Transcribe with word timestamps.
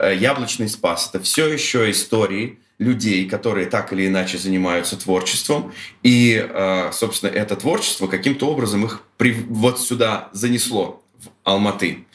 э, 0.00 0.16
Яблочный 0.16 0.68
спас. 0.68 1.10
Это 1.12 1.22
все 1.22 1.46
еще 1.48 1.90
истории 1.90 2.58
людей, 2.78 3.28
которые 3.28 3.66
так 3.66 3.92
или 3.92 4.06
иначе 4.06 4.38
занимаются 4.38 4.96
творчеством. 4.96 5.72
И, 6.02 6.34
э, 6.42 6.90
собственно, 6.92 7.30
это 7.30 7.54
творчество 7.54 8.06
каким-то 8.06 8.48
образом 8.48 8.84
их 8.86 9.02
вот 9.48 9.80
сюда 9.80 10.30
занесло, 10.32 11.02
в 11.18 11.28
Алматы. 11.44 12.06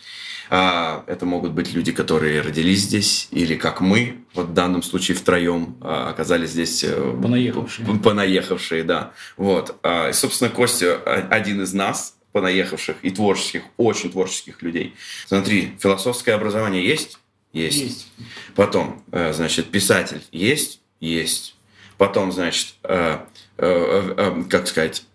А, 0.50 1.04
это 1.08 1.26
могут 1.26 1.52
быть 1.52 1.74
люди, 1.74 1.92
которые 1.92 2.42
родились 2.42 2.82
здесь, 2.82 3.28
или 3.32 3.56
как 3.56 3.82
мы, 3.82 4.18
вот 4.34 4.48
в 4.48 4.54
данном 4.54 4.84
случае 4.84 5.18
втроем 5.18 5.78
а, 5.82 6.10
оказались 6.10 6.52
здесь. 6.52 6.84
Э, 6.84 7.18
понаехавшие. 7.22 7.88
Понаехавшие, 8.00 8.84
да. 8.84 9.12
Вот. 9.38 9.76
А, 9.84 10.10
и, 10.10 10.14
собственно, 10.14 10.50
Костя 10.50 10.98
один 11.30 11.62
из 11.62 11.74
нас, 11.74 12.16
понаехавших 12.32 12.98
и 13.02 13.10
творческих, 13.12 13.64
очень 13.78 14.12
творческих 14.12 14.62
людей. 14.62 14.94
Смотри, 15.26 15.74
философское 15.80 16.34
образование 16.34 16.86
есть? 16.86 17.18
Есть. 17.56 17.82
есть. 17.82 18.08
Потом, 18.56 19.04
э, 19.12 19.34
значит, 19.34 19.72
писатель 19.72 20.24
есть? 20.32 20.82
Есть. 21.00 21.56
Потом, 21.98 22.32
значит, 22.32 22.76
э, 22.84 23.20
как 23.58 24.68
сказать, 24.68 25.06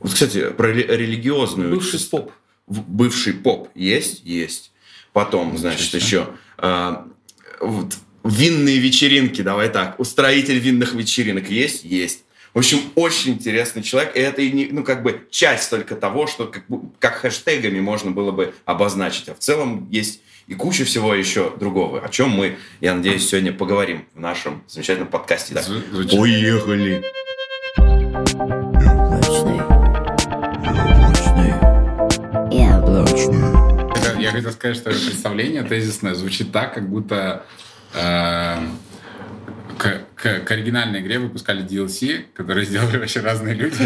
вот, 0.00 0.12
кстати, 0.12 0.50
про 0.50 0.68
религиозную... 0.72 1.70
Бывший 1.70 2.00
поп 2.00 2.32
бывший 2.66 3.34
поп 3.34 3.68
есть? 3.74 4.22
Есть. 4.24 4.72
Потом, 5.12 5.56
значит, 5.58 5.94
еще 5.94 6.28
э, 6.58 6.96
вот, 7.60 7.94
винные 8.24 8.78
вечеринки, 8.78 9.42
давай 9.42 9.68
так, 9.68 10.00
устроитель 10.00 10.58
винных 10.58 10.94
вечеринок 10.94 11.50
есть? 11.50 11.84
Есть. 11.84 12.24
В 12.52 12.58
общем, 12.58 12.80
очень 12.94 13.32
интересный 13.32 13.82
человек. 13.82 14.16
И 14.16 14.20
это, 14.20 14.40
ну, 14.72 14.84
как 14.84 15.02
бы 15.02 15.26
часть 15.30 15.70
только 15.70 15.96
того, 15.96 16.26
что 16.26 16.46
как, 16.46 16.64
как 17.00 17.16
хэштегами 17.16 17.80
можно 17.80 18.12
было 18.12 18.30
бы 18.30 18.54
обозначить. 18.64 19.28
А 19.28 19.34
в 19.34 19.40
целом 19.40 19.88
есть 19.90 20.20
и 20.46 20.54
куча 20.54 20.84
всего 20.84 21.14
еще 21.14 21.52
другого, 21.58 22.00
о 22.00 22.08
чем 22.08 22.30
мы, 22.30 22.56
я 22.80 22.94
надеюсь, 22.94 23.28
сегодня 23.28 23.52
поговорим 23.52 24.06
в 24.14 24.20
нашем 24.20 24.62
замечательном 24.68 25.08
подкасте. 25.08 25.54
Так, 25.54 25.64
поехали! 25.66 27.02
Я 34.18 34.30
хотел 34.30 34.52
сказать, 34.52 34.76
что 34.76 34.90
представление 34.90 35.62
тезисное 35.62 36.14
звучит 36.14 36.50
так, 36.50 36.74
как 36.74 36.88
будто 36.88 37.44
э, 37.94 38.56
к, 39.78 40.00
к, 40.14 40.40
к 40.40 40.50
оригинальной 40.50 41.00
игре 41.00 41.18
выпускали 41.18 41.64
DLC, 41.64 42.24
которые 42.34 42.64
сделали 42.64 42.96
вообще 42.96 43.20
разные 43.20 43.54
люди. 43.54 43.76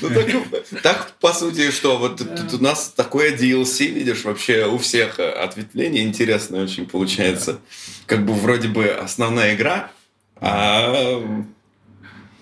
Ну, 0.00 0.44
так, 0.82 1.12
по 1.20 1.32
сути, 1.32 1.70
что 1.70 1.98
вот 1.98 2.18
тут 2.18 2.60
у 2.60 2.62
нас 2.62 2.92
такое 2.94 3.36
DLC, 3.36 3.86
видишь, 3.88 4.24
вообще 4.24 4.66
у 4.66 4.78
всех 4.78 5.18
ответвление 5.18 6.04
интересное 6.04 6.64
очень 6.64 6.86
получается. 6.86 7.60
Как 8.06 8.24
бы 8.24 8.32
вроде 8.32 8.68
бы 8.68 8.86
основная 8.88 9.54
игра, 9.54 9.90
а 10.36 11.22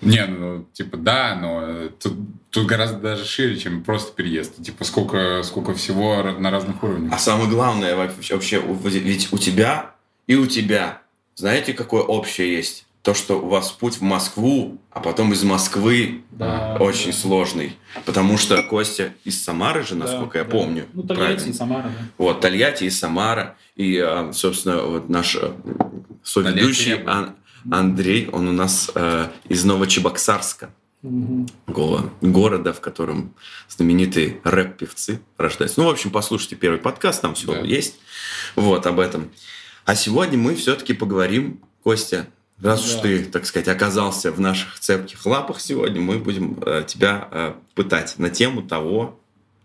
не, 0.03 0.25
ну, 0.25 0.65
типа, 0.73 0.97
да, 0.97 1.35
но 1.35 1.87
тут, 1.99 2.13
тут 2.49 2.67
гораздо 2.67 2.99
даже 2.99 3.25
шире, 3.25 3.57
чем 3.57 3.83
просто 3.83 4.13
переезд. 4.13 4.61
Типа, 4.61 4.83
сколько, 4.83 5.41
сколько 5.43 5.73
всего 5.73 6.21
на 6.23 6.51
разных 6.51 6.83
уровнях. 6.83 7.13
А 7.13 7.17
самое 7.17 7.49
главное 7.49 7.95
вообще, 7.95 8.35
вообще 8.35 8.61
ведь 8.83 9.31
у 9.31 9.37
тебя 9.37 9.91
и 10.27 10.35
у 10.35 10.45
тебя, 10.45 11.01
знаете, 11.35 11.73
какое 11.73 12.01
общее 12.01 12.53
есть? 12.53 12.85
То, 13.03 13.13
что 13.13 13.39
у 13.41 13.49
вас 13.49 13.69
путь 13.71 13.97
в 13.97 14.01
Москву, 14.01 14.81
а 14.89 15.01
потом 15.01 15.33
из 15.33 15.43
Москвы 15.43 16.23
да, 16.31 16.77
очень 16.79 17.11
да. 17.11 17.17
сложный. 17.17 17.75
Потому 18.05 18.37
что 18.37 18.63
Костя 18.63 19.13
из 19.25 19.43
Самары 19.43 19.83
же, 19.83 19.95
насколько 19.95 20.33
да, 20.33 20.39
я 20.39 20.45
да. 20.45 20.51
помню. 20.51 20.85
Ну, 20.93 21.03
Тольятти 21.03 21.49
и 21.49 21.53
Самара, 21.53 21.83
да. 21.83 22.05
Вот, 22.17 22.39
Тольятти 22.39 22.85
и 22.85 22.89
Самара. 22.89 23.57
И, 23.75 24.01
собственно, 24.31 24.83
вот 24.83 25.09
наш 25.09 25.35
э, 25.35 25.51
соведущий 26.23 27.03
Андрей, 27.69 28.29
он 28.31 28.47
у 28.47 28.51
нас 28.53 28.89
э, 28.95 29.27
из 29.49 29.65
Новочебоксарска, 29.65 30.69
угу. 31.01 31.45
го- 31.67 32.09
города, 32.21 32.71
в 32.71 32.79
котором 32.79 33.35
знаменитые 33.67 34.39
рэп-певцы 34.45 35.19
рождаются. 35.37 35.81
Ну, 35.81 35.87
в 35.87 35.91
общем, 35.91 36.09
послушайте 36.09 36.55
первый 36.55 36.79
подкаст, 36.79 37.21
там 37.21 37.35
все 37.35 37.47
да. 37.47 37.59
есть. 37.59 37.99
Вот, 38.55 38.87
об 38.87 38.99
этом. 38.99 39.31
А 39.85 39.95
сегодня 39.95 40.37
мы 40.37 40.55
все-таки 40.55 40.93
поговорим, 40.93 41.59
Костя, 41.83 42.27
раз 42.63 42.81
да. 42.81 42.95
уж 42.95 43.01
ты, 43.01 43.25
так 43.25 43.45
сказать, 43.45 43.67
оказался 43.67 44.31
в 44.31 44.39
наших 44.39 44.79
цепких 44.79 45.25
лапах 45.25 45.59
сегодня, 45.59 46.01
мы 46.01 46.17
будем 46.17 46.57
э, 46.65 46.83
тебя 46.87 47.27
э, 47.31 47.53
пытать 47.75 48.17
на 48.17 48.29
тему 48.29 48.63
того, 48.63 49.19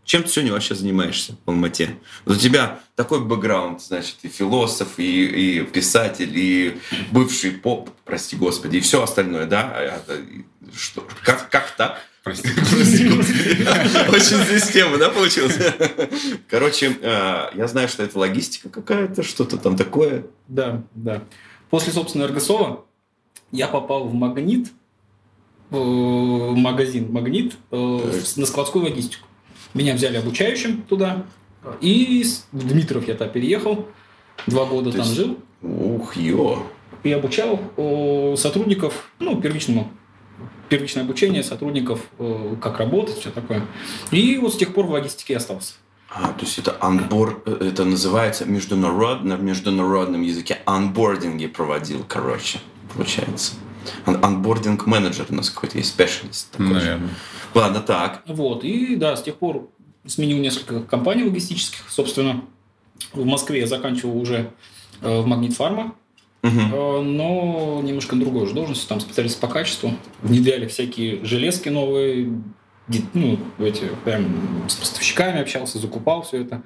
чем 0.09 0.23
ты 0.23 0.31
сегодня 0.31 0.55
вообще 0.55 0.75
занимаешься 0.75 1.37
в 1.45 1.51
Алмате? 1.51 1.97
У 2.25 2.35
тебя 2.35 2.81
такой 2.97 3.21
бэкграунд, 3.21 3.83
значит, 3.83 4.17
и 4.23 4.29
философ, 4.29 4.99
и, 4.99 5.59
и 5.59 5.65
писатель, 5.65 6.33
и 6.35 6.81
бывший 7.11 7.51
поп, 7.51 7.91
прости 8.07 8.35
господи, 8.35 8.79
и 8.79 8.81
все 8.81 9.03
остальное, 9.03 9.45
да? 9.45 9.71
А 9.77 10.03
что? 10.75 11.07
Как, 11.23 11.51
как 11.51 11.73
так? 11.73 12.01
Прости, 12.25 12.49
прости 12.57 13.07
Очень 13.07 14.45
здесь 14.45 14.69
тема, 14.69 14.97
да, 14.97 15.11
получилась? 15.11 15.59
Короче, 16.49 16.97
а, 17.03 17.51
я 17.55 17.69
знаю, 17.69 17.89
что 17.89 18.03
это 18.03 18.19
логистика 18.19 18.71
какая-то, 18.71 19.23
что-то 19.23 19.59
там 19.59 19.77
такое. 19.77 20.25
Да, 20.47 20.83
да. 20.95 21.23
После, 21.69 21.93
собственно, 21.93 22.25
Эргосова 22.25 22.87
я 23.53 23.69
попал 23.69 24.05
в 24.05 24.15
«Магнит», 24.15 24.73
в 25.71 26.55
магазин 26.55 27.13
«Магнит» 27.13 27.57
э, 27.71 27.77
на 28.37 28.47
складскую 28.47 28.85
логистику. 28.85 29.27
Меня 29.75 29.95
взяли 29.95 30.17
обучающим 30.17 30.83
туда. 30.83 31.27
И 31.81 32.25
в 32.53 32.67
Дмитров 32.67 33.07
я 33.07 33.15
туда 33.15 33.29
переехал. 33.29 33.87
Два 34.47 34.65
года 34.65 34.91
То 34.91 34.99
там 34.99 35.07
жил. 35.07 35.39
Ух, 35.63 36.17
ё. 36.17 36.67
И 37.03 37.13
обучал 37.13 37.61
сотрудников, 38.37 39.11
ну, 39.19 39.41
первичному 39.41 39.91
первичное 40.69 41.03
обучение 41.03 41.43
сотрудников, 41.43 42.01
как 42.61 42.79
работать, 42.79 43.19
все 43.19 43.31
такое. 43.31 43.67
И 44.11 44.37
вот 44.39 44.55
с 44.55 44.57
тех 44.57 44.75
пор 44.75 44.87
в 44.87 44.91
логистике 44.91 45.37
остался. 45.37 45.75
А, 46.11 46.29
то 46.29 46.45
есть 46.45 46.59
это 46.59 46.77
анбор, 46.81 47.43
э, 47.45 47.69
это 47.69 47.85
называется 47.85 48.47
международ, 48.47 49.25
на 49.25 49.37
международном 49.37 50.23
языке 50.23 50.59
анбординги 50.65 51.47
проводил, 51.47 52.03
короче, 52.09 52.61
получается. 52.99 53.55
Анбординг 54.05 54.87
менеджер 54.87 55.27
у 55.31 55.35
нас 55.35 55.51
какой-то 55.51 55.79
есть, 55.79 55.91
специалист. 55.91 56.59
Наверное. 56.59 57.09
Ладно, 57.55 57.81
так. 57.81 58.23
Вот, 58.27 58.65
и 58.65 58.97
да, 58.97 59.17
с 59.17 59.23
тех 59.23 59.37
пор 59.37 59.71
сменил 60.05 60.39
несколько 60.39 60.83
компаний 60.83 61.23
логистических, 61.23 61.89
собственно. 61.89 62.43
В 63.13 63.25
Москве 63.25 63.61
я 63.61 63.67
заканчивал 63.67 64.19
уже 64.19 64.51
э, 65.01 65.21
в 65.21 65.27
Магнит 65.27 65.55
Фарма, 65.55 65.95
угу. 66.43 66.51
э, 66.51 67.03
но 67.03 67.81
немножко 67.83 68.17
на 68.17 68.23
другой 68.23 68.47
же 68.49 68.55
должности, 68.55 68.89
там 68.89 69.01
специалист 69.01 69.39
по 69.39 69.47
качеству. 69.47 69.95
Внедряли 70.23 70.67
всякие 70.67 71.25
железки 71.25 71.69
новые, 71.69 72.43
ну, 73.15 73.39
эти, 73.61 73.85
прям 74.05 74.69
с 74.69 74.75
поставщиками 74.75 75.41
общался, 75.41 75.79
закупал 75.79 76.23
все 76.23 76.43
это, 76.43 76.63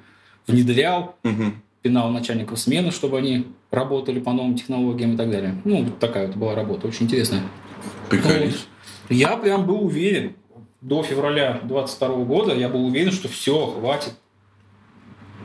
внедрял, 0.47 1.15
угу. 1.23 1.53
пинал 1.83 2.09
начальников 2.09 2.59
смены, 2.59 2.91
чтобы 2.91 3.19
они 3.19 3.45
работали 3.73 4.19
по 4.19 4.31
новым 4.31 4.55
технологиям 4.55 5.15
и 5.15 5.17
так 5.17 5.31
далее. 5.31 5.55
Ну, 5.65 5.83
вот 5.83 5.99
такая 5.99 6.27
вот 6.27 6.35
была 6.35 6.55
работа, 6.55 6.87
очень 6.87 7.07
интересная. 7.07 7.41
Приколись. 8.09 8.67
Вот. 9.09 9.15
Я 9.15 9.35
прям 9.35 9.65
был 9.65 9.83
уверен, 9.83 10.35
до 10.79 11.01
февраля 11.01 11.59
22 11.63 12.23
года 12.25 12.53
я 12.53 12.69
был 12.69 12.85
уверен, 12.85 13.11
что 13.11 13.27
все, 13.27 13.67
хватит 13.67 14.13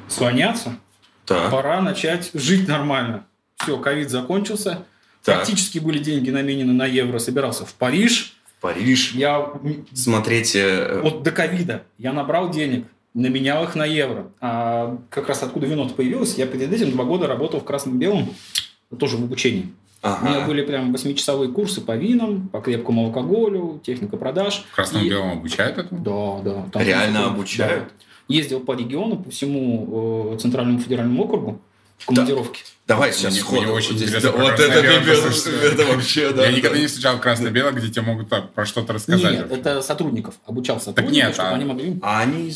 слоняться. 0.09 0.78
Так. 1.25 1.50
Пора 1.50 1.81
начать 1.81 2.31
жить 2.34 2.69
нормально. 2.69 3.27
Все, 3.56 3.78
ковид 3.78 4.11
закончился. 4.11 4.84
Так. 5.25 5.37
Практически 5.37 5.78
были 5.78 5.99
деньги 5.99 6.31
наменены 6.31 6.72
на 6.72 6.87
евро. 6.87 7.19
Собирался 7.19 7.65
в 7.66 7.75
Париж. 7.75 8.34
В 8.56 8.60
Париж. 8.60 9.12
Я... 9.15 9.53
Смотрите... 9.93 10.60
Э, 10.60 11.00
вот 11.03 11.22
до 11.22 11.33
ковида 11.33 11.83
я 11.99 12.12
набрал 12.12 12.50
денег, 12.50 12.87
наменял 13.15 13.65
их 13.65 13.75
на 13.75 13.85
евро. 13.85 14.31
А 14.41 14.99
как 15.11 15.29
раз 15.29 15.43
откуда 15.43 15.67
вино 15.67 15.89
появилось, 15.89 16.37
я 16.37 16.47
перед 16.47 16.73
этим 16.73 16.93
два 16.93 17.05
года 17.05 17.27
работал 17.27 17.60
в 17.60 17.65
красном-белом, 17.65 18.34
тоже 18.99 19.16
в 19.16 19.25
обучении. 19.25 19.69
Ага. 20.01 20.27
У 20.27 20.31
меня 20.31 20.47
были 20.47 20.63
прям 20.63 20.93
восьмичасовые 20.93 21.51
курсы 21.51 21.81
по 21.81 21.97
винам, 21.97 22.49
по 22.49 22.60
крепкому 22.60 23.07
алкоголю, 23.07 23.81
техника 23.84 24.16
продаж. 24.16 24.65
В 24.71 24.75
Красном 24.75 25.05
и... 25.05 25.09
Белом 25.09 25.33
обучают 25.39 25.78
этому? 25.78 26.01
Да, 26.03 26.53
да. 26.53 26.66
Там 26.72 26.83
Реально 26.83 27.27
обучают? 27.27 27.84
Да. 27.84 27.91
Ездил 28.28 28.60
по 28.60 28.77
региону, 28.77 29.16
по 29.16 29.31
всему 29.31 30.34
э, 30.34 30.39
Центральному 30.39 30.78
федеральному 30.78 31.25
округу 31.25 31.61
в 31.97 32.07
командировке. 32.07 32.63
Давай 32.89 33.13
сейчас 33.13 33.33
Мне- 33.35 33.41
сходу. 33.43 33.63
мне 33.63 33.71
очень 33.73 33.97
здесь- 33.97 34.09
интересно 34.09 34.33
да, 34.33 34.39
Вот 34.39 34.59
это, 34.59 34.79
это 35.63 35.85
вообще, 35.85 36.31
да. 36.33 36.47
Я 36.47 36.53
никогда 36.53 36.77
да. 36.77 36.81
не 36.81 36.87
встречал 36.87 37.19
красно-белое, 37.21 37.73
где 37.73 37.89
тебе 37.91 38.01
могут 38.01 38.29
про 38.55 38.65
что-то 38.65 38.95
рассказать. 38.95 39.31
Нет, 39.33 39.53
это 39.53 39.83
сотрудников. 39.83 40.37
Обучал 40.47 40.81
сотрудников, 40.81 41.13
нет, 41.15 41.35
чтобы 41.35 41.49
а- 41.51 41.55
они 41.55 41.65
могли... 41.67 41.99
А 42.01 42.21
они, 42.21 42.51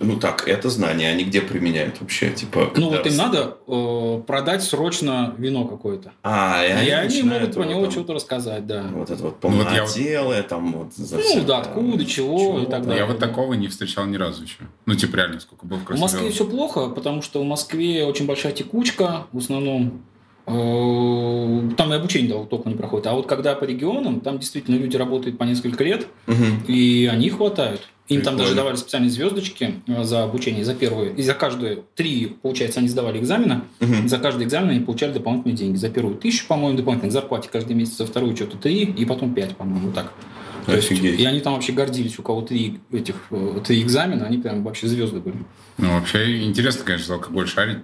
ну 0.00 0.16
так, 0.18 0.48
это 0.48 0.70
знание, 0.70 1.10
они 1.12 1.22
где 1.22 1.40
применяют 1.40 2.00
вообще? 2.00 2.30
Типа, 2.30 2.72
Ну 2.76 2.90
вот 2.90 3.06
им 3.06 3.16
надо 3.16 3.58
э, 3.68 4.22
продать 4.26 4.64
срочно 4.64 5.32
вино 5.38 5.66
какое-то. 5.66 6.10
А, 6.24 6.64
и 6.64 6.68
И 6.68 6.72
они, 6.72 6.90
они 6.90 7.06
начинают 7.22 7.42
могут 7.42 7.54
про 7.54 7.62
его 7.62 7.70
него 7.72 7.82
там- 7.82 7.92
что-то 7.92 8.14
рассказать, 8.14 8.66
да. 8.66 8.86
Вот 8.92 9.08
это 9.10 9.22
вот 9.22 9.36
Ну, 9.44 9.60
я 9.60 9.64
полнотелое, 9.64 10.42
там 10.42 10.72
вот 10.72 10.94
за 10.96 11.16
Ну, 11.18 11.44
да, 11.44 11.58
откуда, 11.58 12.04
чего 12.04 12.58
и 12.58 12.64
так 12.66 12.80
Я 12.80 12.86
далее. 12.88 13.04
вот 13.04 13.20
такого 13.20 13.54
не 13.54 13.68
встречал 13.68 14.04
ни 14.06 14.16
разу 14.16 14.42
еще. 14.42 14.56
Ну, 14.84 14.96
типа, 14.96 15.14
реально, 15.14 15.38
сколько 15.38 15.64
был 15.64 15.76
в 15.76 15.84
В 15.84 16.00
Москве 16.00 16.28
все 16.32 16.44
плохо, 16.44 16.88
потому 16.88 17.22
что 17.22 17.40
в 17.40 17.44
Москве 17.44 18.04
очень 18.04 18.26
большая 18.26 18.50
текучка, 18.52 19.26
в 19.32 19.38
основном 19.38 19.75
э, 20.46 21.70
там 21.76 21.92
и 21.92 21.96
обучение 21.96 22.28
да, 22.34 22.44
только 22.44 22.68
не 22.68 22.74
проходит. 22.76 23.06
А 23.06 23.14
вот 23.14 23.26
когда 23.26 23.54
по 23.54 23.64
регионам, 23.64 24.20
там 24.20 24.38
действительно 24.38 24.76
люди 24.76 24.96
работают 24.96 25.38
по 25.38 25.44
несколько 25.44 25.84
лет, 25.84 26.06
Мгм. 26.26 26.62
и 26.68 27.08
они 27.12 27.30
хватают. 27.30 27.80
Им 28.08 28.22
там 28.22 28.34
Прикольно. 28.34 28.42
даже 28.44 28.54
давали 28.54 28.76
специальные 28.76 29.10
звездочки 29.10 29.74
э, 29.88 30.04
за 30.04 30.22
обучение, 30.22 30.64
за 30.64 30.74
первую. 30.76 31.16
И 31.16 31.22
за 31.22 31.34
каждую 31.34 31.84
три, 31.96 32.36
получается, 32.40 32.78
они 32.78 32.88
сдавали 32.88 33.18
экзамена. 33.18 33.64
Мгм. 33.80 34.08
За 34.08 34.18
каждый 34.18 34.44
экзамен 34.46 34.70
они 34.70 34.80
получали 34.80 35.12
дополнительные 35.12 35.56
деньги. 35.56 35.76
За 35.76 35.88
первую 35.90 36.16
тысячу, 36.16 36.46
по-моему, 36.46 36.78
дополнительно 36.78 37.10
к 37.10 37.12
зарплате 37.12 37.48
каждый 37.52 37.74
месяц, 37.74 37.96
за 37.96 38.06
вторую 38.06 38.36
что-то 38.36 38.58
три, 38.58 38.84
и 38.84 39.04
потом 39.04 39.34
пять, 39.34 39.56
по-моему, 39.56 39.90
так. 39.92 40.12
То 40.66 40.74
есть, 40.76 40.90
и 40.90 41.24
они 41.24 41.38
там 41.40 41.54
вообще 41.54 41.72
гордились, 41.72 42.18
у 42.18 42.22
кого 42.22 42.42
три 42.42 42.78
этих 42.92 43.14
э, 43.30 43.60
три 43.64 43.82
экзамена, 43.82 44.26
они 44.26 44.38
прям 44.38 44.64
вообще 44.64 44.86
звезды 44.88 45.18
были. 45.20 45.36
Ну, 45.78 45.90
вообще, 45.92 46.44
интересно, 46.44 46.84
конечно, 46.84 47.06
за 47.08 47.14
алкоголь 47.14 47.46
шарить. 47.46 47.78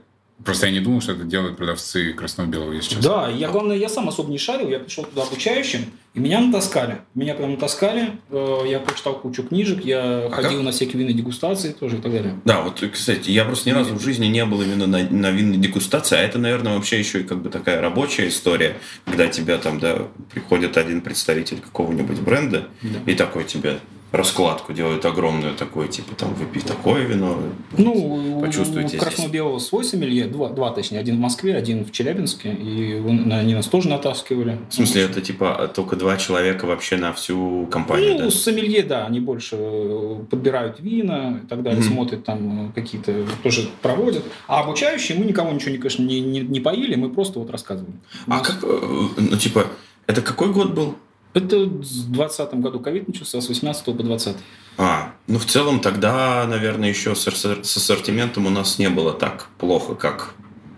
Просто 0.44 0.67
я 0.67 0.73
не 0.73 0.81
думал, 0.81 1.00
что 1.00 1.12
это 1.12 1.25
делают 1.25 1.56
продавцы 1.56 2.12
красного-белого, 2.12 2.73
если 2.73 2.94
честно. 2.97 3.03
Да, 3.03 3.29
я, 3.29 3.49
главное, 3.49 3.77
я 3.77 3.89
сам 3.89 4.09
особо 4.09 4.31
не 4.31 4.39
шарил, 4.39 4.69
я 4.69 4.79
пришел 4.79 5.05
туда 5.05 5.23
обучающим, 5.23 5.87
и 6.15 6.21
меня 6.21 6.41
натаскали. 6.41 6.99
Меня 7.15 7.35
прям 7.35 7.53
натаскали, 7.53 8.12
э, 8.31 8.59
я 8.69 8.79
прочитал 8.81 9.19
кучу 9.21 9.43
книжек, 9.44 9.85
я 9.85 10.27
А 10.27 10.31
ходил 10.31 10.59
как? 10.59 10.62
на 10.67 10.71
всякие 10.73 10.99
винные 10.99 11.15
дегустации 11.15 11.73
тоже 11.73 11.97
и 11.97 12.00
так 12.00 12.12
далее. 12.12 12.39
Да, 12.44 12.62
вот, 12.62 12.83
кстати, 12.93 13.31
я 13.31 13.44
просто 13.44 13.69
ни 13.71 13.73
разу 13.75 13.94
в 13.94 14.03
жизни 14.03 14.27
не 14.27 14.44
был 14.44 14.61
именно 14.62 14.87
на, 14.87 14.99
на 15.09 15.31
винной 15.31 15.59
дегустации, 15.59 16.17
а 16.17 16.21
это, 16.23 16.39
наверное, 16.39 16.75
вообще 16.75 16.99
еще 16.99 17.21
и 17.21 17.25
как 17.25 17.41
бы 17.43 17.49
такая 17.49 17.81
рабочая 17.81 18.29
история, 18.29 18.77
когда 19.05 19.29
тебя 19.29 19.59
там, 19.59 19.79
да, 19.81 20.09
приходит 20.33 20.77
один 20.77 21.00
представитель 21.03 21.59
какого-нибудь 21.61 22.21
бренда 22.21 22.69
Да. 22.83 22.99
и 23.06 23.15
такой 23.15 23.44
тебе 23.44 23.79
раскладку 24.12 24.73
делают 24.75 25.05
огромную, 25.06 25.55
такой, 25.55 25.88
типа, 25.88 26.14
там, 26.14 26.35
выпей 26.35 26.61
такое 26.61 27.05
вино. 27.05 27.38
Ну, 27.79 28.41
Почувствуйте 28.43 28.99
красно-белого 28.99 29.59
свой 29.59 29.85
сомелье, 29.85 30.26
два, 30.26 30.50
два, 30.50 30.70
точнее, 30.70 30.99
один 30.99 31.17
в 31.17 31.20
Москве, 31.20 31.56
один 31.56 31.85
в 31.85 31.93
Челябинске, 31.93 32.53
и 32.53 33.00
он- 33.00 33.32
они 33.32 33.55
нас 33.55 33.67
тоже 33.67 33.88
натаскивали. 33.88 34.59
В 34.69 34.75
смысле, 34.75 35.03
это, 35.03 35.23
типа, 35.23 35.70
только 35.75 35.97
два 35.97 36.17
человека 36.19 36.67
вообще 36.67 36.97
на 36.99 37.12
всю 37.14 37.67
компанию, 37.70 38.12
Ну, 38.14 38.19
да? 38.25 38.31
сомелье, 38.31 38.82
да, 38.82 39.06
они 39.06 39.19
больше 39.20 39.56
э, 39.59 40.17
подбирают 40.31 40.79
вина 40.81 41.41
и 41.43 41.47
так 41.47 41.62
далее, 41.62 41.81
Мгм. 41.81 41.93
смотрят 41.93 42.25
там 42.25 42.69
э, 42.69 42.73
какие-то, 42.75 43.15
тоже 43.43 43.69
проводят. 43.81 44.25
А 44.47 44.61
обучающие 44.61 45.17
мы 45.19 45.25
никого 45.25 45.50
ничего, 45.53 45.75
конечно, 45.76 46.03
не, 46.03 46.20
не, 46.20 46.41
не 46.41 46.61
поили, 46.61 46.97
мы 46.97 47.08
просто 47.08 47.38
вот 47.38 47.50
рассказывали. 47.50 47.94
А 48.29 48.41
как, 48.41 48.58
э, 48.62 49.08
ну, 49.17 49.37
типа, 49.38 49.67
это 50.06 50.20
какой 50.20 50.53
год 50.53 50.75
был? 50.75 50.97
Это 51.34 51.61
в 51.61 51.81
2020 51.81 52.55
году 52.55 52.81
ковид 52.81 53.08
начался, 53.08 53.40
с 53.40 53.49
18 53.49 53.84
по 53.84 53.93
20. 53.93 54.37
А, 54.79 55.14
ну 55.26 55.38
в 55.38 55.46
целом 55.46 55.81
тогда, 55.81 56.46
наверное, 56.46 56.88
еще 56.88 57.14
с, 57.14 57.26
с 57.26 57.76
ассортиментом 57.76 58.46
у 58.46 58.50
нас 58.50 58.79
не 58.79 58.88
было 58.88 59.12
так 59.12 59.49
плохо, 59.58 59.94
как... 59.94 60.34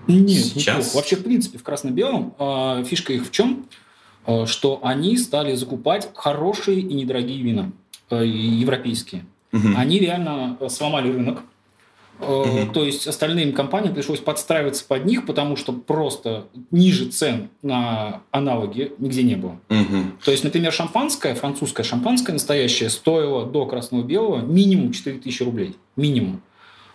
Нет, 0.06 0.44
Сейчас? 0.44 0.76
неплохо. 0.76 0.96
Вообще, 0.96 1.16
в 1.16 1.24
принципе, 1.24 1.58
в 1.58 1.62
красно-белом 1.62 2.34
э, 2.38 2.84
фишка 2.84 3.12
их 3.12 3.26
в 3.26 3.30
чем? 3.30 3.66
Э, 4.26 4.46
что 4.46 4.80
они 4.82 5.16
стали 5.16 5.54
закупать 5.54 6.10
хорошие 6.14 6.80
и 6.80 6.94
недорогие 6.94 7.42
вина, 7.42 7.72
э, 8.10 8.24
европейские. 8.24 9.26
Мгм. 9.52 9.76
Они 9.76 9.98
реально 9.98 10.56
э, 10.60 10.68
сломали 10.68 11.10
рынок. 11.10 11.42
Мгм. 12.20 12.72
То 12.72 12.84
есть 12.84 13.06
остальным 13.06 13.52
компаниям 13.52 13.92
пришлось 13.94 14.20
подстраиваться 14.20 14.84
под 14.86 15.04
них, 15.04 15.26
потому 15.26 15.56
что 15.56 15.72
просто 15.72 16.46
ниже 16.70 17.06
цен 17.06 17.48
на 17.62 18.22
аналоги 18.30 18.92
нигде 18.98 19.22
не 19.22 19.34
было. 19.34 19.56
Мгм. 19.68 20.16
То 20.24 20.30
есть, 20.30 20.44
например, 20.44 20.72
шампанское, 20.72 21.34
французское 21.34 21.84
шампанское 21.84 22.32
настоящее 22.32 22.88
стоило 22.90 23.44
до 23.46 23.66
красного 23.66 24.02
белого 24.02 24.40
минимум 24.40 24.92
4000 24.92 25.42
рублей. 25.42 25.76
Минимум. 25.96 26.40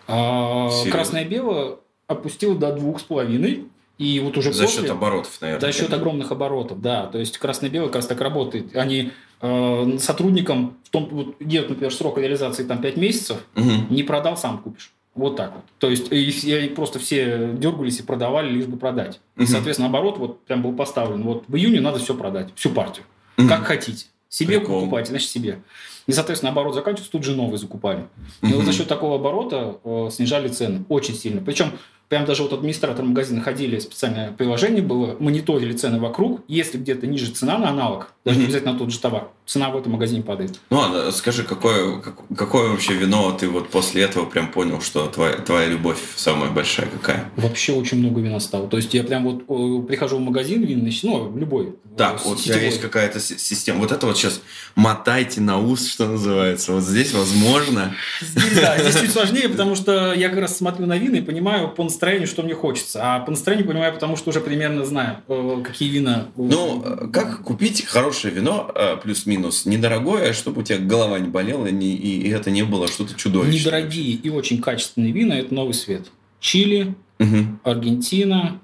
А 0.07 0.69
Серьезно? 0.69 0.91
красное 0.91 1.25
белое 1.25 1.75
опустило 2.07 2.55
до 2.55 2.71
двух 2.73 2.99
с 2.99 3.03
половиной. 3.03 3.65
И 3.97 4.21
вот 4.21 4.37
уже 4.37 4.53
За 4.53 4.63
после- 4.63 4.83
счет 4.83 4.91
оборотов, 4.91 5.37
наверное. 5.41 5.71
за 5.73 5.77
счет 5.77 5.93
огромных 5.93 6.31
оборотов, 6.31 6.79
да. 6.81 7.07
То 7.07 7.17
есть 7.19 7.37
красное-белое 7.37 7.87
как 7.87 7.97
раз 7.97 8.07
так 8.07 8.21
работает. 8.21 8.73
Они 8.75 9.11
э, 9.41 9.97
сотрудникам, 9.99 10.77
в 10.85 10.89
том, 10.89 11.07
вот, 11.11 11.35
идет, 11.39 11.69
например, 11.69 11.93
срок 11.93 12.17
реализации 12.17 12.63
там 12.63 12.79
5 12.81 12.95
месяцев, 12.97 13.37
Мгм. 13.55 13.87
не 13.89 14.03
продал, 14.03 14.35
сам 14.37 14.57
купишь. 14.59 14.91
Вот 15.15 15.35
так 15.35 15.53
вот. 15.53 15.63
То 15.79 15.89
есть 15.89 16.11
и 16.11 16.29
и 16.29 16.69
просто 16.69 16.99
все 16.99 17.51
дергались 17.53 17.99
и 17.99 18.03
продавали, 18.03 18.49
лишь 18.49 18.65
бы 18.65 18.77
продать. 18.77 19.19
И, 19.37 19.45
соответственно, 19.45 19.89
оборот 19.89 20.17
вот 20.17 20.45
прям 20.45 20.61
был 20.61 20.73
поставлен. 20.73 21.23
Вот 21.23 21.43
в 21.47 21.55
июне 21.55 21.81
надо 21.81 21.99
все 21.99 22.15
продать, 22.15 22.49
всю 22.55 22.69
партию. 22.69 23.05
Как 23.35 23.65
хотите. 23.65 24.05
Себе 24.29 24.59
Прикол. 24.59 24.81
покупайте, 24.81 25.09
значит 25.09 25.29
себе. 25.29 25.63
И, 26.05 26.11
соответственно, 26.11 26.51
оборот 26.51 26.75
заканчивается, 26.75 27.11
тут 27.11 27.23
же 27.23 27.35
новый 27.35 27.57
закупали. 27.57 28.07
И 28.43 28.53
вот 28.53 28.63
за 28.63 28.73
счет 28.73 28.87
такого 28.87 29.15
оборота 29.15 29.79
э, 29.83 30.09
снижали 30.11 30.47
цены 30.49 30.85
очень 30.87 31.15
сильно. 31.15 31.41
Причем 31.41 31.71
прям 32.09 32.25
даже 32.25 32.43
вот 32.43 32.51
администратор 32.53 33.05
магазина 33.05 33.41
ходили, 33.41 33.79
специальное 33.79 34.31
приложение 34.31 34.81
было, 34.81 35.15
мониторили 35.19 35.73
цены 35.73 35.99
вокруг. 35.99 36.41
Если 36.47 36.77
где-то 36.77 37.07
ниже 37.07 37.27
цена 37.31 37.57
на 37.57 37.69
аналог, 37.69 38.11
даже 38.25 38.39
не 38.39 38.45
обязательно 38.45 38.73
на 38.73 38.79
тот 38.79 38.91
же 38.91 38.99
товар, 38.99 39.29
цена 39.45 39.69
в 39.69 39.77
этом 39.77 39.93
магазине 39.93 40.21
падает. 40.23 40.59
Ну 40.69 40.77
ладно, 40.77 41.11
скажи, 41.11 41.43
какое, 41.43 41.99
как- 42.01 42.15
какое 42.35 42.69
вообще 42.69 42.93
вино 42.93 43.31
ты 43.31 43.47
вот 43.47 43.69
после 43.69 44.03
этого 44.03 44.25
прям 44.25 44.51
понял, 44.51 44.81
что 44.81 45.07
твоя, 45.07 45.33
твоя 45.37 45.67
любовь 45.67 45.99
самая 46.15 46.51
большая 46.51 46.87
какая? 46.87 47.29
Вообще 47.37 47.73
очень 47.73 47.99
много 47.99 48.21
вина 48.21 48.39
стало. 48.39 48.67
То 48.67 48.77
есть 48.77 48.93
я 48.93 49.03
прям 49.03 49.23
вот 49.23 49.87
прихожу 49.87 50.17
в 50.17 50.21
магазин 50.21 50.63
винный, 50.63 50.97
ну, 51.03 51.35
любой. 51.37 51.75
Так, 51.97 52.15
э, 52.15 52.19
вот 52.25 52.39
у 52.39 52.41
тебя 52.41 52.59
есть 52.61 52.79
какая-то 52.81 53.19
си- 53.19 53.37
система. 53.37 53.79
Вот 53.79 53.91
это 53.91 54.05
вот 54.07 54.17
сейчас 54.17 54.41
мотайте 54.75 55.41
на 55.41 55.59
ус, 55.59 55.87
что 55.87 56.07
называется. 56.07 56.73
Вот 56.73 56.83
здесь 56.83 57.13
возможно. 57.13 57.93
Здесь, 58.21 58.55
да, 58.55 58.77
здесь 58.79 59.01
чуть 59.01 59.11
сложнее, 59.11 59.49
потому 59.49 59.75
что 59.75 60.13
я 60.13 60.29
как 60.29 60.39
раз 60.39 60.57
смотрю 60.57 60.85
на 60.85 60.97
вина 60.97 61.17
и 61.17 61.21
понимаю 61.21 61.69
по 61.69 61.83
настроению, 61.99 62.27
что 62.27 62.43
мне 62.43 62.55
хочется. 62.55 62.99
А 63.03 63.19
по 63.19 63.31
настроению 63.31 63.67
понимаю, 63.67 63.93
потому 63.93 64.15
что 64.15 64.29
уже 64.29 64.39
примерно 64.39 64.85
знаю, 64.85 65.17
э, 65.27 65.61
какие 65.65 65.89
вина. 65.89 66.29
Ну, 66.37 66.81
э, 66.81 67.07
как 67.11 67.43
купить 67.43 67.85
хорошее 67.85 68.33
вино, 68.33 68.71
э, 68.73 68.95
плюс-минус, 69.03 69.65
недорогое, 69.65 70.31
чтобы 70.31 70.61
у 70.61 70.63
тебя 70.63 70.77
голова 70.77 71.19
не 71.19 71.27
болела, 71.27 71.67
и, 71.67 72.29
это 72.29 72.51
не 72.51 72.63
было 72.63 72.87
что-то 72.87 73.15
чудовищное? 73.15 73.59
Недорогие 73.59 74.13
и 74.13 74.29
очень 74.29 74.61
качественные 74.61 75.11
вина– 75.11 75.33
это 75.39 75.53
новый 75.53 75.73
свет. 75.73 76.09
Чили, 76.39 76.95
Мгм. 77.19 77.59
Аргентина, 77.65 78.61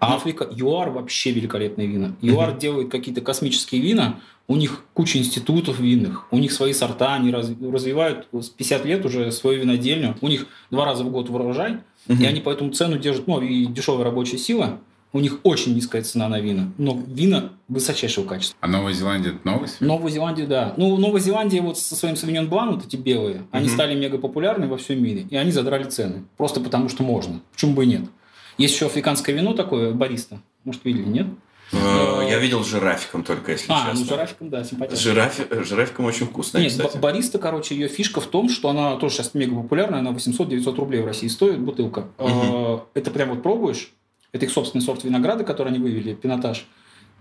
Африка. 0.00 0.48
ЮАР 0.50 0.88
вообще 0.88 1.32
великолепные 1.32 1.86
вина. 1.86 2.16
ЮАР 2.22 2.56
делает 2.56 2.90
какие-то 2.90 3.20
космические 3.20 3.82
вина, 3.82 4.20
у 4.46 4.56
них 4.56 4.84
куча 4.92 5.18
институтов 5.18 5.78
винных, 5.80 6.26
у 6.30 6.38
них 6.38 6.52
свои 6.52 6.72
сорта, 6.72 7.14
они 7.14 7.30
раз- 7.30 7.50
развивают 7.62 8.28
с 8.32 8.48
50 8.50 8.84
лет 8.84 9.04
уже 9.06 9.32
свою 9.32 9.60
винодельню, 9.62 10.16
у 10.20 10.28
них 10.28 10.46
два 10.70 10.84
раза 10.84 11.02
в 11.04 11.10
год 11.10 11.30
урожай, 11.30 11.78
Мгм. 12.08 12.22
и 12.22 12.26
они 12.26 12.40
поэтому 12.40 12.70
цену 12.72 12.98
держат, 12.98 13.26
ну 13.26 13.40
и 13.40 13.64
дешевая 13.66 14.04
рабочая 14.04 14.36
сила, 14.38 14.80
у 15.14 15.20
них 15.20 15.38
очень 15.44 15.74
низкая 15.74 16.02
цена 16.02 16.28
на 16.28 16.40
вина, 16.40 16.72
но 16.76 17.00
вина 17.06 17.52
высочайшего 17.68 18.26
качества. 18.26 18.58
А 18.60 18.66
Новая 18.66 18.92
Зеландия 18.92 19.30
это 19.30 19.66
свет? 19.68 19.80
Новая 19.80 20.10
Зеландия, 20.10 20.44
да. 20.46 20.74
Ну, 20.76 20.96
Новая 20.98 21.20
Зеландия 21.20 21.62
вот 21.62 21.78
со 21.78 21.94
своим 21.94 22.14
Sauvignon 22.16 22.48
Blanc, 22.48 22.74
вот 22.74 22.84
эти 22.86 22.96
белые, 22.96 23.44
они 23.52 23.66
Мгм. 23.68 23.74
стали 23.74 23.94
мега 23.94 24.18
популярны 24.18 24.66
во 24.66 24.76
всем 24.76 25.02
мире, 25.02 25.24
и 25.30 25.36
они 25.36 25.52
задрали 25.52 25.84
цены. 25.84 26.24
Просто 26.36 26.60
потому, 26.60 26.88
что 26.88 27.04
можно. 27.04 27.40
Почему 27.52 27.74
бы 27.74 27.84
и 27.84 27.86
нет? 27.86 28.02
Есть 28.58 28.74
еще 28.74 28.86
африканское 28.86 29.34
вино 29.34 29.54
такое, 29.54 29.92
бариста. 29.92 30.40
Может, 30.64 30.84
видели, 30.84 31.04
нет? 31.08 31.26
Э, 31.74 32.26
Я 32.30 32.38
видел 32.38 32.62
жирафиком 32.64 33.22
только, 33.24 33.52
если 33.52 33.66
а, 33.72 33.84
ну, 33.86 33.90
честно. 33.90 34.04
с 34.04 34.08
жирафиком, 34.08 34.50
да, 34.50 34.64
симпатично. 34.64 35.10
Э, 35.50 35.64
Жирафиком 35.64 36.04
очень 36.06 36.26
вкусная, 36.26 36.62
Нет, 36.62 36.72
кстати. 36.72 36.94
ба- 36.94 36.98
бариста, 37.00 37.38
короче, 37.38 37.74
ее 37.74 37.88
фишка 37.88 38.20
в 38.20 38.26
том, 38.26 38.48
что 38.48 38.68
она 38.68 38.96
тоже 38.96 39.16
сейчас 39.16 39.34
мега 39.34 39.54
популярная, 39.56 40.00
она 40.00 40.10
800-900 40.12 40.76
рублей 40.76 41.02
в 41.02 41.06
России 41.06 41.28
стоит, 41.28 41.58
бутылка. 41.60 42.06
Э, 42.18 42.78
Это 42.94 43.10
прям 43.10 43.30
вот 43.30 43.42
пробуешь, 43.42 43.92
это 44.32 44.44
их 44.46 44.52
собственный 44.52 44.82
сорт 44.82 45.04
винограда, 45.04 45.44
который 45.44 45.68
они 45.68 45.78
вывели, 45.78 46.14
пинотаж, 46.14 46.66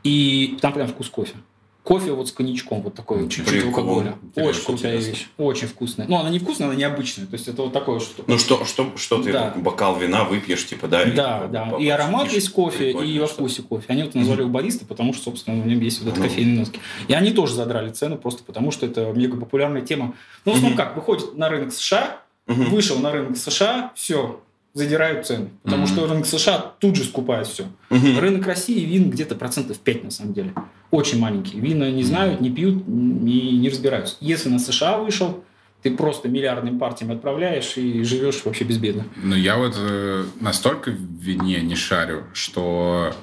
и 0.03 0.57
там 0.61 0.73
прям 0.73 0.87
вкус 0.87 1.09
кофе. 1.09 1.35
Кофе 1.83 2.13
вот 2.13 2.29
с 2.29 2.31
коньячком, 2.31 2.81
вот 2.81 2.93
такой, 2.93 3.27
чуть-чуть 3.27 3.45
Прикол. 3.45 3.69
алкоголя. 3.69 4.15
Интересно, 4.23 4.49
Очень 4.51 4.65
крутая 4.65 4.91
интересно. 4.95 5.09
вещь, 5.11 5.27
очень 5.37 5.67
вкусная. 5.67 6.07
Ну, 6.07 6.15
она 6.17 6.29
не 6.29 6.39
вкусная, 6.39 6.67
она 6.69 6.75
необычная, 6.77 7.25
то 7.25 7.33
есть 7.33 7.47
это 7.49 7.61
вот 7.63 7.73
такое, 7.73 7.99
что... 7.99 8.23
Ну 8.25 8.37
что, 8.37 8.63
что, 8.63 8.93
что 8.95 9.21
ты 9.21 9.33
Да. 9.33 9.53
бокал 9.57 9.97
вина 9.99 10.23
выпьешь, 10.23 10.65
типа, 10.65 10.87
да? 10.87 11.03
и 11.03 11.11
Да, 11.11 11.39
по- 11.39 11.47
да. 11.49 11.65
по- 11.65 11.75
И 11.81 11.89
аромат 11.89 12.31
есть 12.31 12.49
кофе, 12.53 12.91
и 12.91 13.19
во 13.19 13.27
вкусе 13.27 13.63
кофе. 13.63 13.85
Они 13.89 14.03
вот 14.03 14.15
назвали 14.15 14.39
его 14.41 14.49
бариста, 14.49 14.85
потому 14.85 15.13
что, 15.13 15.25
собственно, 15.25 15.61
в 15.61 15.67
нем 15.67 15.81
есть 15.81 15.99
вот 15.99 16.07
этот 16.13 16.19
Ну. 16.23 16.29
кофейный 16.29 16.57
носки. 16.59 16.79
И 17.09 17.13
они 17.13 17.31
тоже 17.31 17.53
задрали 17.53 17.91
цену, 17.91 18.17
просто 18.17 18.45
потому 18.45 18.71
что 18.71 18.85
это 18.85 19.11
мега 19.11 19.35
популярная 19.37 19.81
тема. 19.81 20.13
Ну, 20.45 20.53
в 20.53 20.55
основном 20.55 20.77
как, 20.77 20.95
выходит 20.95 21.35
на 21.37 21.49
рынок 21.49 21.73
США, 21.73 22.21
вышел 22.47 22.97
на 22.99 23.11
рынок 23.11 23.35
США, 23.35 23.91
все, 23.95 24.39
задирают 24.73 25.25
цены. 25.25 25.49
Потому 25.63 25.83
mm-hmm. 25.83 25.87
что 25.87 26.07
рынок 26.07 26.25
США 26.25 26.57
тут 26.79 26.95
же 26.95 27.03
скупает 27.03 27.47
все. 27.47 27.65
Mm-hmm. 27.89 28.19
Рынок 28.19 28.47
России 28.47 28.83
вин 28.83 29.09
где-то 29.09 29.35
процентов 29.35 29.79
5 29.79 30.03
на 30.03 30.11
самом 30.11 30.33
деле. 30.33 30.53
Очень 30.91 31.19
маленький. 31.19 31.59
Вина 31.59 31.89
не 31.91 32.03
знают, 32.03 32.41
не 32.41 32.49
пьют 32.49 32.83
и 32.87 33.57
не 33.57 33.69
разбираются. 33.69 34.15
Если 34.19 34.49
на 34.49 34.59
США 34.59 34.97
вышел, 34.97 35.43
ты 35.83 35.91
просто 35.91 36.29
миллиардным 36.29 36.79
партиям 36.79 37.11
отправляешь 37.11 37.77
и 37.77 38.03
живешь 38.03 38.41
вообще 38.45 38.63
безбедно. 38.63 39.05
Ну, 39.21 39.35
я 39.35 39.57
вот 39.57 39.75
э, 39.77 40.23
настолько 40.39 40.91
в 40.91 40.95
вине 40.95 41.61
не 41.61 41.75
шарю, 41.75 42.23
что... 42.33 43.13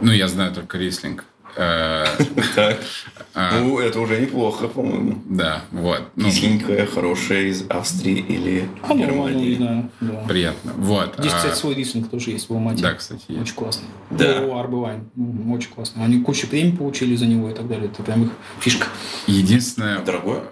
Ну, 0.00 0.10
я 0.10 0.28
знаю 0.28 0.52
только 0.52 0.78
рислинг. 0.78 1.24
Э, 1.56 2.04
так. 2.54 2.80
А. 3.34 3.58
Ну, 3.60 3.78
это 3.78 4.00
уже 4.00 4.20
неплохо, 4.20 4.68
по-моему. 4.68 5.22
Да, 5.26 5.62
вот. 5.72 6.02
Ну, 6.14 6.26
Кисленькая, 6.26 6.86
хорошая 6.86 7.42
из 7.42 7.64
Австрии 7.68 8.18
или 8.18 8.68
а, 8.82 8.94
Германии. 8.94 9.90
Приятно. 10.28 10.72
Вот. 10.76 11.14
Здесь, 11.18 11.32
кстати, 11.32 11.52
а 11.52 11.56
свой 11.56 11.74
рислинг 11.74 12.10
тоже 12.10 12.30
есть 12.30 12.48
в 12.48 12.52
Алмате. 12.52 12.82
Да, 12.82 12.94
кстати. 12.94 13.24
Очень 13.28 13.54
классно. 13.54 13.84
Да. 14.10 14.40
О, 14.40 14.58
Арбывайн. 14.58 15.10
Очень 15.52 15.70
классно. 15.70 16.04
Они 16.04 16.20
кучу 16.20 16.46
премий 16.46 16.76
получили 16.76 17.16
за 17.16 17.26
него 17.26 17.50
и 17.50 17.54
так 17.54 17.66
далее. 17.68 17.86
Это 17.86 18.02
прям 18.02 18.24
их 18.24 18.30
фишка. 18.60 18.86
Единственное... 19.26 20.00
Дорогое? 20.00 20.42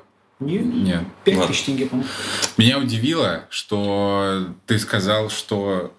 Нет. 0.41 0.65
Нет. 0.65 1.05
5 1.25 1.47
тысяч 1.47 1.63
тенге, 1.63 1.87
по-моему. 1.87 2.09
Меня 2.57 2.79
удивило, 2.79 3.45
что 3.49 4.49
ты 4.67 4.79
сказал, 4.79 5.31
что 5.31 5.93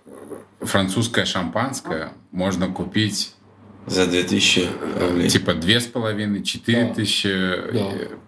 французское 0.59 1.25
шампанское 1.25 2.13
можно 2.31 2.67
купить 2.67 3.35
за 3.85 4.07
2000 4.07 4.69
рублей. 4.99 5.29
Типа 5.29 5.53
две 5.53 5.79
с 5.79 5.85
половиной, 5.85 6.43
четыре 6.43 6.85
да. 6.85 6.93
тысячи. 6.93 7.29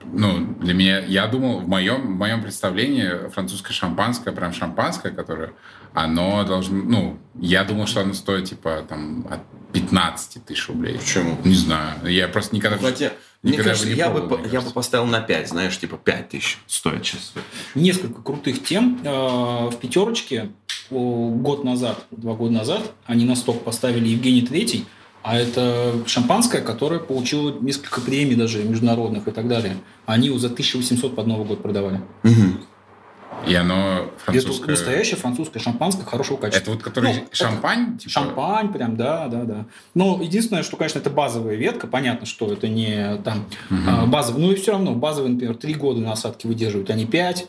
Ну, 0.04 0.56
для 0.60 0.74
меня, 0.74 1.00
я 1.00 1.28
думал, 1.28 1.60
в 1.60 1.68
моем, 1.68 2.16
в 2.16 2.18
моем 2.18 2.42
представлении 2.42 3.30
французское 3.30 3.74
шампанское, 3.74 4.32
прям 4.32 4.54
шампанское, 4.54 5.12
которое, 5.12 5.54
оно 5.94 6.44
должно, 6.44 6.78
ну, 6.78 7.20
я 7.40 7.64
думал, 7.64 7.88
что 7.88 8.02
оно 8.02 8.14
стоит, 8.14 8.46
типа, 8.46 8.86
там, 8.88 9.28
от 9.30 9.42
15 9.74 10.46
тысяч 10.46 10.68
рублей. 10.70 10.98
Почему? 10.98 11.38
Не 11.44 11.56
знаю. 11.56 12.06
Я 12.06 12.28
просто 12.28 12.56
никогда... 12.56 12.78
Хотя, 12.78 13.12
мне 13.42 13.58
кажется, 13.58 13.90
я, 13.90 14.10
бы, 14.10 14.40
я 14.52 14.62
бы 14.62 14.72
поставил 14.72 15.06
на 15.06 15.22
5, 15.22 15.50
знаешь, 15.50 15.78
типа 15.78 15.98
5 15.98 16.30
тысяч 16.30 16.60
стоит 16.68 17.06
сейчас. 17.06 17.34
Несколько 17.76 18.22
крутых 18.22 18.64
тем. 18.64 19.00
Э, 19.04 19.70
в 19.70 19.78
пятерочке 19.80 20.52
год 20.90 21.64
назад, 21.64 22.06
два 22.12 22.34
года 22.36 22.54
назад, 22.54 22.94
они 23.06 23.26
на 23.26 23.36
сток 23.36 23.64
поставили 23.64 24.08
Евгений 24.08 24.44
Третий, 24.44 24.86
а 25.26 25.36
это 25.36 26.04
шампанское, 26.06 26.62
которое 26.62 27.00
получило 27.00 27.52
несколько 27.60 28.00
премий 28.00 28.36
даже 28.36 28.64
международных 28.64 29.28
и 29.28 29.32
так 29.32 29.48
далее. 29.48 29.78
Они 30.06 30.28
его 30.28 30.38
за 30.38 30.48
1800 30.48 31.16
под 31.16 31.26
Новый 31.26 31.48
год 31.48 31.64
продавали. 31.64 32.00
Угу. 32.24 33.48
И 33.48 33.56
оно 33.56 34.12
французское... 34.24 34.66
Это 34.66 34.72
настоящее 34.72 35.18
французское 35.18 35.60
шампанское 35.60 36.06
хорошего 36.06 36.38
качества. 36.38 36.62
Это 36.62 36.72
вот 36.74 36.84
который 36.84 37.14
ну, 37.16 37.28
шампань? 37.32 37.98
Типа... 37.98 38.12
Шампань 38.12 38.72
прям, 38.72 38.98
да, 38.98 39.28
да, 39.28 39.46
да. 39.46 39.66
Но 39.96 40.22
единственное, 40.22 40.62
что, 40.62 40.78
конечно, 40.78 41.00
это 41.00 41.10
базовая 41.10 41.56
ветка. 41.56 41.88
Понятно, 41.88 42.28
что 42.28 42.54
это 42.54 42.68
не 42.68 43.18
там 43.24 43.46
угу. 43.72 44.06
базовый. 44.06 44.44
Но 44.44 44.52
и 44.52 44.56
все 44.56 44.74
равно 44.74 44.94
базовый, 44.94 45.32
например, 45.32 45.56
3 45.56 45.74
года 45.74 46.02
на 46.02 46.12
осадке 46.12 46.48
выдерживают, 46.48 46.92
а 46.92 46.94
не 46.94 47.08
5. 47.08 47.48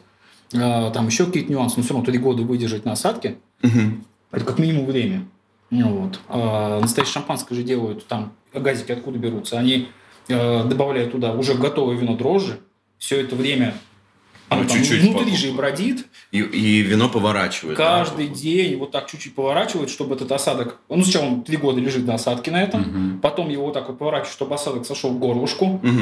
А, 0.55 0.91
там 0.93 1.09
еще 1.09 1.27
какие-то 1.27 1.53
нюансы. 1.53 1.75
Но 1.77 1.83
все 1.83 1.93
равно 1.93 2.07
3 2.07 2.19
года 2.21 2.43
выдержать 2.43 2.87
на 2.87 2.93
осадке. 2.93 3.37
Угу. 3.63 3.81
Это 4.33 4.45
как 4.47 4.59
минимум 4.59 4.87
время. 4.87 5.27
Ну 5.71 5.89
вот. 6.01 6.21
А 6.29 6.81
настоящее 6.81 7.15
шампанское 7.15 7.55
же 7.55 7.63
делают 7.63 8.07
там, 8.07 8.33
газики 8.53 8.93
откуда 8.93 9.19
берутся. 9.19 9.59
Они 9.59 9.89
э, 10.29 10.65
добавляют 10.65 11.13
туда 11.13 11.33
уже 11.33 11.55
готовое 11.55 11.97
вино 11.97 12.17
дрожжи. 12.17 12.61
Все 12.99 13.21
это 13.21 13.37
время 13.37 13.75
оно 14.49 14.63
ну, 14.63 14.69
чуть-чуть 14.69 15.03
внутри 15.03 15.33
по... 15.33 15.37
же 15.37 15.49
и 15.49 15.53
бродит. 15.53 16.07
И, 16.31 16.39
и 16.39 16.81
вино 16.83 17.09
поворачивает. 17.09 17.77
Каждый 17.77 18.29
да? 18.29 18.35
день 18.35 18.77
вот 18.77 18.93
так 18.93 19.11
чуть-чуть 19.11 19.35
поворачивает, 19.35 19.91
чтобы 19.91 20.15
этот 20.15 20.31
осадок... 20.31 20.79
Ну, 20.89 21.03
сначала 21.03 21.27
он 21.27 21.43
три 21.43 21.57
года 21.57 21.81
лежит 21.81 22.07
на 22.07 22.15
осадке 22.15 22.51
на 22.51 22.63
этом, 22.63 22.81
угу. 22.81 23.21
потом 23.21 23.49
его 23.49 23.65
вот 23.67 23.75
так 23.75 23.89
вот 23.89 23.99
поворачивают, 23.99 24.33
чтобы 24.33 24.55
осадок 24.55 24.87
сошел 24.87 25.11
в 25.11 25.19
горлышку. 25.19 25.67
Угу. 25.67 26.01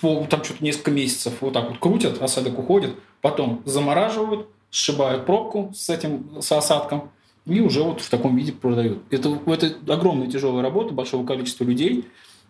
По, 0.00 0.26
там 0.26 0.42
что-то 0.42 0.64
несколько 0.64 0.90
месяцев 0.90 1.34
вот 1.40 1.52
так 1.52 1.68
вот 1.68 1.78
крутят, 1.78 2.22
осадок 2.22 2.58
уходит, 2.58 2.96
потом 3.20 3.62
замораживают, 3.66 4.48
сшибают 4.70 5.26
пробку 5.26 5.72
с 5.76 5.90
этим, 5.90 6.40
с 6.40 6.50
осадком, 6.50 7.10
и 7.46 7.60
уже 7.60 7.82
вот 7.82 8.00
в 8.00 8.08
таком 8.08 8.36
виде 8.36 8.52
продают. 8.52 9.02
Это, 9.10 9.38
это 9.46 9.74
огромная 9.92 10.28
тяжелая 10.28 10.62
работа 10.62 10.94
большого 10.94 11.26
количества 11.26 11.64
людей. 11.64 12.04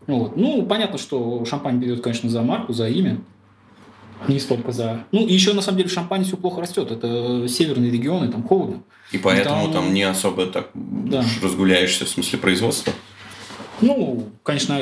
Вот. 0.06 0.36
Ну, 0.36 0.66
понятно, 0.66 0.98
что 0.98 1.44
шампань 1.44 1.78
берет, 1.78 2.02
конечно, 2.02 2.28
за 2.28 2.42
марку, 2.42 2.72
за 2.72 2.88
имя. 2.88 3.18
Не 4.28 4.38
столько 4.38 4.70
за... 4.72 5.04
Ну, 5.10 5.26
и 5.26 5.32
еще, 5.32 5.52
на 5.52 5.62
самом 5.62 5.78
деле, 5.78 5.88
в 5.88 5.92
Шампане 5.92 6.24
все 6.24 6.36
плохо 6.36 6.60
растет. 6.60 6.90
Это 6.90 7.48
северные 7.48 7.90
регионы, 7.90 8.28
там 8.30 8.44
холодно. 8.44 8.82
И 9.10 9.18
поэтому 9.18 9.64
там, 9.64 9.72
там 9.72 9.94
не 9.94 10.04
особо 10.04 10.46
так 10.46 10.70
да. 10.74 11.24
разгуляешься 11.42 12.04
в 12.04 12.08
смысле 12.08 12.38
производства? 12.38 12.92
Ну, 13.80 14.28
конечно, 14.44 14.78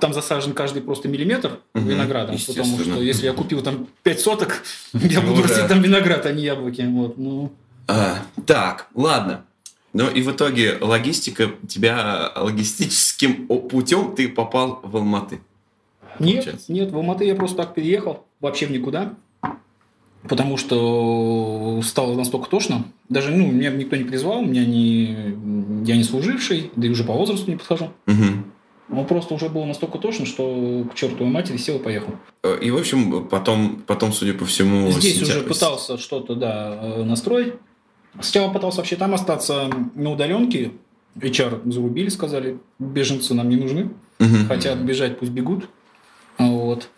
там 0.00 0.14
засажен 0.14 0.52
каждый 0.52 0.80
просто 0.80 1.08
миллиметр 1.08 1.58
угу, 1.74 1.88
винограда, 1.88 2.36
потому 2.46 2.78
что 2.78 3.02
если 3.02 3.26
я 3.26 3.32
купил 3.32 3.62
там 3.62 3.88
5 4.04 4.20
соток, 4.20 4.62
я 4.92 5.20
буду 5.20 5.42
растить 5.42 5.66
там 5.66 5.82
виноград, 5.82 6.24
а 6.24 6.32
не 6.32 6.44
яблоки. 6.44 6.82
Вот, 6.82 7.18
ну. 7.18 7.52
а, 7.88 8.18
так, 8.46 8.88
ладно. 8.94 9.44
Ну 9.94 10.10
и 10.10 10.22
в 10.22 10.32
итоге 10.32 10.76
логистика, 10.80 11.52
тебя 11.68 12.32
логистическим 12.36 13.46
путем 13.46 14.14
ты 14.14 14.28
попал 14.28 14.80
в 14.82 14.96
Алматы. 14.96 15.40
Нет, 16.18 16.44
получается. 16.44 16.72
нет, 16.72 16.90
в 16.90 16.96
Алматы 16.96 17.24
я 17.24 17.34
просто 17.36 17.58
так 17.58 17.74
переехал, 17.74 18.24
вообще 18.40 18.66
в 18.66 18.72
никуда. 18.72 19.14
Потому 20.28 20.56
что 20.56 21.80
стало 21.84 22.14
настолько 22.14 22.48
тошно. 22.48 22.84
Даже 23.08 23.30
ну, 23.30 23.46
меня 23.46 23.70
никто 23.70 23.94
не 23.94 24.04
призвал, 24.04 24.42
меня 24.42 24.64
не, 24.64 25.36
я 25.86 25.96
не 25.96 26.02
служивший, 26.02 26.70
да 26.76 26.86
и 26.86 26.90
уже 26.90 27.04
по 27.04 27.12
возрасту 27.12 27.50
не 27.50 27.56
подхожу. 27.56 27.90
Угу. 28.06 28.24
Ну, 28.88 29.04
просто 29.04 29.34
уже 29.34 29.48
было 29.48 29.64
настолько 29.64 29.98
тошно, 29.98 30.26
что 30.26 30.86
к 30.90 30.94
чертовой 30.94 31.30
матери 31.30 31.56
сел 31.56 31.76
и 31.76 31.82
поехал. 31.82 32.14
И, 32.60 32.70
в 32.70 32.76
общем, 32.76 33.28
потом, 33.28 33.82
потом 33.86 34.12
судя 34.12 34.34
по 34.34 34.44
всему... 34.44 34.90
Здесь 34.90 35.18
сентя... 35.18 35.38
уже 35.38 35.40
пытался 35.42 35.98
что-то, 35.98 36.34
да, 36.34 36.78
э, 36.80 37.04
настроить. 37.04 37.54
Сначала 38.20 38.52
пытался 38.52 38.78
вообще 38.78 38.96
там 38.96 39.14
остаться 39.14 39.70
на 39.94 40.12
удаленке. 40.12 40.72
HR 41.16 41.70
зарубили, 41.70 42.08
сказали, 42.08 42.58
беженцы 42.78 43.34
нам 43.34 43.48
не 43.48 43.56
нужны. 43.56 43.90
Угу. 44.18 44.48
Хотят 44.48 44.78
бежать, 44.78 45.18
пусть 45.18 45.32
бегут. 45.32 45.68
Вот. 46.38 46.88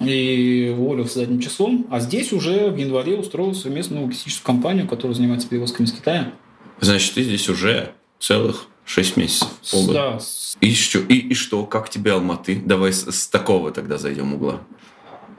И 0.00 0.74
уволился 0.76 1.20
задним 1.20 1.40
числом. 1.40 1.86
А 1.90 2.00
здесь 2.00 2.32
уже 2.32 2.70
в 2.70 2.76
январе 2.76 3.16
устроился 3.16 3.70
местную 3.70 4.04
логистическую 4.04 4.46
компанию, 4.46 4.86
которая 4.86 5.14
занимается 5.14 5.48
перевозками 5.48 5.86
из 5.86 5.92
Китая. 5.92 6.32
Значит, 6.80 7.14
ты 7.14 7.22
здесь 7.22 7.48
уже 7.48 7.92
целых 8.18 8.66
6 8.84 9.16
месяцев. 9.16 9.48
Полгода. 9.70 9.92
Да. 9.92 10.18
И 10.60 10.74
что, 10.74 10.98
и, 11.00 11.14
и 11.14 11.34
что, 11.34 11.64
как 11.64 11.88
тебе 11.88 12.12
Алматы? 12.12 12.60
Давай 12.64 12.92
с, 12.92 13.10
с 13.10 13.26
такого 13.26 13.72
тогда 13.72 13.98
зайдем 13.98 14.34
угла. 14.34 14.60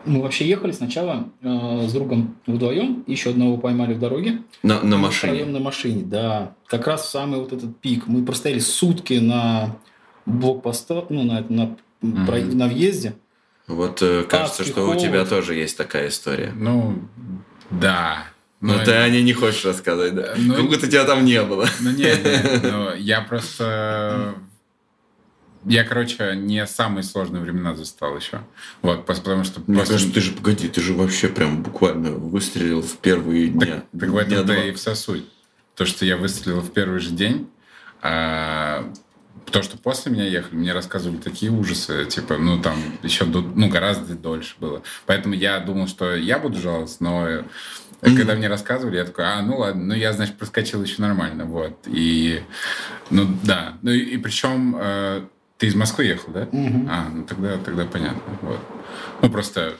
Мы 0.05 0.22
вообще 0.22 0.48
ехали 0.48 0.72
сначала 0.72 1.29
э, 1.41 1.88
с 1.88 1.93
другом 1.93 2.36
вдвоем, 2.45 3.03
еще 3.07 3.29
одного 3.29 3.57
поймали 3.57 3.93
в 3.93 4.00
дороге. 4.00 4.41
На, 4.62 4.81
на 4.81 4.98
машине? 4.98 5.45
на 5.45 5.60
машине, 5.60 6.03
да. 6.03 6.55
Как 6.67 6.88
раз 6.88 7.03
в 7.03 7.10
самый 7.10 7.39
вот 7.39 7.53
этот 7.53 7.79
пик. 7.79 8.07
Мы 8.07 8.25
простояли 8.25 8.60
сутки 8.60 9.13
на 9.13 9.77
блокпоста, 10.25 11.05
ну, 11.10 11.24
на, 11.24 11.45
на, 11.48 11.77
угу. 12.01 12.25
про, 12.25 12.39
на 12.39 12.67
въезде. 12.67 13.15
Вот 13.67 14.01
э, 14.01 14.24
кажется, 14.24 14.63
что 14.63 14.86
холод. 14.86 14.98
у 14.98 15.00
тебя 15.00 15.25
тоже 15.25 15.55
есть 15.55 15.77
такая 15.77 16.10
история. 16.10 16.51
Ну, 16.55 17.00
да. 17.72 18.25
Но, 18.60 18.77
но 18.77 18.83
ты 18.83 18.91
о 18.91 19.10
ней 19.10 19.24
не 19.24 19.33
хочешь 19.33 19.65
рассказать, 19.65 20.15
да? 20.15 20.33
Ну, 20.38 20.53
как 20.53 20.67
будто 20.67 20.88
тебя 20.88 21.05
там 21.05 21.25
не 21.25 21.41
было. 21.43 21.67
Ну, 21.81 21.91
нет, 21.91 22.24
нет. 22.24 22.62
Ну, 22.63 22.95
я 22.95 23.22
просто 23.22 24.36
я, 25.65 25.84
короче, 25.84 26.36
не 26.36 26.65
самые 26.67 27.03
сложные 27.03 27.41
времена 27.41 27.75
застал 27.75 28.15
еще. 28.17 28.41
Вот, 28.82 29.05
потому 29.05 29.43
что... 29.43 29.62
Мне 29.67 29.77
просто... 29.77 29.93
кажется, 29.93 30.13
ты 30.13 30.22
же, 30.22 30.32
погоди, 30.34 30.67
ты 30.67 30.82
же 30.82 30.93
вообще 30.93 31.27
прям 31.27 31.63
буквально 31.63 32.12
выстрелил 32.12 32.82
в 32.82 32.98
первые 32.98 33.48
дни. 33.48 33.65
Так, 33.65 33.86
так 34.00 34.10
в 34.10 34.17
этом-то 34.17 34.53
и 34.53 34.72
вся 34.74 34.96
суть. 34.96 35.25
То, 35.75 35.86
что 35.86 36.05
я 36.05 36.17
выстрелил 36.17 36.62
в 36.62 36.72
первый 36.72 37.00
же 37.00 37.12
день, 37.12 37.50
а, 38.01 38.91
то, 39.51 39.62
что 39.62 39.77
после 39.77 40.12
меня 40.12 40.25
ехали, 40.25 40.55
мне 40.55 40.74
рассказывали 40.74 41.17
такие 41.17 41.51
ужасы, 41.51 42.05
типа, 42.05 42.38
ну, 42.38 42.62
там 42.62 42.77
еще, 43.03 43.25
ну, 43.25 43.70
гораздо 43.70 44.15
дольше 44.15 44.55
было. 44.60 44.84
Поэтому 45.05 45.36
я 45.36 45.60
думал, 45.60 45.88
что 45.88 46.15
я 46.15 46.39
буду 46.39 46.60
жаловаться, 46.60 46.98
но 47.01 47.27
mm-hmm. 47.27 48.17
когда 48.17 48.36
мне 48.36 48.48
рассказывали, 48.48 48.98
я 48.98 49.05
такой, 49.05 49.25
а, 49.25 49.41
ну, 49.41 49.60
ладно, 49.60 49.84
ну, 49.84 49.93
я, 49.93 50.13
значит, 50.13 50.38
проскочил 50.38 50.84
еще 50.84 51.01
нормально, 51.01 51.46
вот. 51.46 51.77
И, 51.86 52.41
ну, 53.10 53.27
да. 53.43 53.77
Ну, 53.82 53.91
и, 53.91 54.00
и 54.00 54.17
причем 54.17 54.75
э, 54.79 55.27
ты 55.63 55.67
из 55.67 55.75
Москвы 55.75 56.03
ехал, 56.03 56.34
да? 56.34 56.41
Угу. 56.51 56.88
А, 56.89 57.08
ну 57.10 57.24
тогда, 57.24 57.58
тогда 57.58 57.86
понятно. 57.86 58.22
Вот. 58.41 58.60
Ну 59.22 59.29
просто, 59.29 59.75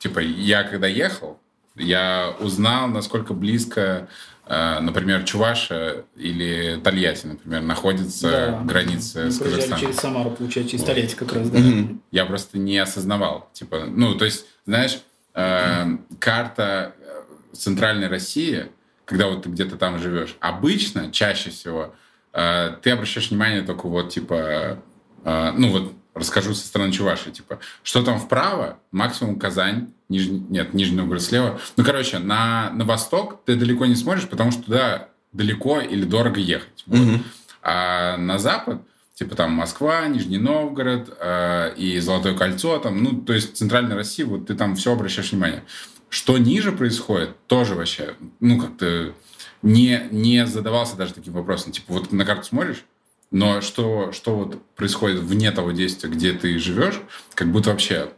типа, 0.00 0.18
я 0.18 0.64
когда 0.64 0.88
ехал, 0.88 1.38
я 1.76 2.34
узнал, 2.40 2.88
насколько 2.88 3.34
близко, 3.34 4.08
э, 4.46 4.80
например, 4.80 5.22
Чуваша 5.22 6.02
или 6.16 6.80
Тольятти, 6.82 7.26
например, 7.26 7.62
находится 7.62 8.30
да. 8.30 8.62
граница 8.64 9.26
Мы 9.26 9.30
с 9.30 9.38
Казахстаном. 9.38 9.80
через 9.80 9.96
Самару, 9.98 10.30
получается, 10.32 10.72
через 10.72 10.84
вот. 10.84 10.92
Тольятти 10.92 11.14
как 11.14 11.32
раз, 11.32 11.50
да. 11.50 11.58
Угу. 11.60 11.98
Я 12.10 12.26
просто 12.26 12.58
не 12.58 12.76
осознавал. 12.76 13.48
Типа, 13.52 13.84
ну, 13.86 14.16
то 14.16 14.24
есть, 14.24 14.44
знаешь, 14.66 14.98
э, 15.34 15.86
карта 16.18 16.96
э, 16.98 17.56
центральной 17.56 18.08
России, 18.08 18.66
когда 19.04 19.28
вот 19.28 19.44
ты 19.44 19.50
где-то 19.50 19.76
там 19.76 20.00
живешь. 20.00 20.36
Обычно, 20.40 21.12
чаще 21.12 21.50
всего, 21.50 21.94
э, 22.32 22.72
ты 22.82 22.90
обращаешь 22.90 23.30
внимание 23.30 23.62
только 23.62 23.86
вот, 23.86 24.12
типа, 24.12 24.82
ну 25.24 25.70
вот, 25.70 25.92
расскажу 26.14 26.54
со 26.54 26.66
стороны 26.66 26.92
Чуваши, 26.92 27.30
типа, 27.30 27.60
что 27.82 28.02
там 28.02 28.18
вправо, 28.18 28.78
максимум 28.90 29.38
Казань, 29.38 29.92
Нижний, 30.08 30.40
нет, 30.48 30.74
Нижний 30.74 30.96
Новгород 30.96 31.22
слева. 31.22 31.60
Ну, 31.76 31.84
короче, 31.84 32.18
на, 32.18 32.70
на 32.70 32.84
восток 32.84 33.44
ты 33.44 33.56
далеко 33.56 33.86
не 33.86 33.94
смотришь, 33.94 34.28
потому 34.28 34.50
что 34.50 34.62
туда 34.62 35.08
далеко 35.32 35.80
или 35.80 36.04
дорого 36.04 36.40
ехать. 36.40 36.84
Вот. 36.86 36.98
Mm-hmm. 36.98 37.20
А 37.62 38.16
на 38.16 38.38
запад, 38.38 38.80
типа 39.14 39.34
там 39.34 39.52
Москва, 39.52 40.06
Нижний 40.06 40.38
Новгород 40.38 41.14
э, 41.20 41.74
и 41.76 41.98
Золотое 41.98 42.34
кольцо, 42.34 42.78
там, 42.78 43.02
ну, 43.02 43.20
то 43.20 43.32
есть 43.32 43.56
центральная 43.56 43.96
Россия, 43.96 44.26
вот 44.26 44.46
ты 44.46 44.54
там 44.54 44.76
все 44.76 44.92
обращаешь 44.92 45.32
внимание. 45.32 45.64
Что 46.08 46.38
ниже 46.38 46.72
происходит, 46.72 47.36
тоже 47.46 47.74
вообще, 47.74 48.14
ну, 48.40 48.58
как-то 48.58 49.12
не, 49.60 50.08
не 50.10 50.46
задавался 50.46 50.96
даже 50.96 51.12
таким 51.12 51.34
вопросом. 51.34 51.72
Типа, 51.72 51.92
вот 51.92 52.12
на 52.12 52.24
карту 52.24 52.44
смотришь, 52.44 52.84
но 53.30 53.60
что, 53.60 54.12
что 54.12 54.34
вот 54.34 54.62
происходит 54.74 55.20
вне 55.20 55.50
того 55.50 55.72
действия, 55.72 56.08
где 56.08 56.32
ты 56.32 56.58
живешь, 56.58 57.00
как 57.34 57.50
будто 57.50 57.70
вообще 57.70 58.10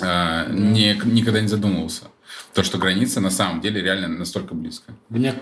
э, 0.00 0.52
не, 0.52 1.00
никогда 1.04 1.40
не 1.40 1.48
задумывался. 1.48 2.04
То, 2.52 2.62
что 2.62 2.78
граница 2.78 3.20
на 3.20 3.30
самом 3.30 3.60
деле 3.60 3.80
реально 3.80 4.08
настолько 4.08 4.54
близко. 4.54 4.92
У 5.10 5.14
меня 5.14 5.34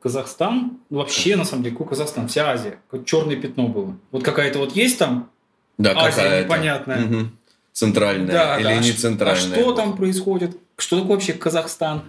Казахстан, 0.00 0.78
вообще 0.90 1.36
на 1.36 1.44
самом 1.44 1.62
деле, 1.62 1.74
какой 1.74 1.90
Казахстан, 1.90 2.28
вся 2.28 2.50
Азия, 2.50 2.78
как 2.90 3.04
черное 3.04 3.36
пятно 3.36 3.68
было. 3.68 3.96
Вот 4.10 4.22
какая-то 4.22 4.58
вот 4.58 4.74
есть 4.76 4.98
там 4.98 5.30
да, 5.78 5.92
Азия 5.96 6.44
непонятная. 6.44 7.04
Угу. 7.04 7.28
Центральная 7.72 8.32
да, 8.32 8.56
или 8.58 8.64
да. 8.64 8.76
не 8.76 8.92
центральная. 8.92 9.58
А 9.58 9.60
что 9.60 9.72
там 9.72 9.96
происходит? 9.96 10.56
Что 10.76 11.00
такое 11.00 11.16
вообще 11.16 11.32
Казахстан? 11.32 12.02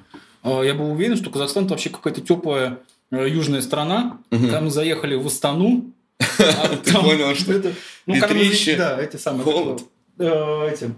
А, 0.43 0.61
я 0.61 0.75
был 0.75 0.91
уверен, 0.91 1.17
что 1.17 1.31
Казахстан 1.31 1.65
это 1.65 1.73
вообще 1.73 1.89
какая-то 1.89 2.21
теплая 2.21 2.79
э, 3.09 3.27
южная 3.27 3.61
страна. 3.61 4.19
Угу. 4.31 4.47
Там 4.49 4.65
мы 4.65 4.69
заехали 4.69 5.15
в 5.15 5.25
Астану. 5.25 5.91
А 6.19 6.77
Ты 6.77 6.93
понял, 6.93 7.36
что 7.36 7.53
это... 7.53 7.74
Ну, 8.05 8.15
да, 8.19 9.01
эти 9.01 9.17
самые... 9.17 9.77
Э, 10.17 10.69
эти 10.72 10.91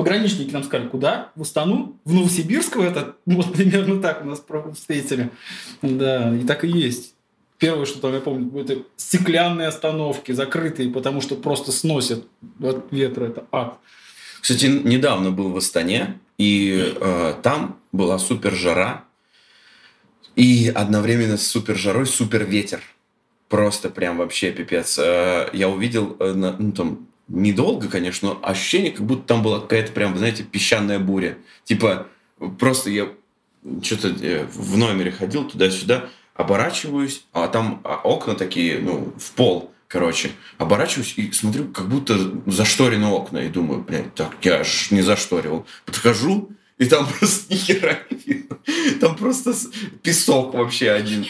Пограничники 0.00 0.50
нам 0.50 0.64
сказали, 0.64 0.88
куда? 0.88 1.30
В 1.36 1.42
Устану? 1.42 1.98
В 2.06 2.14
Новосибирск 2.14 2.76
в 2.76 2.80
этот? 2.80 3.16
Вот 3.26 3.52
примерно 3.52 4.00
так 4.00 4.24
нас 4.24 4.42
встретили. 4.74 5.30
Да, 5.82 6.34
и 6.34 6.44
так 6.46 6.64
и 6.64 6.68
есть. 6.68 7.14
Первое, 7.58 7.84
что 7.84 8.00
там 8.00 8.14
я 8.14 8.20
помню, 8.20 8.58
это 8.58 8.78
стеклянные 8.96 9.68
остановки, 9.68 10.32
закрытые, 10.32 10.88
потому 10.88 11.20
что 11.20 11.36
просто 11.36 11.72
сносят 11.72 12.24
от 12.62 12.90
ветра. 12.90 13.26
Это 13.26 13.44
ад. 13.52 13.78
Кстати, 14.40 14.64
недавно 14.64 15.32
был 15.32 15.50
в 15.50 15.58
Астане, 15.58 16.18
и 16.38 16.94
э, 16.98 17.34
там 17.42 17.78
была 17.92 18.18
супер 18.18 18.54
жара, 18.54 19.04
и 20.34 20.72
одновременно 20.74 21.36
с 21.36 21.46
супер 21.46 21.76
жарой 21.76 22.06
супер 22.06 22.44
ветер. 22.44 22.80
Просто 23.50 23.90
прям 23.90 24.16
вообще 24.16 24.52
пипец. 24.52 24.96
Э, 24.96 25.50
я 25.52 25.68
увидел, 25.68 26.16
э, 26.20 26.32
ну, 26.32 26.70
там, 26.70 27.08
недолго, 27.26 27.88
конечно, 27.88 28.28
но 28.28 28.40
ощущение, 28.42 28.92
как 28.92 29.04
будто 29.04 29.26
там 29.26 29.42
была 29.42 29.58
какая-то 29.58 29.90
прям, 29.90 30.16
знаете, 30.16 30.44
песчаная 30.44 31.00
буря. 31.00 31.36
Типа, 31.64 32.06
просто 32.60 32.90
я 32.90 33.08
что-то 33.82 34.14
э, 34.22 34.46
в 34.46 34.78
номере 34.78 35.10
ходил 35.10 35.48
туда-сюда, 35.48 36.08
оборачиваюсь, 36.34 37.24
а 37.32 37.48
там 37.48 37.80
а, 37.82 37.96
окна 37.96 38.36
такие, 38.36 38.78
ну, 38.78 39.12
в 39.18 39.32
пол, 39.32 39.72
короче. 39.88 40.30
Оборачиваюсь 40.56 41.14
и 41.16 41.32
смотрю, 41.32 41.66
как 41.72 41.88
будто 41.88 42.16
зашторены 42.46 43.08
окна. 43.08 43.38
И 43.38 43.48
думаю, 43.48 43.82
блядь, 43.82 44.14
так, 44.14 44.36
я 44.42 44.62
ж 44.62 44.92
не 44.92 45.02
зашторил. 45.02 45.66
Подхожу, 45.84 46.50
и 46.78 46.84
там 46.84 47.04
просто 47.18 47.52
ни 47.52 47.58
не 47.58 48.22
видно. 48.26 48.58
Там 49.00 49.16
просто 49.16 49.54
песок 50.02 50.54
вообще 50.54 50.92
один. 50.92 51.26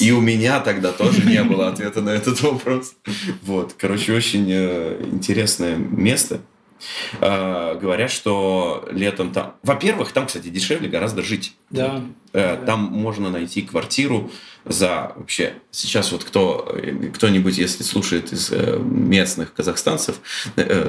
И 0.00 0.12
у 0.12 0.20
меня 0.20 0.60
тогда 0.60 0.92
тоже 0.92 1.24
не 1.24 1.42
было 1.42 1.68
ответа 1.68 2.00
на 2.00 2.10
этот 2.10 2.40
вопрос. 2.42 2.94
Вот, 3.42 3.74
короче, 3.76 4.14
очень 4.14 4.46
э, 4.50 5.00
интересное 5.12 5.76
место. 5.76 6.40
А, 7.20 7.74
говорят, 7.74 8.10
что 8.10 8.86
летом 8.90 9.32
там... 9.32 9.54
Во-первых, 9.62 10.12
там, 10.12 10.26
кстати, 10.26 10.48
дешевле 10.48 10.88
гораздо 10.88 11.22
жить. 11.22 11.54
Да. 11.70 12.02
Э, 12.32 12.62
там 12.64 12.80
можно 12.80 13.30
найти 13.30 13.62
квартиру 13.62 14.30
за 14.64 15.12
вообще... 15.16 15.54
Сейчас 15.70 16.12
вот 16.12 16.24
кто, 16.24 16.76
кто-нибудь, 17.14 17.58
если 17.58 17.82
слушает 17.82 18.32
из 18.32 18.50
э, 18.52 18.78
местных 18.78 19.54
казахстанцев, 19.54 20.20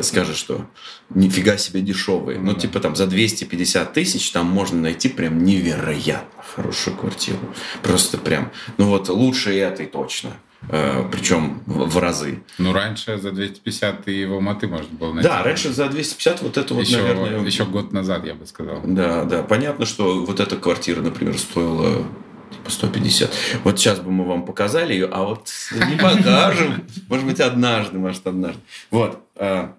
скажет, 0.01 0.35
что 0.35 0.65
нифига 1.09 1.57
себе 1.57 1.81
дешевые. 1.81 2.39
Ну, 2.39 2.53
типа 2.53 2.79
там 2.79 2.95
за 2.95 3.07
250 3.07 3.93
тысяч 3.93 4.31
там 4.31 4.47
можно 4.47 4.79
найти 4.79 5.09
прям 5.09 5.43
невероятно 5.43 6.43
хорошую 6.43 6.97
квартиру. 6.97 7.39
Просто 7.83 8.17
прям... 8.17 8.51
Ну 8.77 8.87
вот 8.87 9.09
лучше 9.09 9.55
этой 9.57 9.85
точно. 9.85 10.37
Э, 10.67 11.07
причем 11.09 11.61
в, 11.65 11.97
разы. 11.99 12.43
Ну, 12.57 12.73
раньше 12.73 13.17
за 13.17 13.31
250 13.31 14.07
и 14.09 14.25
в 14.25 14.33
Алматы 14.33 14.67
можно 14.67 14.89
было 14.91 15.13
найти. 15.13 15.29
Да, 15.29 15.41
раньше 15.41 15.71
за 15.71 15.87
250 15.87 16.41
вот 16.41 16.57
это 16.57 16.73
вот, 16.73 16.85
еще, 16.85 16.97
наверное... 16.97 17.39
Еще 17.45 17.65
год 17.65 17.93
назад, 17.93 18.25
я 18.25 18.33
бы 18.33 18.45
сказал. 18.45 18.81
Да, 18.83 19.23
да. 19.23 19.41
Понятно, 19.43 19.85
что 19.85 20.25
вот 20.25 20.39
эта 20.39 20.57
квартира, 20.57 21.01
например, 21.01 21.37
стоила 21.37 22.05
типа 22.51 22.71
150. 22.71 23.31
Вот 23.63 23.79
сейчас 23.79 23.99
бы 23.99 24.11
мы 24.11 24.25
вам 24.25 24.45
показали 24.45 24.93
ее, 24.93 25.07
а 25.11 25.23
вот 25.23 25.49
не 25.71 25.95
покажем. 25.95 26.85
Может 27.07 27.25
быть, 27.25 27.39
однажды, 27.39 27.97
может, 27.97 28.27
однажды. 28.27 28.59
Вот. 28.91 29.19
Э, 29.35 29.69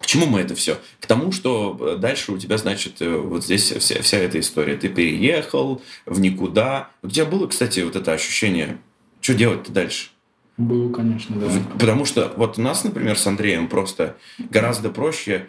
к 0.00 0.06
чему 0.06 0.26
мы 0.26 0.40
это 0.40 0.54
все? 0.54 0.78
К 1.00 1.06
тому, 1.06 1.32
что 1.32 1.96
дальше 1.98 2.32
у 2.32 2.38
тебя, 2.38 2.56
значит, 2.58 3.00
э, 3.00 3.16
вот 3.16 3.44
здесь 3.44 3.72
вся, 3.72 4.00
вся 4.00 4.18
эта 4.18 4.38
история. 4.38 4.76
Ты 4.76 4.88
переехал 4.88 5.82
в 6.06 6.20
никуда. 6.20 6.90
У 7.02 7.08
тебя 7.08 7.24
было, 7.24 7.46
кстати, 7.46 7.80
вот 7.80 7.96
это 7.96 8.12
ощущение 8.12 8.78
что 9.24 9.32
делать-то 9.32 9.72
дальше? 9.72 10.08
Было, 10.58 10.92
конечно, 10.92 11.34
да. 11.36 11.48
Потому 11.78 12.04
что 12.04 12.30
вот 12.36 12.58
у 12.58 12.62
нас, 12.62 12.84
например, 12.84 13.18
с 13.18 13.26
Андреем 13.26 13.68
просто 13.68 14.16
гораздо 14.38 14.90
проще 14.90 15.46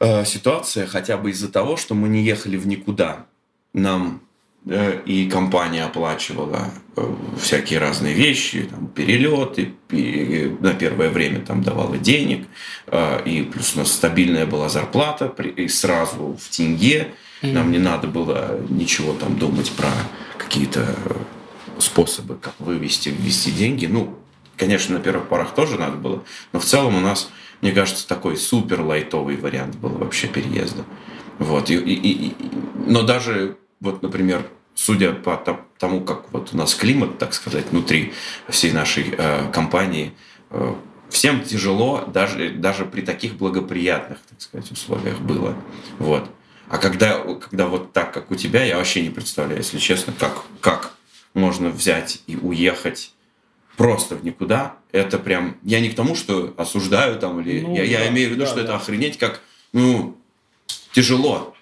э, 0.00 0.24
ситуация, 0.24 0.84
хотя 0.88 1.16
бы 1.16 1.30
из-за 1.30 1.48
того, 1.48 1.76
что 1.76 1.94
мы 1.94 2.08
не 2.08 2.24
ехали 2.24 2.56
в 2.56 2.66
никуда. 2.66 3.26
Нам 3.72 4.22
э, 4.66 5.00
и 5.06 5.30
компания 5.30 5.84
оплачивала 5.84 6.72
э, 6.96 7.14
всякие 7.40 7.78
разные 7.78 8.14
вещи, 8.14 8.62
там, 8.68 8.88
перелеты, 8.88 9.74
и 9.90 10.52
на 10.58 10.74
первое 10.74 11.10
время 11.10 11.40
там 11.40 11.62
давала 11.62 11.98
денег, 11.98 12.48
э, 12.88 13.22
и 13.24 13.44
плюс 13.44 13.76
у 13.76 13.78
нас 13.78 13.92
стабильная 13.92 14.44
была 14.44 14.68
зарплата, 14.68 15.28
при, 15.28 15.50
и 15.50 15.68
сразу 15.68 16.36
в 16.38 16.48
тенге. 16.48 17.14
Mm-hmm. 17.42 17.52
Нам 17.52 17.70
не 17.70 17.78
надо 17.78 18.08
было 18.08 18.60
ничего 18.68 19.12
там 19.12 19.38
думать 19.38 19.70
про 19.70 19.92
какие-то 20.36 20.84
способы, 21.78 22.36
как 22.36 22.54
вывести, 22.58 23.08
ввести 23.08 23.50
деньги. 23.50 23.86
Ну, 23.86 24.18
конечно, 24.56 24.98
на 24.98 25.02
первых 25.02 25.28
порах 25.28 25.54
тоже 25.54 25.78
надо 25.78 25.96
было, 25.96 26.24
но 26.52 26.60
в 26.60 26.64
целом 26.64 26.96
у 26.96 27.00
нас, 27.00 27.30
мне 27.60 27.72
кажется, 27.72 28.06
такой 28.06 28.36
супер 28.36 28.82
лайтовый 28.82 29.36
вариант 29.36 29.76
был 29.76 29.90
вообще 29.90 30.26
переезда. 30.26 30.84
Вот. 31.38 31.70
И, 31.70 31.76
и, 31.76 32.28
и, 32.28 32.34
но 32.86 33.02
даже, 33.02 33.56
вот, 33.80 34.02
например, 34.02 34.46
судя 34.74 35.12
по 35.12 35.36
тому, 35.78 36.02
как 36.02 36.32
вот 36.32 36.50
у 36.52 36.56
нас 36.56 36.74
климат, 36.74 37.18
так 37.18 37.34
сказать, 37.34 37.66
внутри 37.70 38.12
всей 38.48 38.72
нашей 38.72 39.14
э, 39.16 39.50
компании, 39.52 40.12
э, 40.50 40.74
всем 41.10 41.42
тяжело 41.42 42.04
даже, 42.06 42.50
даже 42.50 42.84
при 42.84 43.00
таких 43.00 43.34
благоприятных, 43.34 44.18
так 44.28 44.40
сказать, 44.40 44.70
условиях 44.70 45.18
было. 45.20 45.54
Вот. 45.98 46.30
А 46.68 46.78
когда, 46.78 47.18
когда 47.18 47.66
вот 47.66 47.92
так, 47.92 48.12
как 48.12 48.30
у 48.30 48.34
тебя, 48.34 48.62
я 48.62 48.76
вообще 48.76 49.02
не 49.02 49.10
представляю, 49.10 49.58
если 49.58 49.78
честно, 49.78 50.12
как, 50.18 50.42
как 50.60 50.92
можно 51.38 51.70
взять 51.70 52.22
и 52.26 52.36
уехать 52.36 53.12
просто 53.76 54.16
в 54.16 54.24
никуда. 54.24 54.76
Это 54.92 55.18
прям... 55.18 55.56
Я 55.62 55.80
не 55.80 55.88
к 55.88 55.94
тому, 55.94 56.14
что 56.14 56.52
осуждаю 56.56 57.18
там, 57.18 57.40
или... 57.40 57.60
Ну, 57.60 57.74
я, 57.74 57.80
да, 57.80 57.84
я 57.84 58.08
имею 58.08 58.28
в 58.28 58.32
виду, 58.32 58.42
да, 58.42 58.46
что 58.46 58.56
да. 58.56 58.62
это 58.62 58.76
охренеть 58.76 59.18
как, 59.18 59.40
ну, 59.72 60.16
тяжело. 60.92 61.54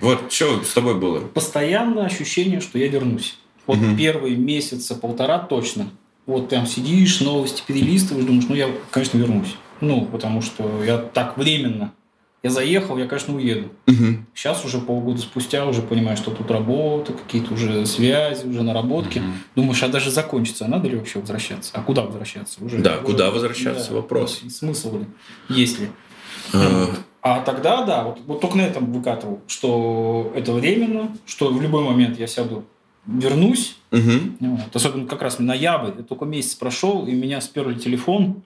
Вот, 0.00 0.32
что 0.32 0.64
с 0.64 0.72
тобой 0.72 0.98
было? 0.98 1.20
Постоянное 1.20 2.06
ощущение, 2.06 2.60
что 2.60 2.78
я 2.78 2.88
вернусь. 2.88 3.38
Вот 3.66 3.78
угу. 3.78 3.96
первые 3.96 4.36
месяца, 4.36 4.94
полтора 4.94 5.38
точно. 5.38 5.90
Вот 6.26 6.48
прям 6.48 6.66
сидишь, 6.66 7.20
новости 7.20 7.62
перелистываешь, 7.66 8.26
думаешь, 8.26 8.46
ну, 8.48 8.54
я, 8.54 8.70
конечно, 8.90 9.18
вернусь. 9.18 9.56
Ну, 9.80 10.06
потому 10.06 10.40
что 10.42 10.82
я 10.84 10.98
так 10.98 11.36
временно 11.36 11.92
я 12.42 12.50
заехал, 12.50 12.98
я, 12.98 13.06
конечно, 13.06 13.36
уеду. 13.36 13.68
Угу. 13.86 14.16
Сейчас 14.34 14.64
уже 14.64 14.78
полгода 14.78 15.20
спустя 15.20 15.64
уже 15.64 15.80
понимаю, 15.80 16.16
что 16.16 16.32
тут 16.32 16.50
работа, 16.50 17.12
какие-то 17.12 17.54
уже 17.54 17.86
связи, 17.86 18.46
уже 18.46 18.62
наработки. 18.62 19.20
Угу. 19.20 19.26
Думаешь, 19.56 19.82
а 19.82 19.88
даже 19.88 20.10
закончится, 20.10 20.64
а 20.64 20.68
надо 20.68 20.88
ли 20.88 20.96
вообще 20.96 21.20
возвращаться? 21.20 21.70
А 21.74 21.82
куда 21.82 22.02
возвращаться? 22.02 22.62
Уже, 22.64 22.78
да, 22.78 22.94
уже, 22.94 23.02
куда 23.02 23.30
возвращаться? 23.30 23.90
Да, 23.90 23.96
Вопрос. 23.96 24.42
Смысл 24.50 24.98
ли? 24.98 25.06
Есть 25.48 25.78
ли? 25.78 25.88
А... 26.52 26.88
а 27.22 27.40
тогда, 27.40 27.82
да, 27.84 28.02
вот, 28.02 28.20
вот 28.26 28.40
только 28.40 28.56
на 28.56 28.62
этом 28.62 28.92
выкатывал, 28.92 29.40
что 29.46 30.32
это 30.34 30.52
временно, 30.52 31.16
что 31.26 31.52
в 31.52 31.62
любой 31.62 31.84
момент 31.84 32.18
я 32.18 32.26
сяду, 32.26 32.64
вернусь. 33.06 33.76
Угу. 33.92 34.36
Вот. 34.40 34.74
Особенно 34.74 35.06
как 35.06 35.22
раз 35.22 35.38
ноябрь, 35.38 36.02
только 36.02 36.24
месяц 36.24 36.56
прошел, 36.56 37.06
и 37.06 37.12
меня 37.12 37.40
сперли 37.40 37.74
телефон, 37.74 38.42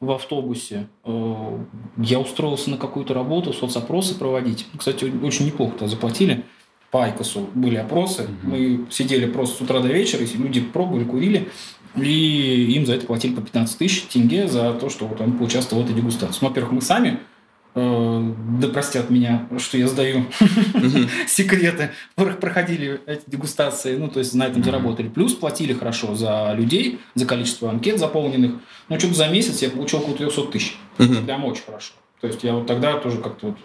в 0.00 0.10
автобусе. 0.10 0.88
Э, 1.04 1.58
я 1.98 2.18
устроился 2.18 2.70
на 2.70 2.78
какую-то 2.78 3.14
работу, 3.14 3.52
соцопросы 3.52 4.18
проводить. 4.18 4.66
Кстати, 4.76 5.12
очень 5.22 5.46
неплохо-то 5.46 5.86
заплатили. 5.86 6.44
по 6.90 7.04
Айкосу 7.04 7.48
были 7.54 7.76
опросы. 7.76 8.24
Угу. 8.24 8.50
Мы 8.50 8.86
сидели 8.90 9.26
просто 9.26 9.58
с 9.58 9.60
утра 9.60 9.80
до 9.80 9.88
вечера, 9.88 10.24
и 10.24 10.36
люди 10.36 10.60
пробовали, 10.60 11.04
курили. 11.04 11.48
И 11.96 12.72
им 12.74 12.86
за 12.86 12.94
это 12.94 13.06
платили 13.06 13.34
по 13.34 13.42
15 13.42 13.78
тысяч 13.78 14.02
тенге 14.04 14.48
за 14.48 14.72
то, 14.74 14.88
что 14.88 15.06
вот 15.06 15.20
он 15.20 15.36
поучаствовал 15.38 15.82
в 15.82 15.86
этой 15.86 15.96
дегустации. 15.96 16.38
Ну, 16.40 16.48
во-первых, 16.48 16.72
мы 16.72 16.82
сами 16.82 17.18
да 17.74 18.68
простят 18.68 19.10
меня, 19.10 19.48
что 19.58 19.78
я 19.78 19.86
сдаю 19.86 20.26
секреты, 21.28 21.90
проходили 22.16 23.00
эти 23.06 23.22
дегустации, 23.28 23.96
ну, 23.96 24.08
то 24.08 24.18
есть 24.18 24.34
на 24.34 24.44
этом 24.44 24.64
заработали. 24.64 25.08
Плюс 25.08 25.34
платили 25.34 25.72
хорошо 25.72 26.14
за 26.14 26.52
людей, 26.56 26.98
за 27.14 27.26
количество 27.26 27.70
анкет 27.70 27.98
заполненных. 27.98 28.54
Ну, 28.88 28.98
что-то 28.98 29.14
за 29.14 29.28
месяц 29.28 29.62
я 29.62 29.70
получил 29.70 30.00
около 30.00 30.16
300 30.16 30.42
тысяч. 30.46 30.76
Прям 30.96 31.44
очень 31.44 31.64
хорошо. 31.64 31.92
То 32.20 32.26
есть 32.26 32.42
я 32.44 32.54
вот 32.54 32.66
тогда 32.66 32.98
тоже 32.98 33.18
как-то 33.18 33.48
вот 33.48 33.56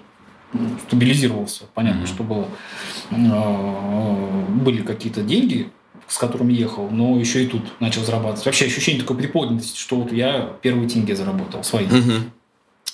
ну, 0.53 0.69
стабилизировался. 0.87 1.63
Понятно, 1.73 2.05
что 2.07 2.23
было. 2.23 2.47
Э, 3.11 4.45
были 4.49 4.81
какие-то 4.81 5.21
деньги, 5.21 5.69
с 6.07 6.17
которым 6.17 6.49
ехал, 6.49 6.89
но 6.89 7.19
еще 7.19 7.43
и 7.43 7.47
тут 7.47 7.81
начал 7.81 8.03
зарабатывать. 8.03 8.45
Вообще 8.45 8.65
ощущение 8.65 9.01
такой 9.01 9.17
приподнятости, 9.17 9.77
что 9.77 9.97
вот 9.97 10.13
я 10.13 10.53
первый 10.61 10.87
тенге 10.87 11.15
заработал 11.15 11.63
свои. 11.63 11.87
Uh-huh. 11.87 12.21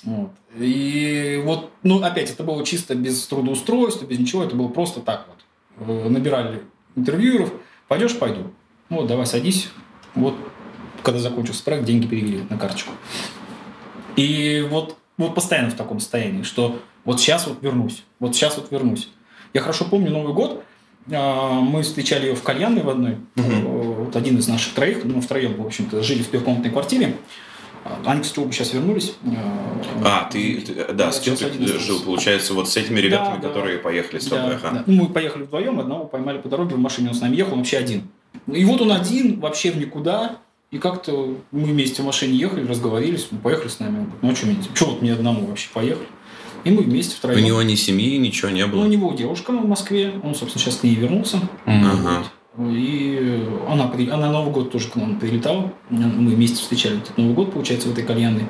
Вот. 0.04 0.32
И 0.58 1.42
вот, 1.46 1.72
ну, 1.84 2.02
опять, 2.04 2.32
это 2.32 2.44
было 2.44 2.66
чисто 2.66 2.96
без 2.96 3.26
трудоустройства, 3.28 4.06
без 4.06 4.20
ничего, 4.20 4.44
это 4.44 4.56
было 4.56 4.68
просто 4.68 5.00
так 5.00 5.28
вот. 5.28 5.88
Э, 5.88 6.10
набирали 6.10 6.64
интервьюеров, 6.96 7.54
пойдешь, 7.88 8.18
пойду. 8.18 8.52
Вот, 8.90 9.08
давай 9.08 9.26
садись. 9.26 9.70
Вот, 10.16 10.36
когда 11.04 11.20
закончился 11.20 11.64
проект, 11.64 11.86
деньги 11.86 12.08
перевели 12.08 12.44
на 12.50 12.58
карточку. 12.58 12.92
И 14.16 14.66
вот, 14.70 14.98
вот 15.18 15.36
постоянно 15.36 15.70
в 15.70 15.76
таком 15.76 16.00
состоянии, 16.00 16.44
что 16.44 16.80
вот 17.06 17.20
сейчас 17.20 17.48
вот 17.48 17.62
вернусь, 17.62 18.04
вот 18.20 18.36
сейчас 18.36 18.58
вот 18.58 18.72
вернусь. 18.72 19.10
Я 19.54 19.62
хорошо 19.62 19.86
помню 19.86 20.12
Новый 20.12 20.34
год, 20.34 20.64
а, 21.12 21.60
мы 21.62 21.82
встречали 21.84 22.28
ее 22.28 22.36
в 22.36 22.44
кальянной 22.44 22.84
в 22.84 22.90
одной. 22.90 23.18
Угу. 23.36 24.04
Вот 24.04 24.16
один 24.16 24.38
из 24.38 24.48
наших 24.48 24.74
троих, 24.74 25.04
ну, 25.04 25.22
втроем, 25.22 25.62
в 25.62 25.66
общем-то, 25.66 26.04
жили 26.04 26.24
в 26.24 26.28
трехкомнатной 26.28 26.72
квартире. 26.72 27.16
Они, 28.06 28.22
кстати, 28.22 28.40
оба 28.40 28.52
сейчас 28.52 28.74
вернулись. 28.74 29.16
А, 30.04 30.30
ты, 30.32 30.62
ты 30.62 30.94
да, 30.94 31.12
с 31.12 31.20
кем 31.20 31.36
ты 31.36 31.80
жил, 31.80 32.00
получается, 32.02 32.54
вот 32.54 32.70
с 32.70 32.78
этими 32.78 33.00
ребятами, 33.00 33.42
да, 33.42 33.48
которые 33.48 33.78
да. 33.78 33.84
поехали 33.84 34.20
с 34.20 34.26
тобой? 34.26 34.52
Да, 34.52 34.68
ага. 34.70 34.84
да. 34.86 34.92
Мы 34.92 35.08
поехали 35.08 35.44
вдвоем, 35.44 35.80
одного 35.80 36.06
поймали 36.06 36.38
по 36.38 36.50
дороге 36.50 36.76
в 36.76 36.80
машине, 36.80 37.10
он 37.10 37.16
с 37.16 37.22
нами 37.22 37.36
ехал, 37.36 37.54
он 37.54 37.60
вообще 37.60 37.78
один. 37.78 38.04
И 38.48 38.64
вот 38.66 38.82
он 38.82 38.92
один, 38.92 39.40
вообще 39.40 39.72
в 39.72 39.78
никуда, 39.78 40.38
и 40.72 40.78
как-то 40.78 41.36
мы 41.52 41.64
вместе 41.64 42.02
в 42.02 42.06
машине 42.06 42.38
ехали, 42.38 42.66
разговорились, 42.66 43.28
мы 43.32 43.40
поехали 43.40 43.68
с 43.68 43.80
нами. 43.80 43.98
Он 43.98 44.04
говорит, 44.06 44.22
ну 44.22 44.32
а 44.32 44.36
что 44.36 44.46
мне, 44.46 44.58
что 44.74 44.86
вот 44.86 45.02
мне 45.02 45.14
одному 45.14 45.48
вообще 45.48 45.70
поехали? 45.74 46.08
И 46.64 46.70
мы 46.70 46.84
вместе 46.84 47.16
втроем. 47.16 47.40
У 47.40 47.46
него 47.46 47.62
ни 47.62 47.76
семьи, 47.76 48.18
ничего 48.18 48.52
не 48.52 48.66
было? 48.66 48.82
Ну, 48.82 48.86
у 48.86 48.90
него 48.90 49.14
девушка 49.14 49.52
в 49.52 49.68
Москве. 49.68 50.14
Он, 50.24 50.36
собственно, 50.36 50.64
сейчас 50.64 50.78
к 50.78 50.84
ней 50.84 50.96
вернулся. 50.96 51.40
Ага. 51.66 52.24
И 52.60 53.48
она, 53.68 53.92
она 54.12 54.32
Новый 54.32 54.52
год 54.52 54.72
тоже 54.72 54.90
к 54.90 54.96
нам 54.96 55.20
прилетала. 55.20 55.72
Мы 55.90 56.36
вместе 56.36 56.58
встречали 56.58 56.98
этот 56.98 57.18
Новый 57.18 57.34
год, 57.34 57.54
получается, 57.54 57.88
в 57.90 57.92
этой 57.94 58.04
кальянной. 58.04 58.46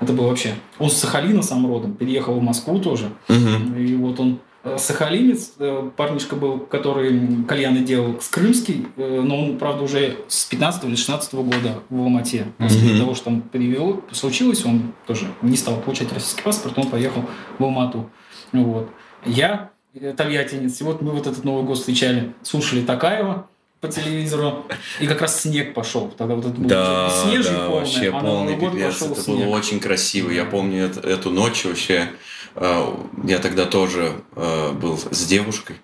Это 0.00 0.12
было 0.12 0.28
вообще... 0.28 0.54
Он 0.78 0.90
с 0.90 0.94
Сахалина 0.94 1.42
сам 1.42 1.66
родом, 1.66 1.94
переехал 1.94 2.34
в 2.34 2.42
Москву 2.42 2.80
тоже. 2.80 3.10
Угу. 3.28 3.78
И 3.78 3.94
вот 3.94 4.18
он 4.18 4.40
Э, 4.64 4.78
сахалинец, 4.78 5.54
э, 5.58 5.90
парнишка 5.96 6.36
был, 6.36 6.60
который 6.60 7.44
кальяны 7.48 7.80
делал 7.80 8.20
с 8.20 8.28
крымский, 8.28 8.86
э, 8.96 9.20
но 9.20 9.42
он, 9.42 9.58
правда, 9.58 9.82
уже 9.82 10.18
с 10.28 10.44
15 10.44 10.84
или 10.84 10.94
16 10.94 11.34
года 11.34 11.82
в 11.90 12.00
Алмате. 12.00 12.46
После 12.58 12.92
mm-hmm. 12.92 12.98
того, 12.98 13.14
что 13.14 13.24
там 13.26 13.42
привел, 13.42 14.04
случилось, 14.12 14.64
он 14.64 14.92
тоже 15.06 15.26
не 15.42 15.56
стал 15.56 15.80
получать 15.80 16.12
российский 16.12 16.42
паспорт, 16.42 16.78
он 16.78 16.88
поехал 16.88 17.24
в 17.58 17.64
Алмату. 17.64 18.08
Вот. 18.52 18.88
Я 19.26 19.72
тольяттинец, 20.16 20.80
и 20.80 20.84
вот 20.84 21.02
мы 21.02 21.12
вот 21.12 21.26
этот 21.26 21.44
Новый 21.44 21.64
год 21.64 21.78
встречали, 21.78 22.32
слушали 22.42 22.84
Такаева, 22.84 23.48
по 23.82 23.88
телевизору, 23.88 24.64
и 25.00 25.08
как 25.08 25.20
раз 25.20 25.42
снег 25.42 25.74
пошел. 25.74 26.08
Тогда 26.16 26.36
вот 26.36 26.46
это 26.46 26.54
было 26.54 26.68
да, 26.68 27.10
снежный 27.24 27.56
да, 27.56 27.66
полный, 27.66 27.80
вообще 27.80 28.10
а 28.10 28.20
полный 28.20 28.56
пипец. 28.56 29.02
Это 29.02 29.20
снег. 29.20 29.38
было 29.38 29.56
очень 29.56 29.80
красиво. 29.80 30.30
Я 30.30 30.44
помню 30.44 30.84
эту, 30.84 31.00
эту 31.00 31.30
ночь 31.30 31.64
вообще. 31.64 32.08
Э, 32.54 32.94
я 33.24 33.38
тогда 33.40 33.64
тоже 33.66 34.22
э, 34.36 34.72
был 34.72 34.96
с 34.98 35.26
девушкой. 35.26 35.76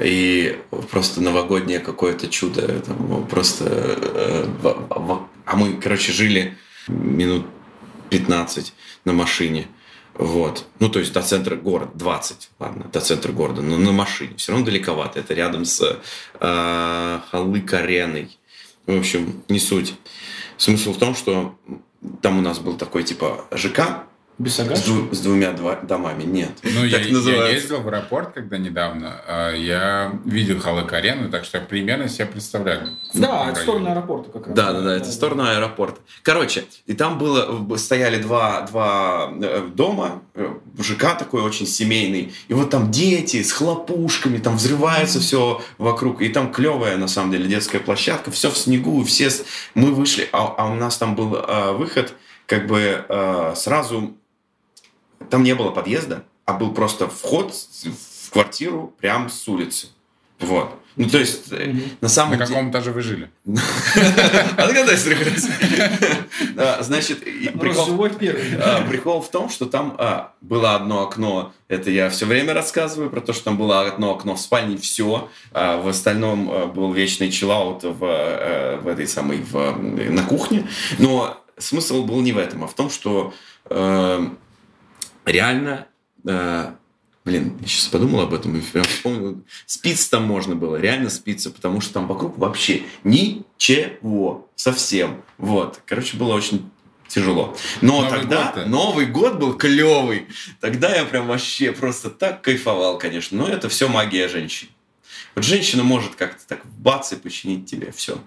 И 0.00 0.58
просто 0.90 1.20
новогоднее 1.20 1.78
какое-то 1.78 2.26
чудо. 2.26 2.66
Там, 2.80 3.28
просто... 3.28 3.64
Э, 3.68 4.46
а 5.44 5.56
мы, 5.56 5.74
короче, 5.74 6.10
жили 6.10 6.56
минут 6.88 7.46
15 8.08 8.72
на 9.04 9.12
машине. 9.12 9.68
Вот. 10.20 10.66
Ну, 10.80 10.90
то 10.90 10.98
есть 10.98 11.14
до 11.14 11.22
центра 11.22 11.56
города, 11.56 11.92
20, 11.94 12.50
ладно, 12.58 12.90
до 12.92 13.00
центра 13.00 13.32
города, 13.32 13.62
но 13.62 13.78
на 13.78 13.90
машине. 13.90 14.34
Все 14.36 14.52
равно 14.52 14.66
далековато. 14.66 15.18
Это 15.18 15.32
рядом 15.32 15.64
с 15.64 15.98
э, 16.38 17.20
Халык-ареной. 17.30 18.38
В 18.84 18.98
общем, 18.98 19.42
не 19.48 19.58
суть. 19.58 19.94
Смысл 20.58 20.92
в 20.92 20.98
том, 20.98 21.14
что 21.14 21.58
там 22.20 22.38
у 22.38 22.42
нас 22.42 22.58
был 22.58 22.76
такой 22.76 23.02
типа 23.02 23.46
ЖК, 23.52 24.04
Бесагаш? 24.40 24.78
С, 24.78 24.84
дву, 24.84 25.14
с 25.14 25.20
двумя 25.20 25.52
два, 25.52 25.76
домами, 25.76 26.22
нет. 26.22 26.52
Ну, 26.62 26.82
я, 26.86 26.98
я 26.98 27.48
ездил 27.48 27.82
в 27.82 27.88
аэропорт, 27.88 28.32
когда 28.32 28.56
недавно. 28.56 29.20
А, 29.26 29.52
я 29.52 30.18
видел 30.24 30.58
Халык-арену, 30.58 31.28
так 31.30 31.44
что 31.44 31.58
я 31.58 31.64
примерно 31.64 32.08
себе 32.08 32.24
представляю. 32.24 32.88
Да, 33.12 33.50
это 33.50 33.60
сторону 33.60 33.90
аэропорта 33.90 34.30
как 34.30 34.46
раз. 34.46 34.56
Да, 34.56 34.72
да, 34.72 34.80
да, 34.80 34.96
это 34.96 35.12
сторона 35.12 35.56
аэропорта. 35.56 36.00
Короче, 36.22 36.64
и 36.86 36.94
там 36.94 37.18
было, 37.18 37.76
стояли 37.76 38.16
два, 38.16 38.62
два 38.62 39.30
э, 39.42 39.68
дома, 39.74 40.22
э, 40.34 40.54
ЖК 40.78 41.18
такой 41.18 41.42
очень 41.42 41.66
семейный, 41.66 42.32
и 42.48 42.54
вот 42.54 42.70
там 42.70 42.90
дети 42.90 43.42
с 43.42 43.52
хлопушками, 43.52 44.38
там 44.38 44.56
взрывается 44.56 45.18
mm-hmm. 45.18 45.22
все 45.22 45.62
вокруг, 45.76 46.22
и 46.22 46.30
там 46.30 46.50
клевая, 46.50 46.96
на 46.96 47.08
самом 47.08 47.30
деле, 47.30 47.46
детская 47.46 47.78
площадка, 47.78 48.30
все 48.30 48.50
в 48.50 48.56
снегу, 48.56 49.04
все... 49.04 49.28
Мы 49.74 49.92
вышли, 49.92 50.30
а, 50.32 50.54
а 50.56 50.70
у 50.70 50.76
нас 50.76 50.96
там 50.96 51.14
был 51.14 51.36
а, 51.36 51.72
выход, 51.72 52.14
как 52.46 52.66
бы 52.66 53.04
а, 53.10 53.52
сразу 53.54 54.16
там 55.28 55.42
не 55.42 55.54
было 55.54 55.70
подъезда, 55.70 56.24
а 56.44 56.54
был 56.54 56.72
просто 56.72 57.08
вход 57.08 57.52
в 57.52 58.30
квартиру 58.30 58.94
прямо 58.98 59.28
с 59.28 59.46
улицы. 59.48 59.88
Вот. 60.40 60.74
Ну, 60.96 61.08
то 61.08 61.18
есть, 61.18 61.52
mm-hmm. 61.52 61.82
на 62.00 62.08
самом 62.08 62.32
деле... 62.32 62.40
На 62.40 62.46
каком 62.46 62.70
этаже 62.70 62.92
вы 62.92 63.02
жили? 63.02 63.30
Отгадайся, 64.56 65.10
Значит, 66.82 67.22
а, 67.24 68.82
прикол 68.88 69.22
в 69.22 69.30
том, 69.30 69.48
что 69.50 69.66
там 69.66 69.94
а, 69.98 70.32
было 70.40 70.74
одно 70.74 71.02
окно, 71.02 71.52
это 71.68 71.90
я 71.90 72.10
все 72.10 72.26
время 72.26 72.54
рассказываю 72.54 73.10
про 73.10 73.20
то, 73.20 73.32
что 73.32 73.44
там 73.44 73.56
было 73.56 73.86
одно 73.86 74.14
окно 74.14 74.34
в 74.34 74.40
спальне, 74.40 74.76
все. 74.76 75.28
В 75.52 75.88
остальном 75.88 76.72
был 76.72 76.92
вечный 76.92 77.30
чиллаут 77.30 77.84
в 77.84 78.04
э, 78.04 78.78
в 78.82 78.88
этой 78.88 79.06
самой, 79.06 79.44
на 79.52 80.24
кухне. 80.24 80.66
Но 80.98 81.40
смысл 81.56 82.04
был 82.04 82.20
не 82.20 82.32
в 82.32 82.38
этом, 82.38 82.64
а 82.64 82.66
в 82.66 82.74
том, 82.74 82.90
что 82.90 83.32
э, 83.66 84.28
реально, 85.24 85.86
э, 86.26 86.72
блин, 87.24 87.58
я 87.60 87.66
сейчас 87.66 87.88
подумал 87.88 88.20
об 88.20 88.34
этом 88.34 88.56
и 88.56 88.60
прям 88.60 88.84
вспомнил, 88.84 89.44
спиться 89.66 90.10
там 90.10 90.24
можно 90.24 90.54
было, 90.54 90.76
реально 90.76 91.10
спиться, 91.10 91.50
потому 91.50 91.80
что 91.80 91.94
там 91.94 92.06
вокруг 92.06 92.38
вообще 92.38 92.82
ничего, 93.04 94.48
совсем. 94.56 95.22
Вот, 95.38 95.80
короче, 95.86 96.16
было 96.16 96.34
очень 96.34 96.70
тяжело. 97.10 97.56
Но 97.80 98.02
Новый 98.02 98.10
тогда 98.10 98.52
год 98.54 98.66
Новый 98.66 99.06
год 99.06 99.38
был 99.38 99.54
клевый. 99.54 100.28
Тогда 100.60 100.94
я 100.94 101.04
прям 101.04 101.26
вообще 101.26 101.72
просто 101.72 102.08
так 102.08 102.40
кайфовал, 102.42 102.98
конечно. 102.98 103.36
Но 103.36 103.48
это 103.48 103.68
все 103.68 103.88
магия 103.88 104.28
женщин. 104.28 104.68
Вот 105.34 105.44
женщина 105.44 105.82
может 105.82 106.14
как-то 106.14 106.46
так 106.46 106.64
бац 106.64 107.12
и 107.12 107.16
починить 107.16 107.68
тебе 107.68 107.92
все. 107.92 108.18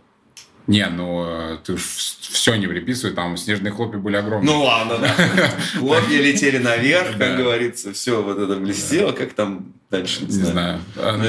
Не, 0.66 0.88
ну 0.88 1.26
э, 1.26 1.58
ты 1.64 1.76
все 1.76 2.56
не 2.56 2.68
приписывай, 2.68 3.14
там 3.14 3.36
снежные 3.36 3.72
хлопья 3.72 4.00
были 4.00 4.16
огромные. 4.16 4.54
Ну 4.54 4.64
ладно, 4.64 4.98
да. 4.98 5.10
Хлопья 5.80 6.22
летели 6.22 6.58
наверх, 6.58 7.18
как 7.18 7.38
говорится, 7.38 7.92
все 7.92 8.24
вот 8.24 8.40
это 8.40 8.56
блестело, 8.56 9.12
как 9.12 9.34
там 9.34 9.74
дальше, 9.90 10.24
не 10.24 10.32
знаю. 10.32 10.80
А, 10.96 11.18
ну, 11.18 11.26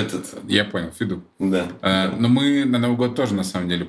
я 0.47 0.65
понял, 0.65 0.91
Фиду. 0.97 1.25
Да. 1.41 1.67
Э, 1.83 2.11
но 2.17 2.29
мы 2.29 2.65
на 2.65 2.79
Новый 2.79 2.97
год 2.97 3.17
тоже, 3.17 3.35
на 3.35 3.43
самом 3.43 3.69
деле, 3.69 3.89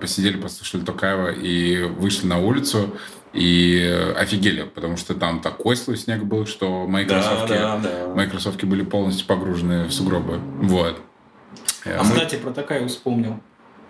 посидели, 0.00 0.36
послушали 0.36 0.82
Токаева 0.82 1.32
и 1.32 1.82
вышли 1.84 2.26
на 2.26 2.38
улицу, 2.38 2.94
и 3.32 4.12
офигели, 4.16 4.62
потому 4.62 4.98
что 4.98 5.14
там 5.14 5.40
такой 5.40 5.76
слой 5.76 5.96
снег 5.96 6.22
был, 6.24 6.46
что 6.46 6.86
мои 6.86 7.06
кроссовки, 7.06 8.14
мои 8.14 8.28
кроссовки 8.28 8.66
были 8.66 8.84
полностью 8.84 9.26
погружены 9.26 9.86
в 9.86 9.92
сугробы. 9.92 10.38
Вот. 10.60 11.00
А, 11.86 12.02
кстати, 12.02 12.36
про 12.36 12.50
Токаева 12.50 12.88
вспомнил. 12.88 13.40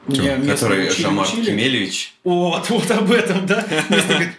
Меня 0.06 0.38
Который 0.38 0.90
Жамар 0.90 1.26
Кемелевич. 1.26 2.14
Вот, 2.24 2.68
вот 2.70 2.90
об 2.90 3.10
этом, 3.10 3.46
да. 3.46 3.66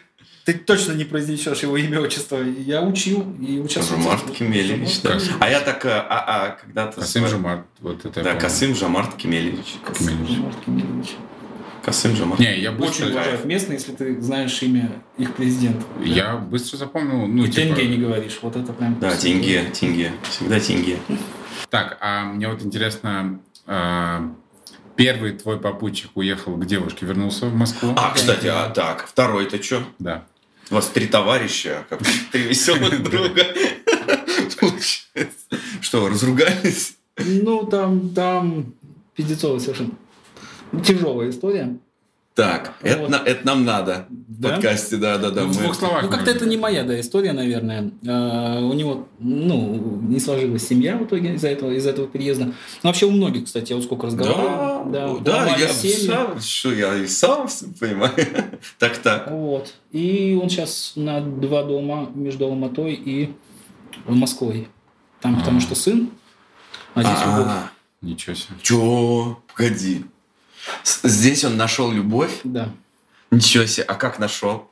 Ты 0.45 0.53
точно 0.53 0.91
не 0.91 1.05
произнесешь 1.05 1.63
его 1.63 1.75
имя, 1.75 2.01
отчество. 2.01 2.37
Я 2.37 2.83
учил 2.83 3.35
и 3.41 3.59
участвовал. 3.59 4.03
Жамарт 4.03 4.31
Кемелевич, 4.31 5.01
да. 5.01 5.17
А 5.39 5.49
я 5.49 5.59
так, 5.59 5.83
а, 5.85 6.05
а 6.07 6.49
когда-то... 6.61 7.01
Касым 7.01 7.27
Жамарт, 7.27 7.65
вот 7.81 8.05
это 8.05 8.21
Да, 8.21 8.35
Касым 8.35 8.75
Жамарт 8.75 9.15
Кемелевич. 9.15 9.73
Кемелевич. 10.63 11.15
Касым 11.83 12.15
Жамарт. 12.15 12.39
Не, 12.39 12.59
я 12.59 12.71
быстро... 12.71 13.05
Очень 13.05 13.13
уважают 13.13 13.45
местные, 13.45 13.79
если 13.79 13.93
ты 13.93 14.21
знаешь 14.21 14.61
имя 14.61 14.91
их 15.17 15.33
президента. 15.33 15.83
Я 16.03 16.35
быстро 16.37 16.77
запомнил, 16.77 17.25
ну, 17.25 17.43
И 17.43 17.49
типа... 17.49 17.75
тенге 17.75 17.87
не 17.87 17.97
говоришь, 17.97 18.37
вот 18.43 18.55
это 18.55 18.71
прям... 18.71 18.99
Да, 18.99 19.15
тенге, 19.17 19.63
тенге. 19.73 20.11
Всегда 20.29 20.59
тенге. 20.59 20.99
Так, 21.71 21.97
а 22.01 22.25
мне 22.25 22.47
вот 22.47 22.61
интересно, 22.61 23.39
а, 23.65 24.31
первый 24.95 25.33
твой 25.33 25.59
попутчик 25.59 26.11
уехал 26.15 26.55
к 26.55 26.65
девушке, 26.65 27.05
вернулся 27.05 27.47
в 27.47 27.55
Москву? 27.55 27.93
А, 27.97 28.11
кстати, 28.13 28.47
а 28.47 28.69
так, 28.69 29.07
второй-то 29.07 29.61
что? 29.61 29.83
Да. 29.99 30.25
У 30.69 30.75
вас 30.75 30.87
три 30.87 31.07
товарища, 31.07 31.85
как 31.89 32.01
три 32.31 32.43
веселых 32.43 33.03
друга. 33.09 33.45
Что, 35.81 36.09
разругались? 36.09 36.97
Ну, 37.17 37.65
там, 37.65 38.09
там 38.09 38.73
пиздецовая 39.15 39.59
совершенно 39.59 39.91
тяжелая 40.83 41.29
история. 41.29 41.77
Так, 42.35 42.73
вот. 42.81 42.89
это, 42.89 43.15
это 43.25 43.45
нам 43.45 43.63
надо 43.63 44.07
да? 44.09 44.49
в 44.49 44.51
подкасте, 44.51 44.97
да, 44.97 45.17
да, 45.17 45.31
да. 45.31 45.43
Ну, 45.43 45.53
в 45.53 45.57
двух 45.57 45.73
словах. 45.73 46.03
Ну, 46.03 46.09
как-то 46.09 46.29
это 46.29 46.45
не 46.45 46.57
моя, 46.57 46.83
да, 46.83 46.99
история, 46.99 47.31
наверное. 47.31 47.91
А, 48.05 48.59
у 48.59 48.73
него, 48.73 49.07
ну, 49.19 50.01
не 50.01 50.19
сложилась 50.19 50.67
семья 50.67 50.97
в 50.97 51.05
итоге 51.05 51.35
из-за 51.35 51.47
этого, 51.47 51.71
из 51.71 51.87
этого 51.87 52.07
переезда. 52.07 52.47
Ну, 52.47 52.53
вообще 52.83 53.05
у 53.05 53.11
многих, 53.11 53.45
кстати, 53.45 53.69
я 53.69 53.77
вот 53.77 53.85
сколько 53.85 54.07
разговаривал. 54.07 54.91
Да, 54.91 55.13
да, 55.19 55.45
да 55.45 55.55
я 55.55 55.69
сам, 55.69 56.41
что 56.41 56.73
я 56.73 56.93
и 56.97 57.07
сам 57.07 57.47
понимаю. 57.79 58.11
так, 58.79 58.97
так. 58.97 59.31
Вот. 59.31 59.73
И 59.93 60.37
он 60.41 60.49
сейчас 60.49 60.91
на 60.97 61.21
два 61.21 61.63
дома 61.63 62.11
между 62.13 62.47
Алматой 62.47 62.95
и 62.95 63.33
Москвой. 64.07 64.67
Там, 65.21 65.39
потому 65.39 65.61
что 65.61 65.73
сын, 65.73 66.09
а 66.95 67.01
здесь 67.01 67.17
А-а-а. 67.23 67.71
Ничего 68.01 68.35
себе. 68.35 68.55
Чё? 68.61 69.39
Погоди. 69.47 70.03
Здесь 70.83 71.43
он 71.43 71.57
нашел 71.57 71.91
любовь? 71.91 72.39
Да. 72.43 72.69
Ничего 73.31 73.65
себе. 73.65 73.83
А 73.83 73.95
как 73.95 74.19
нашел? 74.19 74.69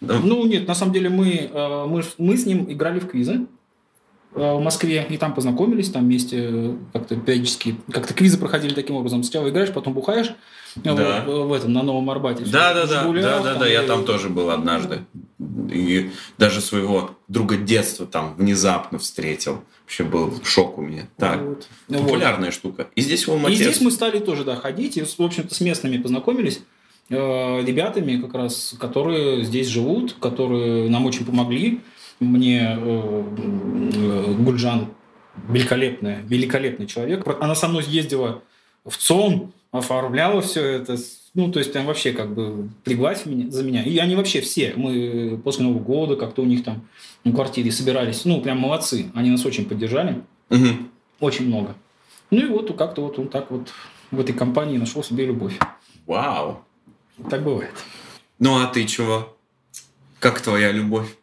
Ну, 0.00 0.46
нет, 0.46 0.66
на 0.66 0.74
самом 0.74 0.92
деле 0.92 1.10
мы, 1.10 1.50
э, 1.52 1.86
мы, 1.86 2.02
мы 2.16 2.36
с 2.36 2.46
ним 2.46 2.72
играли 2.72 3.00
в 3.00 3.08
квизы 3.08 3.46
в 4.32 4.60
Москве, 4.60 5.06
и 5.08 5.16
там 5.16 5.34
познакомились, 5.34 5.90
там 5.90 6.04
вместе 6.04 6.48
э, 6.50 6.76
как-то 6.92 7.16
периодически, 7.16 7.76
как-то 7.90 8.14
квизы 8.14 8.38
проходили 8.38 8.74
таким 8.74 8.96
образом. 8.96 9.24
Сначала 9.24 9.48
играешь, 9.48 9.72
потом 9.72 9.92
бухаешь 9.92 10.32
да. 10.76 11.24
в, 11.26 11.48
в 11.48 11.52
этом, 11.52 11.72
на 11.72 11.82
Новом 11.82 12.08
Арбате. 12.10 12.44
Да, 12.44 12.72
да, 12.74 12.86
да, 12.86 13.04
да, 13.12 13.42
да, 13.42 13.54
да, 13.56 13.66
я 13.66 13.82
там 13.82 14.04
тоже 14.04 14.28
был 14.28 14.50
однажды. 14.50 15.00
И 15.72 16.10
даже 16.38 16.60
своего 16.60 17.12
друга 17.28 17.56
детства 17.56 18.06
там 18.06 18.34
внезапно 18.36 18.98
встретил. 18.98 19.64
Вообще 19.82 20.04
был 20.04 20.32
шок 20.44 20.78
у 20.78 20.82
меня. 20.82 21.08
Так, 21.16 21.42
вот. 21.42 21.68
популярная 21.88 22.50
вот. 22.50 22.54
штука. 22.54 22.86
И 22.94 23.00
здесь 23.00 23.26
в 23.26 23.48
И 23.48 23.54
здесь 23.54 23.80
мы 23.80 23.90
стали 23.90 24.20
тоже, 24.20 24.44
да, 24.44 24.54
ходить. 24.54 24.96
И, 24.96 25.02
в 25.02 25.20
общем-то, 25.20 25.52
с 25.52 25.60
местными 25.60 25.98
познакомились 25.98 26.60
э, 27.08 27.14
ребятами, 27.64 28.20
как 28.20 28.34
раз, 28.34 28.74
которые 28.78 29.44
здесь 29.44 29.66
живут, 29.66 30.14
которые 30.20 30.88
нам 30.88 31.06
очень 31.06 31.26
помогли. 31.26 31.80
Мне 32.20 32.76
э, 32.78 33.24
э, 33.94 34.34
Гульжан 34.34 34.88
великолепная, 35.48 36.22
великолепный 36.26 36.86
человек. 36.86 37.26
Она 37.40 37.54
со 37.54 37.68
мной 37.68 37.84
ездила 37.86 38.42
в 38.84 38.96
ЦОН, 38.96 39.52
оформляла 39.72 40.42
все 40.42 40.62
это. 40.64 40.96
Ну, 41.34 41.50
то 41.50 41.60
есть, 41.60 41.72
там 41.72 41.86
вообще 41.86 42.12
как 42.12 42.34
бы 42.34 42.68
приглась 42.84 43.24
меня, 43.24 43.50
за 43.50 43.62
меня. 43.62 43.84
И 43.84 43.96
они 43.98 44.16
вообще 44.16 44.40
все, 44.40 44.74
мы 44.76 45.40
после 45.42 45.64
Нового 45.64 45.80
года 45.80 46.16
как-то 46.16 46.42
у 46.42 46.44
них 46.44 46.64
там 46.64 46.82
на 47.24 47.32
квартире 47.32 47.70
собирались. 47.70 48.24
Ну, 48.24 48.40
прям 48.40 48.58
молодцы. 48.58 49.10
Они 49.14 49.30
нас 49.30 49.44
очень 49.46 49.66
поддержали. 49.66 50.22
Угу. 50.50 50.66
Очень 51.20 51.46
много. 51.46 51.74
Ну 52.30 52.44
и 52.44 52.48
вот 52.48 52.76
как-то 52.76 53.02
вот 53.02 53.18
он 53.18 53.28
так 53.28 53.50
вот 53.50 53.72
в 54.10 54.20
этой 54.20 54.32
компании 54.32 54.78
нашел 54.78 55.02
себе 55.02 55.26
любовь. 55.26 55.58
Вау. 56.06 56.64
Так 57.28 57.42
бывает. 57.42 57.72
Ну 58.38 58.60
а 58.60 58.66
ты 58.66 58.84
чего? 58.86 59.36
Как 60.18 60.40
твоя 60.40 60.72
любовь? 60.72 61.16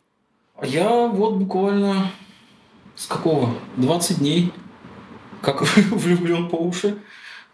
Я 0.63 1.07
вот 1.07 1.35
буквально 1.35 2.11
с 2.95 3.05
какого? 3.05 3.53
20 3.77 4.19
дней, 4.19 4.51
как 5.41 5.61
влюблен 5.91 6.49
по 6.49 6.55
уши. 6.55 6.97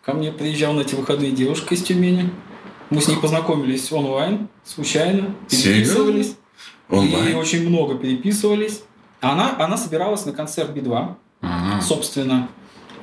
Ко 0.03 0.13
мне 0.13 0.31
приезжал 0.31 0.73
на 0.73 0.81
эти 0.81 0.95
выходные 0.95 1.31
девушка 1.31 1.75
из 1.75 1.83
Тюмени. 1.83 2.29
Мы 2.89 3.01
с 3.01 3.07
ней 3.07 3.17
познакомились 3.17 3.91
онлайн, 3.91 4.47
случайно, 4.63 5.35
переписывались. 5.49 6.35
Онлайн? 6.89 7.29
И 7.29 7.33
очень 7.33 7.67
много 7.67 7.95
переписывались. 7.95 8.83
Она, 9.19 9.55
она 9.57 9.77
собиралась 9.77 10.25
на 10.25 10.33
концерт 10.33 10.71
Би-2, 10.71 11.15
ага. 11.41 11.81
собственно. 11.81 12.49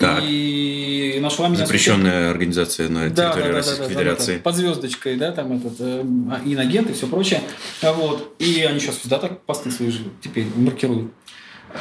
Так. 0.01 0.23
И 0.25 1.19
нашла 1.21 1.49
меня... 1.49 1.59
Запрещенная 1.59 2.11
случайно. 2.11 2.31
организация 2.31 2.89
на 2.89 3.11
территории 3.11 3.43
да, 3.43 3.49
да, 3.49 3.53
Российской 3.53 3.81
да, 3.81 3.89
да, 3.89 3.95
Федерации. 3.95 4.37
Да, 4.37 4.43
под 4.43 4.55
звездочкой, 4.57 5.17
да, 5.17 5.33
там 5.33 5.53
этот 5.53 5.75
э, 5.79 6.05
инагент 6.47 6.89
и 6.89 6.95
все 6.95 7.07
прочее. 7.07 7.43
Вот. 7.83 8.35
И 8.39 8.63
они 8.63 8.81
сейчас 8.81 9.01
да, 9.05 9.19
так 9.19 9.43
посты 9.43 9.71
свои 9.71 9.91
же 9.91 10.05
теперь 10.23 10.47
маркируют. 10.57 11.13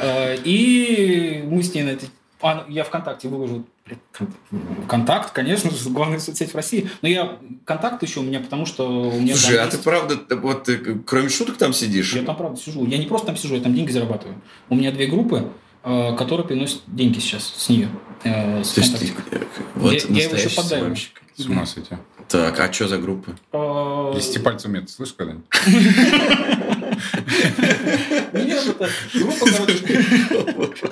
Э, 0.02 0.36
и 0.44 1.42
мы 1.46 1.62
с 1.62 1.72
ней 1.74 1.82
на 1.82 1.90
этой 1.90 2.10
а, 2.42 2.66
я 2.68 2.84
ВКонтакте 2.84 3.28
выложил 3.28 3.64
Контакт, 4.86 5.32
конечно 5.32 5.70
же, 5.70 5.90
главная 5.90 6.20
соцсеть 6.20 6.52
в 6.52 6.54
России. 6.54 6.88
Но 7.02 7.08
я 7.08 7.38
контакт 7.64 8.02
еще 8.02 8.20
у 8.20 8.22
меня, 8.22 8.38
потому 8.38 8.64
что 8.64 8.88
у 8.88 9.18
меня 9.18 9.34
Слушай, 9.34 9.58
а 9.58 9.64
есть... 9.64 9.76
ты 9.76 9.82
правда, 9.82 10.16
вот 10.36 10.64
ты, 10.64 10.78
кроме 10.78 11.28
шуток 11.28 11.56
там 11.56 11.72
сидишь? 11.72 12.14
Я 12.14 12.22
там 12.22 12.36
правда 12.36 12.60
сижу. 12.60 12.86
Я 12.86 12.98
не 12.98 13.06
просто 13.06 13.28
там 13.28 13.36
сижу, 13.36 13.56
я 13.56 13.60
там 13.60 13.74
деньги 13.74 13.90
зарабатываю. 13.90 14.40
У 14.68 14.76
меня 14.76 14.92
две 14.92 15.06
группы, 15.06 15.48
э, 15.84 16.16
которые 16.16 16.46
приносят 16.46 16.82
деньги 16.86 17.18
сейчас 17.18 17.44
с 17.56 17.68
нее. 17.68 17.88
Э, 18.24 18.62
с 18.62 18.72
То 18.72 18.80
есть 18.80 18.98
ты, 18.98 19.12
вот 19.74 19.92
я, 19.92 20.00
я 20.08 20.22
его 20.24 20.36
еще 20.36 20.50
подаю. 20.50 20.94
С 21.36 21.46
ума 21.46 21.66
сойти. 21.66 21.96
Так, 22.28 22.60
а 22.60 22.72
что 22.72 22.86
за 22.86 22.98
группы? 22.98 23.36
Э, 23.52 24.12
Десяти 24.14 24.38
пальцев 24.38 24.70
метод, 24.70 24.90
слышишь 24.90 25.14
когда-нибудь? 25.14 25.46
Нет, 28.32 28.66
это 28.68 28.88
группа, 29.14 29.46
короче. 29.46 30.90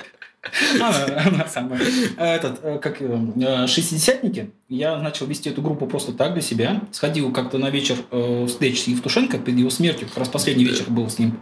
Она 0.81 1.47
самая. 1.47 1.79
Этот, 2.17 2.59
э, 2.63 2.79
как 2.79 3.01
э, 3.01 3.67
шестидесятники. 3.67 4.51
Я 4.67 4.97
начал 4.97 5.25
вести 5.25 5.49
эту 5.49 5.61
группу 5.61 5.87
просто 5.87 6.11
так 6.11 6.33
для 6.33 6.41
себя. 6.41 6.81
Сходил 6.91 7.31
как-то 7.31 7.57
на 7.57 7.69
вечер 7.69 7.95
э, 8.11 8.45
встреч 8.47 8.83
с 8.83 8.87
Евтушенко 8.87 9.37
перед 9.39 9.59
его 9.59 9.69
смертью. 9.69 10.07
Как 10.07 10.17
раз 10.17 10.29
последний 10.29 10.65
вечер 10.65 10.85
был 10.87 11.09
с 11.09 11.19
ним. 11.19 11.39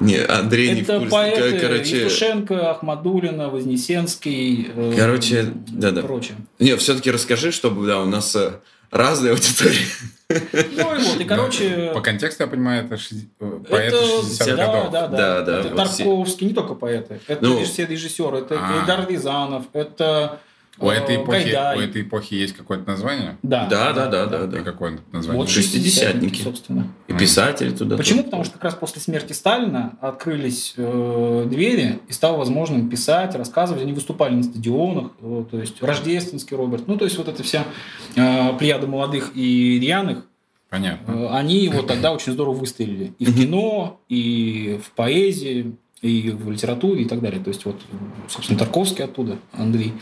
Не, 0.00 0.18
Андрей 0.18 0.72
не 0.74 0.80
Это 0.82 1.00
поэты 1.00 1.58
короче... 1.58 1.96
Евтушенко, 2.02 2.70
Ахмадулина, 2.70 3.48
Вознесенский. 3.48 4.70
Короче, 4.96 5.52
да-да. 5.68 6.02
Прочее. 6.02 6.36
Не, 6.58 6.76
все-таки 6.76 7.10
расскажи, 7.10 7.52
чтобы 7.52 7.86
да, 7.86 8.00
у 8.00 8.06
нас 8.06 8.36
разная 8.90 9.32
аудитория. 9.32 9.86
Ну 10.28 10.96
и 10.96 11.02
вот, 11.02 11.20
и 11.20 11.24
короче... 11.24 11.90
По 11.92 12.00
контексту, 12.00 12.44
я 12.44 12.48
понимаю, 12.48 12.84
это 12.84 12.96
поэты 13.68 13.96
60-х 13.96 14.56
да, 14.56 14.66
годов. 14.66 14.92
Да, 14.92 15.08
да, 15.08 15.08
да. 15.08 15.42
да 15.42 15.60
это 15.60 15.74
Тарковский, 15.74 16.46
не 16.46 16.54
только 16.54 16.74
поэты. 16.74 17.20
Это 17.26 17.44
ну, 17.44 17.64
все 17.64 17.86
режиссеры, 17.86 18.38
это 18.38 18.58
а. 18.60 18.80
Эльдар 18.80 19.08
Рязанов, 19.08 19.64
это 19.72 20.40
у 20.80 20.88
этой, 20.88 21.16
э, 21.16 21.22
эпохи, 21.22 21.76
у 21.76 21.80
этой 21.80 22.02
эпохи 22.02 22.34
есть 22.34 22.56
какое-то 22.56 22.88
название? 22.88 23.36
Да. 23.42 23.66
Да, 23.66 23.92
да, 23.92 24.06
да, 24.06 24.26
да. 24.26 24.46
да. 24.46 24.58
И 24.58 24.64
какое 24.64 24.98
название? 25.12 25.40
Вот 25.40 25.50
шестидесятники, 25.50 26.42
собственно. 26.42 26.86
И 27.08 27.12
писатели 27.12 27.70
туда. 27.70 27.96
Почему? 27.96 28.24
Потому 28.24 28.44
что 28.44 28.54
как 28.54 28.64
раз 28.64 28.74
после 28.74 29.00
смерти 29.00 29.32
Сталина 29.32 29.98
открылись 30.00 30.74
э, 30.76 31.46
двери, 31.48 32.00
и 32.08 32.12
стало 32.12 32.38
возможным 32.38 32.88
писать, 32.88 33.34
рассказывать. 33.34 33.82
Они 33.82 33.92
выступали 33.92 34.34
на 34.34 34.42
стадионах, 34.42 35.12
э, 35.20 35.44
то 35.50 35.58
есть 35.60 35.82
Рождественский 35.82 36.56
Роберт. 36.56 36.88
Ну, 36.88 36.96
то 36.96 37.04
есть 37.04 37.18
вот 37.18 37.28
эта 37.28 37.42
вся 37.42 37.64
э, 38.16 38.58
плеяда 38.58 38.86
молодых 38.86 39.32
и 39.34 39.78
рьяных, 39.80 40.24
Понятно. 40.70 41.12
Э, 41.12 41.28
они 41.32 41.68
вот 41.68 41.88
тогда 41.88 42.12
очень 42.12 42.32
здорово 42.32 42.54
выстрелили. 42.54 43.12
И 43.18 43.26
в 43.26 43.36
кино, 43.36 44.00
и 44.08 44.80
в 44.82 44.92
поэзии, 44.92 45.76
и 46.02 46.30
в 46.30 46.50
литературе 46.50 47.02
и 47.02 47.08
так 47.08 47.20
далее. 47.20 47.42
То 47.42 47.48
есть 47.48 47.64
вот, 47.64 47.80
собственно, 48.28 48.58
Тарковский 48.58 49.04
оттуда, 49.04 49.38
Андрей. 49.52 49.92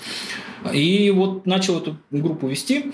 И 0.72 1.10
вот 1.10 1.46
начал 1.46 1.78
эту 1.78 1.96
группу 2.10 2.46
вести. 2.46 2.92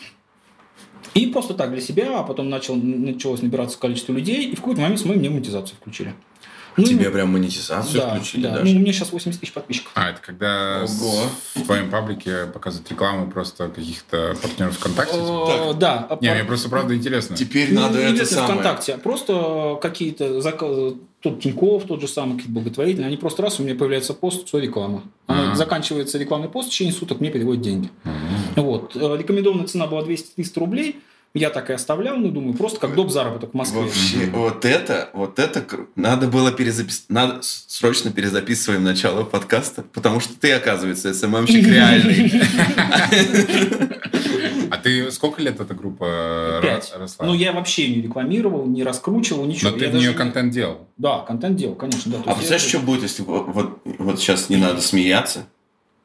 И 1.15 1.29
просто 1.29 1.55
так 1.55 1.71
для 1.71 1.81
себя, 1.81 2.19
а 2.19 2.23
потом 2.25 2.51
начал, 2.51 2.75
началось 2.75 3.41
набираться 3.41 3.79
количество 3.79 4.13
людей, 4.13 4.49
и 4.49 4.57
в 4.57 4.61
какой-то 4.61 4.81
момент 4.81 5.01
с 5.01 5.05
моей 5.05 5.21
мне 5.21 5.31
монетизацию 5.31 5.77
включили. 5.77 6.13
Ну, 6.77 6.85
Тебе 6.85 7.11
прям 7.11 7.31
монетизацию 7.31 8.01
да, 8.01 8.15
включили 8.15 8.43
да. 8.43 8.51
даже? 8.51 8.65
Ну, 8.65 8.79
у 8.79 8.81
меня 8.81 8.93
сейчас 8.93 9.13
80 9.13 9.41
тысяч 9.41 9.53
подписчиков. 9.53 9.93
А, 9.95 10.11
это 10.11 10.21
когда 10.21 10.83
Ого. 10.83 11.31
в 11.55 11.63
твоем 11.63 11.89
паблике 11.89 12.47
показывают 12.47 12.91
рекламу 12.91 13.31
просто 13.31 13.69
каких-то 13.69 14.37
партнеров 14.43 14.77
ВКонтакте? 14.79 15.17
О, 15.17 15.47
типа? 15.47 15.79
да. 15.79 16.19
Не, 16.21 16.35
мне 16.35 16.45
просто 16.45 16.69
правда 16.69 16.97
интересно. 16.97 17.37
Теперь 17.37 17.73
ну, 17.73 17.83
надо 17.83 18.01
это 18.01 18.27
самое. 18.27 18.55
ВКонтакте, 18.55 18.95
а 18.95 18.99
просто 18.99 19.79
какие-то 19.81 20.41
заказы, 20.41 20.97
тот 21.25 21.41
Тиньков, 21.41 21.85
тот 21.85 22.03
же 22.03 22.07
самый, 22.07 22.37
какие-то 22.37 22.53
благотворительные, 22.53 23.07
они 23.07 23.17
просто 23.17 23.41
раз, 23.41 23.59
у 23.59 23.63
меня 23.63 23.75
появляется 23.75 24.13
пост, 24.13 24.47
все 24.47 24.59
реклама. 24.59 25.05
Она 25.27 25.53
а 25.53 25.55
заканчивается 25.55 26.19
рекламный 26.19 26.51
пост, 26.51 26.69
в 26.69 26.71
течение 26.71 26.93
суток 26.93 27.21
мне 27.21 27.31
переводят 27.31 27.63
деньги. 27.63 27.89
а 28.05 28.61
Вот. 28.61 28.95
Э, 28.95 29.17
рекомендованная 29.17 29.67
цена 29.67 29.87
была 29.87 30.03
200-300 30.03 30.61
рублей. 30.61 31.01
Я 31.33 31.49
так 31.49 31.71
и 31.71 31.73
оставлял, 31.73 32.19
ну, 32.19 32.29
думаю, 32.29 32.55
просто 32.55 32.79
как 32.79 32.95
доп. 32.95 33.11
заработок 33.11 33.53
в 33.53 33.55
Москве. 33.55 33.81
Вообще, 33.81 34.27
вот 34.33 34.67
это, 34.67 35.09
вот 35.15 35.39
это, 35.39 35.65
надо 35.97 36.29
было 36.29 36.53
перезаписать, 36.53 37.07
надо 37.09 37.39
срочно 37.43 38.13
перезаписываем 38.13 38.85
начало 38.85 39.25
подкаста, 39.25 39.83
потому 39.95 40.21
что 40.21 40.39
ты, 40.39 40.53
оказывается, 40.53 41.15
СММщик 41.15 41.67
реальный. 41.67 42.33
Ты 44.85 45.11
сколько 45.11 45.41
лет 45.41 45.59
эта 45.59 45.73
группа 45.73 46.61
Пять. 46.63 46.93
росла? 46.95 47.25
Ну, 47.25 47.33
я 47.33 47.53
вообще 47.53 47.89
не 47.89 48.03
рекламировал, 48.03 48.67
не 48.67 48.85
раскручивал, 48.85 49.47
ничего. 49.47 49.71
Но 49.71 49.79
ты 49.79 49.89
в 49.89 49.95
нее 49.95 50.13
контент 50.13 50.53
делал? 50.53 50.87
Да, 50.99 51.21
контент 51.21 51.57
делал, 51.57 51.75
конечно. 51.75 52.13
Да. 52.13 52.19
А 52.27 52.35
представляешь, 52.35 52.69
что 52.69 52.81
будет, 52.81 53.03
если 53.03 53.23
вот, 53.23 53.81
вот 53.85 54.21
сейчас 54.21 54.51
не 54.51 54.57
надо 54.57 54.83
смеяться, 54.83 55.47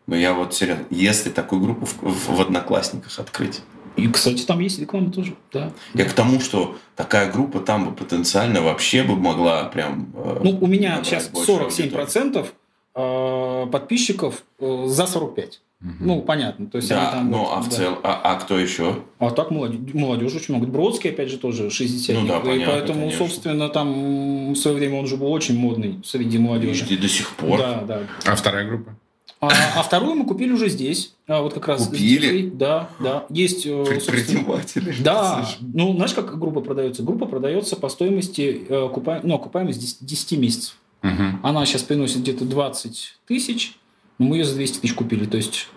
Но 0.07 0.15
я 0.15 0.33
вот 0.33 0.53
серьезно, 0.53 0.85
если 0.89 1.29
такую 1.29 1.61
группу 1.61 1.85
в, 1.85 2.01
в, 2.01 2.37
в 2.37 2.41
Одноклассниках 2.41 3.19
открыть. 3.19 3.59
И, 3.97 4.07
кстати, 4.07 4.43
там 4.43 4.59
есть 4.59 4.79
реклама 4.79 5.11
тоже, 5.11 5.35
да. 5.51 5.73
Я 5.93 6.05
к 6.05 6.13
тому, 6.13 6.39
что 6.39 6.77
такая 6.95 7.29
группа 7.29 7.59
там 7.59 7.89
бы 7.89 7.91
потенциально 7.91 8.61
вообще 8.61 9.03
бы 9.03 9.17
могла 9.17 9.65
прям... 9.65 10.13
Э, 10.15 10.39
ну, 10.41 10.57
у 10.61 10.67
меня 10.67 11.03
сейчас 11.03 11.29
47% 11.33 12.47
э, 12.95 13.67
подписчиков 13.69 14.41
э, 14.59 14.85
за 14.87 15.05
45. 15.05 15.59
Угу. 15.81 15.93
Ну, 16.01 16.21
понятно. 16.21 16.67
То 16.67 16.77
есть 16.77 16.89
да, 16.89 17.11
там, 17.11 17.31
ну, 17.31 17.37
вот, 17.39 17.49
а 17.53 17.61
в 17.61 17.69
да. 17.69 17.75
целом, 17.75 17.99
а, 18.03 18.19
а 18.21 18.35
кто 18.35 18.59
еще? 18.59 18.99
А 19.17 19.31
так 19.31 19.49
молодежь, 19.49 19.93
молодежь 19.93 20.35
очень 20.35 20.53
много. 20.53 20.69
Бродский, 20.69 21.09
опять 21.09 21.29
же, 21.29 21.37
тоже 21.37 21.69
60 21.69 22.15
Ну, 22.17 22.27
да, 22.27 22.39
понятно, 22.41 22.73
поэтому, 22.73 22.99
конечно. 22.99 23.25
собственно, 23.25 23.69
там 23.69 24.51
в 24.51 24.55
свое 24.57 24.75
время 24.75 24.99
он 24.99 25.07
же 25.07 25.15
был 25.15 25.31
очень 25.31 25.57
модный 25.57 26.01
среди 26.03 26.37
молодежи. 26.37 26.85
И 26.89 26.97
до 26.97 27.07
сих 27.07 27.29
пор. 27.29 27.59
Да, 27.59 27.83
да. 27.87 28.01
А 28.25 28.35
вторая 28.35 28.67
группа? 28.67 28.93
А, 29.41 29.49
а 29.77 29.83
вторую 29.83 30.15
мы 30.15 30.25
купили 30.25 30.51
уже 30.51 30.67
здесь. 30.67 31.13
А, 31.25 31.41
вот 31.41 31.53
как 31.53 31.69
раз. 31.69 31.87
Купили? 31.87 32.49
Да, 32.49 32.89
да. 32.99 33.25
Есть... 33.29 33.65
Э, 33.65 33.85
Предприниматели. 33.85 34.93
Да. 35.01 35.47
Ну, 35.61 35.93
знаешь, 35.93 36.13
как 36.13 36.37
группа 36.37 36.59
продается? 36.59 37.03
Группа 37.03 37.25
продается 37.25 37.77
по 37.77 37.87
стоимости, 37.87 38.65
э, 38.67 38.89
купа... 38.93 39.21
ну, 39.23 39.35
окупаемость 39.35 40.05
10 40.05 40.37
месяцев. 40.37 40.75
Угу. 41.03 41.39
Она 41.43 41.65
сейчас 41.65 41.83
приносит 41.83 42.17
где-то 42.17 42.43
20 42.43 43.19
тысяч, 43.25 43.77
но 44.19 44.25
мы 44.27 44.37
ее 44.37 44.45
за 44.45 44.55
200 44.55 44.79
тысяч 44.79 44.93
купили. 44.93 45.25
То 45.25 45.37
есть 45.37 45.69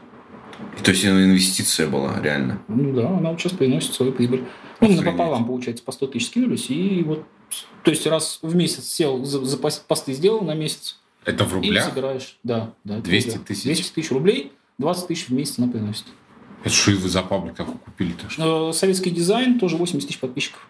то 0.84 0.90
есть 0.90 1.04
инвестиция 1.04 1.88
была 1.88 2.20
реально? 2.20 2.62
Ну 2.68 2.92
да, 2.92 3.08
она 3.08 3.30
вот 3.30 3.40
сейчас 3.40 3.52
приносит 3.52 3.94
свою 3.94 4.12
прибыль. 4.12 4.44
Ну, 4.80 4.88
напополам, 4.88 5.46
получается, 5.46 5.84
по 5.84 5.92
100 5.92 6.08
тысяч 6.08 6.26
скинулись, 6.26 6.70
и 6.70 7.02
вот, 7.04 7.24
то 7.84 7.90
есть 7.90 8.06
раз 8.06 8.40
в 8.42 8.54
месяц 8.54 8.84
сел, 8.84 9.24
за, 9.24 9.44
за 9.44 9.56
посты 9.58 10.12
сделал 10.12 10.42
на 10.42 10.54
месяц. 10.54 10.98
Это 11.24 11.44
в 11.44 11.54
рублях? 11.54 11.86
И 11.86 11.88
собираешь, 11.88 12.38
да. 12.42 12.74
да 12.82 12.98
200 12.98 13.38
тысяч? 13.38 13.62
200 13.62 13.94
тысяч 13.94 14.10
рублей, 14.10 14.52
20 14.78 15.06
тысяч 15.06 15.28
в 15.28 15.32
месяц 15.32 15.58
она 15.58 15.68
приносит. 15.68 16.06
Это 16.64 16.74
что 16.74 16.92
вы 16.92 17.08
за 17.08 17.22
паблик 17.22 17.54
такой 17.54 17.74
купили-то? 17.74 18.26
Э, 18.38 18.72
советский 18.72 19.10
дизайн, 19.10 19.58
тоже 19.58 19.76
80 19.76 20.08
тысяч 20.08 20.18
подписчиков. 20.18 20.66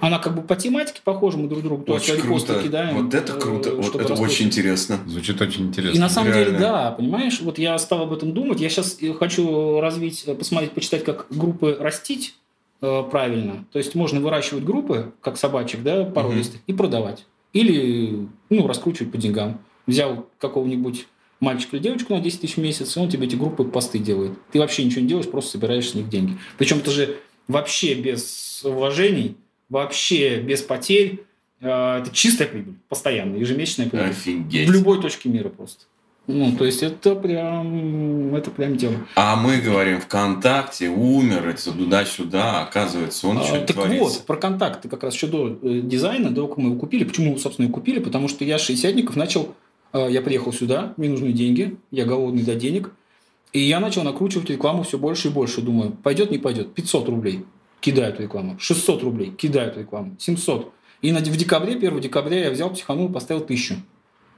Она 0.00 0.18
как 0.18 0.34
бы 0.34 0.42
по 0.42 0.56
тематике 0.56 1.00
похожа, 1.02 1.38
мы 1.38 1.48
друг 1.48 1.62
другу 1.62 1.84
то 1.84 1.94
очень 1.94 2.16
круто. 2.20 2.62
кидаем. 2.62 3.02
Вот 3.02 3.14
это 3.14 3.32
круто, 3.32 3.74
вот 3.74 3.94
это 3.96 4.14
очень 4.14 4.46
интересно. 4.46 4.98
Звучит 5.06 5.40
очень 5.40 5.66
интересно. 5.68 5.96
И 5.96 6.00
на 6.00 6.08
самом 6.08 6.32
Реально. 6.32 6.44
деле, 6.44 6.58
да, 6.58 6.90
понимаешь, 6.90 7.40
вот 7.40 7.58
я 7.58 7.78
стал 7.78 8.02
об 8.02 8.12
этом 8.12 8.32
думать. 8.32 8.60
Я 8.60 8.68
сейчас 8.68 8.98
хочу 9.18 9.80
развить, 9.80 10.24
посмотреть, 10.38 10.72
почитать, 10.72 11.02
как 11.02 11.26
группы 11.30 11.76
растить 11.80 12.34
э, 12.82 13.02
правильно. 13.10 13.64
То 13.72 13.78
есть 13.78 13.94
можно 13.94 14.20
выращивать 14.20 14.64
группы, 14.64 15.14
как 15.22 15.38
собачек, 15.38 15.82
да, 15.82 16.04
породистых, 16.04 16.56
угу. 16.56 16.64
и 16.66 16.72
продавать. 16.74 17.26
Или, 17.54 18.28
ну, 18.50 18.66
раскручивать 18.66 19.10
по 19.10 19.16
деньгам. 19.16 19.60
Взял 19.86 20.26
какого-нибудь 20.38 21.06
мальчика 21.40 21.76
или 21.76 21.82
девочку 21.82 22.12
на 22.14 22.20
10 22.20 22.40
тысяч 22.42 22.56
в 22.56 22.60
месяц, 22.60 22.96
и 22.96 23.00
он 23.00 23.08
тебе 23.08 23.26
эти 23.26 23.36
группы 23.36 23.64
посты 23.64 23.98
делает. 23.98 24.32
Ты 24.52 24.58
вообще 24.58 24.84
ничего 24.84 25.00
не 25.00 25.08
делаешь, 25.08 25.30
просто 25.30 25.52
собираешь 25.52 25.88
с 25.88 25.94
них 25.94 26.10
деньги. 26.10 26.36
Причем 26.58 26.78
это 26.78 26.90
же 26.90 27.16
вообще 27.48 27.94
без 27.94 28.60
вложений– 28.62 29.38
вообще 29.68 30.40
без 30.40 30.62
потерь. 30.62 31.24
Э, 31.60 31.98
это 32.00 32.10
чистая 32.12 32.48
прибыль, 32.48 32.74
постоянная, 32.88 33.38
ежемесячная 33.38 33.88
прибыль. 33.88 34.10
Офигеть. 34.10 34.68
В 34.68 34.72
любой 34.72 35.00
точке 35.00 35.28
мира 35.28 35.48
просто. 35.48 35.84
Ну, 36.28 36.56
то 36.56 36.64
есть 36.64 36.82
это 36.82 37.14
прям, 37.14 38.34
это 38.34 38.50
прям 38.50 38.76
дело. 38.76 38.94
А 39.14 39.36
мы 39.36 39.58
говорим, 39.58 40.00
ВКонтакте 40.00 40.88
умер, 40.88 41.46
это 41.48 41.70
туда-сюда, 41.70 42.62
оказывается, 42.62 43.28
он 43.28 43.38
а, 43.38 43.44
что-то 43.44 43.66
Так 43.68 43.76
творится. 43.76 44.04
вот, 44.04 44.26
про 44.26 44.36
контакты 44.36 44.88
как 44.88 45.04
раз 45.04 45.14
еще 45.14 45.28
до 45.28 45.56
э, 45.62 45.80
дизайна, 45.84 46.30
до 46.30 46.48
как 46.48 46.56
мы 46.58 46.70
его 46.70 46.78
купили. 46.80 47.04
Почему, 47.04 47.38
собственно, 47.38 47.66
его 47.66 47.74
купили? 47.74 48.00
Потому 48.00 48.26
что 48.26 48.44
я 48.44 48.58
шестидесятников 48.58 49.14
начал, 49.14 49.54
э, 49.92 50.08
я 50.10 50.20
приехал 50.20 50.52
сюда, 50.52 50.94
мне 50.96 51.08
нужны 51.08 51.30
деньги, 51.30 51.76
я 51.92 52.04
голодный 52.04 52.42
до 52.42 52.56
денег, 52.56 52.90
и 53.52 53.60
я 53.60 53.78
начал 53.78 54.02
накручивать 54.02 54.50
рекламу 54.50 54.82
все 54.82 54.98
больше 54.98 55.28
и 55.28 55.30
больше. 55.30 55.62
Думаю, 55.62 55.92
пойдет, 55.92 56.32
не 56.32 56.38
пойдет, 56.38 56.74
500 56.74 57.08
рублей 57.08 57.44
кидают 57.80 58.20
рекламу. 58.20 58.58
600 58.58 59.02
рублей 59.02 59.30
кидают 59.30 59.76
рекламу. 59.76 60.16
700. 60.18 60.72
И 61.02 61.12
на, 61.12 61.20
в 61.20 61.36
декабре, 61.36 61.74
1 61.74 62.00
декабря 62.00 62.44
я 62.44 62.50
взял, 62.50 62.70
психанул, 62.70 63.08
поставил 63.08 63.42
1000. 63.42 63.76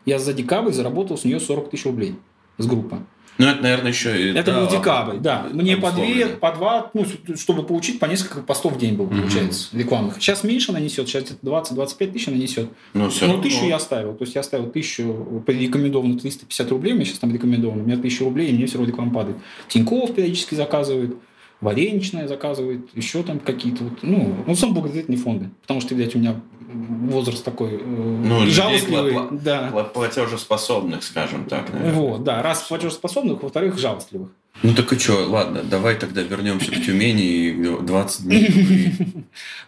Я 0.06 0.18
за 0.18 0.32
декабрь 0.32 0.72
заработал 0.72 1.16
с 1.16 1.24
нее 1.24 1.40
40 1.40 1.70
тысяч 1.70 1.84
рублей 1.84 2.16
с 2.58 2.66
группы. 2.66 2.98
Ну, 3.38 3.46
это, 3.46 3.62
наверное, 3.62 3.92
еще... 3.92 4.32
Это 4.32 4.52
да, 4.52 4.60
был 4.60 4.68
декабрь, 4.68 5.16
да. 5.18 5.46
Мне 5.52 5.76
по 5.76 5.92
две, 5.92 6.26
по 6.26 6.50
два, 6.50 6.90
ну, 6.92 7.06
чтобы 7.36 7.62
получить 7.62 8.00
по 8.00 8.06
несколько 8.06 8.40
постов 8.40 8.74
в 8.74 8.78
день 8.78 8.94
было, 8.94 9.06
получается, 9.06 9.68
угу. 9.70 9.78
рекламных. 9.78 10.14
Сейчас 10.16 10.42
меньше 10.42 10.72
она 10.72 10.80
несет, 10.80 11.08
сейчас 11.08 11.22
где-то 11.22 11.46
20-25 11.46 12.12
тысяч 12.12 12.28
она 12.28 12.36
несет. 12.36 12.68
Ну, 12.94 13.08
все 13.10 13.28
Но 13.28 13.40
тысячу 13.40 13.66
я 13.66 13.76
оставил. 13.76 14.14
То 14.14 14.24
есть 14.24 14.34
я 14.34 14.40
оставил 14.40 14.68
тысячу, 14.70 15.44
рекомендованно 15.46 16.18
350 16.18 16.70
рублей, 16.70 16.94
мне 16.94 17.04
сейчас 17.04 17.20
там 17.20 17.32
рекомендовано, 17.32 17.84
у 17.84 17.86
меня 17.86 17.96
тысяча 17.96 18.24
рублей, 18.24 18.50
и 18.50 18.52
мне 18.52 18.66
все 18.66 18.78
равно 18.78 18.90
реклама 18.90 19.14
падает. 19.14 19.36
Тиньков 19.68 20.14
периодически 20.16 20.56
заказывает 20.56 21.14
вареничное 21.60 22.28
заказывает, 22.28 22.88
еще 22.94 23.22
там 23.22 23.40
какие-то 23.40 23.84
вот, 23.84 24.02
ну, 24.02 24.34
ну, 24.46 24.54
сам 24.54 24.74
благотворительные 24.74 25.18
фонды, 25.18 25.50
потому 25.62 25.80
что, 25.80 25.94
видать, 25.94 26.14
у 26.14 26.18
меня 26.18 26.40
возраст 26.68 27.44
такой 27.44 27.74
э, 27.74 27.78
ну, 27.80 28.46
жалостливый. 28.46 29.14
Пла- 29.14 29.42
да. 29.42 29.68
Платежеспособных, 29.92 31.02
скажем 31.02 31.46
так. 31.46 31.72
Наверное. 31.72 31.94
Вот, 31.94 32.24
да, 32.24 32.42
раз 32.42 32.62
платежеспособных, 32.62 33.42
во-вторых, 33.42 33.78
жалостливых. 33.78 34.28
Ну 34.62 34.74
так 34.74 34.92
и 34.92 34.98
что, 34.98 35.24
ладно, 35.28 35.62
давай 35.62 35.94
тогда 35.94 36.22
вернемся 36.22 36.70
к 36.72 36.74
Тюмени 36.84 37.22
и 37.22 37.76
20 37.82 38.24
дней. 38.24 38.48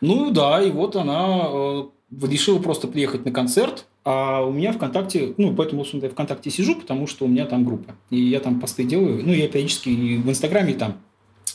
Ну 0.00 0.30
да, 0.30 0.62
и 0.62 0.70
вот 0.70 0.96
она 0.96 1.42
э, 1.48 1.84
решила 2.22 2.58
просто 2.58 2.88
приехать 2.88 3.24
на 3.24 3.30
концерт, 3.30 3.86
а 4.04 4.42
у 4.42 4.52
меня 4.52 4.72
ВКонтакте, 4.72 5.34
ну, 5.36 5.54
поэтому, 5.54 5.82
собственно, 5.82 6.04
я 6.04 6.10
ВКонтакте 6.10 6.50
сижу, 6.50 6.74
потому 6.74 7.06
что 7.06 7.26
у 7.26 7.28
меня 7.28 7.44
там 7.44 7.64
группа. 7.64 7.94
И 8.08 8.20
я 8.20 8.40
там 8.40 8.58
посты 8.58 8.84
делаю, 8.84 9.22
ну, 9.24 9.32
я 9.32 9.46
периодически 9.46 9.90
и 9.90 10.16
в 10.16 10.28
Инстаграме, 10.28 10.74
там 10.74 10.96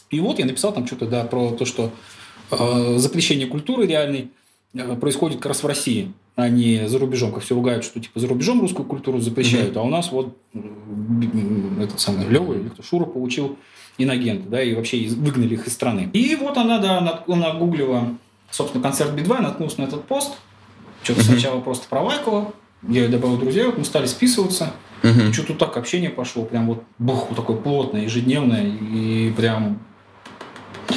и 0.09 0.19
вот 0.19 0.39
я 0.39 0.45
написал 0.45 0.73
там 0.73 0.85
что-то, 0.85 1.07
да, 1.07 1.23
про 1.23 1.51
то, 1.51 1.65
что 1.65 1.91
э, 2.51 2.97
запрещение 2.97 3.47
культуры 3.47 3.87
реальной 3.87 4.29
э, 4.73 4.95
происходит 4.95 5.37
как 5.37 5.47
раз 5.47 5.63
в 5.63 5.67
России, 5.67 6.13
а 6.35 6.49
не 6.49 6.87
за 6.87 6.99
рубежом. 6.99 7.31
Как 7.31 7.43
все 7.43 7.55
ругают, 7.55 7.83
что 7.83 7.99
типа 7.99 8.19
за 8.19 8.27
рубежом 8.27 8.61
русскую 8.61 8.85
культуру 8.85 9.19
запрещают, 9.19 9.75
mm-hmm. 9.75 9.79
а 9.79 9.83
у 9.83 9.89
нас 9.89 10.11
вот 10.11 10.37
э, 10.53 10.59
этот 11.81 11.99
самый 11.99 12.27
Лева 12.27 12.53
или 12.53 12.69
кто 12.69 12.83
Шура 12.83 13.05
получил 13.05 13.57
инагент, 13.97 14.49
да, 14.49 14.61
и 14.61 14.75
вообще 14.75 15.07
выгнали 15.07 15.53
их 15.53 15.67
из 15.67 15.73
страны. 15.73 16.09
И 16.13 16.35
вот 16.35 16.57
она, 16.57 16.79
да, 16.79 17.23
она 17.27 17.53
гуглила, 17.53 18.15
собственно, 18.51 18.83
концерт 18.83 19.13
Би-2, 19.13 19.41
наткнулась 19.41 19.77
на 19.77 19.83
этот 19.83 20.05
пост, 20.05 20.33
что-то 21.03 21.21
mm-hmm. 21.21 21.23
сначала 21.23 21.61
просто 21.61 21.87
пролайкала, 21.87 22.53
я 22.87 23.03
ее 23.03 23.07
добавил 23.07 23.37
друзья, 23.37 23.65
вот 23.65 23.77
мы 23.77 23.85
стали 23.85 24.05
списываться, 24.05 24.73
mm-hmm. 25.01 25.33
что-то 25.33 25.53
так 25.55 25.77
общение 25.77 26.09
пошло, 26.09 26.43
прям 26.43 26.67
вот 26.67 26.83
бух, 26.99 27.29
такое 27.35 27.57
плотное, 27.57 28.01
ежедневное, 28.03 28.65
и 28.65 29.31
прям 29.31 29.79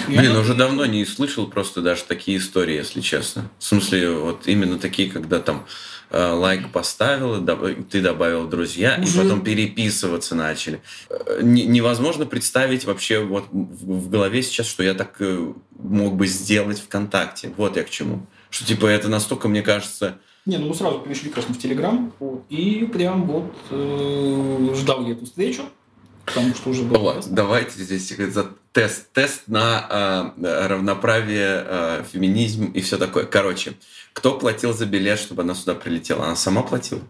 Блин, 0.08 0.36
уже 0.36 0.54
давно 0.54 0.86
не 0.86 1.04
слышал 1.04 1.46
просто 1.46 1.82
даже 1.82 2.04
такие 2.04 2.38
истории, 2.38 2.74
если 2.74 3.00
честно. 3.00 3.50
В 3.58 3.64
смысле, 3.64 4.10
вот 4.10 4.46
именно 4.46 4.78
такие, 4.78 5.10
когда 5.10 5.40
там 5.40 5.66
э, 6.10 6.30
лайк 6.30 6.70
поставил, 6.72 7.44
ты 7.90 8.00
добавил 8.00 8.46
друзья, 8.46 8.98
уже... 9.02 9.20
и 9.20 9.22
потом 9.22 9.42
переписываться 9.42 10.34
начали. 10.34 10.80
Э, 11.10 11.40
невозможно 11.42 12.26
представить 12.26 12.84
вообще 12.84 13.20
вот 13.20 13.46
в 13.50 14.08
голове 14.08 14.42
сейчас, 14.42 14.66
что 14.66 14.82
я 14.82 14.94
так 14.94 15.16
э, 15.20 15.52
мог 15.78 16.16
бы 16.16 16.26
сделать 16.26 16.80
ВКонтакте. 16.80 17.52
Вот 17.56 17.76
я 17.76 17.84
к 17.84 17.90
чему. 17.90 18.26
Что 18.50 18.64
типа 18.64 18.86
это 18.86 19.08
настолько, 19.08 19.48
мне 19.48 19.62
кажется... 19.62 20.18
Не, 20.46 20.56
ну 20.56 20.68
мы 20.68 20.74
сразу 20.74 21.00
перешли, 21.00 21.28
конечно, 21.28 21.54
в 21.54 21.58
Телеграм, 21.58 22.10
и 22.48 22.88
прям 22.90 23.26
вот 23.26 23.54
э, 23.70 24.74
ждал 24.74 25.04
я 25.04 25.12
эту 25.12 25.26
встречу 25.26 25.64
потому 26.28 26.54
что 26.54 26.70
уже 26.70 26.82
было. 26.82 27.20
Давайте 27.26 27.82
здесь 27.82 28.14
за 28.16 28.50
тест, 28.72 29.12
тест 29.12 29.42
на 29.46 30.34
э, 30.36 30.66
равноправие, 30.66 31.64
э, 31.66 32.04
феминизм 32.10 32.66
и 32.66 32.80
все 32.80 32.96
такое. 32.96 33.24
Короче, 33.24 33.74
кто 34.12 34.38
платил 34.38 34.72
за 34.72 34.86
билет, 34.86 35.18
чтобы 35.18 35.42
она 35.42 35.54
сюда 35.54 35.74
прилетела? 35.74 36.24
Она 36.24 36.36
сама 36.36 36.62
платила? 36.62 37.00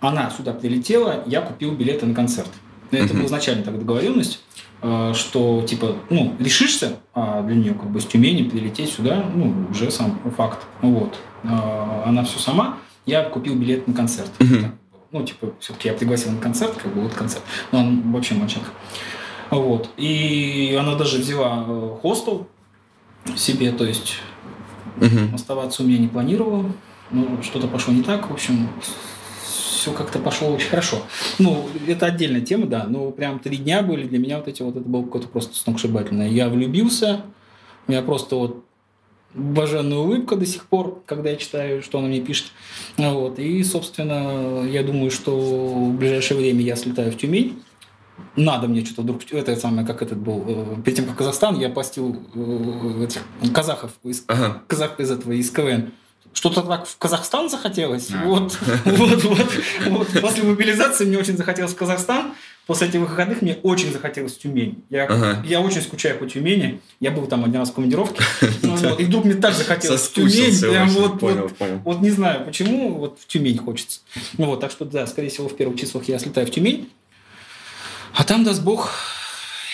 Она 0.00 0.30
сюда 0.30 0.52
прилетела, 0.52 1.22
я 1.26 1.42
купил 1.42 1.72
билеты 1.72 2.06
на 2.06 2.14
концерт. 2.14 2.50
Это 2.90 3.14
была 3.14 3.26
изначально 3.26 3.62
так 3.62 3.78
договоренность, 3.78 4.40
э, 4.82 5.12
что 5.14 5.62
типа, 5.62 5.96
ну, 6.10 6.34
решишься 6.38 6.98
а 7.14 7.42
для 7.42 7.56
нее 7.56 7.74
как 7.74 7.90
бы 7.90 8.00
с 8.00 8.06
Тюмени 8.06 8.48
прилететь 8.48 8.92
сюда, 8.92 9.24
ну, 9.34 9.66
уже 9.70 9.90
сам 9.90 10.18
факт. 10.36 10.60
Вот. 10.80 11.18
Э, 11.44 12.02
она 12.06 12.24
все 12.24 12.38
сама. 12.38 12.78
Я 13.06 13.24
купил 13.24 13.56
билет 13.56 13.86
на 13.88 13.94
концерт. 13.94 14.30
Ну, 15.12 15.24
типа, 15.24 15.52
все-таки 15.58 15.88
я 15.88 15.94
пригласил 15.94 16.30
на 16.30 16.40
концерт, 16.40 16.74
как 16.80 16.94
бы 16.94 17.00
вот 17.00 17.14
концерт, 17.14 17.42
но 17.72 17.80
он 17.80 18.12
вообще 18.12 18.34
мальчик. 18.34 18.62
Вот. 19.50 19.90
И 19.96 20.76
она 20.78 20.94
даже 20.94 21.18
взяла 21.18 21.64
э, 21.66 21.96
хостел 22.00 22.46
себе, 23.36 23.72
то 23.72 23.84
есть 23.84 24.16
угу. 24.96 25.34
оставаться 25.34 25.82
у 25.82 25.86
меня 25.86 25.98
не 25.98 26.08
планировала. 26.08 26.72
Ну, 27.10 27.42
что-то 27.42 27.66
пошло 27.66 27.92
не 27.92 28.02
так, 28.02 28.30
в 28.30 28.32
общем, 28.32 28.68
все 29.42 29.92
как-то 29.92 30.20
пошло 30.20 30.48
очень 30.48 30.68
хорошо. 30.68 31.02
Ну, 31.38 31.66
это 31.88 32.06
отдельная 32.06 32.40
тема, 32.40 32.66
да, 32.66 32.84
но 32.84 33.10
прям 33.10 33.40
три 33.40 33.56
дня 33.56 33.82
были 33.82 34.06
для 34.06 34.18
меня 34.18 34.38
вот 34.38 34.46
эти 34.46 34.62
вот, 34.62 34.76
это 34.76 34.88
было 34.88 35.02
какое-то 35.02 35.28
просто 35.28 35.56
сногсшибательное. 35.56 36.28
Я 36.28 36.48
влюбился, 36.48 37.22
у 37.86 37.90
меня 37.90 38.02
просто 38.02 38.36
вот 38.36 38.64
блаженная 39.34 39.98
улыбка 39.98 40.36
до 40.36 40.46
сих 40.46 40.66
пор, 40.66 41.02
когда 41.06 41.30
я 41.30 41.36
читаю, 41.36 41.82
что 41.82 41.98
она 41.98 42.08
мне 42.08 42.20
пишет. 42.20 42.46
Вот. 42.96 43.38
И, 43.38 43.62
собственно, 43.64 44.64
я 44.66 44.82
думаю, 44.84 45.10
что 45.10 45.36
в 45.36 45.94
ближайшее 45.94 46.38
время 46.38 46.62
я 46.62 46.76
слетаю 46.76 47.10
в 47.10 47.16
Тюмень 47.16 47.60
надо 48.36 48.68
мне 48.68 48.84
что-то 48.84 49.02
вдруг, 49.02 49.22
это 49.32 49.56
самое, 49.56 49.86
как 49.86 50.02
этот 50.02 50.18
был, 50.18 50.44
э, 50.46 50.76
перед 50.84 50.96
тем, 50.96 51.06
как 51.06 51.16
Казахстан, 51.16 51.58
я 51.58 51.68
постил 51.68 52.16
э, 52.34 53.04
этих 53.04 53.22
казахов, 53.52 53.92
из, 54.04 54.24
ага. 54.28 54.62
казах 54.66 54.98
из 55.00 55.10
этого, 55.10 55.32
из 55.32 55.50
КВН. 55.50 55.92
Что-то 56.32 56.62
так 56.62 56.86
в 56.86 56.96
Казахстан 56.96 57.50
захотелось. 57.50 58.08
А. 58.12 58.24
Вот, 58.24 58.56
вот, 58.84 59.24
вот, 59.24 59.52
вот. 59.86 60.08
После 60.20 60.44
мобилизации 60.44 61.04
мне 61.04 61.18
очень 61.18 61.36
захотелось 61.36 61.72
в 61.72 61.76
Казахстан. 61.76 62.34
После 62.66 62.86
этих 62.86 63.00
выходных 63.00 63.42
мне 63.42 63.58
очень 63.64 63.92
захотелось 63.92 64.36
в 64.36 64.38
Тюмень. 64.38 64.84
Я, 64.90 65.06
ага. 65.06 65.42
я 65.44 65.60
очень 65.60 65.82
скучаю 65.82 66.16
по 66.20 66.26
Тюмени. 66.26 66.80
Я 67.00 67.10
был 67.10 67.26
там 67.26 67.44
один 67.44 67.56
раз 67.56 67.70
в 67.70 67.74
командировке. 67.74 68.22
Ну, 68.62 68.96
и 68.96 69.04
вдруг 69.04 69.24
мне 69.24 69.34
так 69.34 69.54
захотелось 69.54 70.02
в 70.02 70.12
Тюмень. 70.12 70.60
Прям 70.60 70.88
вот, 70.90 71.20
вот, 71.20 71.52
вот 71.84 72.00
не 72.00 72.10
знаю 72.10 72.44
почему, 72.44 72.94
вот 72.94 73.18
в 73.18 73.26
Тюмень 73.26 73.58
хочется. 73.58 74.00
Ну, 74.38 74.46
вот, 74.46 74.60
так 74.60 74.70
что 74.70 74.84
да, 74.84 75.08
скорее 75.08 75.30
всего, 75.30 75.48
в 75.48 75.56
первых 75.56 75.80
числах 75.80 76.04
я 76.04 76.20
слетаю 76.20 76.46
в 76.46 76.50
Тюмень. 76.50 76.88
А 78.14 78.24
там, 78.24 78.44
даст 78.44 78.62
Бог, 78.62 78.92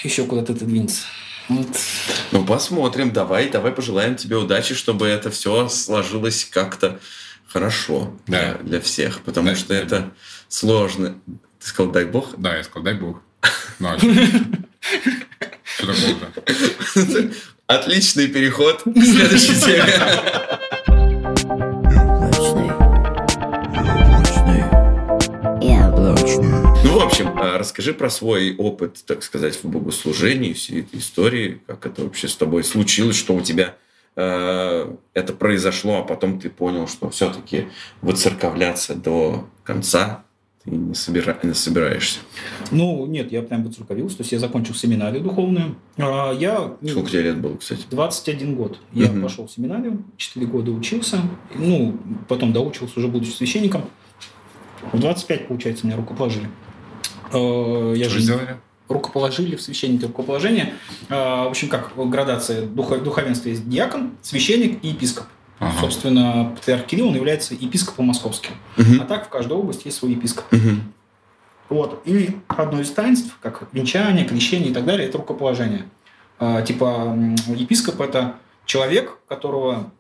еще 0.03 0.25
куда-то 0.25 0.53
это 0.53 0.65
двинется. 0.65 1.03
Вот. 1.49 1.69
Ну, 2.33 2.45
посмотрим. 2.45 3.13
Давай, 3.13 3.49
давай 3.49 3.73
пожелаем 3.73 4.17
тебе 4.17 4.37
удачи, 4.37 4.75
чтобы 4.75 5.07
это 5.07 5.31
все 5.31 5.69
сложилось 5.69 6.45
как-то 6.45 7.01
хорошо 7.47 8.17
да. 8.27 8.55
для, 8.55 8.55
для 8.63 8.81
всех. 8.81 9.21
Потому 9.21 9.49
да, 9.49 9.57
что 9.57 9.69
да. 9.69 9.75
это 9.77 10.13
сложно. 10.49 11.21
Ты 11.61 11.69
сказал, 11.69 11.93
дай 11.93 12.05
бог? 12.05 12.35
Да, 12.37 12.57
я 12.57 12.65
сказал, 12.65 12.83
дай 12.83 12.95
бог. 12.95 13.23
Ну, 13.79 13.89
а 13.91 13.99
что 15.65 15.87
такого-то? 15.87 17.31
Отличный 17.67 18.29
переход 18.29 18.83
к 18.85 19.03
следующей 19.03 19.61
теме. 19.61 19.93
общем, 27.21 27.39
а, 27.39 27.59
расскажи 27.59 27.95
про 27.95 28.11
свой 28.11 28.55
опыт, 28.57 29.03
так 29.07 29.23
сказать, 29.23 29.57
в 29.57 29.65
богослужении, 29.65 30.53
всей 30.53 30.81
этой 30.81 30.99
истории, 30.99 31.61
как 31.67 31.87
это 31.87 32.03
вообще 32.03 32.29
с 32.29 32.37
тобой 32.37 32.63
случилось, 32.63 33.17
что 33.17 33.35
у 33.35 33.41
тебя 33.41 33.77
э, 34.17 34.95
это 35.15 35.33
произошло, 35.33 36.01
а 36.01 36.03
потом 36.03 36.39
ты 36.39 36.51
понял, 36.51 36.87
что 36.87 37.09
все-таки 37.09 37.69
выцерковляться 38.03 38.95
до 38.95 39.49
конца 39.65 40.25
ты 40.65 40.73
не, 40.73 40.95
собира... 40.95 41.39
не 41.43 41.55
собираешься. 41.55 42.19
Ну, 42.71 43.07
нет, 43.07 43.33
я 43.33 43.41
прям 43.43 43.65
выцерковился, 43.65 44.19
то 44.19 44.23
есть 44.23 44.33
я 44.33 44.39
закончил 44.39 44.75
семинарию 44.75 45.23
духовную. 45.23 45.77
А 45.97 46.33
я... 46.33 46.77
Сколько 46.87 47.11
тебе 47.11 47.23
лет 47.23 47.39
было, 47.39 47.57
кстати? 47.57 47.85
21 47.89 48.57
год. 48.57 48.79
Я 48.93 49.11
угу. 49.11 49.23
пошел 49.23 49.47
в 49.47 49.51
семинарию, 49.51 50.05
4 50.19 50.45
года 50.47 50.71
учился, 50.71 51.21
ну, 51.55 51.99
потом 52.29 52.53
доучился 52.53 52.99
уже 52.99 53.09
будучи 53.09 53.31
священником. 53.31 53.85
В 54.93 55.01
25, 55.01 55.49
получается, 55.49 55.87
меня 55.87 55.97
рукоположили. 55.97 56.47
Э, 56.47 56.66
я 57.33 58.05
Что 58.05 58.15
же 58.15 58.21
сделали? 58.21 58.57
рукоположили 58.89 59.57
в 59.57 59.63
священники 59.63 60.05
рукоположение. 60.05 60.75
Э, 61.09 61.45
в 61.45 61.49
общем, 61.49 61.69
как 61.69 61.93
градация 61.97 62.67
духовенства 62.67 63.49
есть 63.49 63.69
диакон, 63.69 64.13
священник 64.23 64.83
и 64.83 64.89
епископ. 64.89 65.27
Ага. 65.59 65.81
Собственно, 65.81 66.53
патриарх 66.55 66.87
Кирилл, 66.87 67.09
он 67.09 67.15
является 67.15 67.55
епископом 67.55 68.07
московским. 68.07 68.53
Угу. 68.77 69.03
А 69.03 69.05
так 69.07 69.27
в 69.27 69.29
каждой 69.31 69.55
области 69.57 69.87
есть 69.87 69.97
свой 69.97 70.13
епископ. 70.13 70.45
Угу. 70.53 70.71
Вот. 71.71 72.03
И 72.05 72.37
одно 72.49 72.81
из 72.81 72.91
таинств, 72.91 73.37
как 73.41 73.69
венчание, 73.73 74.27
крещение 74.27 74.71
и 74.71 74.75
так 74.75 74.85
далее, 74.85 75.09
это 75.09 75.19
рукоположение. 75.19 75.87
Э, 76.39 76.63
типа 76.67 77.17
епископ– 77.49 78.01
это 78.03 78.37
человек, 78.67 79.19
которого 79.29 79.91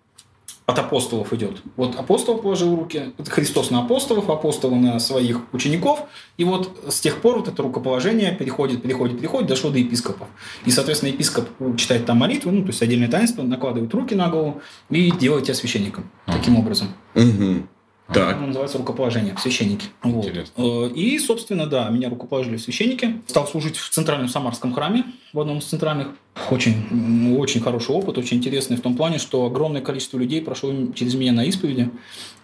от 0.66 0.78
апостолов 0.78 1.32
идет. 1.32 1.62
Вот 1.76 1.94
апостол 1.94 2.38
положил 2.38 2.74
руки, 2.74 3.12
это 3.16 3.30
Христос 3.30 3.70
на 3.70 3.80
апостолов, 3.80 4.28
апостолы 4.28 4.76
на 4.76 4.98
своих 4.98 5.40
учеников, 5.52 6.02
и 6.38 6.44
вот 6.44 6.76
с 6.88 7.00
тех 7.00 7.20
пор 7.20 7.38
вот 7.38 7.48
это 7.48 7.62
рукоположение 7.62 8.32
переходит, 8.32 8.82
переходит, 8.82 9.18
переходит, 9.18 9.48
дошло 9.48 9.70
до 9.70 9.78
епископов. 9.78 10.26
И, 10.64 10.70
соответственно, 10.72 11.10
епископ 11.10 11.48
читает 11.76 12.04
там 12.04 12.18
молитву, 12.18 12.50
ну, 12.50 12.62
то 12.62 12.68
есть 12.68 12.82
отдельное 12.82 13.08
таинство, 13.08 13.42
накладывает 13.42 13.94
руки 13.94 14.14
на 14.16 14.28
голову 14.28 14.60
и 14.90 15.12
делает 15.12 15.44
тебя 15.44 15.54
священником. 15.54 16.10
Таким 16.26 16.58
образом. 16.58 16.88
Угу. 17.14 17.66
Так. 18.12 18.36
Оно 18.36 18.48
называется 18.48 18.78
рукоположение 18.78 19.34
в 19.34 19.40
священнике. 19.40 19.86
Вот. 20.02 20.30
Э, 20.56 20.88
и, 20.94 21.18
собственно, 21.18 21.66
да, 21.66 21.88
меня 21.88 22.08
рукоположили 22.08 22.56
в 22.56 22.60
священники. 22.60 23.20
Стал 23.26 23.48
служить 23.48 23.76
в 23.76 23.90
Центральном 23.90 24.28
Самарском 24.28 24.72
храме, 24.72 25.04
в 25.32 25.40
одном 25.40 25.58
из 25.58 25.64
центральных. 25.64 26.08
Очень, 26.50 27.36
очень 27.36 27.60
хороший 27.60 27.94
опыт, 27.94 28.18
очень 28.18 28.36
интересный 28.36 28.76
в 28.76 28.80
том 28.82 28.94
плане, 28.96 29.18
что 29.18 29.46
огромное 29.46 29.80
количество 29.80 30.18
людей 30.18 30.40
прошло 30.42 30.72
через 30.94 31.14
меня 31.14 31.32
на 31.32 31.44
исповеди. 31.44 31.90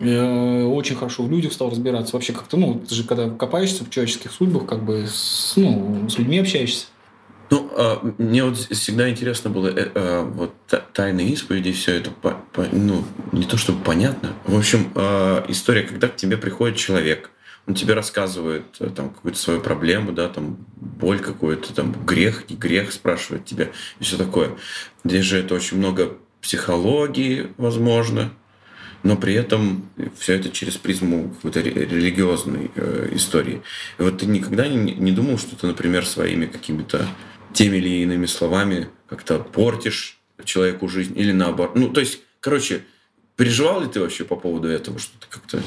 Э, 0.00 0.64
очень 0.64 0.96
хорошо 0.96 1.22
в 1.22 1.30
людях 1.30 1.52
стал 1.52 1.70
разбираться. 1.70 2.16
Вообще 2.16 2.32
как-то, 2.32 2.56
ну, 2.56 2.80
ты 2.80 2.94
же 2.94 3.04
когда 3.04 3.30
копаешься 3.30 3.84
в 3.84 3.90
человеческих 3.90 4.32
судьбах, 4.32 4.66
как 4.66 4.84
бы 4.84 5.06
с, 5.06 5.54
ну, 5.56 6.08
с 6.08 6.18
людьми 6.18 6.38
общаешься. 6.38 6.86
Ну, 7.52 7.70
а, 7.76 8.00
мне 8.16 8.44
вот 8.44 8.56
всегда 8.56 9.10
интересно 9.10 9.50
было 9.50 9.68
э, 9.68 9.90
а, 9.94 10.22
вот 10.24 10.54
тайные 10.94 11.28
исповеди, 11.28 11.72
все 11.72 11.96
это, 11.96 12.10
ну, 12.72 13.04
не 13.30 13.44
то 13.44 13.58
чтобы 13.58 13.84
понятно. 13.84 14.32
В 14.46 14.56
общем, 14.56 14.90
а, 14.94 15.44
история, 15.48 15.82
когда 15.82 16.08
к 16.08 16.16
тебе 16.16 16.38
приходит 16.38 16.78
человек, 16.78 17.28
он 17.66 17.74
тебе 17.74 17.92
рассказывает 17.92 18.64
э, 18.80 18.88
там 18.88 19.10
какую-то 19.10 19.38
свою 19.38 19.60
проблему, 19.60 20.12
да, 20.12 20.30
там 20.30 20.64
боль 20.76 21.18
какую-то, 21.18 21.74
там 21.74 21.92
грех, 22.06 22.48
не 22.48 22.56
грех, 22.56 22.90
спрашивает 22.90 23.44
тебя 23.44 23.68
и 24.00 24.04
все 24.04 24.16
такое. 24.16 24.56
Здесь 25.04 25.26
же 25.26 25.38
это 25.38 25.54
очень 25.54 25.76
много 25.76 26.16
психологии, 26.40 27.52
возможно, 27.58 28.32
но 29.02 29.16
при 29.16 29.34
этом 29.34 29.90
все 30.18 30.36
это 30.36 30.48
через 30.48 30.78
призму 30.78 31.34
какой-то 31.34 31.60
религиозной 31.60 32.70
э, 32.74 33.10
истории. 33.12 33.60
И 33.98 34.02
вот 34.02 34.18
ты 34.18 34.26
никогда 34.26 34.66
не, 34.66 34.94
не 34.94 35.12
думал, 35.12 35.36
что 35.36 35.54
ты, 35.54 35.66
например, 35.66 36.06
своими 36.06 36.46
какими-то 36.46 37.06
теми 37.52 37.76
или 37.76 38.02
иными 38.02 38.26
словами 38.26 38.88
как-то 39.08 39.38
портишь 39.38 40.18
человеку 40.44 40.88
жизнь 40.88 41.12
или 41.16 41.32
наоборот. 41.32 41.76
Ну, 41.76 41.88
то 41.88 42.00
есть, 42.00 42.20
короче, 42.40 42.82
переживал 43.36 43.80
ли 43.80 43.88
ты 43.88 44.00
вообще 44.00 44.24
по 44.24 44.36
поводу 44.36 44.68
этого, 44.68 44.98
что 44.98 45.12
ты 45.20 45.26
как-то 45.28 45.62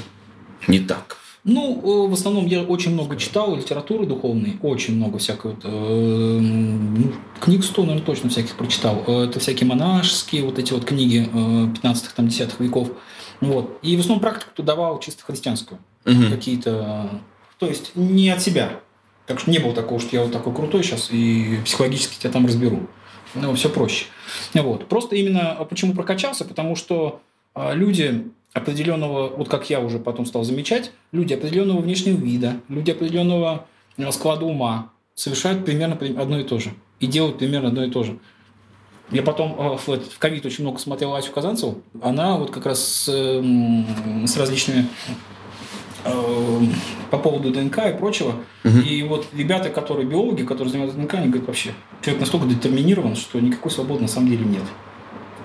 не 0.68 0.80
так? 0.80 1.18
Ну, 1.44 2.08
в 2.08 2.14
основном 2.14 2.48
я 2.48 2.64
очень 2.64 2.92
много 2.92 3.18
читал 3.18 3.56
литературы 3.56 4.08
духовной, 4.08 4.58
очень 4.64 4.96
много 4.96 5.20
всякой 5.20 5.56
э, 5.64 6.40
ну, 6.40 7.14
книг 7.40 7.64
100, 7.64 7.82
наверное, 7.84 8.04
точно 8.04 8.30
всяких 8.32 8.56
прочитал. 8.56 9.04
Э, 9.06 9.26
это 9.26 9.40
всякие 9.40 9.68
монашеские 9.68 10.44
вот 10.44 10.58
эти 10.58 10.74
вот 10.74 10.86
книги 10.86 11.30
15-х, 11.32 12.14
там, 12.16 12.28
10 12.28 12.60
веков. 12.60 12.90
Вот. 13.42 13.78
И 13.84 13.96
в 13.96 14.00
основном 14.00 14.22
практику 14.22 14.64
давал 14.64 15.00
чисто 15.00 15.24
христианскую. 15.24 15.80
Угу. 16.06 16.32
Какие-то... 16.32 17.22
То 17.60 17.68
есть 17.68 17.92
не 17.94 18.32
от 18.32 18.42
себя. 18.42 18.80
Так 19.26 19.40
что 19.40 19.50
не 19.50 19.60
было 19.60 19.74
такого, 19.74 20.00
что 20.00 20.16
я 20.16 20.24
вот 20.24 20.32
такой 20.32 20.54
крутой 20.54 20.84
сейчас 20.84 21.10
и 21.12 21.60
психологически 21.66 22.20
тебя 22.20 22.32
там 22.32 22.46
разберу. 22.46 22.88
Ну, 23.34 23.54
все 23.56 23.70
проще. 23.70 24.06
Вот. 24.54 24.88
Просто 24.88 25.16
именно 25.16 25.52
а 25.54 25.66
почему 25.66 25.94
прокачался, 25.94 26.46
потому 26.46 26.76
что 26.76 27.22
а, 27.54 27.74
люди 27.74 28.28
определенного, 28.54 29.28
вот 29.30 29.50
как 29.50 29.70
я 29.70 29.82
уже 29.82 30.00
потом 30.00 30.26
стал 30.26 30.44
замечать, 30.44 30.92
люди 31.12 31.34
определенного 31.34 31.82
внешнего 31.82 32.18
вида, 32.18 32.62
люди 32.70 32.92
определенного 32.92 33.66
а, 33.98 34.12
склада 34.12 34.46
ума 34.46 34.92
совершают 35.16 35.66
примерно 35.66 35.98
одно 36.22 36.40
и 36.40 36.44
то 36.44 36.60
же. 36.60 36.74
И 37.00 37.08
делают 37.08 37.40
примерно 37.40 37.70
одно 37.70 37.84
и 37.84 37.92
то 37.92 38.04
же. 38.04 38.20
Я 39.12 39.22
потом 39.22 39.78
в 39.78 40.18
ковид 40.18 40.46
очень 40.46 40.64
много 40.64 40.80
смотрел 40.80 41.14
Асю 41.14 41.32
Казанцеву. 41.32 41.82
Она 42.02 42.38
вот 42.38 42.52
как 42.52 42.66
раз 42.66 42.84
с, 42.84 43.08
с 43.08 44.38
различными 44.38 44.88
по 46.06 47.18
поводу 47.18 47.52
ДНК 47.52 47.80
и 47.88 47.98
прочего. 47.98 48.36
Угу. 48.64 48.80
И 48.80 49.04
вот 49.04 49.28
ребята, 49.34 49.70
которые 49.70 50.08
биологи, 50.08 50.44
которые 50.44 50.70
занимаются 50.70 51.00
ДНК, 51.00 51.16
они 51.16 51.28
говорят 51.28 51.48
вообще, 51.48 51.72
человек 52.02 52.22
настолько 52.22 52.48
детерминирован, 52.48 53.16
что 53.16 53.40
никакой 53.40 53.72
свободы 53.72 54.04
на 54.04 54.08
самом 54.08 54.30
деле 54.30 54.46
нет. 54.46 54.64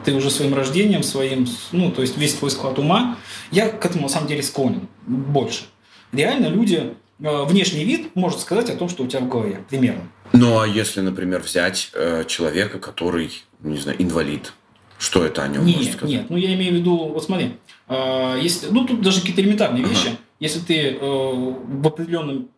Ты 0.05 0.15
уже 0.15 0.31
своим 0.31 0.55
рождением, 0.55 1.03
своим, 1.03 1.47
ну, 1.73 1.91
то 1.91 2.03
есть 2.03 2.17
весь 2.17 2.35
твой 2.35 2.51
склад 2.51 2.79
ума, 2.79 3.17
я 3.51 3.69
к 3.69 3.85
этому 3.85 4.05
на 4.05 4.09
самом 4.09 4.29
деле 4.29 4.43
склонен 4.43 4.89
больше. 5.07 5.65
Реально 6.13 6.47
люди, 6.47 6.95
э, 7.21 7.45
внешний 7.45 7.85
вид 7.85 8.15
может 8.15 8.41
сказать 8.41 8.71
о 8.71 8.77
том, 8.77 8.89
что 8.89 9.05
у 9.05 9.07
тебя 9.07 9.21
в 9.21 9.29
голове, 9.29 9.63
примерно. 9.69 10.03
Ну, 10.33 10.59
а 10.61 10.67
если, 10.67 11.01
например, 11.01 11.41
взять 11.41 11.91
э, 11.95 12.25
человека, 12.27 12.79
который, 12.79 13.31
не 13.63 13.79
знаю, 13.79 14.01
инвалид, 14.03 14.53
что 14.99 15.25
это 15.25 15.43
о 15.43 15.49
нем 15.49 15.65
нет, 15.65 15.77
может 15.77 15.93
сказать? 15.93 16.17
Нет, 16.17 16.31
ну 16.31 16.37
я 16.37 16.55
имею 16.55 16.73
в 16.73 16.77
виду, 16.77 16.97
вот 17.09 17.25
смотри, 17.25 17.57
э, 17.89 18.39
если, 18.43 18.69
ну 18.71 18.87
тут 18.87 19.03
даже 19.03 19.21
какие-то 19.21 19.43
элементарные 19.43 19.85
ага. 19.85 19.93
вещи. 19.93 20.17
Если 20.41 20.61
ты 20.61 20.93
э, 20.93 20.99
в 21.01 21.87
определенном 21.87 22.49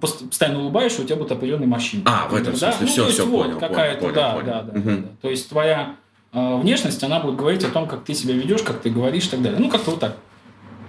постоянно 0.00 0.60
улыбаешься, 0.60 1.02
у 1.02 1.04
тебя 1.04 1.16
будут 1.16 1.32
определенные 1.32 1.66
морщины. 1.66 2.02
А, 2.06 2.28
в 2.28 2.34
этом 2.34 2.54
да? 2.54 2.72
смысле, 2.72 2.78
ну, 2.80 2.86
все, 2.86 3.08
все, 3.08 3.26
вот, 3.26 3.46
понял, 3.46 3.58
какая-то, 3.58 4.00
понял, 4.00 4.14
да, 4.14 4.32
понял. 4.32 4.46
да, 4.46 4.62
да, 4.62 4.78
угу. 4.78 4.90
да. 5.02 5.08
То 5.20 5.30
есть 5.30 5.48
твоя 5.48 5.96
э, 6.32 6.56
внешность, 6.60 7.02
она 7.02 7.20
будет 7.20 7.36
говорить 7.36 7.64
о 7.64 7.68
том, 7.68 7.86
как 7.86 8.04
ты 8.04 8.14
себя 8.14 8.34
ведешь, 8.34 8.62
как 8.62 8.80
ты 8.80 8.90
говоришь 8.90 9.26
и 9.26 9.30
так 9.30 9.42
далее. 9.42 9.58
Ну, 9.58 9.68
как-то 9.68 9.90
вот 9.92 10.00
так. 10.00 10.16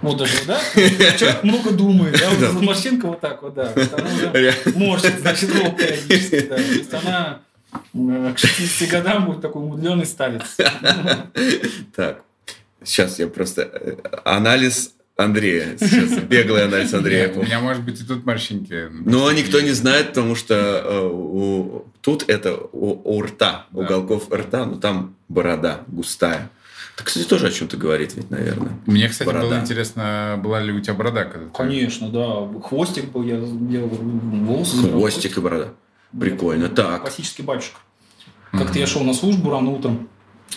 Вот 0.02 0.16
даже, 0.16 0.46
да? 0.46 0.58
Человек 0.74 1.42
много 1.42 1.72
думает, 1.72 2.18
да? 2.18 2.30
Вот 2.30 2.40
да. 2.40 2.66
морщинка 2.66 3.06
вот 3.08 3.20
так 3.20 3.42
вот, 3.42 3.54
да. 3.54 3.72
Она 3.74 4.14
уже 4.14 4.54
морщит, 4.76 5.20
значит, 5.20 5.54
лоб 5.54 5.76
периодически, 5.76 6.40
да. 6.48 6.56
То 6.56 6.62
есть 6.62 6.94
она 6.94 7.40
э, 7.92 8.32
к 8.34 8.38
60 8.38 8.88
годам 8.88 9.26
будет 9.26 9.42
такой 9.42 9.62
умудренный 9.62 10.06
старец. 10.06 10.56
Так, 11.94 12.22
сейчас 12.82 13.18
я 13.18 13.26
просто... 13.26 13.62
Э, 13.62 13.96
анализ 14.24 14.94
Андрея 15.24 15.76
сейчас, 15.78 16.18
беглый 16.24 16.64
анализ 16.64 16.92
Андрея. 16.94 17.28
Нет, 17.28 17.36
у 17.36 17.42
меня, 17.42 17.60
может 17.60 17.82
быть, 17.84 18.00
и 18.00 18.04
тут 18.04 18.24
морщинки. 18.24 18.88
Но 18.90 19.30
никто 19.32 19.60
не 19.60 19.72
знает, 19.72 20.08
потому 20.08 20.34
что 20.34 20.54
э, 20.54 21.08
у, 21.12 21.84
тут 22.00 22.28
это 22.28 22.56
у, 22.72 23.00
у 23.04 23.22
рта, 23.22 23.66
да. 23.70 23.80
уголков 23.80 24.30
рта, 24.32 24.64
ну 24.64 24.76
там 24.76 25.14
борода 25.28 25.82
густая. 25.86 26.50
Это, 26.94 27.04
кстати, 27.04 27.26
тоже 27.26 27.46
о 27.46 27.50
чем-то 27.50 27.76
говорит 27.76 28.14
ведь, 28.14 28.30
наверное. 28.30 28.72
Мне, 28.86 29.08
кстати, 29.08 29.26
борода. 29.26 29.46
было 29.48 29.60
интересно, 29.60 30.38
была 30.42 30.60
ли 30.60 30.72
у 30.72 30.80
тебя 30.80 30.94
борода 30.94 31.24
когда 31.24 31.46
-то? 31.46 31.52
Конечно, 31.52 32.10
да. 32.10 32.60
Хвостик 32.60 33.10
был, 33.10 33.22
я 33.22 33.36
делал 33.38 33.88
волосы. 33.88 34.76
Хвостик 34.76 35.38
и 35.38 35.40
борода. 35.40 35.68
Прикольно. 36.18 36.68
Так. 36.68 37.02
Классический 37.02 37.42
батюшка. 37.42 37.78
Как-то 38.52 38.78
я 38.78 38.86
шел 38.86 39.02
на 39.04 39.14
службу 39.14 39.50
рано 39.50 39.70
утром, 39.70 40.08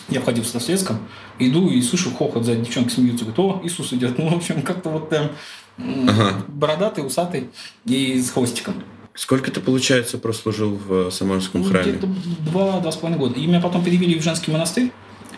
я 0.08 0.20
входил 0.20 0.44
в 0.44 0.46
Соседском, 0.46 0.98
иду 1.38 1.70
и 1.70 1.80
слышу 1.82 2.10
хохот 2.14 2.44
за 2.44 2.56
девчонки 2.56 2.92
смеются. 2.92 3.24
Говорит, 3.24 3.38
о, 3.38 3.60
Иисус 3.64 3.92
идет. 3.92 4.18
Ну, 4.24 4.28
в 4.28 4.36
общем, 4.36 4.62
как-то 4.62 4.90
вот 4.90 5.08
прям 5.08 5.30
ага. 5.78 6.44
бородатый, 6.48 7.06
усатый 7.06 7.50
и 7.86 8.20
с 8.20 8.30
хвостиком. 8.30 8.82
Сколько 9.14 9.50
ты, 9.50 9.60
получается, 9.60 10.18
прослужил 10.18 10.76
в 10.76 11.10
Самарском 11.10 11.62
ну, 11.62 11.68
храме? 11.68 11.92
Где-то 11.92 12.08
два, 12.50 12.80
два 12.80 12.90
с 12.90 12.96
половиной 12.96 13.20
года. 13.20 13.38
И 13.38 13.46
меня 13.46 13.60
потом 13.60 13.84
перевели 13.84 14.18
в 14.18 14.22
женский 14.22 14.50
монастырь. 14.50 14.90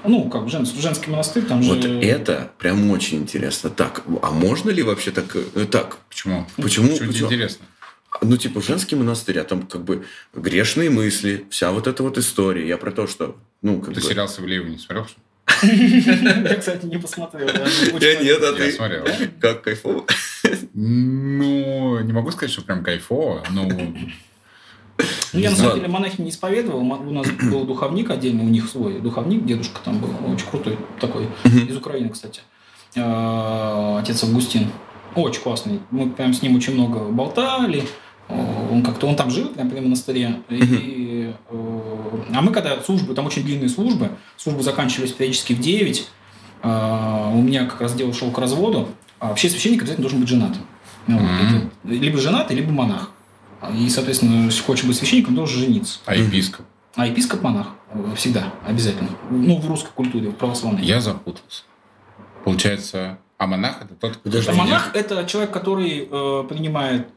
Ну, 0.04 0.28
как 0.30 0.48
жен, 0.48 0.64
женский 0.66 1.10
монастырь, 1.10 1.44
там 1.44 1.60
вот 1.62 1.82
же... 1.82 1.94
Вот 1.94 2.04
это 2.04 2.50
прям 2.58 2.90
очень 2.90 3.18
интересно. 3.18 3.70
Так, 3.70 4.04
а 4.22 4.30
можно 4.30 4.70
ли 4.70 4.82
вообще 4.82 5.10
так? 5.10 5.36
Э, 5.54 5.66
так? 5.70 5.98
Почему? 6.08 6.46
Почему? 6.56 6.88
Почему, 6.88 7.08
Почему? 7.08 7.26
интересно? 7.26 7.66
Ну, 8.22 8.36
типа, 8.36 8.62
женский 8.62 8.96
монастырь, 8.96 9.38
а 9.38 9.44
там 9.44 9.66
как 9.66 9.84
бы 9.84 10.04
грешные 10.34 10.90
мысли, 10.90 11.46
вся 11.50 11.70
вот 11.72 11.86
эта 11.86 12.02
вот 12.02 12.18
история. 12.18 12.66
Я 12.66 12.78
про 12.78 12.90
то, 12.90 13.06
что... 13.06 13.36
Ну, 13.62 13.80
как 13.80 13.94
ты 13.94 14.00
бы... 14.00 14.06
сериал 14.06 14.28
Савлеева 14.28 14.66
не 14.66 14.78
смотрел, 14.78 15.06
что 15.06 15.18
Я, 15.62 16.56
кстати, 16.56 16.86
не 16.86 16.98
посмотрел. 16.98 17.48
Я 17.48 18.20
нет, 18.20 18.42
а 18.42 18.52
ты? 18.52 18.72
смотрел. 18.72 19.04
Как 19.40 19.62
кайфово? 19.62 20.04
Ну, 20.74 22.00
не 22.00 22.12
могу 22.12 22.30
сказать, 22.30 22.50
что 22.50 22.62
прям 22.62 22.82
кайфово, 22.82 23.44
но... 23.50 23.68
Ну, 25.32 25.40
я, 25.40 25.50
на 25.50 25.56
самом 25.56 25.74
деле, 25.74 25.88
монахи 25.88 26.22
не 26.22 26.30
исповедовал. 26.30 26.80
У 26.80 27.10
нас 27.10 27.26
был 27.50 27.64
духовник 27.64 28.08
отдельно, 28.08 28.42
у 28.42 28.48
них 28.48 28.66
свой 28.66 28.98
духовник, 28.98 29.44
дедушка 29.44 29.78
там 29.84 29.98
был, 29.98 30.08
очень 30.32 30.46
крутой 30.48 30.78
такой, 30.98 31.28
из 31.44 31.76
Украины, 31.76 32.08
кстати. 32.08 32.40
А, 32.96 33.98
отец 34.00 34.24
Августин. 34.24 34.70
Очень 35.14 35.42
классный. 35.42 35.80
Мы 35.90 36.10
прям 36.10 36.32
с 36.32 36.40
ним 36.40 36.56
очень 36.56 36.72
много 36.72 37.00
болтали. 37.10 37.86
Он 38.28 38.82
как-то, 38.82 39.06
он 39.06 39.16
там 39.16 39.30
жил, 39.30 39.48
прям 39.48 39.70
при 39.70 39.80
монастыре. 39.80 40.42
И, 40.48 41.32
э, 41.48 42.24
а 42.34 42.42
мы 42.42 42.52
когда 42.52 42.80
службы, 42.82 43.14
там 43.14 43.26
очень 43.26 43.44
длинные 43.44 43.68
службы, 43.68 44.10
службы 44.36 44.62
заканчивались 44.62 45.12
периодически 45.12 45.52
в 45.52 45.60
9, 45.60 46.08
а, 46.62 47.30
у 47.32 47.40
меня 47.40 47.66
как 47.66 47.80
раз 47.80 47.94
дело 47.94 48.12
шел 48.12 48.30
к 48.32 48.38
разводу, 48.38 48.88
а 49.20 49.28
вообще 49.28 49.48
священник 49.48 49.82
обязательно 49.82 50.02
должен 50.02 50.20
быть 50.20 50.28
женат. 50.28 50.56
Mm-hmm. 51.06 51.70
либо 51.84 52.18
женатый, 52.18 52.56
либо 52.56 52.72
монах. 52.72 53.12
И, 53.72 53.88
соответственно, 53.88 54.46
если 54.46 54.62
хочешь 54.62 54.84
быть 54.84 54.96
священником, 54.96 55.36
должен 55.36 55.60
жениться. 55.60 56.00
А 56.04 56.16
епископ? 56.16 56.66
А 56.96 57.06
епископ 57.06 57.42
монах. 57.42 57.68
Всегда, 58.16 58.52
обязательно. 58.66 59.10
Ну, 59.30 59.58
в 59.58 59.68
русской 59.68 59.92
культуре, 59.94 60.30
в 60.30 60.34
православной. 60.34 60.82
Я 60.82 61.00
запутался. 61.00 61.62
Получается, 62.44 63.18
а 63.38 63.46
монах 63.46 63.82
это 63.82 63.94
тот, 63.94 64.16
кто... 64.16 64.30
А 64.50 64.54
монах 64.54 64.90
это 64.94 65.24
человек, 65.26 65.52
который 65.52 66.08
э, 66.10 66.44
принимает 66.48 67.08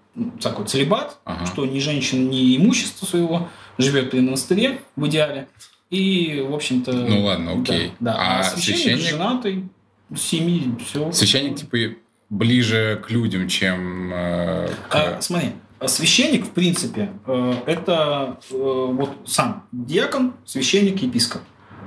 такой 0.41 0.65
целебат, 0.65 1.17
ага. 1.25 1.45
что 1.45 1.65
ни 1.65 1.79
женщин, 1.79 2.29
ни 2.29 2.57
имущества 2.57 3.05
своего, 3.05 3.49
живет 3.77 4.11
при 4.11 4.19
монастыре 4.19 4.81
в 4.95 5.07
идеале. 5.07 5.47
И, 5.89 6.45
в 6.47 6.53
общем-то... 6.53 6.91
Ну 6.91 7.23
ладно, 7.23 7.59
окей. 7.59 7.93
Да, 7.99 8.13
да. 8.13 8.17
А, 8.19 8.39
а 8.39 8.43
священник, 8.43 8.79
священник 8.79 9.09
женатый, 9.09 9.69
семьи, 10.15 10.75
все. 10.85 11.11
Священник, 11.11 11.57
типа, 11.57 11.95
ближе 12.29 13.01
к 13.05 13.09
людям, 13.09 13.47
чем 13.47 14.11
э, 14.13 14.69
к... 14.89 14.95
А, 14.95 15.21
смотри, 15.21 15.49
священник, 15.85 16.45
в 16.45 16.51
принципе, 16.51 17.11
э, 17.25 17.53
это 17.65 18.39
э, 18.51 18.55
вот 18.55 19.17
сам 19.25 19.67
диакон, 19.71 20.33
священник, 20.45 21.01
епископ. 21.01 21.41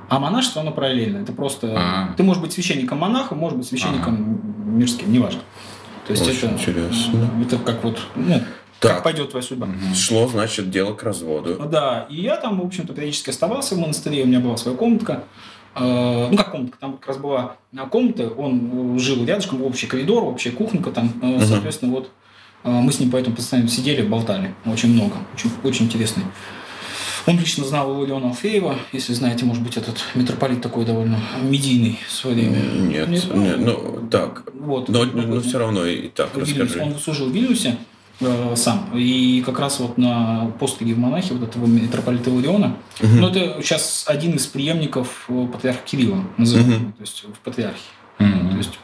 А 0.09 0.18
монашество, 0.18 0.62
оно 0.62 0.73
параллельно. 0.73 1.18
Это 1.18 1.33
просто... 1.33 1.68
А-а-а. 1.68 2.14
Ты 2.14 2.23
можешь 2.23 2.43
быть 2.43 2.53
священником-монахом, 2.53 3.39
можешь 3.39 3.57
быть 3.57 3.66
священником 3.66 4.14
А-а-а. 4.14 4.70
мирским, 4.70 5.12
неважно. 5.12 5.41
То 6.07 6.13
есть 6.13 6.27
Очень 6.27 6.49
это, 6.49 6.55
интересно. 6.55 7.31
это 7.43 7.59
как 7.59 7.85
вот, 7.85 7.99
ну, 8.17 8.41
так. 8.81 8.95
как 8.95 9.05
пойдет 9.05 9.31
твоя 9.31 9.43
судьба. 9.43 9.67
Угу. 9.69 9.95
Шло, 9.95 10.27
значит, 10.27 10.71
дело 10.71 10.95
к 10.95 11.03
разводу. 11.03 11.55
Да, 11.71 12.07
и 12.11 12.21
я 12.21 12.37
там, 12.37 12.61
в 12.61 12.67
общем-то, 12.67 12.93
периодически 12.93 13.31
оставался 13.31 13.77
в 13.77 13.79
монастыре, 13.79 14.25
у 14.25 14.27
меня 14.27 14.41
была 14.41 14.57
своя 14.57 14.77
комнатка. 14.77 15.25
Э, 15.75 16.29
ну, 16.31 16.37
как 16.37 16.51
комнатка, 16.51 16.79
там 16.81 16.99
как 16.99 17.07
раз 17.07 17.17
была 17.19 17.57
комната, 17.91 18.29
он 18.29 18.99
жил 18.99 19.25
рядышком, 19.25 19.63
общий 19.63 19.87
коридор, 19.87 20.25
общая 20.25 20.51
кухонка 20.51 20.91
там, 20.91 21.13
угу. 21.23 21.41
соответственно, 21.41 21.93
вот 21.93 22.11
мы 22.65 22.93
с 22.93 23.01
ним 23.01 23.11
поэтому 23.11 23.35
постоянно 23.35 23.69
сидели, 23.69 24.03
болтали 24.03 24.55
очень 24.67 24.93
много, 24.93 25.17
очень, 25.35 25.51
очень 25.65 25.87
интересный 25.87 26.25
он 27.27 27.39
лично 27.39 27.64
знал 27.64 28.05
Иллиона 28.05 28.29
Алфеева, 28.29 28.77
если 28.93 29.12
знаете, 29.12 29.45
может 29.45 29.62
быть, 29.62 29.77
этот 29.77 30.03
митрополит 30.14 30.61
такой 30.61 30.85
довольно 30.85 31.20
медийный 31.43 31.99
в 32.07 32.12
свое 32.12 32.37
время. 32.37 32.57
Нет, 32.57 33.09
нет, 33.09 33.35
нет 33.35 33.59
ну, 33.59 34.09
так. 34.11 34.45
Вот, 34.55 34.89
но, 34.89 35.05
но, 35.05 35.23
но 35.23 35.41
все 35.41 35.59
равно 35.59 35.87
и 35.87 36.09
так 36.09 36.37
расскажи. 36.37 36.81
Он 36.81 36.99
служил 36.99 37.29
в 37.29 37.33
Вильнюсе 37.33 37.77
э, 38.20 38.55
сам. 38.57 38.91
И 38.95 39.43
как 39.47 39.61
раз 39.61 39.81
вот 39.81 39.99
на 39.99 40.53
постыге 40.59 40.95
в 40.95 40.99
монахе 40.99 41.35
вот 41.35 41.49
этого 41.49 41.66
митрополита 41.66 42.31
Илариона, 42.31 42.77
угу. 43.01 43.09
ну, 43.09 43.29
это 43.29 43.62
сейчас 43.62 44.05
один 44.09 44.33
из 44.37 44.47
преемников 44.47 45.27
э, 45.29 45.47
патриарха 45.53 45.83
Кирилла, 45.85 46.25
называемый, 46.37 46.77
угу. 46.77 46.93
то 46.93 47.01
есть 47.03 47.25
в 47.25 47.39
патриархе. 47.41 47.81
Угу. 48.18 48.51
То 48.51 48.57
есть 48.57 48.79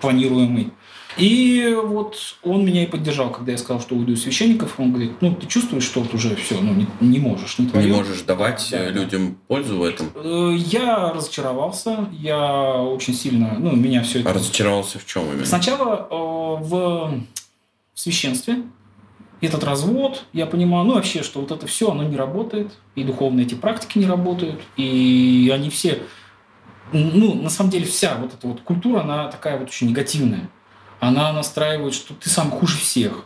планируемый. 0.00 0.72
И 1.16 1.74
вот 1.82 2.36
он 2.42 2.64
меня 2.64 2.84
и 2.84 2.86
поддержал, 2.86 3.30
когда 3.30 3.52
я 3.52 3.58
сказал, 3.58 3.80
что 3.80 3.94
уйду 3.94 4.12
из 4.12 4.22
священников. 4.22 4.78
Он 4.78 4.92
говорит, 4.92 5.12
ну, 5.20 5.34
ты 5.34 5.46
чувствуешь, 5.46 5.84
что 5.84 6.00
вот 6.00 6.12
уже 6.12 6.36
все, 6.36 6.60
ну, 6.60 6.74
не, 6.74 6.86
не 7.00 7.18
можешь, 7.18 7.58
не 7.58 7.68
твое. 7.68 7.86
Не 7.86 7.96
можешь 7.96 8.22
давать 8.22 8.68
да, 8.70 8.88
людям 8.90 9.28
да. 9.28 9.34
пользу 9.48 9.78
в 9.78 9.84
этом? 9.84 10.08
Э, 10.14 10.54
я 10.56 11.12
разочаровался, 11.12 12.08
я 12.12 12.74
очень 12.82 13.14
сильно, 13.14 13.56
ну, 13.58 13.74
меня 13.74 14.02
все 14.02 14.20
это... 14.20 14.30
А 14.30 14.34
разочаровался 14.34 14.98
в 14.98 15.06
чем 15.06 15.24
именно? 15.30 15.46
Сначала 15.46 16.06
э, 16.10 16.64
в 16.64 17.20
священстве, 17.94 18.62
этот 19.40 19.64
развод, 19.64 20.24
я 20.32 20.46
понимаю, 20.46 20.84
ну 20.84 20.94
вообще, 20.94 21.22
что 21.22 21.40
вот 21.40 21.50
это 21.50 21.66
все, 21.66 21.90
оно 21.90 22.02
не 22.02 22.16
работает, 22.16 22.72
и 22.94 23.04
духовные 23.04 23.46
эти 23.46 23.54
практики 23.54 23.98
не 23.98 24.06
работают, 24.06 24.60
и 24.76 25.50
они 25.52 25.70
все, 25.70 26.02
ну, 26.92 27.34
на 27.34 27.50
самом 27.50 27.70
деле 27.70 27.84
вся 27.86 28.16
вот 28.16 28.34
эта 28.34 28.46
вот 28.46 28.60
культура, 28.62 29.00
она 29.00 29.28
такая 29.28 29.58
вот 29.58 29.68
очень 29.68 29.88
негативная 29.88 30.50
она 31.00 31.32
настраивает, 31.32 31.94
что 31.94 32.14
ты 32.14 32.28
сам 32.28 32.50
хуже 32.50 32.78
всех, 32.78 33.24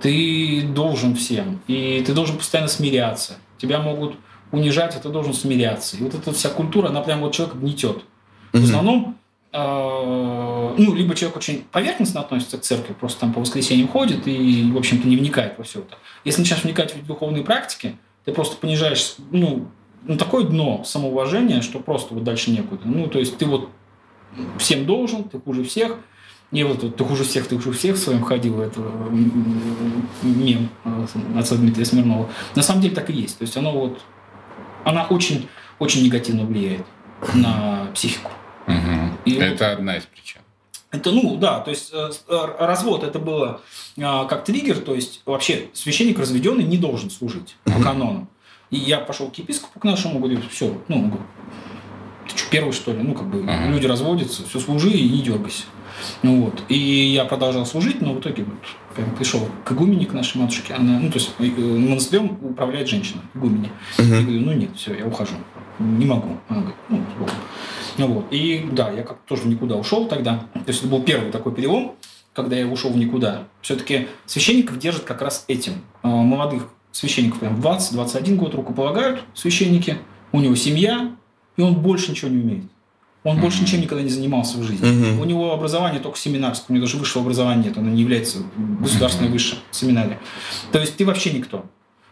ты 0.00 0.62
должен 0.62 1.14
всем, 1.14 1.60
и 1.66 2.02
ты 2.06 2.12
должен 2.12 2.36
постоянно 2.36 2.68
смиряться. 2.68 3.38
Тебя 3.58 3.80
могут 3.80 4.16
унижать, 4.52 4.96
а 4.96 5.00
ты 5.00 5.08
должен 5.08 5.34
смиряться. 5.34 5.96
И 5.96 6.02
вот 6.02 6.14
эта 6.14 6.32
вся 6.32 6.48
культура, 6.48 6.88
она 6.88 7.02
прям 7.02 7.20
вот 7.20 7.34
человека 7.34 7.58
гнетет. 7.58 8.02
В 8.52 8.64
основном, 8.64 9.16
э, 9.52 10.74
ну, 10.78 10.94
либо 10.94 11.14
человек 11.14 11.36
очень 11.36 11.64
поверхностно 11.70 12.20
относится 12.20 12.58
к 12.58 12.62
церкви, 12.62 12.94
просто 12.98 13.20
там 13.20 13.32
по 13.32 13.40
воскресеньям 13.40 13.88
ходит 13.88 14.26
и, 14.26 14.70
в 14.72 14.76
общем-то, 14.76 15.06
не 15.06 15.16
вникает 15.16 15.56
во 15.56 15.64
все 15.64 15.80
это. 15.80 15.96
Если 16.24 16.40
начинаешь 16.40 16.64
вникать 16.64 16.96
в 16.96 17.06
духовные 17.06 17.44
практики, 17.44 17.96
ты 18.24 18.32
просто 18.32 18.56
понижаешь, 18.56 19.14
ну, 19.30 19.68
на 20.02 20.16
такое 20.16 20.44
дно 20.44 20.82
самоуважения, 20.84 21.60
что 21.60 21.78
просто 21.78 22.14
вот 22.14 22.24
дальше 22.24 22.50
некуда. 22.50 22.82
Ну, 22.86 23.06
то 23.06 23.18
есть 23.18 23.36
ты 23.36 23.46
вот 23.46 23.68
всем 24.58 24.86
должен, 24.86 25.24
ты 25.24 25.38
хуже 25.38 25.62
всех– 25.64 25.98
не 26.50 26.64
вот 26.64 26.96
ты 26.96 27.04
хуже 27.04 27.24
всех, 27.24 27.46
ты 27.46 27.56
хуже 27.56 27.72
всех 27.72 27.96
в 27.96 27.98
своем 27.98 28.22
ходил, 28.22 28.60
это 28.60 28.80
мем 30.22 30.68
э, 30.84 31.06
отца 31.36 31.56
Дмитрия 31.56 31.84
Смирнова. 31.84 32.28
На 32.56 32.62
самом 32.62 32.82
деле 32.82 32.94
так 32.94 33.08
и 33.10 33.12
есть. 33.12 33.38
То 33.38 33.42
есть 33.42 33.56
оно 33.56 33.72
вот, 33.72 34.00
она 34.84 35.06
очень, 35.06 35.48
очень 35.78 36.04
негативно 36.04 36.44
влияет 36.44 36.84
на 37.34 37.88
психику. 37.94 38.32
Угу. 38.66 39.18
И 39.26 39.34
это 39.34 39.64
вот, 39.64 39.78
одна 39.78 39.96
из 39.96 40.02
причин. 40.04 40.40
Это, 40.90 41.12
ну, 41.12 41.36
да, 41.36 41.60
то 41.60 41.70
есть 41.70 41.92
э, 41.92 42.10
развод 42.58 43.04
это 43.04 43.20
было 43.20 43.60
как 43.96 44.44
триггер, 44.44 44.80
то 44.80 44.94
есть 44.94 45.22
вообще 45.24 45.68
священник 45.72 46.18
разведенный 46.18 46.64
не 46.64 46.78
должен 46.78 47.10
служить 47.10 47.56
по 47.64 47.80
канону. 47.80 48.28
И 48.70 48.76
я 48.76 48.98
пошел 48.98 49.30
к 49.30 49.34
епископу 49.36 49.78
к 49.78 49.84
нашему, 49.84 50.18
говорю, 50.20 50.40
все, 50.50 50.80
ну, 50.88 51.12
ты 52.28 52.36
что, 52.36 52.50
первый, 52.50 52.72
что 52.72 52.92
ли? 52.92 53.02
Ну, 53.02 53.14
как 53.14 53.28
бы, 53.28 53.42
ага. 53.42 53.68
люди 53.68 53.86
разводятся, 53.86 54.46
все, 54.48 54.60
служи 54.60 54.90
и 54.90 55.08
не 55.08 55.22
дергайся. 55.22 55.64
Ну, 56.22 56.44
вот. 56.44 56.62
И 56.68 56.76
я 56.76 57.24
продолжал 57.24 57.66
служить, 57.66 58.00
но 58.00 58.14
в 58.14 58.20
итоге 58.20 58.44
вот, 58.44 59.06
пришел 59.16 59.40
к 59.64 59.72
игумене, 59.72 60.06
к 60.06 60.12
нашей 60.12 60.38
матушке. 60.38 60.74
Она, 60.74 60.98
ну, 60.98 61.10
то 61.10 61.18
есть 61.18 61.30
э, 61.38 61.44
монастырем 61.44 62.38
управляет 62.42 62.88
женщина, 62.88 63.22
игумене. 63.34 63.70
Uh-huh. 63.98 64.16
Я 64.16 64.22
говорю, 64.22 64.40
ну 64.40 64.52
нет, 64.52 64.70
все, 64.76 64.94
я 64.94 65.06
ухожу. 65.06 65.34
Не 65.78 66.06
могу. 66.06 66.36
Она 66.48 66.60
говорит, 66.60 66.76
ну, 66.88 67.00
ну 67.98 68.06
вот. 68.06 68.26
И 68.30 68.66
да, 68.72 68.90
я 68.90 69.02
как-то 69.02 69.22
тоже 69.26 69.48
никуда 69.48 69.76
ушел 69.76 70.06
тогда. 70.06 70.46
То 70.54 70.64
есть 70.68 70.80
это 70.80 70.88
был 70.88 71.02
первый 71.02 71.30
такой 71.30 71.54
перелом, 71.54 71.92
когда 72.34 72.56
я 72.56 72.66
ушел 72.66 72.90
в 72.90 72.96
никуда. 72.96 73.44
Все-таки 73.62 74.08
священников 74.26 74.78
держат 74.78 75.04
как 75.04 75.22
раз 75.22 75.44
этим. 75.48 75.74
А, 76.02 76.08
молодых 76.08 76.68
священников 76.92 77.40
прям 77.40 77.60
20-21 77.60 78.36
год 78.36 78.54
рукополагают 78.54 79.22
священники, 79.34 79.98
у 80.32 80.40
него 80.40 80.54
семья, 80.54 81.12
и 81.56 81.62
он 81.62 81.74
больше 81.74 82.10
ничего 82.10 82.30
не 82.30 82.42
умеет. 82.42 82.64
Он 83.22 83.36
mm-hmm. 83.36 83.40
больше 83.40 83.62
ничем 83.62 83.80
никогда 83.80 84.02
не 84.02 84.08
занимался 84.08 84.58
в 84.58 84.62
жизни. 84.62 84.88
Mm-hmm. 84.88 85.20
У 85.20 85.24
него 85.24 85.52
образование 85.52 86.00
только 86.00 86.18
семинарское, 86.18 86.66
у 86.68 86.72
него 86.72 86.86
даже 86.86 86.96
высшего 86.96 87.22
образования 87.22 87.64
нет, 87.64 87.76
оно 87.76 87.90
не 87.90 88.00
является 88.00 88.38
государственной 88.56 89.28
mm-hmm. 89.28 89.32
высшей 89.32 89.58
семинарией. 89.70 90.16
То 90.72 90.78
есть 90.78 90.96
ты 90.96 91.04
вообще 91.04 91.32
никто. 91.32 91.66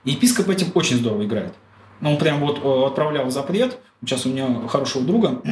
И 0.05 0.13
епископ 0.13 0.49
этим 0.49 0.69
очень 0.75 0.97
здорово 0.97 1.25
играет. 1.25 1.55
Он 2.03 2.17
прям 2.19 2.41
вот 2.41 2.61
э, 2.63 2.87
отправлял 2.87 3.27
в 3.27 3.31
запрет. 3.31 3.79
Сейчас 4.03 4.27
у 4.27 4.31
меня 4.31 4.69
хорошего 4.69 5.05
друга, 5.05 5.43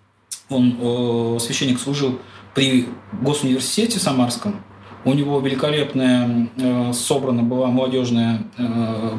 он 0.48 0.76
э, 0.80 1.38
священник 1.40 1.80
служил 1.80 2.18
при 2.54 2.88
госуниверситете 3.20 3.98
Самарском. 3.98 4.62
У 5.04 5.12
него 5.12 5.40
великолепная 5.40 6.48
э, 6.56 6.92
собрана 6.92 7.42
была 7.42 7.68
молодежная 7.68 8.44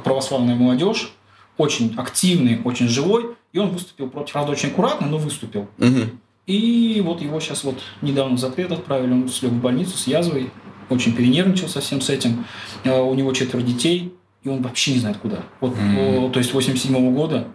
православная 0.03 0.55
молодежь, 0.55 1.13
очень 1.57 1.93
активный, 1.97 2.61
очень 2.63 2.87
живой, 2.87 3.35
и 3.53 3.59
он 3.59 3.69
выступил 3.69 4.09
против, 4.09 4.33
правда, 4.33 4.51
очень 4.51 4.69
аккуратно, 4.69 5.07
но 5.07 5.17
выступил. 5.17 5.67
Угу. 5.77 6.09
И 6.47 7.01
вот 7.03 7.21
его 7.21 7.39
сейчас 7.39 7.63
вот 7.63 7.79
недавно 8.01 8.35
в 8.35 8.39
запрет 8.39 8.71
отправили, 8.71 9.11
он 9.11 9.29
слег 9.29 9.51
в 9.51 9.61
больницу 9.61 9.97
с 9.97 10.07
язвой, 10.07 10.51
очень 10.89 11.15
перенервничал 11.15 11.67
со 11.67 11.81
всем 11.81 12.01
с 12.01 12.09
этим. 12.09 12.45
Э, 12.83 12.99
у 13.01 13.13
него 13.15 13.33
четверо 13.33 13.61
детей, 13.61 14.13
и 14.43 14.49
он 14.49 14.61
вообще 14.61 14.93
не 14.93 14.99
знает 14.99 15.17
куда. 15.17 15.43
Вот, 15.59 15.75
mm 15.75 16.31
то 16.31 16.39
есть 16.39 16.53
87 16.53 16.95
-го 16.95 17.13
года 17.13 17.47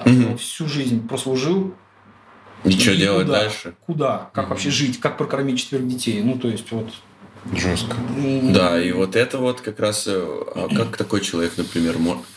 mm 0.00 0.38
всю 0.38 0.66
жизнь 0.66 1.06
прослужил. 1.06 1.74
Что 2.64 2.96
делать 2.96 3.26
куда, 3.26 3.40
дальше? 3.40 3.74
Куда? 3.84 4.30
Как 4.32 4.46
mm 4.46 4.48
вообще 4.48 4.70
жить? 4.70 5.00
Как 5.00 5.18
прокормить 5.18 5.58
четверых 5.58 5.88
детей? 5.88 6.22
Ну, 6.22 6.38
то 6.38 6.48
есть 6.48 6.70
вот... 6.70 6.88
Жестко. 7.52 7.96
Да, 8.54 8.80
и 8.80 8.92
вот 8.92 9.16
это 9.16 9.38
вот 9.38 9.60
как 9.60 9.80
раз, 9.80 10.06
э, 10.06 10.12
а 10.54 10.68
как 10.74 10.96
такой 10.96 11.20
человек, 11.20 11.54
например, 11.56 11.96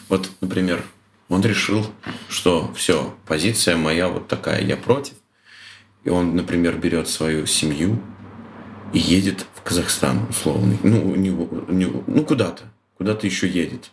вот, 0.09 0.29
например, 0.41 0.83
он 1.29 1.41
решил, 1.41 1.85
что 2.29 2.71
все, 2.75 3.15
позиция 3.25 3.77
моя 3.77 4.07
вот 4.09 4.27
такая, 4.27 4.63
я 4.63 4.77
против. 4.77 5.15
И 6.03 6.09
он, 6.09 6.35
например, 6.35 6.77
берет 6.77 7.07
свою 7.09 7.45
семью 7.45 7.99
и 8.93 8.99
едет 8.99 9.45
в 9.55 9.61
Казахстан, 9.61 10.27
условно. 10.29 10.77
Ну, 10.83 11.11
у 11.11 11.15
него, 11.15 11.47
у 11.67 11.71
него, 11.71 12.03
ну 12.05 12.23
куда-то 12.23 12.63
куда-то 12.97 13.27
еще 13.27 13.47
едет. 13.47 13.91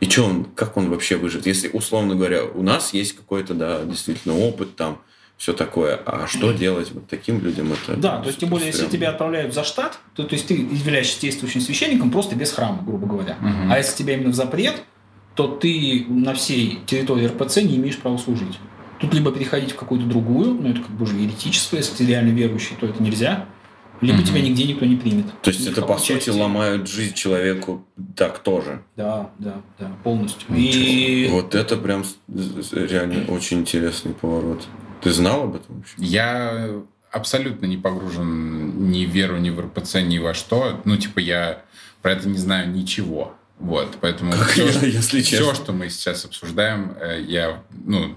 И 0.00 0.08
что 0.08 0.24
он, 0.24 0.44
как 0.44 0.76
он 0.76 0.90
вообще 0.90 1.16
выживет? 1.16 1.46
Если, 1.46 1.68
условно 1.68 2.14
говоря, 2.14 2.44
у 2.44 2.62
нас 2.62 2.92
есть 2.92 3.16
какой-то, 3.16 3.54
да, 3.54 3.82
действительно 3.84 4.36
опыт 4.36 4.76
там, 4.76 5.00
все 5.38 5.52
такое. 5.52 5.96
А 6.04 6.26
что 6.26 6.52
делать 6.52 6.90
вот 6.92 7.08
таким 7.08 7.40
людям? 7.40 7.72
Это 7.72 7.96
да, 7.96 8.20
то 8.20 8.26
есть, 8.26 8.40
тем 8.40 8.50
более, 8.50 8.68
если 8.68 8.86
тебя 8.86 9.10
отправляют 9.10 9.54
за 9.54 9.64
штат, 9.64 9.98
то, 10.14 10.24
то 10.24 10.34
есть 10.34 10.48
ты 10.48 10.54
являешься 10.54 11.20
действующим 11.20 11.60
священником 11.60 12.10
просто 12.10 12.36
без 12.36 12.52
храма, 12.52 12.82
грубо 12.82 13.06
говоря. 13.06 13.36
Угу. 13.40 13.72
А 13.72 13.78
если 13.78 13.96
тебя 13.96 14.14
именно 14.14 14.30
в 14.30 14.34
запрет, 14.34 14.82
то 15.36 15.46
ты 15.46 16.04
на 16.08 16.34
всей 16.34 16.80
территории 16.86 17.26
РПЦ 17.26 17.58
не 17.58 17.76
имеешь 17.76 17.98
права 17.98 18.18
служить. 18.18 18.58
Тут 18.98 19.14
либо 19.14 19.30
переходить 19.30 19.72
в 19.72 19.76
какую-то 19.76 20.06
другую, 20.06 20.54
ну 20.54 20.70
это 20.70 20.80
как 20.80 20.90
бы 20.90 21.04
уже 21.04 21.16
еретичество, 21.16 21.76
если 21.76 21.96
ты 21.96 22.06
реально 22.06 22.30
верующий, 22.30 22.76
то 22.80 22.86
это 22.86 23.02
нельзя 23.02 23.46
либо 24.00 24.18
угу. 24.18 24.26
тебя 24.26 24.40
нигде 24.40 24.64
никто 24.64 24.84
не 24.84 24.96
примет. 24.96 25.26
То 25.42 25.50
есть 25.50 25.66
это, 25.66 25.82
по 25.82 25.98
сути, 25.98 26.30
ломают 26.30 26.88
жизнь 26.88 27.14
человеку 27.14 27.84
так 28.14 28.40
тоже? 28.40 28.82
Да, 28.96 29.30
да, 29.38 29.62
да, 29.78 29.90
полностью. 30.04 30.48
И... 30.54 31.28
Вот 31.30 31.54
это 31.54 31.76
прям 31.76 32.04
реально 32.72 33.30
очень 33.32 33.60
интересный 33.60 34.12
поворот. 34.12 34.66
Ты 35.00 35.10
знал 35.12 35.44
об 35.44 35.56
этом 35.56 35.76
вообще? 35.76 35.94
Я 35.98 36.68
абсолютно 37.10 37.66
не 37.66 37.76
погружен 37.76 38.90
ни 38.90 39.06
в 39.06 39.10
веру, 39.10 39.38
ни 39.38 39.50
в 39.50 39.60
РПЦ, 39.60 40.02
ни 40.02 40.18
во 40.18 40.34
что. 40.34 40.80
Ну, 40.84 40.96
типа, 40.96 41.20
я 41.20 41.62
про 42.02 42.12
это 42.12 42.28
не 42.28 42.38
знаю 42.38 42.70
ничего. 42.70 43.34
Вот, 43.58 43.96
поэтому 44.00 44.32
как 44.32 44.50
все, 44.50 44.68
я, 44.68 44.80
если 44.86 45.22
все, 45.22 45.54
что 45.54 45.72
мы 45.72 45.88
сейчас 45.88 46.24
обсуждаем, 46.24 46.94
э, 47.00 47.22
я, 47.22 47.62
ну, 47.84 48.16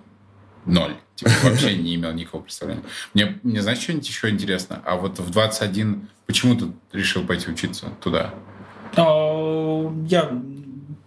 ноль. 0.65 0.95
Типа, 1.15 1.31
вообще 1.43 1.75
не 1.75 1.95
имел 1.95 2.11
никакого 2.13 2.41
представления. 2.41 2.83
Мне, 3.13 3.39
мне 3.43 3.61
знаешь, 3.61 3.79
что-нибудь 3.79 4.07
еще 4.07 4.29
интересно? 4.29 4.81
А 4.85 4.95
вот 4.95 5.19
в 5.19 5.29
21 5.29 6.07
почему 6.25 6.55
ты 6.55 6.67
решил 6.91 7.25
пойти 7.25 7.49
учиться 7.49 7.87
туда? 8.01 8.33
А, 8.95 9.93
я 10.07 10.31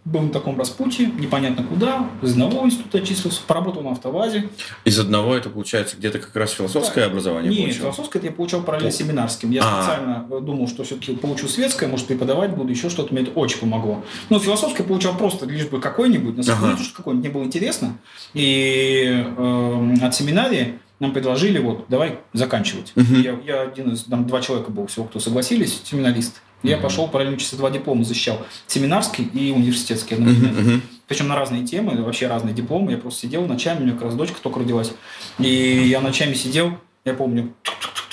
был 0.05 0.21
на 0.21 0.31
таком 0.31 0.59
распутье, 0.59 1.07
непонятно 1.07 1.63
куда, 1.63 2.11
из 2.23 2.33
одного 2.33 2.67
института 2.67 2.99
отчислился, 2.99 3.41
поработал 3.47 3.83
на 3.83 3.93
автовазе. 3.93 4.49
Из 4.85 4.99
одного 4.99 5.37
это, 5.37 5.49
получается, 5.49 5.97
где-то 5.97 6.19
как 6.19 6.35
раз 6.35 6.51
философское 6.51 7.03
да. 7.03 7.07
образование 7.07 7.51
Нет, 7.51 7.61
получил? 7.61 7.83
философское 7.83 8.19
это 8.19 8.27
я 8.27 8.33
получал 8.33 8.63
параллельно 8.63 8.89
О. 8.89 8.93
семинарским. 8.93 9.51
Я 9.53 9.63
а. 9.63 9.83
специально 9.83 10.41
думал, 10.41 10.67
что 10.67 10.83
все-таки 10.83 11.15
получу 11.15 11.47
светское, 11.47 11.89
может, 11.89 12.07
преподавать 12.07 12.51
буду, 12.57 12.71
еще 12.71 12.91
что-то, 12.91 13.15
мне 13.15 13.23
это 13.23 13.31
очень 13.33 13.59
помогло. 13.59 14.03
Но 14.29 14.41
философское 14.41 14.83
получал 14.83 15.17
просто, 15.17 15.47
лишь 15.47 15.67
бы 15.67 15.81
какой-нибудь, 15.81 16.37
на 16.37 16.43
самом 16.43 16.73
деле, 16.73 16.85
что 16.85 16.97
какой-нибудь, 16.97 17.25
мне 17.25 17.33
было 17.33 17.45
интересно. 17.45 17.97
И 18.35 19.25
э, 19.37 19.95
от 20.03 20.15
семинарии 20.17 20.81
нам 20.99 21.13
предложили, 21.13 21.59
вот, 21.59 21.87
давай 21.89 22.19
заканчивать. 22.33 22.93
Угу. 22.97 23.15
Я, 23.17 23.39
я 23.45 23.63
один 23.63 23.93
из, 23.93 24.05
там 24.05 24.27
два 24.27 24.41
человека 24.41 24.71
был 24.71 24.87
всего, 24.87 25.05
кто 25.05 25.21
согласились, 25.21 25.81
семинаристы. 25.85 26.41
Я 26.63 26.79
пошел 26.79 27.09
параллельно 27.09 27.39
часа 27.39 27.57
два 27.57 27.71
диплома 27.71 28.05
защищал. 28.05 28.45
Семинарский 28.67 29.25
и 29.25 29.51
университетский 29.51 30.15
одновременно. 30.15 30.59
Mm-hmm. 30.59 30.81
Причем 31.09 31.29
на 31.29 31.37
разные 31.37 31.67
темы, 31.67 32.01
вообще 32.03 32.27
разные 32.27 32.55
дипломы. 32.55 32.93
Я 32.93 32.99
просто 32.99 33.23
сидел 33.23 33.47
ночами, 33.47 33.81
у 33.81 33.83
меня 33.83 33.93
как 33.93 34.03
раз 34.03 34.15
дочка 34.15 34.41
только 34.41 34.61
родилась. 34.61 34.93
И 35.39 35.49
я 35.89 36.01
ночами 36.01 36.35
сидел, 36.35 36.79
я 37.05 37.15
помню, 37.15 37.53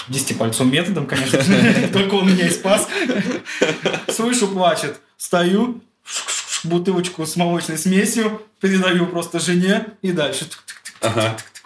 десятипальцевым 0.07 0.71
методом, 0.71 1.05
конечно, 1.05 1.39
только 1.93 2.15
он 2.15 2.33
меня 2.33 2.47
и 2.47 2.49
спас. 2.49 2.87
Слышу, 4.07 4.47
плачет. 4.47 4.99
Стою, 5.17 5.81
бутылочку 6.63 7.25
с 7.25 7.35
молочной 7.35 7.77
смесью, 7.77 8.41
передаю 8.59 9.05
просто 9.05 9.39
жене 9.39 9.85
и 10.01 10.11
дальше. 10.11 10.47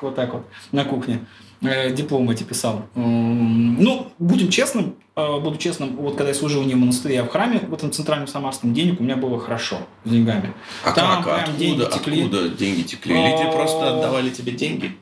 Вот 0.02 0.16
так 0.16 0.34
вот 0.34 0.46
на 0.74 0.84
кухне. 0.84 1.26
Э, 1.64 1.91
диплом 1.91 2.30
эти 2.30 2.43
писал. 2.43 2.86
Ну, 2.95 4.11
будем 4.20 4.49
честным, 4.49 4.95
э, 5.16 5.39
буду 5.39 5.57
честным, 5.57 5.95
вот 5.95 6.16
когда 6.18 6.30
я 6.30 6.36
служил 6.36 6.64
не 6.64 6.74
в 6.74 6.78
монастыре, 6.78 7.22
а 7.22 7.24
в 7.24 7.30
храме, 7.30 7.59
в 7.59 7.74
этом 7.74 7.91
центральном 7.91 8.28
самарском, 8.28 8.74
денег 8.74 8.99
у 8.99 9.03
меня 9.03 9.16
было 9.16 9.39
хорошо 9.39 9.78
с 10.03 10.09
деньгами. 10.09 10.53
А 10.84 10.91
Там 10.91 11.24
как? 11.24 11.43
Откуда, 11.43 11.57
деньги 11.57 11.84
текли. 11.86 12.22
откуда 12.22 12.49
деньги 12.49 12.82
текли? 12.82 13.14
Или 13.14 13.38
тебе 13.38 13.51
просто 13.51 13.97
отдавали 13.97 14.30
тебе 14.30 14.51
деньги? 14.51 14.97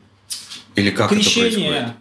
Или 0.76 0.92
как 0.92 1.10
Крещение. 1.10 1.50
это 1.50 1.60
происходит? 1.60 1.96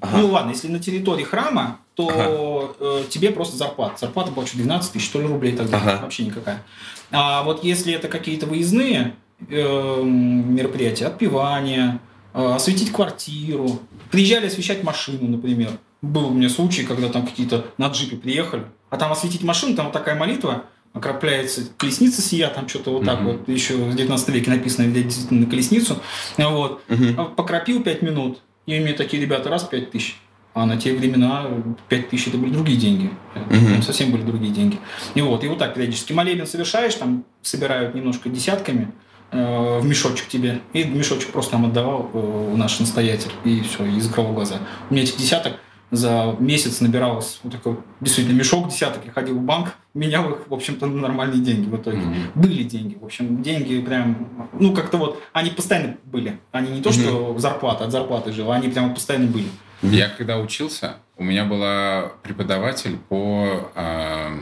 Ага. 0.00 0.18
Ну 0.18 0.26
ладно, 0.28 0.50
если 0.50 0.68
на 0.68 0.78
территории 0.78 1.24
храма, 1.24 1.80
то 1.94 2.08
ага. 2.08 2.74
э, 2.80 3.04
тебе 3.10 3.30
просто 3.30 3.56
зарплата. 3.56 3.98
Зарплата 3.98 4.30
была 4.30 4.46
что 4.46 4.56
12 4.56 4.92
тысяч, 4.92 5.04
что 5.04 5.20
ли, 5.20 5.26
рублей 5.26 5.56
тогда. 5.56 5.78
Ага. 5.78 5.98
Вообще 6.02 6.24
никакая. 6.24 6.62
А 7.10 7.42
вот 7.42 7.64
если 7.64 7.92
это 7.92 8.08
какие-то 8.08 8.46
выездные 8.46 9.16
э, 9.48 10.02
мероприятия, 10.02 11.06
отпевания, 11.06 12.00
осветить 12.38 12.92
квартиру, 12.92 13.80
Приезжали 14.10 14.46
освещать 14.46 14.82
машину, 14.82 15.28
например. 15.28 15.70
Был 16.00 16.28
у 16.28 16.30
меня 16.30 16.48
случай, 16.48 16.84
когда 16.84 17.08
там 17.08 17.26
какие-то 17.26 17.66
на 17.76 17.88
джипе 17.88 18.16
приехали, 18.16 18.64
а 18.90 18.96
там 18.96 19.12
осветить 19.12 19.42
машину, 19.42 19.74
там 19.74 19.86
вот 19.86 19.92
такая 19.92 20.14
молитва, 20.14 20.64
окропляется 20.94 21.62
колесница 21.76 22.22
сия, 22.22 22.48
там 22.48 22.68
что-то 22.68 22.92
вот 22.92 23.04
так 23.04 23.20
вот, 23.22 23.48
еще 23.48 23.74
в 23.74 23.94
19 23.94 24.28
веке 24.30 24.50
написано, 24.50 24.86
действительно 24.86 25.40
на 25.40 25.46
колесницу. 25.50 25.98
Вот. 26.38 26.82
Uh-huh. 26.88 27.34
Покропил 27.34 27.82
5 27.82 28.02
минут, 28.02 28.40
и 28.66 28.78
мне 28.78 28.92
такие 28.92 29.20
ребята, 29.20 29.50
раз 29.50 29.64
5 29.64 29.90
тысяч. 29.90 30.16
А 30.54 30.64
на 30.64 30.76
те 30.76 30.94
времена 30.94 31.46
5 31.88 32.08
тысяч 32.08 32.28
это 32.28 32.38
были 32.38 32.52
другие 32.52 32.78
деньги. 32.78 33.10
Uh-huh. 33.34 33.82
совсем 33.82 34.10
были 34.10 34.22
другие 34.22 34.52
деньги. 34.52 34.78
И 35.14 35.20
вот, 35.20 35.44
и 35.44 35.48
вот 35.48 35.58
так 35.58 35.74
периодически 35.74 36.12
молебен 36.12 36.46
совершаешь, 36.46 36.94
там 36.94 37.24
собирают 37.42 37.94
немножко 37.94 38.28
десятками, 38.28 38.90
в 39.30 39.84
мешочек 39.84 40.28
тебе. 40.28 40.60
И 40.72 40.84
мешочек 40.84 41.30
просто 41.32 41.56
нам 41.56 41.66
отдавал 41.66 42.10
э, 42.12 42.54
наш 42.56 42.80
настоятель. 42.80 43.30
И 43.44 43.60
все, 43.60 43.84
и 43.84 44.00
закрывал 44.00 44.32
глаза. 44.32 44.56
У 44.88 44.94
меня 44.94 45.02
этих 45.04 45.16
десяток 45.16 45.54
за 45.90 46.36
месяц 46.38 46.80
набиралось 46.80 47.40
вот 47.42 47.52
такой 47.52 47.76
действительно 48.00 48.36
мешок 48.36 48.68
десяток. 48.68 49.04
Я 49.06 49.12
ходил 49.12 49.38
в 49.38 49.42
банк, 49.42 49.74
менял 49.94 50.30
их, 50.30 50.48
в 50.48 50.54
общем-то, 50.54 50.86
на 50.86 51.00
нормальные 51.00 51.40
деньги 51.40 51.68
в 51.68 51.76
итоге. 51.76 51.98
Mm-hmm. 51.98 52.30
Были 52.34 52.62
деньги, 52.62 52.98
в 53.00 53.04
общем, 53.04 53.42
деньги 53.42 53.80
прям, 53.80 54.28
ну, 54.52 54.74
как-то 54.74 54.98
вот, 54.98 55.22
они 55.32 55.50
постоянно 55.50 55.96
были. 56.04 56.38
Они 56.52 56.70
не 56.70 56.82
то, 56.82 56.92
что 56.92 57.08
mm-hmm. 57.08 57.38
зарплата, 57.38 57.84
от 57.84 57.92
зарплаты 57.92 58.32
жил, 58.32 58.52
они 58.52 58.68
прям 58.68 58.94
постоянно 58.94 59.28
были. 59.28 59.48
Я 59.82 60.08
когда 60.08 60.38
учился, 60.38 60.96
у 61.16 61.24
меня 61.24 61.44
была 61.44 62.12
преподаватель 62.22 62.98
по 63.08 63.70
э, 63.74 64.38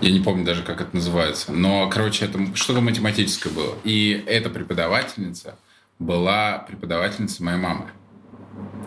я 0.00 0.10
не 0.10 0.20
помню 0.20 0.44
даже, 0.44 0.62
как 0.62 0.80
это 0.80 0.94
называется. 0.94 1.52
Но, 1.52 1.88
короче, 1.88 2.24
это 2.24 2.38
что-то 2.54 2.80
математическое 2.80 3.50
было. 3.50 3.74
И 3.84 4.24
эта 4.26 4.50
преподавательница 4.50 5.56
была 5.98 6.58
преподавательницей 6.58 7.44
моей 7.44 7.58
мамы. 7.58 7.86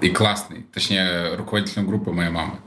И 0.01 0.09
классной. 0.09 0.65
Точнее, 0.73 1.35
руководителем 1.35 1.87
группы 1.87 2.11
моей 2.11 2.29
мамы. 2.29 2.59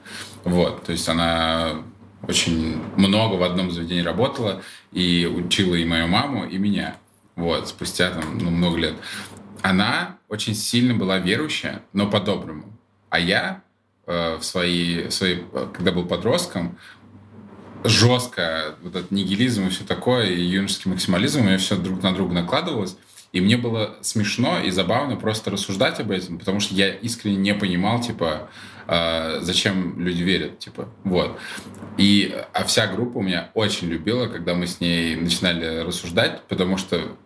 Вот. 0.45 0.85
То 0.85 0.93
есть 0.93 1.09
она 1.09 1.83
очень 2.27 2.81
много 2.97 3.35
в 3.35 3.43
одном 3.43 3.71
заведении 3.71 4.03
работала 4.03 4.63
и 4.93 5.27
учила 5.27 5.75
и 5.75 5.85
мою 5.85 6.09
маму, 6.09 6.47
и 6.47 6.59
меня. 6.59 6.97
Вот, 7.37 7.69
спустя 7.69 8.11
там 8.11 8.39
ну, 8.39 8.51
много 8.51 8.79
лет. 8.79 8.95
Она 9.63 10.19
очень 10.29 10.55
сильно 10.55 10.95
была 10.95 11.19
верующая, 11.19 11.83
но 11.93 12.11
по-доброму. 12.11 12.77
А 13.11 13.21
я 13.21 13.63
э, 14.07 14.37
в 14.37 14.43
свои, 14.43 15.05
в 15.05 15.13
свои, 15.13 15.39
когда 15.73 15.93
был 15.93 16.05
подростком, 16.05 16.79
жестко 17.85 18.77
вот 18.83 18.97
этот 18.97 19.11
нигилизм 19.11 19.67
и 19.67 19.71
все 19.71 19.85
такое, 19.85 20.27
и 20.27 20.43
юношеский 20.43 20.91
максимализм, 20.91 21.41
у 21.41 21.45
меня 21.45 21.59
все 21.59 21.77
друг 21.77 22.03
на 22.03 22.13
друга 22.13 22.35
накладывалось. 22.35 22.97
И 23.33 23.41
мне 23.41 23.59
было 23.59 23.97
смешно 24.01 24.59
и 24.61 24.71
забавно 24.71 25.17
просто 25.17 25.51
рассуждать 25.51 26.01
об 26.01 26.11
этом, 26.11 26.39
потому 26.39 26.61
что 26.61 26.75
я 26.75 26.89
искренне 26.89 27.37
не 27.37 27.55
понимал, 27.55 28.01
типа, 28.01 28.49
э, 28.87 29.41
зачем 29.43 30.01
люди 30.01 30.23
верят, 30.23 30.59
типа, 30.59 30.89
вот. 31.05 31.39
И 31.99 32.35
а 32.55 32.65
вся 32.65 32.87
группа 32.87 33.19
у 33.19 33.23
меня 33.23 33.51
очень 33.53 33.89
любила, 33.89 34.29
когда 34.29 34.55
мы 34.55 34.67
с 34.67 34.81
ней 34.81 35.15
начинали 35.15 35.81
рассуждать, 35.81 36.43
потому 36.49 36.79
что 36.79 37.17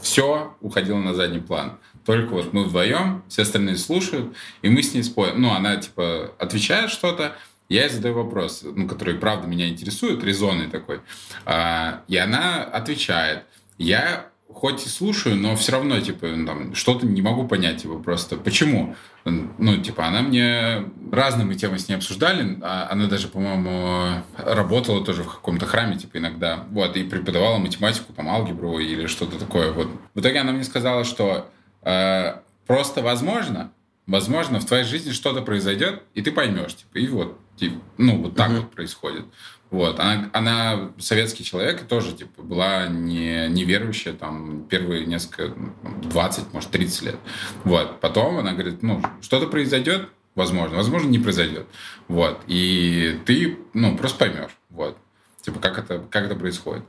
все 0.00 0.56
уходило 0.60 0.98
на 0.98 1.14
задний 1.14 1.40
план. 1.40 1.78
Только 2.04 2.32
вот 2.32 2.52
мы 2.52 2.64
вдвоем, 2.64 3.24
все 3.28 3.42
остальные 3.42 3.76
слушают, 3.76 4.34
и 4.62 4.68
мы 4.68 4.82
с 4.82 4.94
ней 4.94 5.02
спорим. 5.02 5.42
Ну, 5.42 5.52
она, 5.52 5.76
типа, 5.76 6.32
отвечает 6.38 6.90
что-то, 6.90 7.36
я 7.68 7.82
ей 7.82 7.90
задаю 7.90 8.14
вопрос, 8.14 8.62
ну, 8.64 8.88
который, 8.88 9.14
правда, 9.14 9.46
меня 9.46 9.68
интересует, 9.68 10.24
резонный 10.24 10.68
такой. 10.68 11.00
А, 11.44 12.02
и 12.08 12.16
она 12.16 12.64
отвечает. 12.64 13.44
Я 13.76 14.30
хоть 14.52 14.86
и 14.86 14.88
слушаю, 14.88 15.36
но 15.36 15.54
все 15.56 15.72
равно, 15.72 16.00
типа, 16.00 16.26
там, 16.46 16.74
что-то 16.74 17.06
не 17.06 17.20
могу 17.20 17.46
понять 17.46 17.84
его 17.84 17.98
просто. 17.98 18.36
Почему? 18.36 18.96
Ну, 19.24 19.76
типа, 19.82 20.06
она 20.06 20.22
мне... 20.22 20.84
Разные 21.12 21.46
мы 21.46 21.54
темы 21.54 21.78
с 21.78 21.88
ней 21.88 21.96
обсуждали. 21.96 22.58
А 22.62 22.88
она 22.90 23.06
даже, 23.06 23.28
по-моему, 23.28 24.22
работала 24.36 25.04
тоже 25.04 25.22
в 25.22 25.34
каком-то 25.34 25.66
храме, 25.66 25.98
типа, 25.98 26.16
иногда. 26.16 26.64
Вот, 26.70 26.96
и 26.96 27.04
преподавала 27.04 27.58
математику, 27.58 28.12
там, 28.14 28.28
алгебру 28.28 28.78
или 28.78 29.06
что-то 29.06 29.38
такое. 29.38 29.72
Вот. 29.72 29.88
В 30.14 30.20
итоге 30.20 30.40
она 30.40 30.52
мне 30.52 30.64
сказала, 30.64 31.04
что 31.04 31.50
э, 31.82 32.36
просто 32.66 33.02
возможно, 33.02 33.70
возможно, 34.06 34.58
в 34.58 34.64
твоей 34.64 34.84
жизни 34.84 35.12
что-то 35.12 35.42
произойдет, 35.42 36.02
и 36.14 36.22
ты 36.22 36.32
поймешь, 36.32 36.74
типа, 36.74 36.98
и 36.98 37.06
вот, 37.08 37.38
типа, 37.58 37.76
ну, 37.96 38.22
вот 38.22 38.36
так 38.36 38.50
uh-huh. 38.50 38.60
вот 38.60 38.70
происходит. 38.70 39.24
Вот. 39.70 40.00
Она, 40.00 40.30
она 40.32 40.90
советский 40.98 41.44
человек 41.44 41.86
тоже 41.86 42.12
типа, 42.12 42.42
была 42.42 42.86
не, 42.88 43.48
неверующая 43.48 44.14
там 44.14 44.64
первые 44.64 45.04
несколько, 45.04 45.54
20, 46.02 46.52
может, 46.54 46.70
30 46.70 47.02
лет. 47.02 47.16
Вот. 47.64 48.00
Потом 48.00 48.38
она 48.38 48.52
говорит, 48.52 48.82
ну, 48.82 49.02
что-то 49.20 49.46
произойдет, 49.46 50.08
возможно, 50.34 50.76
возможно, 50.76 51.08
не 51.08 51.18
произойдет. 51.18 51.66
Вот. 52.08 52.40
И 52.46 53.20
ты, 53.26 53.58
ну, 53.74 53.96
просто 53.96 54.18
поймешь. 54.18 54.56
Вот. 54.70 54.96
Типа, 55.42 55.60
как 55.60 55.78
это, 55.78 56.02
как 56.10 56.24
это 56.24 56.34
происходит. 56.34 56.84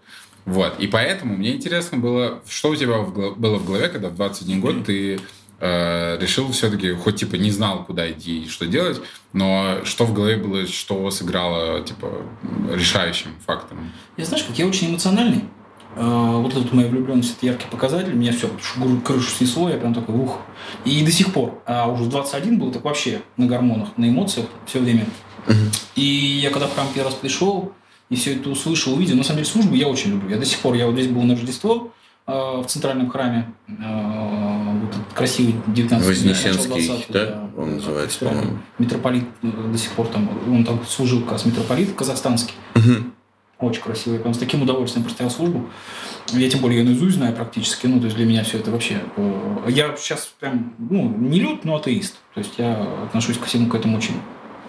Вот. 0.45 0.79
И 0.79 0.87
поэтому 0.87 1.35
мне 1.35 1.55
интересно 1.55 1.97
было, 1.97 2.41
что 2.47 2.69
у 2.69 2.75
тебя 2.75 2.99
было 2.99 3.57
в 3.57 3.65
голове, 3.65 3.89
когда 3.89 4.09
в 4.09 4.15
21 4.15 4.61
год 4.61 4.85
ты 4.85 5.19
решил 5.61 6.51
все-таки, 6.51 6.93
хоть 6.93 7.17
типа 7.17 7.35
не 7.35 7.51
знал, 7.51 7.83
куда 7.85 8.09
идти 8.09 8.43
и 8.43 8.47
что 8.47 8.65
делать, 8.65 9.01
но 9.33 9.79
что 9.83 10.05
в 10.05 10.13
голове 10.13 10.37
было, 10.37 10.65
что 10.67 11.09
сыграло 11.11 11.81
типа 11.81 12.07
решающим 12.71 13.31
фактором? 13.45 13.91
Я 14.17 14.25
знаешь, 14.25 14.45
как 14.45 14.57
я 14.57 14.67
очень 14.67 14.89
эмоциональный. 14.89 15.43
Э, 15.95 16.41
вот 16.41 16.55
эта 16.55 16.75
моя 16.75 16.87
влюбленность, 16.87 17.37
это 17.37 17.47
яркий 17.47 17.67
показатель. 17.69 18.13
Меня 18.13 18.31
все 18.31 18.49
крышу 19.03 19.29
снесло, 19.29 19.69
я 19.69 19.77
прям 19.77 19.93
такой, 19.93 20.15
ух. 20.15 20.39
И 20.85 21.03
до 21.03 21.11
сих 21.11 21.33
пор, 21.33 21.61
а 21.65 21.87
уже 21.89 22.03
в 22.03 22.09
21 22.09 22.59
был 22.59 22.71
так 22.71 22.83
вообще 22.83 23.21
на 23.37 23.47
гормонах, 23.47 23.89
на 23.97 24.09
эмоциях 24.09 24.47
все 24.65 24.79
время. 24.79 25.05
И 25.95 26.03
я 26.41 26.51
когда 26.51 26.67
в 26.67 26.73
храм 26.73 26.87
первый 26.93 27.07
раз 27.07 27.15
пришел, 27.15 27.73
и 28.09 28.15
все 28.15 28.35
это 28.35 28.49
услышал, 28.49 28.93
увидел, 28.93 29.15
на 29.15 29.23
самом 29.23 29.39
деле 29.39 29.49
службу 29.49 29.75
я 29.75 29.87
очень 29.87 30.11
люблю. 30.11 30.29
Я 30.29 30.37
до 30.37 30.45
сих 30.45 30.59
пор, 30.59 30.75
я 30.75 30.85
вот 30.85 30.93
здесь 30.93 31.07
был 31.07 31.23
на 31.23 31.35
Рождество, 31.35 31.91
Э, 31.91 31.98
в 32.29 32.65
центральном 32.67 33.09
храме, 33.09 33.51
э, 33.67 33.73
вот 34.81 34.89
этот 34.89 35.13
красивый 35.13 35.55
19 35.67 36.07
Вознесенский, 36.07 36.87
20 36.87 37.11
да? 37.11 37.25
да? 37.25 37.49
Он 37.57 37.75
называется, 37.75 38.25
по-моему. 38.25 38.57
Митрополит 38.77 39.25
э, 39.41 39.47
до 39.71 39.77
сих 39.77 39.91
пор 39.91 40.07
там, 40.07 40.29
он 40.47 40.63
там 40.63 40.85
служил 40.85 41.21
как 41.21 41.33
раз 41.33 41.45
митрополит 41.45 41.93
казахстанский. 41.95 42.53
Угу. 42.75 43.67
Очень 43.67 43.81
красивый. 43.81 44.17
Я 44.17 44.21
прям 44.21 44.33
с 44.33 44.37
таким 44.37 44.61
удовольствием 44.61 45.03
простоял 45.03 45.31
службу. 45.31 45.69
Я 46.31 46.49
тем 46.49 46.61
более 46.61 46.79
ее 46.79 46.85
наизусть 46.85 47.17
знаю 47.17 47.35
практически. 47.35 47.87
Ну, 47.87 47.99
то 47.99 48.05
есть 48.05 48.15
для 48.15 48.25
меня 48.25 48.43
все 48.43 48.59
это 48.59 48.71
вообще... 48.71 49.01
Я 49.67 49.95
сейчас 49.97 50.31
прям, 50.39 50.73
ну, 50.77 51.09
не 51.17 51.39
люд, 51.39 51.65
но 51.65 51.75
атеист. 51.75 52.15
То 52.33 52.39
есть 52.39 52.53
я 52.57 52.87
отношусь 53.05 53.37
ко 53.37 53.45
всему 53.45 53.67
к 53.67 53.75
этому 53.75 53.97
очень 53.97 54.15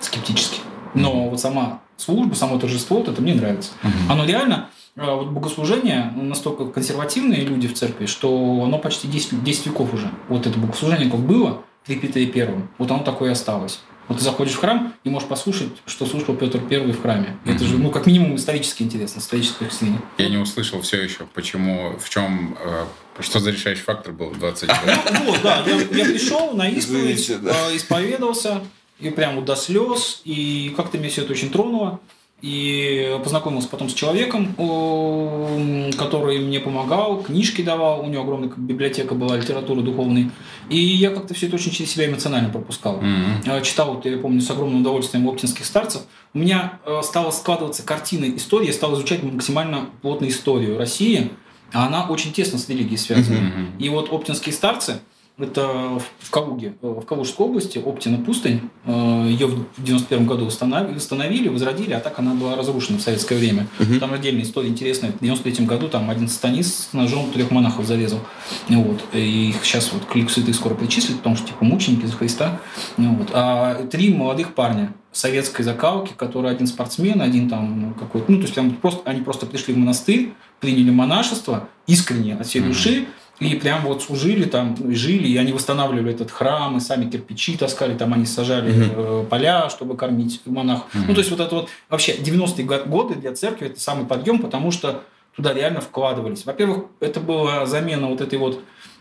скептически. 0.00 0.61
Но 0.94 1.28
вот 1.28 1.40
сама 1.40 1.82
служба, 1.96 2.34
само 2.34 2.58
торжество, 2.58 2.98
вот 2.98 3.08
это 3.08 3.22
мне 3.22 3.34
нравится. 3.34 3.70
Угу. 3.84 4.12
Оно 4.12 4.24
реально 4.24 4.70
вот 5.01 5.28
богослужение 5.28 6.12
настолько 6.14 6.66
консервативные 6.66 7.40
люди 7.40 7.68
в 7.68 7.74
церкви, 7.74 8.07
что 8.07 8.62
оно 8.64 8.78
почти 8.78 9.09
10, 9.09 9.42
10 9.42 9.66
веков 9.66 9.94
уже. 9.94 10.11
Вот 10.28 10.46
это 10.46 10.59
богослужение 10.59 11.11
как 11.11 11.20
было 11.20 11.62
при 11.86 11.96
Петре 11.96 12.26
Первом, 12.26 12.68
вот 12.78 12.90
оно 12.90 13.03
такое 13.03 13.30
и 13.30 13.32
осталось. 13.32 13.80
Вот 14.09 14.18
ты 14.18 14.24
заходишь 14.24 14.55
в 14.55 14.59
храм 14.59 14.92
и 15.05 15.09
можешь 15.09 15.28
послушать, 15.28 15.68
что 15.86 16.05
слушал 16.05 16.34
Петр 16.34 16.59
Первый 16.59 16.92
в 16.92 17.01
храме. 17.01 17.38
Mm-hmm. 17.44 17.55
Это 17.55 17.64
же, 17.64 17.78
ну, 17.78 17.90
как 17.92 18.07
минимум, 18.07 18.34
исторически 18.34 18.82
интересно, 18.82 19.20
историческое 19.20 19.66
впечатление. 19.66 20.01
Я 20.18 20.28
не 20.28 20.36
услышал 20.36 20.80
все 20.80 21.01
еще, 21.01 21.26
почему, 21.32 21.96
в 21.96 22.11
чем, 22.11 22.59
э, 22.61 22.86
что 23.20 23.38
за 23.38 23.53
решающий 23.53 23.82
фактор 23.82 24.12
был 24.12 24.30
в 24.30 24.38
20 24.40 24.68
лет. 24.68 24.98
Ну, 25.12 25.26
вот, 25.26 25.40
да, 25.44 25.62
я, 25.64 25.76
я 25.76 26.05
пришел 26.07 26.55
на 26.55 26.68
исповедь, 26.68 27.30
э, 27.30 27.76
исповедовался, 27.76 28.62
и 28.98 29.11
прям 29.11 29.36
вот 29.36 29.44
до 29.44 29.55
слез, 29.55 30.22
и 30.24 30.74
как-то 30.76 30.98
меня 30.98 31.09
все 31.09 31.22
это 31.22 31.30
очень 31.30 31.51
тронуло. 31.51 32.01
И 32.43 33.18
познакомился 33.22 33.68
потом 33.68 33.91
с 33.91 33.95
человеком, 33.95 34.55
который 35.99 36.38
мне 36.38 36.59
помогал, 36.59 37.22
книжки 37.22 37.61
давал, 37.62 38.01
у 38.01 38.07
него 38.07 38.22
огромная 38.22 38.51
библиотека 38.57 39.14
была 39.14 39.36
литературы 39.36 39.82
духовной. 39.82 40.30
И 40.70 40.78
я 40.78 41.11
как-то 41.11 41.34
все 41.34 41.49
это 41.49 41.57
очень 41.57 41.72
через 41.72 41.91
себя 41.91 42.07
эмоционально 42.07 42.49
пропускал. 42.49 43.01
Mm-hmm. 43.03 43.62
Читал, 43.62 43.95
вот, 43.95 44.07
я 44.07 44.16
помню, 44.16 44.41
с 44.41 44.51
огромным 44.51 44.80
удовольствием 44.80 45.28
оптинских 45.28 45.66
старцев. 45.66 46.03
У 46.32 46.38
меня 46.38 46.78
э, 46.86 47.01
стала 47.03 47.30
складываться 47.30 47.82
картина 47.82 48.24
истории, 48.36 48.68
я 48.68 48.72
стал 48.72 48.95
изучать 48.95 49.22
максимально 49.22 49.91
плотно 50.01 50.26
историю 50.26 50.78
России, 50.78 51.30
а 51.72 51.86
она 51.86 52.07
очень 52.09 52.32
тесно 52.32 52.59
с 52.59 52.68
религией 52.68 52.97
связана. 52.97 53.36
Mm-hmm. 53.36 53.78
И 53.80 53.88
вот 53.91 54.12
оптинские 54.12 54.55
старцы, 54.55 55.01
это 55.43 56.01
в 56.18 56.30
Калуге, 56.30 56.74
э, 56.82 56.86
в 56.86 57.05
Калужской 57.05 57.47
области, 57.47 57.78
Оптина 57.78 58.18
пустынь. 58.18 58.70
Э, 58.84 59.26
Ее 59.28 59.47
в 59.47 59.82
91 59.82 60.26
году 60.26 60.47
восстановили, 60.47 61.49
возродили, 61.49 61.93
а 61.93 62.01
так 62.01 62.18
она 62.18 62.34
была 62.34 62.57
разрушена 62.57 62.99
в 62.99 63.03
советское 63.03 63.36
время. 63.36 63.66
Угу. 63.78 63.99
Там 64.01 64.12
отдельная 64.12 64.43
история 64.43 64.68
интересная. 64.68 65.12
В 65.12 65.20
93 65.20 65.66
году 65.66 65.88
там 65.88 66.11
один 66.11 66.28
сатанист 66.28 66.91
с 66.91 66.93
ножом 66.93 67.30
трех 67.32 67.51
монахов 67.51 67.86
зарезал. 67.86 68.20
Вот. 68.68 69.01
И 69.12 69.51
их 69.51 69.64
сейчас 69.64 69.93
вот 69.93 70.05
к 70.05 70.14
лику 70.14 70.30
святых 70.30 70.55
скоро 70.55 70.74
причислят, 70.74 71.18
потому 71.18 71.36
что 71.36 71.49
типа 71.49 71.64
мученики 71.64 72.07
за 72.07 72.12
Христа. 72.12 72.61
Вот. 72.97 73.30
А 73.32 73.86
три 73.86 74.12
молодых 74.12 74.55
парня 74.55 74.95
советской 75.12 75.62
закалки, 75.62 76.12
которые 76.16 76.53
один 76.53 76.66
спортсмен, 76.66 77.20
один 77.20 77.49
там 77.49 77.95
какой-то, 77.99 78.30
ну, 78.30 78.38
то 78.38 78.43
есть 78.45 78.55
там 78.55 78.70
просто, 78.72 79.09
они 79.11 79.22
просто 79.22 79.47
пришли 79.47 79.74
в 79.74 79.76
монастырь, 79.76 80.32
приняли 80.61 80.91
монашество 80.91 81.68
искренне 81.86 82.34
от 82.36 82.47
всей 82.47 82.61
души, 82.61 83.07
и 83.41 83.55
прям 83.55 83.82
вот 83.82 84.03
служили 84.03 84.45
там, 84.45 84.76
жили, 84.95 85.26
и 85.26 85.36
они 85.38 85.53
восстанавливали 85.53 86.12
этот 86.12 86.30
храм, 86.30 86.76
и 86.76 86.80
сами 86.80 87.11
кирпичи 87.11 87.57
таскали, 87.57 87.97
там 87.97 88.12
они 88.12 88.26
сажали 88.26 88.72
mm-hmm. 88.72 89.26
поля, 89.26 89.70
чтобы 89.70 89.97
кормить 89.97 90.43
монахов. 90.45 90.95
Mm-hmm. 90.95 91.05
Ну, 91.09 91.14
то 91.14 91.20
есть 91.20 91.30
вот 91.30 91.41
это 91.41 91.55
вот 91.55 91.68
вообще 91.88 92.16
90-е 92.16 92.84
годы 92.84 93.14
для 93.14 93.34
церкви 93.34 93.68
это 93.68 93.80
самый 93.80 94.07
подъем, 94.07 94.41
потому 94.41 94.70
что 94.70 95.03
туда 95.34 95.55
реально 95.55 95.80
вкладывались. 95.80 96.45
Во-первых, 96.45 96.86
это 97.01 97.20
была 97.20 97.64
замена 97.64 98.09
вот 98.09 98.20
этой 98.20 98.38
вот 98.38 98.57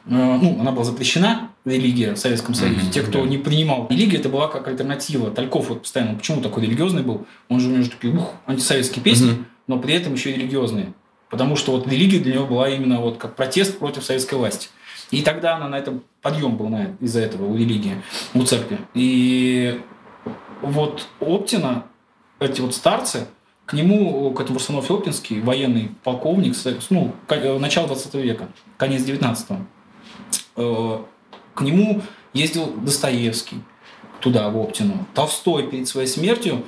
э, 0.05 0.09
ну, 0.09 0.57
она 0.61 0.71
была 0.71 0.85
запрещена, 0.85 1.49
религия 1.65 2.13
в 2.13 2.17
Советском 2.17 2.53
Союзе. 2.53 2.79
Mm-hmm, 2.79 2.91
Те, 2.91 3.01
кто 3.01 3.21
да. 3.21 3.27
не 3.27 3.37
принимал 3.37 3.87
религию, 3.89 4.21
это 4.21 4.29
была 4.29 4.47
как 4.47 4.67
альтернатива. 4.69 5.31
Тальков 5.31 5.67
вот 5.67 5.81
постоянно, 5.81 6.15
почему 6.15 6.41
такой 6.41 6.63
религиозный 6.63 7.03
был? 7.03 7.25
Он 7.49 7.59
же 7.59 7.67
у 7.67 7.71
него 7.71 7.83
же 7.83 7.89
такие, 7.89 8.13
ух, 8.13 8.35
антисоветские 8.45 9.03
песни, 9.03 9.31
mm-hmm. 9.31 9.45
но 9.67 9.79
при 9.79 9.93
этом 9.95 10.13
еще 10.13 10.31
и 10.31 10.35
религиозные. 10.35 10.93
Потому 11.29 11.55
что 11.55 11.73
вот 11.73 11.87
религия 11.87 12.19
для 12.19 12.35
него 12.35 12.47
была 12.47 12.69
именно 12.69 12.99
вот 12.99 13.17
как 13.17 13.35
протест 13.35 13.77
против 13.77 14.03
советской 14.03 14.35
власти. 14.35 14.69
И 15.11 15.21
тогда 15.21 15.55
она 15.55 15.67
на 15.67 15.77
этом 15.77 16.03
подъем 16.21 16.57
был 16.57 16.69
из-за 16.99 17.21
этого 17.21 17.45
у 17.45 17.55
религии, 17.55 18.01
у 18.33 18.43
церкви. 18.43 18.79
И 18.93 19.81
вот 20.61 21.07
Оптина, 21.19 21.85
эти 22.39 22.61
вот 22.61 22.75
старцы, 22.75 23.27
к 23.65 23.73
нему, 23.73 24.31
к 24.31 24.41
этому 24.41 24.57
Рустанов 24.57 24.89
Оптинский, 24.89 25.41
военный 25.41 25.91
полковник, 26.03 26.55
ну, 26.89 27.13
э, 27.29 27.59
начало 27.59 27.87
20 27.87 28.15
века, 28.15 28.49
конец 28.77 29.03
19-го, 29.03 29.57
э, 30.55 31.03
к 31.53 31.61
нему 31.61 32.01
ездил 32.33 32.73
Достоевский 32.73 33.57
туда, 34.21 34.49
в 34.49 34.57
Оптину. 34.57 35.05
Толстой 35.13 35.67
перед 35.67 35.87
своей 35.87 36.07
смертью 36.07 36.65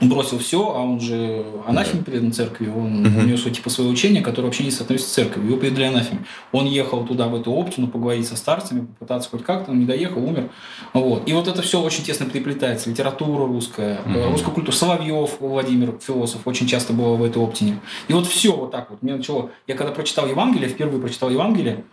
бросил 0.00 0.38
все, 0.38 0.74
а 0.74 0.80
он 0.80 1.00
же 1.00 1.44
анафеме 1.66 2.00
да. 2.00 2.10
предан 2.10 2.32
церкви, 2.32 2.68
он 2.68 3.06
угу. 3.06 3.20
у 3.20 3.22
него 3.22 3.36
типа 3.36 3.70
свое 3.70 3.90
учение, 3.90 4.22
которое 4.22 4.46
вообще 4.46 4.64
не 4.64 4.70
соотносится 4.70 5.10
с 5.10 5.14
церковью, 5.14 5.50
его 5.50 5.60
предали 5.60 5.84
анафеме. 5.84 6.24
Он 6.52 6.66
ехал 6.66 7.04
туда, 7.04 7.28
в 7.28 7.34
эту 7.34 7.52
Оптину, 7.52 7.88
поговорить 7.88 8.26
со 8.26 8.36
старцами, 8.36 8.86
попытаться 8.86 9.30
хоть 9.30 9.44
как-то, 9.44 9.70
он 9.70 9.80
не 9.80 9.86
доехал, 9.86 10.22
умер. 10.22 10.50
Вот. 10.94 11.28
И 11.28 11.32
вот 11.32 11.48
это 11.48 11.62
все 11.62 11.80
очень 11.80 12.04
тесно 12.04 12.26
переплетается. 12.26 12.90
Литература 12.90 13.46
русская, 13.46 14.00
угу. 14.06 14.30
русская 14.32 14.52
культура. 14.52 14.74
Соловьев, 14.74 15.36
Владимир, 15.40 15.98
философ, 16.00 16.46
очень 16.46 16.66
часто 16.66 16.92
был 16.92 17.16
в 17.16 17.24
этой 17.24 17.42
Оптине. 17.42 17.80
И 18.08 18.12
вот 18.12 18.26
все 18.26 18.56
вот 18.56 18.70
так 18.70 18.90
вот. 18.90 19.02
Мне 19.02 19.16
начало... 19.16 19.50
Я 19.66 19.74
когда 19.74 19.92
прочитал 19.92 20.26
Евангелие, 20.26 20.68
впервые 20.68 21.00
прочитал 21.00 21.30
Евангелие, 21.30 21.84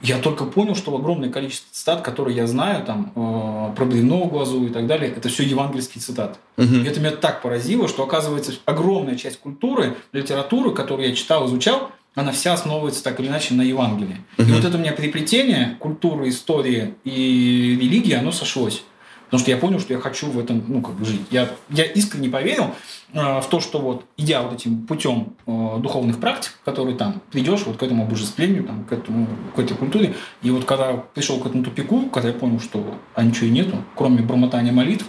я 0.00 0.18
только 0.18 0.44
понял, 0.44 0.74
что 0.74 0.96
огромное 0.96 1.28
количество 1.28 1.68
цитат, 1.72 2.02
которые 2.02 2.36
я 2.36 2.46
знаю, 2.46 2.84
там, 2.84 3.12
э, 3.14 3.76
про 3.76 3.84
длинного 3.84 4.28
глазу 4.28 4.66
и 4.66 4.70
так 4.70 4.86
далее, 4.86 5.12
это 5.14 5.28
все 5.28 5.42
евангельские 5.42 6.00
цитаты. 6.00 6.38
Угу. 6.56 6.74
И 6.74 6.84
это 6.84 7.00
меня 7.00 7.10
так 7.12 7.42
поразило, 7.42 7.88
что, 7.88 8.04
оказывается, 8.04 8.52
огромная 8.64 9.16
часть 9.16 9.40
культуры, 9.40 9.96
литературы, 10.12 10.72
которую 10.72 11.08
я 11.08 11.14
читал, 11.14 11.46
изучал, 11.46 11.90
она 12.14 12.32
вся 12.32 12.52
основывается 12.52 13.02
так 13.02 13.20
или 13.20 13.28
иначе 13.28 13.54
на 13.54 13.62
Евангелии. 13.62 14.18
Угу. 14.38 14.48
И 14.48 14.52
вот 14.52 14.64
это 14.64 14.76
у 14.76 14.80
меня 14.80 14.92
переплетение 14.92 15.76
культуры, 15.80 16.28
истории 16.28 16.94
и 17.04 17.78
религии, 17.80 18.14
оно 18.14 18.32
сошлось. 18.32 18.84
Потому 19.28 19.40
что 19.40 19.50
я 19.50 19.58
понял, 19.58 19.78
что 19.78 19.92
я 19.92 20.00
хочу 20.00 20.30
в 20.30 20.38
этом 20.38 20.64
ну, 20.68 20.80
как 20.80 20.94
бы 20.94 21.04
жить. 21.04 21.20
Я, 21.30 21.50
я 21.68 21.84
искренне 21.84 22.30
поверил 22.30 22.74
э, 23.12 23.40
в 23.40 23.46
то, 23.50 23.60
что 23.60 23.78
вот 23.78 24.06
идя 24.16 24.40
вот 24.40 24.54
этим 24.54 24.86
путем 24.86 25.34
э, 25.46 25.76
духовных 25.80 26.18
практик, 26.18 26.52
которые 26.64 26.96
там 26.96 27.20
придешь 27.30 27.60
вот 27.66 27.76
к 27.76 27.82
этому 27.82 28.04
обожествлению, 28.04 28.64
там, 28.64 28.84
к, 28.84 28.92
этому, 28.92 29.26
к 29.54 29.58
этой 29.58 29.76
культуре, 29.76 30.14
и 30.42 30.50
вот 30.50 30.64
когда 30.64 30.94
пришел 30.94 31.38
к 31.40 31.46
этому 31.46 31.62
тупику, 31.62 32.08
когда 32.08 32.28
я 32.30 32.34
понял, 32.34 32.58
что 32.58 32.94
а 33.14 33.22
ничего 33.22 33.48
и 33.48 33.50
нету, 33.50 33.76
кроме 33.94 34.22
бормотания 34.22 34.72
молитв, 34.72 35.04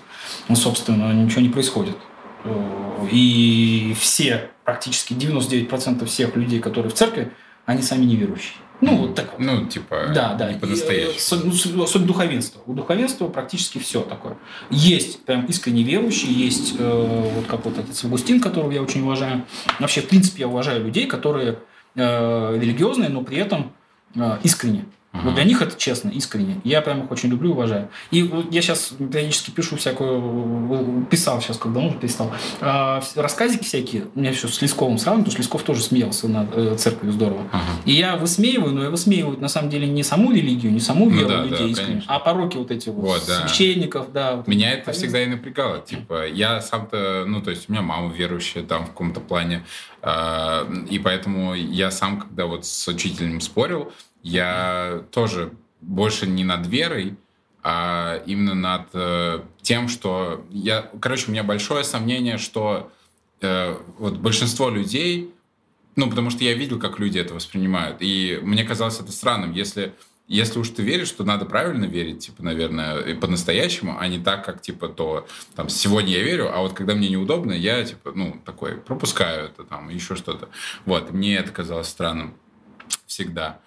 ну, 0.50 0.56
собственно, 0.58 1.14
ничего 1.14 1.42
не 1.42 1.50
происходит. 1.50 1.96
Э, 2.44 3.08
и 3.10 3.96
все, 3.98 4.50
практически 4.66 5.14
99% 5.14 6.06
всех 6.06 6.36
людей, 6.36 6.60
которые 6.60 6.92
в 6.92 6.94
церкви, 6.94 7.32
они 7.66 7.82
сами 7.82 8.04
неверующие. 8.04 8.58
Ну, 8.82 8.96
вот 8.96 9.16
так 9.16 9.32
вот. 9.34 9.40
Ну, 9.40 9.66
типа, 9.66 10.12
да, 10.14 10.36
да. 10.36 10.54
по-настоящему. 10.60 11.54
Ну, 11.76 11.84
особенно 11.84 12.08
духовенство. 12.08 12.62
У 12.66 12.74
духовенства 12.74 13.28
практически 13.28 13.78
все 13.78 14.02
такое. 14.02 14.38
Есть 14.70 15.26
прям 15.26 15.46
искренне 15.46 15.84
верующие, 15.84 16.32
есть 16.32 16.76
э, 16.80 17.32
вот 17.36 17.46
как 17.48 17.66
вот 17.66 17.78
отец 17.78 18.04
Августин, 18.06 18.40
которого 18.40 18.72
я 18.72 18.82
очень 18.82 19.02
уважаю. 19.02 19.46
Вообще, 19.80 20.02
в 20.02 20.08
принципе, 20.08 20.42
я 20.42 20.48
уважаю 20.48 20.84
людей, 20.86 21.08
которые 21.08 21.60
э, 21.96 22.58
религиозные, 22.60 23.10
но 23.10 23.22
при 23.22 23.38
этом 23.38 23.74
э, 24.16 24.38
искренне. 24.44 24.86
Вот 25.24 25.36
для 25.36 25.44
них 25.44 25.62
это 25.62 25.78
честно, 25.78 26.10
искренне. 26.10 26.62
Я 26.64 26.82
прям 26.82 27.04
их 27.04 27.12
очень 27.12 27.30
люблю, 27.30 27.52
уважаю. 27.52 27.90
И 28.12 28.30
я 28.52 28.62
сейчас 28.62 28.94
периодически 28.98 29.52
пишу 29.52 29.78
всякую, 29.78 31.06
писал 31.10 31.42
сейчас, 31.42 31.58
когда 31.58 31.82
уже 31.82 31.98
перестал, 31.98 32.32
э, 32.62 33.02
рассказики 33.16 33.64
всякие, 33.64 34.06
у 34.16 34.20
меня 34.20 34.32
еще 34.32 34.48
с 34.48 34.62
Лесковым 34.62 34.98
сравниваю, 34.98 35.26
потому 35.26 35.32
что 35.32 35.42
Лесков 35.42 35.64
тоже 35.64 35.82
смеялся 35.82 36.28
над 36.28 36.50
э, 36.56 36.76
церковью 36.78 37.14
здорово. 37.14 37.42
Ага. 37.52 37.64
И 37.86 37.94
я 37.94 38.16
высмеиваю, 38.16 38.74
но 38.74 38.84
я 38.84 38.90
высмеиваю 38.90 39.40
на 39.40 39.48
самом 39.48 39.70
деле 39.70 39.88
не 39.88 40.04
саму 40.04 40.32
религию, 40.32 40.72
не 40.72 40.80
саму 40.80 41.06
ну 41.06 41.12
веру 41.12 41.30
ну, 41.30 41.36
да, 41.36 41.44
людей, 41.44 41.58
да, 41.60 41.82
искренне, 41.82 42.04
а 42.08 42.20
пороки 42.20 42.58
вот 42.58 42.72
эти 42.72 42.90
вот, 42.90 43.06
вот 43.06 43.24
да. 43.28 43.48
священников, 43.48 44.12
да. 44.12 44.36
Вот 44.38 44.48
меня 44.48 44.74
это 44.74 44.92
всегда 44.92 45.22
и 45.24 45.26
напрягало. 45.26 45.80
Типа, 45.80 46.28
я 46.28 46.62
сам-то, 46.62 47.26
ну, 47.28 47.42
то 47.42 47.52
есть 47.52 47.70
у 47.70 47.72
меня 47.72 47.82
мама 47.82 48.12
верующая 48.14 48.64
там 48.64 48.86
в 48.86 48.90
каком-то 48.90 49.20
плане, 49.20 49.64
э, 50.02 50.66
и 50.90 51.00
поэтому 51.00 51.54
я 51.54 51.92
сам, 51.92 52.20
когда 52.20 52.46
вот 52.46 52.66
с 52.66 52.88
учителем 52.88 53.42
спорил, 53.42 53.92
я 54.22 55.04
тоже 55.12 55.54
больше 55.82 56.28
не 56.28 56.44
над 56.44 56.68
верой, 56.68 57.16
а 57.62 58.22
именно 58.26 58.54
над 58.54 58.88
э, 58.94 59.42
тем, 59.62 59.90
что 59.90 60.46
я, 60.50 60.90
короче, 61.02 61.28
у 61.28 61.32
меня 61.32 61.44
большое 61.44 61.84
сомнение, 61.84 62.38
что 62.38 62.92
э, 63.42 63.76
вот 63.98 64.18
большинство 64.18 64.70
людей, 64.70 65.34
ну, 65.96 66.10
потому 66.10 66.30
что 66.30 66.44
я 66.44 66.54
видел, 66.54 66.80
как 66.80 67.00
люди 67.00 67.20
это 67.20 67.34
воспринимают, 67.34 67.98
и 68.00 68.40
мне 68.42 68.64
казалось 68.64 69.00
это 69.00 69.12
странным, 69.12 69.52
если 69.52 69.94
если 70.30 70.60
уж 70.60 70.70
ты 70.70 70.84
веришь, 70.84 71.12
то 71.12 71.24
надо 71.24 71.46
правильно 71.46 71.86
верить, 71.86 72.28
типа, 72.28 72.44
наверное, 72.44 73.16
по-настоящему, 73.16 73.98
а 74.00 74.08
не 74.08 74.20
так, 74.20 74.46
как, 74.46 74.62
типа, 74.62 74.88
то, 74.88 75.28
там, 75.56 75.70
сегодня 75.70 76.12
я 76.12 76.24
верю, 76.24 76.56
а 76.56 76.62
вот 76.62 76.74
когда 76.74 76.94
мне 76.94 77.10
неудобно, 77.10 77.52
я, 77.52 77.84
типа, 77.84 78.12
ну, 78.14 78.40
такой, 78.46 78.76
пропускаю 78.76 79.46
это, 79.46 79.64
там, 79.64 79.90
еще 79.90 80.16
что-то. 80.16 80.50
Вот, 80.86 81.12
мне 81.12 81.36
это 81.38 81.52
казалось 81.52 81.88
странным 81.88 82.36
всегда. 83.08 83.60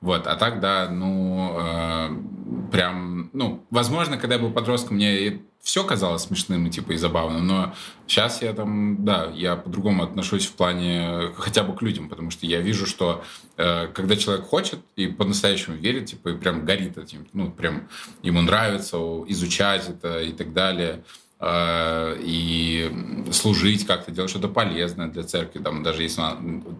Вот, 0.00 0.26
а 0.26 0.36
так, 0.36 0.60
да, 0.60 0.88
ну, 0.90 1.56
э, 1.58 2.70
прям, 2.72 3.30
ну, 3.34 3.62
возможно, 3.70 4.16
когда 4.16 4.36
я 4.36 4.40
был 4.40 4.50
подростком, 4.50 4.96
мне 4.96 5.42
все 5.60 5.84
казалось 5.84 6.22
смешным 6.22 6.66
и, 6.66 6.70
типа, 6.70 6.92
и 6.92 6.96
забавным, 6.96 7.46
но 7.46 7.74
сейчас 8.06 8.40
я 8.40 8.54
там, 8.54 9.04
да, 9.04 9.30
я 9.34 9.56
по-другому 9.56 10.02
отношусь 10.02 10.46
в 10.46 10.52
плане 10.54 11.32
хотя 11.36 11.64
бы 11.64 11.76
к 11.76 11.82
людям, 11.82 12.08
потому 12.08 12.30
что 12.30 12.46
я 12.46 12.60
вижу, 12.60 12.86
что 12.86 13.22
э, 13.58 13.88
когда 13.88 14.16
человек 14.16 14.46
хочет 14.46 14.80
и 14.96 15.06
по-настоящему 15.06 15.76
верит, 15.76 16.06
типа, 16.06 16.30
и 16.30 16.36
прям 16.36 16.64
горит 16.64 16.96
этим, 16.96 17.26
ну, 17.34 17.50
прям 17.50 17.88
ему 18.22 18.40
нравится 18.40 18.96
изучать 19.26 19.86
это 19.86 20.22
и 20.22 20.32
так 20.32 20.54
далее, 20.54 21.04
э, 21.40 22.16
и 22.20 23.28
служить 23.30 23.86
как-то, 23.86 24.12
делать 24.12 24.30
что-то 24.30 24.48
полезное 24.48 25.08
для 25.08 25.24
церкви, 25.24 25.58
там, 25.58 25.82
даже 25.82 26.02
если 26.02 26.22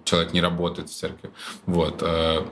человек 0.04 0.32
не 0.32 0.40
работает 0.40 0.88
в 0.88 0.94
церкви, 0.94 1.30
вот, 1.66 1.98
э, 2.00 2.46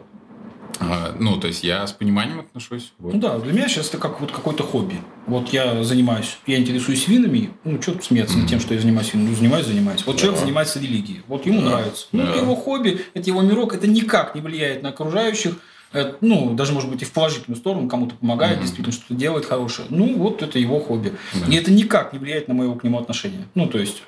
ну, 1.19 1.37
то 1.39 1.47
есть 1.49 1.65
я 1.65 1.87
с 1.87 1.93
пониманием 1.93 2.41
отношусь. 2.41 2.93
Вот. 2.99 3.15
Ну 3.15 3.21
да, 3.21 3.39
для 3.39 3.53
меня 3.53 3.69
сейчас 3.69 3.89
это 3.89 3.99
как 3.99 4.21
вот 4.21 4.31
какое-то 4.31 4.63
хобби. 4.63 5.01
Вот 5.27 5.49
я 5.51 5.83
занимаюсь, 5.83 6.39
я 6.47 6.59
интересуюсь 6.59 7.09
винами, 7.09 7.51
ну, 7.65 7.81
что 7.83 7.93
тут 7.93 8.05
смеяться 8.05 8.37
mm-hmm. 8.37 8.41
над 8.41 8.51
тем, 8.51 8.61
что 8.61 8.75
я 8.75 8.81
занимаюсь 8.81 9.13
винами, 9.13 9.31
ну, 9.31 9.37
занимаюсь, 9.37 9.67
занимаюсь. 9.67 10.07
Вот 10.07 10.17
да. 10.17 10.23
человек 10.23 10.41
занимается 10.41 10.79
религией, 10.79 11.23
вот 11.27 11.47
ему 11.47 11.63
да. 11.63 11.71
нравится. 11.71 12.07
Ну, 12.13 12.23
да. 12.23 12.31
это 12.31 12.39
его 12.39 12.55
хобби, 12.55 13.01
это 13.15 13.29
его 13.29 13.43
мирок, 13.43 13.75
это 13.75 13.87
никак 13.87 14.35
не 14.35 14.41
влияет 14.41 14.83
на 14.83 14.91
окружающих, 14.91 15.57
это, 15.91 16.19
ну, 16.21 16.53
даже, 16.55 16.73
может 16.73 16.91
быть, 16.91 17.01
и 17.01 17.07
в 17.07 17.13
положительную 17.13 17.59
сторону 17.59 17.89
кому-то 17.89 18.15
помогает, 18.15 18.59
mm-hmm. 18.59 18.63
действительно 18.63 18.93
что-то 18.93 19.15
делает 19.15 19.47
хорошее. 19.47 19.89
Ну, 19.91 20.19
вот 20.19 20.43
это 20.43 20.59
его 20.59 20.81
хобби. 20.81 21.15
Mm-hmm. 21.33 21.53
И 21.53 21.57
это 21.57 21.73
никак 21.73 22.13
не 22.13 22.19
влияет 22.19 22.47
на 22.47 22.55
моего 22.55 22.75
к 22.75 22.85
нему 22.85 22.99
отношение. 22.99 23.47
Ну, 23.55 23.67
то 23.67 23.79
есть, 23.79 24.03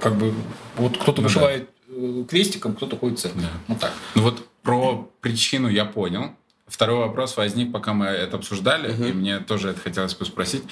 как 0.00 0.16
бы, 0.16 0.32
вот 0.76 0.96
кто-то 0.96 1.20
ну, 1.20 1.28
вышивает. 1.28 1.68
Э, 1.94 2.24
крестиком, 2.28 2.74
кто-то 2.74 2.96
ходит 2.96 3.18
в 3.18 3.22
церковь. 3.22 3.42
Да. 3.42 3.50
Вот 3.68 3.78
так. 3.78 3.92
Ну, 4.14 4.22
вот 4.22 4.42
про 4.62 5.10
причину 5.20 5.68
я 5.68 5.84
понял. 5.84 6.32
Второй 6.66 6.98
вопрос 6.98 7.36
возник, 7.36 7.72
пока 7.72 7.92
мы 7.92 8.06
это 8.06 8.36
обсуждали, 8.36 8.90
uh-huh. 8.90 9.10
и 9.10 9.12
мне 9.12 9.38
тоже 9.40 9.70
это 9.70 9.80
хотелось 9.80 10.14
бы 10.14 10.24
спросить. 10.24 10.62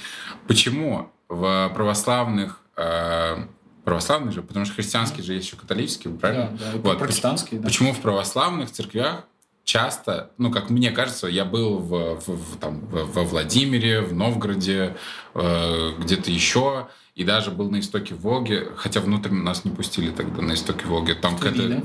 Почему 0.46 1.10
в 1.28 1.70
православных 1.74 2.60
э, 2.76 3.44
православных 3.84 4.32
же, 4.32 4.42
потому 4.42 4.64
что 4.64 4.74
христианские 4.74 5.24
же 5.24 5.34
есть 5.34 5.46
еще 5.46 5.56
католические, 5.56 6.14
правильно? 6.14 6.56
Да, 6.58 6.72
да, 6.72 6.78
вот. 6.78 6.98
протестантские. 6.98 7.60
Да. 7.60 7.68
Почему 7.68 7.92
в 7.92 8.00
православных 8.00 8.70
церквях 8.70 9.24
часто, 9.64 10.30
ну, 10.38 10.50
как 10.50 10.70
мне 10.70 10.90
кажется, 10.90 11.26
я 11.26 11.44
был 11.44 11.78
в, 11.78 12.20
в, 12.20 12.28
в, 12.28 12.58
там, 12.58 12.86
во 12.86 13.24
Владимире, 13.24 14.00
в 14.00 14.14
Новгороде, 14.14 14.96
э, 15.34 15.90
где-то 15.98 16.30
еще, 16.30 16.88
и 17.20 17.24
даже 17.24 17.50
был 17.50 17.70
на 17.70 17.80
истоке 17.80 18.14
Волги, 18.14 18.66
хотя 18.76 19.00
внутрь 19.02 19.30
нас 19.30 19.66
не 19.66 19.70
пустили 19.70 20.10
тогда 20.10 20.40
на 20.40 20.54
истоке 20.54 20.86
Волги. 20.86 21.12
Там 21.12 21.36
какая-то... 21.36 21.84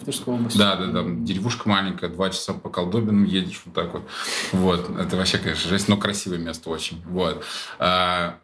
Да, 0.55 0.77
да, 0.77 0.85
да, 0.85 1.03
деревушка 1.05 1.67
маленькая, 1.67 2.09
два 2.09 2.29
часа 2.29 2.53
по 2.53 2.69
колдобинам 2.69 3.25
едешь 3.25 3.61
вот 3.65 3.73
так 3.73 3.93
вот. 3.93 4.03
Вот, 4.53 4.97
это 4.97 5.17
вообще, 5.17 5.37
конечно, 5.37 5.69
жесть, 5.69 5.89
но 5.89 5.97
красивое 5.97 6.37
место 6.37 6.69
очень. 6.69 7.01
Вот. 7.03 7.43
А, 7.79 8.37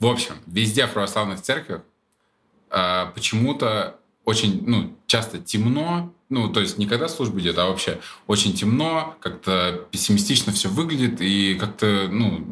в 0.00 0.06
общем, 0.06 0.34
везде 0.48 0.88
в 0.88 0.94
православных 0.94 1.42
церквях 1.42 1.82
а, 2.70 3.12
почему-то 3.14 3.96
очень, 4.24 4.64
ну, 4.66 4.96
часто 5.06 5.38
темно, 5.38 6.12
ну, 6.28 6.52
то 6.52 6.58
есть 6.58 6.76
не 6.76 6.86
когда 6.86 7.06
служба 7.06 7.38
идет, 7.38 7.56
а 7.56 7.66
вообще 7.66 8.00
очень 8.26 8.52
темно, 8.52 9.14
как-то 9.20 9.86
пессимистично 9.92 10.52
все 10.52 10.68
выглядит 10.68 11.20
и 11.20 11.54
как-то, 11.54 12.08
ну, 12.10 12.44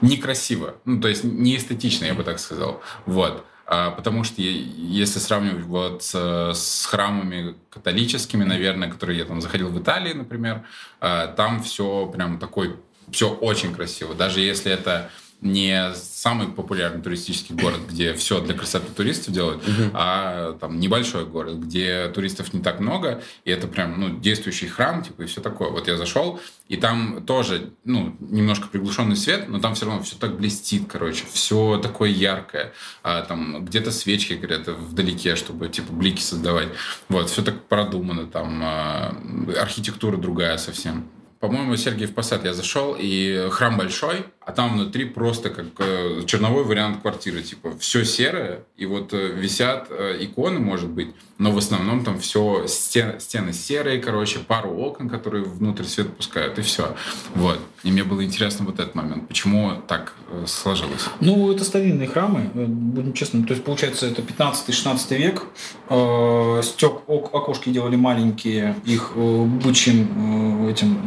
некрасиво. 0.00 0.76
Ну, 0.84 1.00
то 1.00 1.08
есть 1.08 1.24
не 1.24 1.56
эстетично, 1.56 2.06
я 2.06 2.14
бы 2.14 2.22
так 2.22 2.38
сказал. 2.38 2.80
Вот. 3.06 3.44
А, 3.66 3.90
потому 3.90 4.24
что 4.24 4.42
если 4.42 5.18
сравнивать 5.18 5.64
вот 5.64 6.02
с, 6.02 6.14
с 6.54 6.86
храмами 6.86 7.54
католическими, 7.70 8.44
наверное, 8.44 8.90
которые 8.90 9.18
я 9.18 9.24
там 9.24 9.40
заходил 9.40 9.68
в 9.68 9.80
Италии, 9.80 10.12
например, 10.12 10.64
а, 11.00 11.28
там 11.28 11.62
все 11.62 12.06
прям 12.06 12.38
такой, 12.38 12.76
все 13.10 13.30
очень 13.30 13.74
красиво. 13.74 14.14
Даже 14.14 14.40
если 14.40 14.70
это 14.70 15.10
не 15.40 15.92
самый 15.94 16.48
популярный 16.48 17.02
туристический 17.02 17.54
город, 17.54 17.80
где 17.88 18.14
все 18.14 18.40
для 18.40 18.54
красоты 18.54 18.90
туристов 18.92 19.34
делают, 19.34 19.62
угу. 19.62 19.90
а 19.92 20.56
там 20.60 20.80
небольшой 20.80 21.26
город, 21.26 21.58
где 21.58 22.08
туристов 22.08 22.52
не 22.54 22.60
так 22.60 22.80
много, 22.80 23.22
и 23.44 23.50
это 23.50 23.66
прям 23.66 24.00
ну, 24.00 24.18
действующий 24.18 24.68
храм, 24.68 25.02
типа, 25.02 25.22
и 25.22 25.26
все 25.26 25.40
такое. 25.42 25.68
Вот 25.70 25.86
я 25.86 25.96
зашел, 25.96 26.40
и 26.68 26.76
там 26.76 27.24
тоже, 27.26 27.72
ну, 27.84 28.16
немножко 28.20 28.68
приглушенный 28.68 29.16
свет, 29.16 29.48
но 29.48 29.60
там 29.60 29.74
все 29.74 29.86
равно 29.86 30.02
все 30.02 30.16
так 30.16 30.36
блестит, 30.36 30.84
короче, 30.88 31.24
все 31.30 31.78
такое 31.78 32.08
яркое. 32.10 32.72
А, 33.02 33.22
там 33.22 33.64
где-то 33.66 33.90
свечки 33.90 34.32
горят 34.32 34.66
вдалеке, 34.68 35.36
чтобы, 35.36 35.68
типа, 35.68 35.92
блики 35.92 36.22
создавать. 36.22 36.68
Вот, 37.10 37.28
все 37.28 37.42
так 37.42 37.64
продумано, 37.64 38.26
там 38.26 38.60
а, 38.62 39.16
архитектура 39.60 40.16
другая 40.16 40.56
совсем. 40.56 41.06
По-моему, 41.44 41.76
Сергиев 41.76 42.14
Посад 42.14 42.42
я 42.46 42.54
зашел, 42.54 42.96
и 42.98 43.48
храм 43.50 43.76
большой, 43.76 44.24
а 44.40 44.52
там 44.52 44.72
внутри 44.72 45.04
просто 45.04 45.50
как 45.50 45.66
э, 45.78 46.22
черновой 46.24 46.64
вариант 46.64 47.02
квартиры. 47.02 47.42
Типа 47.42 47.76
все 47.78 48.02
серое, 48.02 48.64
и 48.78 48.86
вот 48.86 49.12
э, 49.12 49.28
висят 49.34 49.88
э, 49.90 50.16
иконы, 50.20 50.58
может 50.58 50.88
быть, 50.88 51.08
но 51.36 51.50
в 51.50 51.58
основном 51.58 52.04
там 52.04 52.18
все 52.18 52.66
стен, 52.66 53.20
стены 53.20 53.52
серые, 53.52 54.00
короче, 54.00 54.38
пару 54.38 54.70
окон, 54.70 55.10
которые 55.10 55.44
внутрь 55.44 55.84
свет 55.84 56.16
пускают, 56.16 56.58
и 56.58 56.62
все. 56.62 56.96
Вот. 57.34 57.58
И 57.82 57.90
мне 57.90 58.04
было 58.04 58.24
интересно 58.24 58.64
вот 58.64 58.80
этот 58.80 58.94
момент. 58.94 59.28
Почему 59.28 59.72
так 59.86 60.14
э, 60.30 60.44
сложилось? 60.46 61.06
Ну, 61.20 61.52
это 61.52 61.64
старинные 61.64 62.08
храмы, 62.08 62.50
э, 62.54 62.64
будем 62.64 63.12
честны. 63.12 63.44
То 63.44 63.52
есть, 63.52 63.64
получается, 63.64 64.06
это 64.06 64.22
15-16 64.22 65.16
век. 65.16 65.42
Э, 65.90 66.60
стек, 66.62 67.02
окошки 67.08 67.68
делали 67.68 67.96
маленькие, 67.96 68.76
их 68.86 69.12
э, 69.14 69.44
бычьим 69.44 70.66
э, 70.66 70.70
этим 70.70 70.98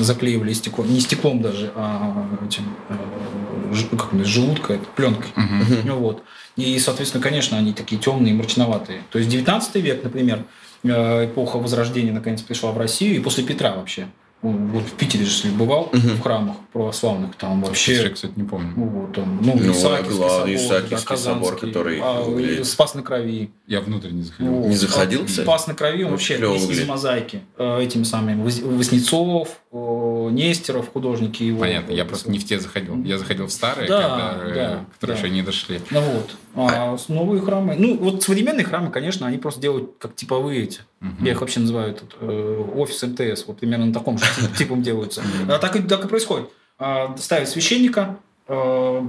заклеивали 0.00 0.52
стеклом, 0.52 0.92
не 0.92 1.00
стеклом 1.00 1.42
даже, 1.42 1.72
а 1.74 2.26
этим, 2.46 2.76
э, 2.88 3.96
как 3.96 4.14
это, 4.14 4.24
желудка, 4.24 4.78
пленкой. 4.96 5.30
Uh-huh. 5.36 5.92
Вот. 5.94 6.22
И, 6.56 6.78
соответственно, 6.78 7.22
конечно, 7.22 7.56
они 7.56 7.72
такие 7.72 8.00
темные, 8.00 8.34
мрачноватые. 8.34 9.02
То 9.10 9.18
есть 9.18 9.30
19 9.30 9.76
век, 9.76 10.02
например, 10.02 10.44
э, 10.82 11.26
эпоха 11.26 11.58
Возрождения 11.58 12.12
наконец 12.12 12.42
пришла 12.42 12.72
в 12.72 12.78
Россию, 12.78 13.16
и 13.16 13.20
после 13.20 13.44
Петра 13.44 13.74
вообще 13.74 14.08
вот 14.40 14.84
в 14.84 14.92
Питере 14.92 15.24
же 15.24 15.48
бывал 15.48 15.84
угу. 15.84 15.96
в 15.98 16.20
храмах 16.20 16.56
православных, 16.72 17.34
там 17.34 17.60
вообще... 17.60 17.94
Я, 17.94 18.10
кстати, 18.10 18.32
не 18.36 18.44
помню. 18.44 18.72
Ну, 18.76 18.86
вот, 18.86 19.12
там, 19.12 19.40
ну, 19.42 19.56
ну 19.56 19.72
Исаакиевский 19.72 20.28
собор, 20.28 20.50
Исаакиевский 20.50 21.16
да, 21.16 21.22
собор, 21.22 21.56
который... 21.56 22.00
А, 22.00 22.64
Спас 22.64 22.94
на 22.94 23.02
крови. 23.02 23.50
Я 23.66 23.80
внутрь 23.80 24.10
не 24.10 24.22
заходил. 24.22 24.52
Вот. 24.52 24.68
Не 24.68 24.76
заходил, 24.76 25.26
кстати? 25.26 25.44
Спас 25.44 25.66
на 25.66 25.74
крови, 25.74 26.04
он 26.04 26.12
вообще 26.12 26.36
весь 26.36 26.68
из 26.68 26.86
мозаики. 26.86 27.42
Э, 27.56 27.80
этими 27.82 28.04
самыми 28.04 28.42
Воснецов, 28.42 29.60
Нестеров, 29.72 30.92
художники 30.92 31.42
его. 31.42 31.60
Понятно, 31.60 31.92
я 31.92 32.04
просто 32.04 32.30
не 32.30 32.38
в 32.38 32.44
те 32.44 32.60
заходил. 32.60 33.02
Я 33.02 33.18
заходил 33.18 33.46
в 33.46 33.52
старые, 33.52 33.88
да, 33.88 34.02
когда, 34.02 34.44
э, 34.44 34.54
да, 34.54 34.84
которые 34.94 35.16
да. 35.16 35.26
еще 35.26 35.34
не 35.34 35.42
дошли. 35.42 35.80
Ну 35.90 36.00
вот. 36.00 36.30
А, 36.54 36.94
а 36.94 37.12
новые 37.12 37.42
храмы... 37.42 37.74
Ну, 37.76 37.96
вот 37.98 38.22
современные 38.22 38.64
храмы, 38.64 38.90
конечно, 38.90 39.26
они 39.26 39.38
просто 39.38 39.60
делают 39.60 39.94
как 39.98 40.14
типовые 40.14 40.64
эти. 40.64 40.80
Угу. 41.00 41.24
Я 41.24 41.32
их 41.32 41.40
вообще 41.40 41.60
называю 41.60 41.94
тут, 41.94 42.16
э, 42.20 42.64
офис 42.74 43.02
МТС. 43.02 43.46
Вот 43.46 43.58
примерно 43.58 43.86
на 43.86 43.92
таком 43.92 44.18
же 44.18 44.24
типом 44.58 44.82
делаются. 44.82 45.22
А 45.48 45.58
так, 45.58 45.76
и, 45.76 45.82
так 45.82 46.04
и 46.04 46.08
происходит. 46.08 46.50
А, 46.78 47.16
ставят 47.16 47.48
священника, 47.48 48.18
э, 48.46 49.02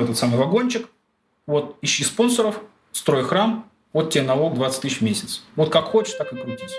этот 0.00 0.16
самый 0.16 0.38
вагончик, 0.38 0.88
вот, 1.46 1.76
ищи 1.82 2.04
спонсоров, 2.04 2.60
строй 2.92 3.24
храм, 3.24 3.66
вот 3.92 4.10
тебе 4.10 4.24
налог 4.24 4.54
20 4.54 4.82
тысяч 4.82 4.98
в 4.98 5.02
месяц. 5.02 5.42
Вот 5.56 5.70
как 5.70 5.84
хочешь, 5.84 6.14
так 6.14 6.32
и 6.32 6.36
крутись. 6.36 6.72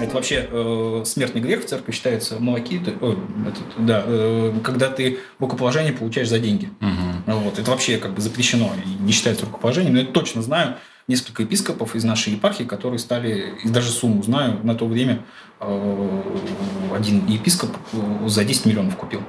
Это 0.00 0.14
вообще 0.14 0.48
э, 0.50 1.02
смертный 1.04 1.40
грех 1.40 1.64
в 1.64 1.66
церкви 1.66 1.92
считается 1.92 2.38
молоки, 2.38 2.80
о, 3.00 3.16
этот, 3.46 3.86
да, 3.86 4.02
э, 4.06 4.52
когда 4.62 4.88
ты 4.90 5.18
рукоположение 5.38 5.92
получаешь 5.92 6.28
за 6.28 6.38
деньги. 6.38 6.70
Угу. 6.80 7.40
Вот, 7.40 7.58
это 7.58 7.70
вообще 7.70 7.98
как 7.98 8.14
бы 8.14 8.20
запрещено 8.20 8.72
и 8.84 9.02
не 9.02 9.12
считается 9.12 9.46
рукоположением. 9.46 9.94
Но 9.94 10.00
я 10.00 10.06
точно 10.06 10.42
знаю 10.42 10.76
несколько 11.08 11.42
епископов 11.42 11.96
из 11.96 12.04
нашей 12.04 12.34
епархии, 12.34 12.64
которые 12.64 12.98
стали, 12.98 13.54
и 13.64 13.68
даже 13.68 13.90
сумму 13.90 14.22
знаю, 14.22 14.60
на 14.62 14.74
то 14.74 14.86
время 14.86 15.24
э, 15.60 16.22
один 16.94 17.26
епископ 17.26 17.70
э, 17.92 18.28
за 18.28 18.44
10 18.44 18.66
миллионов 18.66 18.96
купил. 18.96 19.22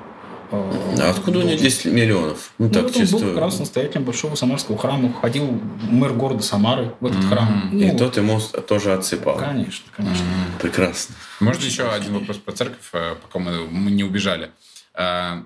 А 0.52 1.12
откуда 1.12 1.40
у 1.40 1.42
него 1.44 1.58
10 1.58 1.86
миллионов? 1.86 2.52
Ну, 2.58 2.68
ну 2.68 2.72
так, 2.72 2.92
чисто... 2.92 3.18
был 3.18 3.30
как 3.30 3.38
раз 3.38 3.60
настоятелем 3.60 4.04
Большого 4.04 4.36
Самарского 4.36 4.78
храма. 4.78 5.14
Ходил 5.14 5.60
мэр 5.90 6.14
города 6.14 6.42
Самары 6.42 6.96
в 7.00 7.06
этот 7.06 7.20
mm-hmm. 7.20 7.30
храм. 7.30 7.70
И 7.72 7.92
ну, 7.92 7.98
тот 7.98 8.18
ему 8.18 8.40
тоже 8.40 8.94
отсыпал. 8.94 9.38
Конечно, 9.38 9.86
конечно. 9.96 10.24
Mm-hmm. 10.24 10.62
Прекрасно. 10.62 11.16
Можно 11.40 11.66
еще 11.66 11.90
один 11.90 12.14
вопрос 12.14 12.38
про 12.38 12.52
церковь, 12.54 12.90
э, 12.94 13.16
пока 13.22 13.40
мы, 13.40 13.68
мы 13.68 13.92
не 13.92 14.04
убежали. 14.04 14.50
Э, 14.96 15.44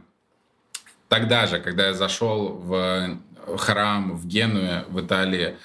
тогда 1.09 1.47
же, 1.47 1.59
когда 1.59 1.87
я 1.87 1.93
зашел 1.93 2.49
в 2.63 3.19
храм 3.57 4.15
в 4.15 4.25
Генуе, 4.25 4.85
в 4.87 5.01
Италии, 5.01 5.57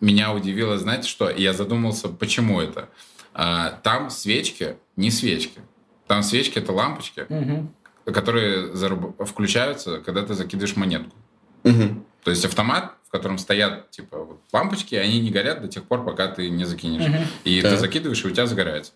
меня 0.00 0.32
удивило, 0.32 0.78
знаете 0.78 1.08
что? 1.08 1.28
Я 1.28 1.54
задумался, 1.54 2.08
почему 2.08 2.60
это. 2.60 2.88
Э, 3.34 3.72
там 3.82 4.10
свечки 4.10 4.76
не 4.94 5.10
свечки. 5.10 5.60
Там 6.06 6.22
свечки 6.22 6.58
это 6.58 6.72
лампочки. 6.72 7.20
Mm-hmm 7.20 7.66
которые 8.12 8.74
заруб... 8.74 9.16
включаются, 9.26 9.98
когда 10.00 10.22
ты 10.22 10.34
закидываешь 10.34 10.76
монетку. 10.76 11.16
Угу. 11.64 12.04
То 12.24 12.30
есть 12.30 12.44
автомат, 12.44 12.94
в 13.06 13.10
котором 13.10 13.38
стоят 13.38 13.90
типа 13.90 14.18
вот, 14.18 14.40
лампочки, 14.52 14.94
они 14.94 15.20
не 15.20 15.30
горят 15.30 15.62
до 15.62 15.68
тех 15.68 15.84
пор, 15.84 16.04
пока 16.04 16.28
ты 16.28 16.48
не 16.50 16.64
закинешь. 16.64 17.08
Угу. 17.08 17.16
И 17.44 17.62
да. 17.62 17.70
ты 17.70 17.76
закидываешь, 17.78 18.24
и 18.24 18.28
у 18.28 18.30
тебя 18.30 18.46
загорается. 18.46 18.92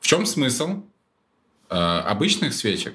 В 0.00 0.06
чем 0.06 0.26
смысл 0.26 0.82
э, 1.70 1.74
обычных 1.74 2.54
свечек 2.54 2.94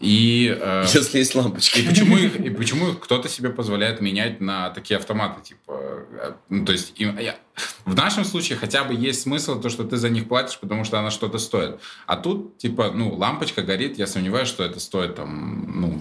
и, 0.00 0.54
э, 0.60 0.84
Если 0.92 1.18
есть 1.18 1.34
лампочки. 1.34 1.78
И 1.78 1.88
почему, 1.88 2.16
их, 2.16 2.38
и 2.38 2.50
почему 2.50 2.94
кто-то 2.94 3.28
себе 3.28 3.50
позволяет 3.50 4.00
менять 4.00 4.40
на 4.40 4.70
такие 4.70 4.98
автоматы? 4.98 5.42
Типа, 5.42 6.04
э, 6.10 6.32
ну, 6.48 6.64
то 6.64 6.72
есть, 6.72 6.92
им, 6.96 7.18
я, 7.18 7.36
в 7.84 7.94
нашем 7.94 8.24
случае 8.24 8.58
хотя 8.58 8.84
бы 8.84 8.94
есть 8.94 9.22
смысл 9.22 9.60
то, 9.60 9.68
что 9.68 9.84
ты 9.84 9.96
за 9.96 10.08
них 10.10 10.28
платишь, 10.28 10.58
потому 10.58 10.84
что 10.84 10.98
она 10.98 11.10
что-то 11.10 11.38
стоит. 11.38 11.78
А 12.06 12.16
тут, 12.16 12.58
типа, 12.58 12.90
ну, 12.94 13.14
лампочка 13.14 13.62
горит, 13.62 13.98
я 13.98 14.06
сомневаюсь, 14.06 14.48
что 14.48 14.64
это 14.64 14.80
стоит 14.80 15.16
там, 15.16 15.80
ну, 15.80 16.00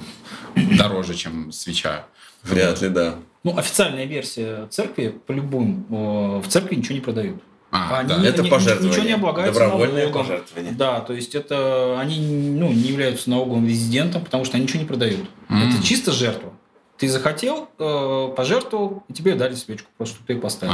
дороже, 0.78 1.16
чем 1.16 1.51
свеча. 1.51 2.06
Вряд 2.43 2.82
ли, 2.82 2.89
да. 2.89 3.16
Ну, 3.43 3.58
официальная 3.58 4.06
версия 4.06 4.68
церкви, 4.68 5.16
по-любому, 5.26 6.41
в 6.41 6.47
церкви 6.47 6.76
ничего 6.76 6.95
не 6.95 7.01
продают. 7.01 7.41
А, 7.72 7.99
они, 7.99 8.10
да. 8.10 8.24
Это 8.24 8.41
не, 8.41 8.49
пожертвование. 8.49 8.91
Ничего 8.91 9.06
не 9.06 9.14
облагаются 9.14 9.60
Добровольное 9.60 10.08
налогом. 10.08 10.26
пожертвование. 10.26 10.72
Да, 10.74 11.01
то 11.01 11.14
есть 11.14 11.36
это 11.36 11.99
они 11.99 12.20
ну, 12.20 12.70
не 12.70 12.89
являются 12.89 13.30
налоговым 13.30 13.68
резидентом, 13.68 14.24
потому 14.24 14.45
что 14.45 14.56
они 14.56 14.64
ничего 14.64 14.80
не 14.80 14.88
продают. 14.88 15.26
Mm. 15.49 15.70
Это 15.70 15.84
чисто 15.84 16.12
жертва. 16.12 16.53
Ты 16.98 17.10
захотел, 17.10 17.70
э, 17.78 18.34
пожертвовал, 18.36 19.04
и 19.10 19.14
тебе 19.14 19.36
дали 19.36 19.56
свечку, 19.56 19.89
просто 19.98 20.16
чтобы 20.16 20.28
ты 20.28 20.39
поставил. 20.39 20.74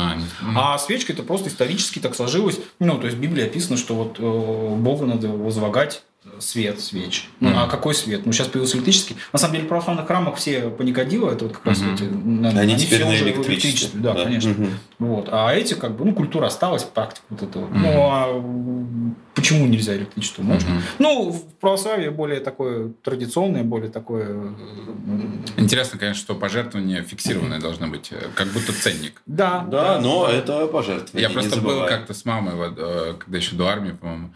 А, 0.55 0.75
а 0.75 0.77
свечка 0.77 1.13
это 1.13 1.23
просто 1.23 1.49
исторически 1.49 1.99
так 1.99 2.15
сложилось. 2.15 2.59
Ну, 2.79 2.97
то 2.99 3.05
есть 3.05 3.17
в 3.17 3.19
Библии 3.19 3.43
описано, 3.43 3.77
что 3.77 3.95
вот 3.95 4.17
э, 4.19 4.75
Богу 4.75 5.05
надо 5.05 5.29
возлагать 5.29 6.03
свет, 6.39 6.79
свеч. 6.79 7.29
Ну, 7.39 7.51
а 7.55 7.67
какой 7.67 7.95
свет? 7.95 8.25
Ну, 8.25 8.31
сейчас 8.31 8.47
появился 8.47 8.77
электрический. 8.77 9.15
На 9.33 9.39
самом 9.39 9.53
деле, 9.53 9.65
в 9.65 9.69
православных 9.69 10.05
храмах 10.05 10.35
все 10.35 10.69
паникодило, 10.69 11.31
это 11.31 11.45
вот 11.45 11.57
как 11.57 11.65
раз 11.65 11.81
mm-hmm. 11.81 11.93
эти... 11.93 12.03
Они, 12.03 12.59
они 12.59 12.77
теперь 12.77 13.03
на 13.05 13.15
электричестве. 13.15 13.53
электричестве. 13.53 13.99
Да, 14.01 14.13
да. 14.13 14.23
конечно. 14.25 14.49
Mm-hmm. 14.49 14.71
Вот. 14.99 15.29
А 15.31 15.53
эти, 15.53 15.73
как 15.73 15.97
бы, 15.97 16.05
ну, 16.05 16.13
культура 16.13 16.45
осталась, 16.47 16.83
практика 16.83 17.25
вот 17.29 17.41
этого. 17.41 17.65
Mm-hmm. 17.65 17.71
Ну, 17.73 18.09
а 18.11 19.13
почему 19.35 19.67
нельзя 19.67 19.95
электричество? 19.95 20.41
Можно. 20.43 20.69
Mm-hmm. 20.69 20.81
Ну, 20.99 21.31
в 21.31 21.53
православии 21.55 22.09
более 22.09 22.39
такое 22.39 22.91
традиционное, 23.03 23.63
более 23.63 23.89
такое... 23.89 24.27
Э, 24.27 25.57
Интересно, 25.57 25.99
конечно, 25.99 26.21
что 26.21 26.35
пожертвования 26.35 27.03
фиксированные 27.03 27.59
mm-hmm. 27.59 27.61
должны 27.61 27.87
быть, 27.87 28.11
э, 28.11 28.27
как 28.35 28.47
будто 28.47 28.73
ценник. 28.73 29.21
Да. 29.25 29.65
Да, 29.69 29.95
да 29.95 30.01
но 30.01 30.27
это 30.27 30.67
пожертвование. 30.67 31.29
Я 31.29 31.29
просто 31.29 31.61
был 31.61 31.85
как-то 31.85 32.13
с 32.13 32.25
мамой, 32.25 32.53
э, 32.77 33.13
когда 33.19 33.37
еще 33.37 33.55
до 33.55 33.67
армии, 33.67 33.91
по-моему, 33.91 34.33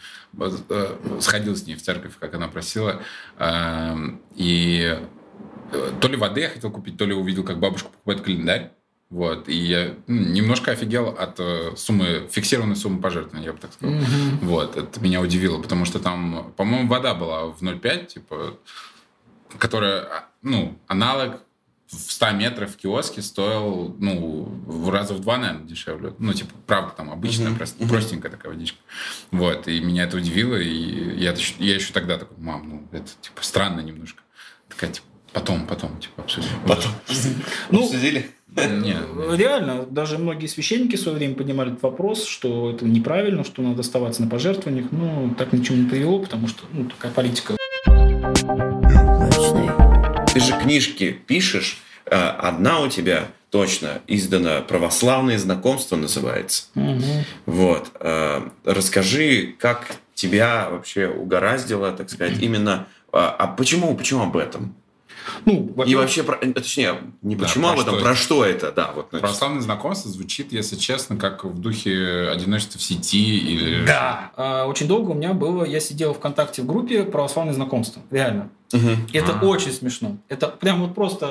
сходил 1.19 1.55
с 1.55 1.65
ней 1.65 1.75
в 1.75 1.81
церковь, 1.81 2.13
как 2.19 2.33
она 2.33 2.47
просила. 2.47 3.01
Эм, 3.37 4.21
и 4.35 4.97
то 6.01 6.07
ли 6.07 6.17
воды 6.17 6.41
я 6.41 6.49
хотел 6.49 6.71
купить, 6.71 6.97
то 6.97 7.05
ли 7.05 7.13
увидел, 7.13 7.43
как 7.43 7.59
бабушка 7.59 7.89
покупает 7.89 8.21
календарь. 8.21 8.71
Вот, 9.11 9.47
и 9.47 9.55
я 9.55 9.95
ну, 10.07 10.21
немножко 10.21 10.71
офигел 10.71 11.09
от 11.09 11.39
э, 11.39 11.73
суммы, 11.77 12.27
фиксированной 12.31 12.75
суммы 12.75 13.01
пожертвований, 13.01 13.45
я 13.45 13.53
бы 13.53 13.59
так 13.59 13.71
сказал. 13.71 13.95
Mm-hmm. 13.95 14.37
Вот, 14.41 14.77
это 14.77 14.99
меня 14.99 15.21
удивило, 15.21 15.61
потому 15.61 15.85
что 15.85 15.99
там, 15.99 16.51
по-моему, 16.57 16.89
вода 16.89 17.13
была 17.13 17.45
в 17.45 17.61
0,5, 17.61 18.07
типа, 18.07 18.57
которая, 19.59 20.01
а, 20.01 20.29
ну, 20.41 20.77
аналог 20.87 21.39
в 21.87 22.11
100 22.11 22.31
метров 22.31 22.73
в 22.73 22.77
киоске 22.77 23.21
стоил, 23.21 23.95
ну, 23.99 24.45
в 24.65 24.89
раза 24.89 25.13
в 25.13 25.19
два, 25.19 25.37
наверное, 25.37 25.67
дешевле. 25.67 26.13
Ну, 26.17 26.33
типа, 26.33 26.51
правда, 26.65 26.93
там 26.97 27.11
обычная, 27.11 27.51
uh-huh. 27.51 27.57
прост, 27.57 27.77
простенькая 27.87 28.31
такая 28.31 28.51
водичка. 28.51 28.79
Вот, 29.29 29.67
и 29.67 29.79
меня 29.79 30.05
это 30.05 30.17
удивило, 30.17 30.55
и 30.55 31.19
я, 31.19 31.35
я 31.59 31.75
еще 31.75 31.93
тогда 31.93 32.17
такой, 32.17 32.37
мам, 32.39 32.67
ну, 32.67 32.87
это, 32.91 33.09
типа, 33.21 33.43
странно 33.43 33.81
немножко. 33.81 34.23
Такая, 34.67 34.91
типа, 34.91 35.05
потом, 35.31 35.67
потом, 35.67 35.99
типа, 35.99 36.23
обсудим. 36.23 36.49
Потом. 36.67 36.91
Ну, 37.69 37.85
обсудили? 37.85 38.31
Нет. 38.55 38.97
Реально, 39.33 39.85
даже 39.85 40.17
многие 40.17 40.47
священники 40.47 40.95
в 40.95 40.99
свое 40.99 41.17
время 41.17 41.35
поднимали 41.35 41.71
этот 41.71 41.83
вопрос, 41.83 42.25
что 42.25 42.71
это 42.71 42.85
неправильно, 42.85 43.43
что 43.43 43.61
надо 43.61 43.81
оставаться 43.81 44.21
на 44.21 44.29
пожертвованиях. 44.29 44.87
Ну, 44.91 45.35
так 45.37 45.51
ничего 45.53 45.77
не 45.77 45.89
привело, 45.89 46.19
потому 46.19 46.47
что, 46.47 46.63
ну, 46.71 46.85
такая 46.85 47.11
политика. 47.11 47.55
Ты 50.33 50.39
же 50.39 50.53
книжки 50.61 51.11
пишешь, 51.11 51.77
э, 52.05 52.15
одна 52.15 52.81
у 52.81 52.87
тебя 52.87 53.27
точно 53.49 54.01
издана 54.07 54.61
«Православные 54.61 55.39
знакомства» 55.39 55.95
называется. 55.95 56.65
Угу. 56.75 57.03
Вот. 57.45 57.91
Э, 57.99 58.49
расскажи, 58.65 59.55
как 59.59 59.95
тебя 60.13 60.69
вообще 60.69 61.07
угораздило, 61.07 61.91
так 61.91 62.09
сказать, 62.09 62.41
именно... 62.41 62.87
А, 63.11 63.29
а 63.29 63.47
почему, 63.47 63.95
почему 63.95 64.23
об 64.23 64.35
этом? 64.35 64.75
Ну, 65.45 65.73
и 65.85 65.95
вообще, 65.95 66.23
про, 66.23 66.37
э, 66.41 66.51
точнее, 66.53 66.95
не 67.21 67.35
да, 67.35 67.45
почему 67.45 67.67
об 67.67 67.79
этом, 67.79 67.99
про 67.99 68.15
что 68.15 68.45
это, 68.45 68.71
да. 68.71 68.91
Вот, 68.95 69.07
значит. 69.09 69.21
Православное 69.21 69.61
знакомство 69.61 70.11
звучит, 70.11 70.51
если 70.51 70.75
честно, 70.75 71.17
как 71.17 71.43
в 71.43 71.59
духе 71.59 72.29
одиночества 72.31 72.79
в 72.79 72.83
сети 72.83 73.37
или... 73.37 73.85
Да, 73.85 74.31
а, 74.35 74.65
очень 74.65 74.87
долго 74.87 75.11
у 75.11 75.13
меня 75.13 75.33
было, 75.33 75.63
я 75.63 75.79
сидел 75.79 76.13
ВКонтакте 76.13 76.61
в 76.61 76.65
группе 76.65 77.03
православное 77.03 77.53
знакомство, 77.53 78.01
реально. 78.11 78.49
Угу. 78.73 78.89
Это 79.13 79.33
А-а-а. 79.33 79.45
очень 79.45 79.71
смешно. 79.71 80.17
Это 80.27 80.47
прям 80.47 80.81
вот 80.81 80.95
просто 80.95 81.27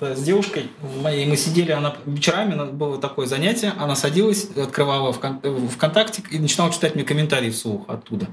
э, 0.00 0.14
с 0.14 0.22
девушкой 0.22 0.70
моей 1.02 1.26
мы 1.26 1.36
сидели, 1.36 1.72
она 1.72 1.94
вечерами 2.06 2.70
было 2.70 2.98
такое 2.98 3.26
занятие, 3.26 3.72
она 3.78 3.96
садилась, 3.96 4.48
открывала 4.56 5.12
вкон, 5.12 5.40
ВКонтакте 5.70 6.22
и 6.30 6.38
начинала 6.38 6.72
читать 6.72 6.94
мне 6.94 7.04
комментарии 7.04 7.50
вслух 7.50 7.88
оттуда. 7.88 8.28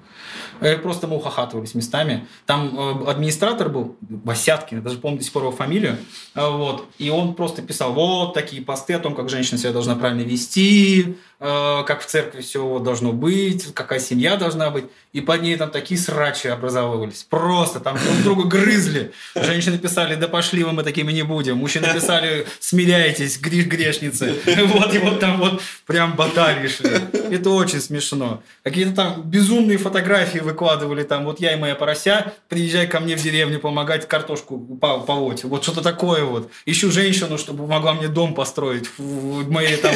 И 0.62 0.76
просто 0.76 1.08
мы 1.08 1.16
ухахатывались 1.16 1.74
местами. 1.74 2.28
Там 2.46 2.78
э, 2.78 3.10
администратор 3.10 3.70
был, 3.70 3.96
Басяткин, 4.02 4.78
я 4.78 4.84
даже 4.84 5.00
помню 5.00 5.18
до 5.18 5.24
сих 5.24 5.34
пор 5.34 5.44
его 5.44 5.52
фамилию, 5.52 5.98
э, 6.36 6.48
вот, 6.48 6.86
и 7.00 7.10
он 7.10 7.34
просто 7.34 7.64
писал 7.64 7.94
вот 7.94 8.34
такие 8.34 8.62
посты 8.62 8.94
о 8.94 9.00
том, 9.00 9.16
как 9.16 9.30
женщина 9.30 9.58
себя 9.58 9.72
должна 9.72 9.96
правильно 9.96 10.22
вести, 10.22 11.02
э, 11.02 11.14
как 11.42 12.02
в 12.02 12.06
церкви 12.06 12.42
все 12.42 12.78
должно 12.78 13.14
быть, 13.14 13.74
какая 13.74 14.00
семья 14.00 14.36
должна 14.36 14.70
быть. 14.70 14.86
И 15.12 15.22
под 15.22 15.42
ней 15.42 15.58
там 15.58 15.72
такие 15.72 16.00
срачи 16.00 16.48
образовывались. 16.48 17.26
Просто 17.30 17.80
там 17.80 17.98
друг 17.98 18.24
друга 18.24 18.44
грызли. 18.44 19.12
Женщины 19.36 19.78
писали, 19.78 20.16
да 20.16 20.28
пошли 20.28 20.64
вы, 20.64 20.72
мы 20.72 20.84
такими 20.84 21.12
не 21.12 21.24
будем. 21.24 21.58
Мужчины 21.58 21.88
писали, 21.94 22.46
смиряйтесь, 22.60 23.40
гриш 23.40 23.66
грешницы. 23.66 24.36
Вот, 24.46 24.94
и 24.94 25.00
вот 25.00 25.20
там 25.20 25.40
вот 25.40 25.62
прям 25.86 26.16
баталии 26.16 26.68
шли. 26.68 26.92
Это 27.32 27.50
очень 27.50 27.82
смешно. 27.82 28.42
Какие-то 28.64 28.94
там 28.94 29.24
безумные 29.24 29.80
фотографии 29.80 30.40
выкладывали, 30.40 31.04
там, 31.04 31.26
вот 31.26 31.42
я 31.42 31.54
и 31.54 31.58
моя 31.58 31.76
порося, 31.76 32.34
приезжай 32.48 32.88
ко 32.88 33.00
мне 33.00 33.18
в 33.18 33.22
деревню 33.22 33.60
помогать 33.60 34.08
картошку 34.08 34.60
полоть. 34.60 35.44
Вот 35.44 35.64
что-то 35.64 35.82
такое 35.82 36.24
вот. 36.24 36.52
Ищу 36.66 36.92
женщину, 36.92 37.38
чтобы 37.38 37.64
помогла 37.64 37.96
мне 37.96 38.08
дом 38.08 38.34
построить 38.34 38.90
в 38.98 39.50
моей 39.50 39.78
там 39.78 39.96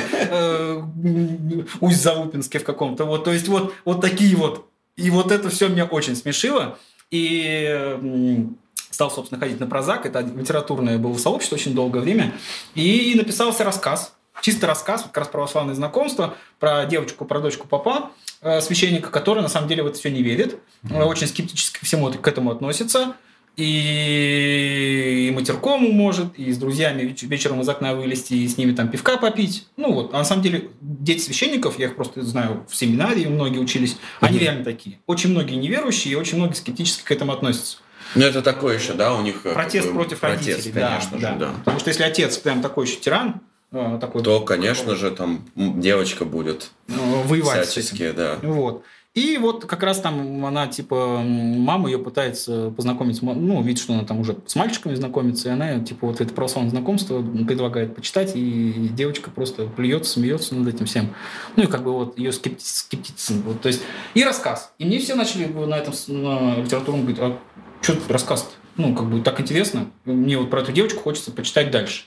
э, 1.36 1.64
Усть-Заупинске 1.80 2.60
в 2.60 2.64
каком-то. 2.64 3.06
Вот, 3.06 3.24
то 3.24 3.32
есть 3.32 3.48
вот, 3.48 3.74
вот 3.86 4.02
такие 4.02 4.36
вот. 4.36 4.68
И 4.96 5.10
вот 5.10 5.32
это 5.32 5.50
все 5.50 5.68
меня 5.68 5.86
очень 5.86 6.16
смешило. 6.16 6.78
И 7.12 8.48
стал, 8.90 9.12
собственно, 9.12 9.40
ходить 9.40 9.60
на 9.60 9.68
прозак. 9.68 10.06
Это 10.06 10.22
литературное 10.22 10.98
было 10.98 11.18
сообщество 11.18 11.56
очень 11.56 11.76
долгое 11.76 12.00
время. 12.00 12.34
И 12.74 13.14
написался 13.16 13.64
рассказ. 13.64 14.14
Чисто 14.42 14.68
рассказ, 14.68 15.02
вот 15.02 15.12
как 15.12 15.20
раз 15.20 15.28
православное 15.30 15.76
знакомство, 15.76 16.36
про 16.60 16.86
девочку, 16.86 17.24
про 17.24 17.40
дочку 17.40 17.68
папа, 17.68 18.12
э, 18.42 18.60
священника, 18.60 19.10
который 19.10 19.42
на 19.42 19.48
самом 19.48 19.70
деле 19.70 19.84
в 19.84 19.88
это 19.88 19.98
все 19.98 20.12
не 20.12 20.22
верит, 20.24 20.60
mm-hmm. 20.84 21.04
очень 21.06 21.28
скептически 21.28 21.84
всему 21.86 22.12
к 22.12 22.28
этому 22.28 22.52
относится 22.52 23.16
и, 23.58 25.28
и 25.28 25.32
матеркому 25.32 25.92
может, 25.92 26.38
и 26.38 26.52
с 26.52 26.58
друзьями 26.58 27.16
вечером 27.22 27.62
из 27.62 27.70
окна 27.70 27.96
вылезти, 27.96 28.34
и 28.34 28.48
с 28.48 28.58
ними 28.58 28.74
там 28.74 28.90
пивка 28.90 29.18
попить. 29.18 29.68
Ну 29.78 29.94
вот, 29.94 30.14
а 30.14 30.20
на 30.20 30.26
самом 30.26 30.44
деле 30.44 30.70
дети 30.82 31.22
священников, 31.22 31.80
я 31.80 31.88
их 31.88 31.96
просто 31.96 32.22
знаю 32.24 32.66
в 32.70 32.76
семинарии, 32.76 33.26
многие 33.26 33.60
учились, 33.60 33.98
они 34.20 34.40
реально 34.40 34.64
такие. 34.64 35.00
Очень 35.08 35.32
многие 35.32 35.56
неверующие, 35.56 36.14
и 36.14 36.16
очень 36.16 36.38
многие 36.38 36.56
скептически 36.56 37.04
к 37.04 37.12
этому 37.12 37.32
относятся. 37.32 37.78
Ну, 38.14 38.24
это 38.24 38.42
такое 38.42 38.78
еще, 38.78 38.94
да, 38.94 39.14
у 39.14 39.22
них... 39.22 39.42
Протест 39.42 39.92
против 39.92 40.20
протест, 40.20 40.48
родителей, 40.48 40.74
конечно 40.74 41.18
да, 41.18 41.34
же, 41.34 41.40
да. 41.40 41.46
да. 41.48 41.54
Потому 41.60 41.80
что 41.80 41.90
если 41.90 42.04
отец 42.04 42.38
прям 42.38 42.62
такой 42.62 42.86
еще 42.86 42.98
тиран, 42.98 43.42
э, 43.72 43.98
такой, 44.00 44.24
то, 44.24 44.42
конечно 44.42 44.96
же, 44.96 45.12
там 45.12 45.46
девочка 45.56 46.24
будет 46.24 46.72
ну, 46.88 47.24
воевать 47.24 47.68
всячески, 47.68 48.12
да. 48.12 48.38
Вот. 48.42 48.84
И 49.16 49.38
вот 49.38 49.66
как 49.66 49.82
раз 49.82 50.02
там 50.02 50.46
она, 50.46 50.68
типа, 50.68 51.22
мама 51.24 51.90
ее 51.90 51.98
пытается 51.98 52.70
познакомить, 52.76 53.22
ну, 53.22 53.64
видит, 53.64 53.82
что 53.82 53.94
она 53.94 54.04
там 54.04 54.20
уже 54.20 54.36
с 54.46 54.56
мальчиками 54.56 54.94
знакомится, 54.94 55.48
и 55.48 55.52
она, 55.54 55.80
типа, 55.80 56.08
вот 56.08 56.20
это 56.20 56.34
православное 56.34 56.72
знакомство 56.72 57.22
предлагает 57.22 57.96
почитать, 57.96 58.34
и 58.36 58.90
девочка 58.92 59.32
просто 59.32 59.68
плюется, 59.68 60.12
смеется 60.12 60.54
над 60.54 60.76
этим 60.76 60.86
всем. 60.86 61.14
Ну, 61.56 61.64
и 61.64 61.68
как 61.68 61.86
бы 61.86 61.94
вот 61.94 62.20
ее 62.20 62.34
скептицизм. 62.34 63.42
Вот, 63.44 63.62
то 63.62 63.70
есть, 63.70 63.82
и 64.16 64.24
рассказ. 64.26 64.74
И 64.80 64.86
мне 64.86 65.00
все 65.00 65.16
начали 65.16 65.46
на 65.46 65.78
этом 65.78 65.94
на 66.10 66.58
литературном 66.58 67.06
говорить, 67.06 67.22
а 67.22 67.40
что 67.82 67.96
рассказ 68.10 68.50
Ну, 68.76 68.94
как 68.94 69.10
бы 69.10 69.22
так 69.22 69.40
интересно. 69.40 69.92
Мне 70.04 70.38
вот 70.38 70.50
про 70.50 70.60
эту 70.60 70.74
девочку 70.74 71.00
хочется 71.00 71.32
почитать 71.32 71.72
дальше. 71.72 72.04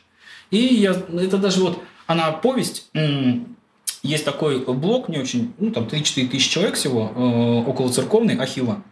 И 0.50 0.58
я, 0.58 0.90
это 0.90 1.38
даже 1.38 1.60
вот, 1.62 1.82
она 2.06 2.32
повесть, 2.32 2.90
есть 4.08 4.24
такой 4.24 4.64
блог, 4.64 5.08
не 5.08 5.18
очень, 5.18 5.52
ну 5.58 5.70
там 5.70 5.84
3-4 5.84 6.28
тысячи 6.28 6.50
человек 6.50 6.74
всего, 6.74 7.12
э, 7.14 7.70
около 7.70 7.92
церковный, 7.92 8.36
Ахилла. 8.36 8.82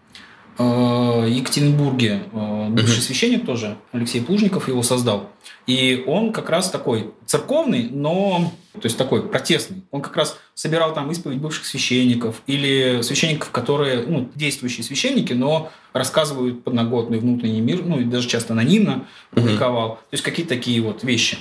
Э, 0.58 1.26
Екатеринбурге 1.28 2.22
э, 2.32 2.68
бывший 2.70 2.98
uh-huh. 2.98 3.02
священник 3.02 3.46
тоже, 3.46 3.76
Алексей 3.92 4.20
Плужников 4.20 4.68
его 4.68 4.82
создал. 4.82 5.30
И 5.66 6.04
он 6.06 6.32
как 6.32 6.50
раз 6.50 6.70
такой 6.70 7.10
церковный, 7.26 7.88
но 7.90 8.52
то 8.72 8.84
есть 8.84 8.98
такой 8.98 9.22
протестный. 9.22 9.82
Он 9.90 10.02
как 10.02 10.16
раз 10.16 10.38
собирал 10.54 10.92
там 10.94 11.10
исповедь 11.10 11.38
бывших 11.38 11.66
священников 11.66 12.42
или 12.46 13.00
священников, 13.02 13.50
которые, 13.50 14.04
ну, 14.06 14.30
действующие 14.34 14.84
священники, 14.84 15.32
но 15.32 15.70
рассказывают 15.92 16.62
подноготный 16.62 17.18
внутренний 17.18 17.60
мир, 17.60 17.82
ну, 17.84 18.00
и 18.00 18.04
даже 18.04 18.28
часто 18.28 18.52
анонимно 18.52 19.06
публиковал. 19.30 19.92
Uh-huh. 19.92 20.10
То 20.10 20.12
есть 20.12 20.24
какие-то 20.24 20.54
такие 20.54 20.80
вот 20.82 21.04
вещи. 21.04 21.38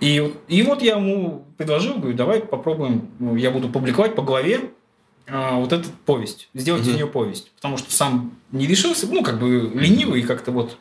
И, 0.00 0.34
и 0.48 0.62
вот 0.62 0.82
я 0.82 0.96
ему 0.96 1.46
предложил, 1.56 1.98
говорю, 1.98 2.16
давай 2.16 2.40
попробуем, 2.40 3.10
ну, 3.18 3.36
я 3.36 3.50
буду 3.50 3.68
публиковать 3.68 4.14
по 4.14 4.22
главе 4.22 4.70
а, 5.26 5.58
вот 5.58 5.72
эту 5.72 5.88
повесть, 6.04 6.48
сделать 6.54 6.82
угу. 6.82 6.90
из 6.90 6.94
нее 6.96 7.06
повесть. 7.06 7.50
Потому 7.52 7.78
что 7.78 7.92
сам 7.92 8.36
не 8.52 8.66
решился, 8.66 9.06
ну, 9.06 9.22
как 9.22 9.38
бы 9.38 9.70
ленивый, 9.74 10.22
как-то 10.22 10.50
вот 10.50 10.78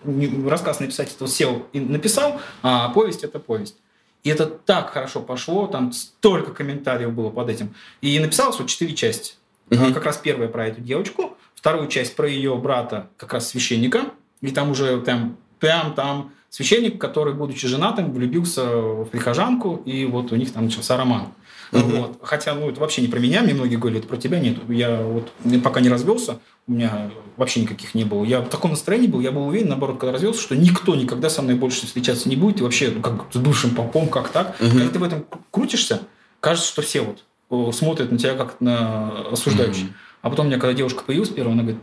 рассказ 0.47 0.79
написать, 0.79 1.13
это 1.15 1.27
сел 1.27 1.65
и 1.73 1.79
написал, 1.79 2.41
а 2.61 2.89
повесть– 2.89 3.23
это 3.25 3.39
повесть. 3.39 3.77
И 4.23 4.29
это 4.29 4.45
так 4.45 4.91
хорошо 4.91 5.21
пошло, 5.21 5.67
там 5.67 5.91
столько 5.91 6.53
комментариев 6.53 7.11
было 7.11 7.29
под 7.29 7.49
этим. 7.49 7.75
И 8.01 8.17
написалось 8.19 8.57
вот 8.57 8.69
четыре 8.69 8.95
части. 8.95 9.35
Угу. 9.69 9.93
Как 9.93 10.05
раз 10.05 10.17
первая 10.17 10.47
про 10.49 10.67
эту 10.67 10.81
девочку, 10.81 11.37
вторую 11.55 11.87
часть 11.87 12.15
про 12.15 12.27
ее 12.27 12.55
брата, 12.55 13.09
как 13.17 13.33
раз 13.33 13.49
священника, 13.49 14.05
и 14.41 14.51
там 14.51 14.71
уже 14.71 14.99
там, 15.01 15.37
прям 15.59 15.93
там 15.93 16.33
священник, 16.53 17.01
который, 17.01 17.33
будучи 17.33 17.67
женатым, 17.67 18.13
влюбился 18.13 18.63
в 18.63 19.05
прихожанку, 19.05 19.81
и 19.85 20.05
вот 20.05 20.31
у 20.31 20.35
них 20.35 20.53
там 20.53 20.65
начался 20.65 20.95
роман. 20.95 21.29
Uh-huh. 21.71 21.81
Вот. 21.81 22.19
Хотя, 22.21 22.53
ну, 22.53 22.69
это 22.69 22.79
вообще 22.79 23.01
не 23.01 23.07
про 23.07 23.17
меня, 23.17 23.41
мне 23.41 23.55
многие 23.55 23.77
говорили, 23.77 24.01
это 24.01 24.07
про 24.07 24.17
тебя 24.17 24.39
нет. 24.39 24.59
Я 24.69 25.01
вот 25.01 25.31
пока 25.63 25.81
не 25.81 25.89
развелся, 25.89 26.37
у 26.67 26.73
меня 26.73 27.09
вообще 27.37 27.61
никаких 27.61 27.95
не 27.95 28.03
было. 28.03 28.23
Я 28.23 28.41
в 28.41 28.49
таком 28.49 28.69
настроении 28.69 29.07
был, 29.07 29.19
я 29.21 29.31
был 29.31 29.47
уверен, 29.47 29.69
наоборот, 29.69 29.97
когда 29.97 30.13
развелся, 30.13 30.43
что 30.43 30.55
никто 30.55 30.93
никогда 30.93 31.27
со 31.31 31.41
мной 31.41 31.55
больше 31.55 31.87
встречаться 31.87 32.29
не 32.29 32.35
будет. 32.35 32.59
И 32.59 32.63
вообще, 32.63 32.91
ну, 32.95 33.01
как 33.01 33.25
с 33.33 33.37
бывшим 33.37 33.71
попом, 33.71 34.07
как 34.07 34.29
так. 34.29 34.55
Uh-huh. 34.59 34.69
Когда 34.69 34.89
ты 34.89 34.99
в 34.99 35.03
этом 35.03 35.25
крутишься, 35.49 36.01
кажется, 36.39 36.69
что 36.69 36.83
все 36.83 37.15
вот 37.49 37.75
смотрят 37.75 38.11
на 38.11 38.19
тебя 38.19 38.35
как 38.35 38.61
на 38.61 39.31
осуждающий. 39.31 39.85
Uh-huh. 39.85 40.21
А 40.21 40.29
потом 40.29 40.45
у 40.45 40.49
меня, 40.49 40.59
когда 40.59 40.75
девушка 40.75 41.01
появилась 41.03 41.29
первая, 41.29 41.53
она 41.53 41.63
говорит, 41.63 41.81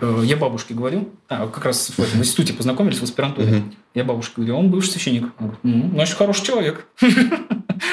Э, 0.00 0.22
я 0.24 0.36
бабушке 0.36 0.74
говорю, 0.74 1.10
а, 1.28 1.46
как 1.46 1.64
раз 1.64 1.88
в, 1.90 1.98
этом, 1.98 2.18
в 2.18 2.22
институте 2.22 2.52
познакомились, 2.52 2.98
в 2.98 3.02
аспирантуре. 3.02 3.58
Угу. 3.58 3.64
Я 3.92 4.04
бабушке 4.04 4.34
говорю, 4.36 4.56
он 4.56 4.70
бывший 4.70 4.90
священник. 4.90 5.24
Он 5.38 5.46
говорит, 5.46 5.60
ну, 5.64 5.90
значит, 5.94 6.16
хороший 6.16 6.44
человек. 6.44 6.86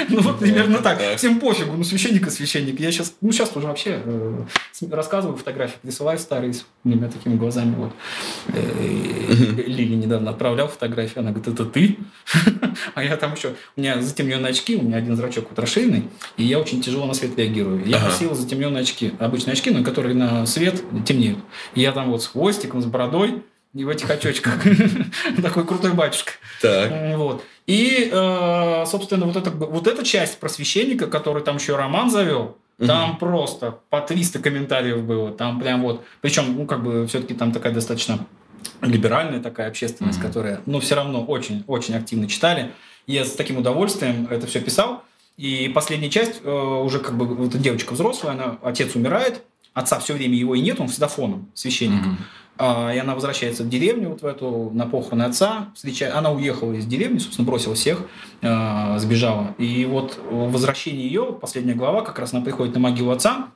Ну, 0.09 0.21
вот 0.21 0.39
примерно 0.39 0.79
так. 0.79 0.99
Всем 1.15 1.39
пофигу, 1.39 1.73
ну, 1.73 1.83
священник 1.83 2.27
и 2.27 2.29
священник. 2.29 2.79
Я 2.79 2.91
сейчас, 2.91 3.15
ну, 3.21 3.31
сейчас 3.31 3.55
уже 3.55 3.67
вообще 3.67 4.01
э, 4.03 4.43
рассказываю 4.91 5.37
фотографии, 5.37 5.77
присылаю 5.81 6.19
старые 6.19 6.53
с 6.53 6.65
меня 6.83 7.07
такими 7.07 7.35
глазами. 7.35 7.73
Вот. 7.75 7.93
Э, 8.47 9.63
Лили 9.65 9.95
недавно 9.95 10.31
отправлял 10.31 10.67
фотографию, 10.67 11.19
она 11.19 11.31
говорит, 11.31 11.53
это 11.53 11.65
ты? 11.65 11.97
А 12.93 13.03
я 13.03 13.17
там 13.17 13.33
еще, 13.33 13.55
у 13.75 13.81
меня 13.81 14.01
затемненные 14.01 14.51
очки, 14.51 14.75
у 14.75 14.81
меня 14.81 14.97
один 14.97 15.15
зрачок 15.15 15.47
вот 15.49 15.57
расширенный, 15.59 16.03
и 16.35 16.43
я 16.43 16.59
очень 16.59 16.81
тяжело 16.81 17.05
на 17.05 17.13
свет 17.13 17.37
реагирую. 17.37 17.85
Я 17.85 17.99
носил 17.99 18.35
затемненные 18.35 18.81
очки, 18.81 19.13
обычные 19.19 19.53
очки, 19.53 19.71
но 19.71 19.83
которые 19.83 20.15
на 20.15 20.45
свет 20.45 20.83
темнеют. 21.05 21.39
И 21.75 21.81
я 21.81 21.91
там 21.91 22.11
вот 22.11 22.23
с 22.23 22.27
хвостиком, 22.27 22.81
с 22.81 22.85
бородой, 22.85 23.41
и 23.77 23.83
в 23.83 23.89
этих 23.89 24.09
очочках. 24.09 24.63
Такой 25.41 25.65
крутой 25.65 25.93
батюшка. 25.93 26.31
Так. 26.61 27.17
Вот. 27.17 27.43
И, 27.67 28.09
э, 28.11 28.85
собственно, 28.87 29.25
вот, 29.25 29.35
это, 29.35 29.51
вот 29.51 29.87
эта 29.87 30.03
часть 30.03 30.39
просвещенника, 30.39 31.07
который 31.07 31.43
там 31.43 31.57
еще 31.57 31.75
роман 31.75 32.09
завел, 32.09 32.57
там 32.77 33.17
просто 33.17 33.79
по 33.89 34.01
300 34.01 34.39
комментариев 34.39 35.01
было. 35.03 35.31
Там 35.31 35.59
прям 35.59 35.81
вот... 35.81 36.03
Причем, 36.21 36.55
ну, 36.55 36.65
как 36.65 36.83
бы, 36.83 37.07
все-таки 37.07 37.33
там 37.33 37.51
такая 37.51 37.73
достаточно 37.73 38.19
либеральная 38.81 39.41
такая 39.41 39.67
общественность, 39.67 40.21
которая, 40.21 40.61
ну, 40.65 40.79
все 40.79 40.95
равно 40.95 41.23
очень-очень 41.23 41.95
активно 41.95 42.27
читали. 42.27 42.71
Я 43.07 43.25
с 43.25 43.31
таким 43.31 43.57
удовольствием 43.57 44.27
это 44.29 44.47
все 44.47 44.61
писал. 44.61 45.03
И 45.37 45.71
последняя 45.73 46.09
часть, 46.09 46.41
э, 46.43 46.49
уже 46.49 46.99
как 46.99 47.15
бы 47.15 47.25
вот 47.25 47.57
девочка 47.57 47.93
взрослая, 47.93 48.33
она, 48.33 48.57
отец 48.63 48.95
умирает, 48.95 49.43
отца 49.73 49.99
все 49.99 50.13
время 50.13 50.35
его 50.35 50.55
и 50.55 50.61
нет, 50.61 50.79
он 50.79 50.87
всегда 50.87 51.07
фоном 51.07 51.51
священника. 51.53 52.09
Mm-hmm. 52.09 52.46
И 52.59 52.97
она 52.97 53.13
возвращается 53.13 53.63
в 53.63 53.69
деревню, 53.69 54.09
вот 54.09 54.21
в 54.23 54.25
эту, 54.25 54.71
на 54.73 54.87
похороны 54.87 55.23
отца. 55.23 55.69
Встречает, 55.75 56.15
она 56.15 56.31
уехала 56.31 56.73
из 56.73 56.85
деревни, 56.85 57.19
собственно, 57.19 57.45
бросила 57.45 57.75
всех, 57.75 57.99
а, 58.41 58.97
сбежала. 58.97 59.53
И 59.59 59.85
вот 59.85 60.19
возвращение 60.29 61.05
ее, 61.05 61.37
последняя 61.39 61.75
глава, 61.75 62.01
как 62.01 62.17
раз 62.17 62.33
она 62.33 62.43
приходит 62.43 62.73
на 62.73 62.79
могилу 62.79 63.11
отца, 63.11 63.49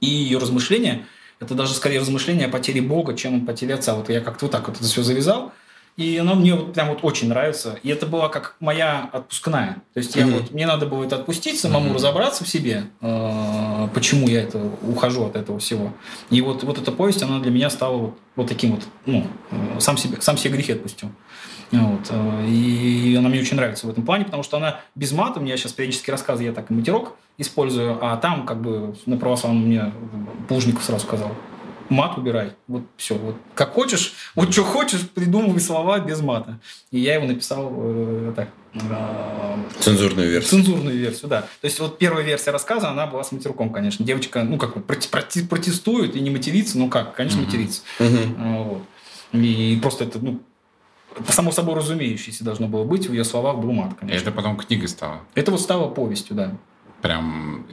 и 0.00 0.06
ее 0.06 0.38
размышления, 0.38 1.06
это 1.40 1.54
даже 1.54 1.74
скорее 1.74 2.00
размышления 2.00 2.46
о 2.46 2.48
потере 2.48 2.80
Бога, 2.80 3.14
чем 3.14 3.42
о 3.42 3.46
потере 3.46 3.74
отца. 3.74 3.94
Вот 3.94 4.08
я 4.08 4.20
как-то 4.20 4.46
вот 4.46 4.52
так 4.52 4.66
вот 4.68 4.76
это 4.76 4.84
все 4.84 5.02
завязал. 5.02 5.52
И 5.96 6.16
оно 6.16 6.34
мне 6.34 6.54
вот 6.54 6.72
прям 6.72 6.88
вот 6.88 7.00
очень 7.02 7.28
нравится. 7.28 7.78
И 7.82 7.90
это 7.90 8.06
была 8.06 8.28
как 8.28 8.56
моя 8.60 9.10
отпускная. 9.12 9.82
То 9.92 9.98
есть 9.98 10.16
я 10.16 10.26
вот, 10.26 10.50
мне 10.50 10.66
надо 10.66 10.86
было 10.86 11.04
это 11.04 11.16
отпустить, 11.16 11.60
самому 11.60 11.90
mm-hmm. 11.90 11.94
разобраться 11.94 12.44
в 12.44 12.48
себе, 12.48 12.84
э, 13.02 13.88
почему 13.92 14.26
я 14.26 14.42
это 14.42 14.58
ухожу 14.82 15.26
от 15.26 15.36
этого 15.36 15.58
всего. 15.58 15.92
И 16.30 16.40
вот, 16.40 16.62
вот 16.62 16.78
эта 16.78 16.92
повесть, 16.92 17.22
она 17.22 17.40
для 17.40 17.50
меня 17.50 17.68
стала 17.68 17.96
вот, 17.98 18.18
вот 18.36 18.48
таким 18.48 18.72
вот, 18.72 18.84
ну, 19.04 19.26
э, 19.50 19.80
сам, 19.80 19.98
себе, 19.98 20.20
сам 20.22 20.38
себе 20.38 20.54
грехи 20.54 20.72
отпустил. 20.72 21.10
Вот. 21.72 22.06
Э, 22.08 22.46
и 22.46 23.14
она 23.18 23.28
мне 23.28 23.40
очень 23.40 23.56
нравится 23.56 23.86
в 23.86 23.90
этом 23.90 24.04
плане, 24.04 24.24
потому 24.24 24.42
что 24.42 24.56
она 24.56 24.80
без 24.94 25.12
мата, 25.12 25.40
мне 25.40 25.56
сейчас 25.58 25.72
периодически 25.72 26.10
рассказы, 26.10 26.44
я 26.44 26.52
так 26.52 26.70
и 26.70 26.74
матерок 26.74 27.12
использую, 27.36 27.98
а 28.00 28.16
там 28.16 28.46
как 28.46 28.62
бы 28.62 28.94
на 29.04 29.18
православном 29.18 29.66
мне 29.66 29.92
Плужников 30.48 30.84
сразу 30.84 31.04
сказал, 31.04 31.32
мат 31.88 32.18
убирай. 32.18 32.52
Вот 32.68 32.82
все. 32.96 33.14
Вот 33.16 33.36
как 33.54 33.72
хочешь, 33.72 34.14
вот 34.34 34.52
что 34.52 34.64
хочешь, 34.64 35.08
придумывай 35.08 35.60
слова 35.60 35.98
без 36.00 36.20
мата. 36.20 36.58
И 36.90 37.00
я 37.00 37.14
его 37.14 37.26
написал 37.26 37.72
э, 37.74 38.32
так. 38.36 38.48
Э, 38.74 39.56
цензурную 39.80 40.30
версию. 40.30 40.50
Цензурную 40.50 40.96
версию, 40.96 41.28
да. 41.28 41.42
То 41.42 41.64
есть 41.64 41.78
вот 41.80 41.98
первая 41.98 42.24
версия 42.24 42.50
рассказа, 42.50 42.90
она 42.90 43.06
была 43.06 43.24
с 43.24 43.32
матерком, 43.32 43.70
конечно. 43.70 44.04
Девочка, 44.04 44.42
ну 44.42 44.58
как, 44.58 44.84
проти, 44.84 45.08
проти, 45.08 45.44
протестует 45.44 46.16
и 46.16 46.20
не 46.20 46.30
матерится, 46.30 46.78
ну 46.78 46.88
как, 46.88 47.14
конечно, 47.14 47.40
mm-hmm. 47.40 47.44
матерится. 47.44 47.82
Mm-hmm. 47.98 48.64
Вот. 48.64 48.82
И 49.32 49.78
просто 49.82 50.04
это, 50.04 50.18
ну, 50.18 50.40
само 51.28 51.52
собой 51.52 51.76
разумеющееся 51.76 52.44
должно 52.44 52.68
было 52.68 52.84
быть, 52.84 53.08
в 53.08 53.12
ее 53.12 53.24
словах 53.24 53.58
был 53.58 53.72
мат, 53.72 53.94
конечно. 53.98 54.18
И 54.18 54.22
это 54.22 54.32
потом 54.32 54.56
книгой 54.56 54.88
стало? 54.88 55.20
Это 55.34 55.50
вот 55.50 55.60
стало 55.60 55.88
повестью, 55.88 56.36
да. 56.36 56.56
Прям 57.02 57.66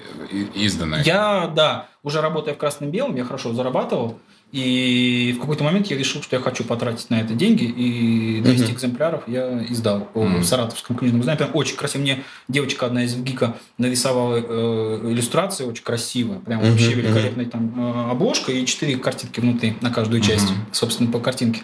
изданная? 0.56 1.04
Я, 1.04 1.48
да, 1.56 1.88
уже 2.04 2.20
работая 2.22 2.56
в 2.56 2.58
красном-белом, 2.58 3.16
я 3.16 3.24
хорошо 3.24 3.54
зарабатывал, 3.54 4.20
и 4.52 5.36
в 5.38 5.42
какой-то 5.42 5.64
момент 5.64 5.88
я 5.88 5.98
решил, 5.98 6.24
что 6.24 6.36
я 6.36 6.42
хочу 6.42 6.64
потратить 6.64 7.12
на 7.12 7.22
это 7.22 7.36
деньги, 7.36 7.66
и 7.66 8.42
200 8.42 8.64
mm-hmm. 8.64 8.74
экземпляров 8.74 9.24
я 9.28 9.64
издал 9.70 10.08
mm-hmm. 10.16 10.40
в 10.40 10.44
Саратовском 10.44 10.96
книжном 10.96 11.22
издании. 11.22 11.38
Прям 11.38 11.52
очень 11.54 11.76
красиво. 11.76 12.02
Мне 12.02 12.24
девочка 12.48 12.88
одна 12.88 13.04
из 13.04 13.16
ГИКа 13.16 13.58
нарисовала 13.78 14.38
э, 14.38 15.02
иллюстрации 15.12 15.66
очень 15.66 15.84
красивые. 15.84 16.40
Прям 16.40 16.62
mm-hmm. 16.62 16.72
вообще 16.72 16.94
великолепная 16.94 17.46
там 17.46 17.74
э, 17.78 18.12
обложка 18.12 18.52
и 18.52 18.66
четыре 18.66 18.98
картинки 18.98 19.40
внутри 19.40 19.76
на 19.82 19.92
каждую 19.92 20.22
часть, 20.22 20.50
mm-hmm. 20.50 20.74
собственно, 20.74 21.12
по 21.12 21.20
картинке. 21.20 21.62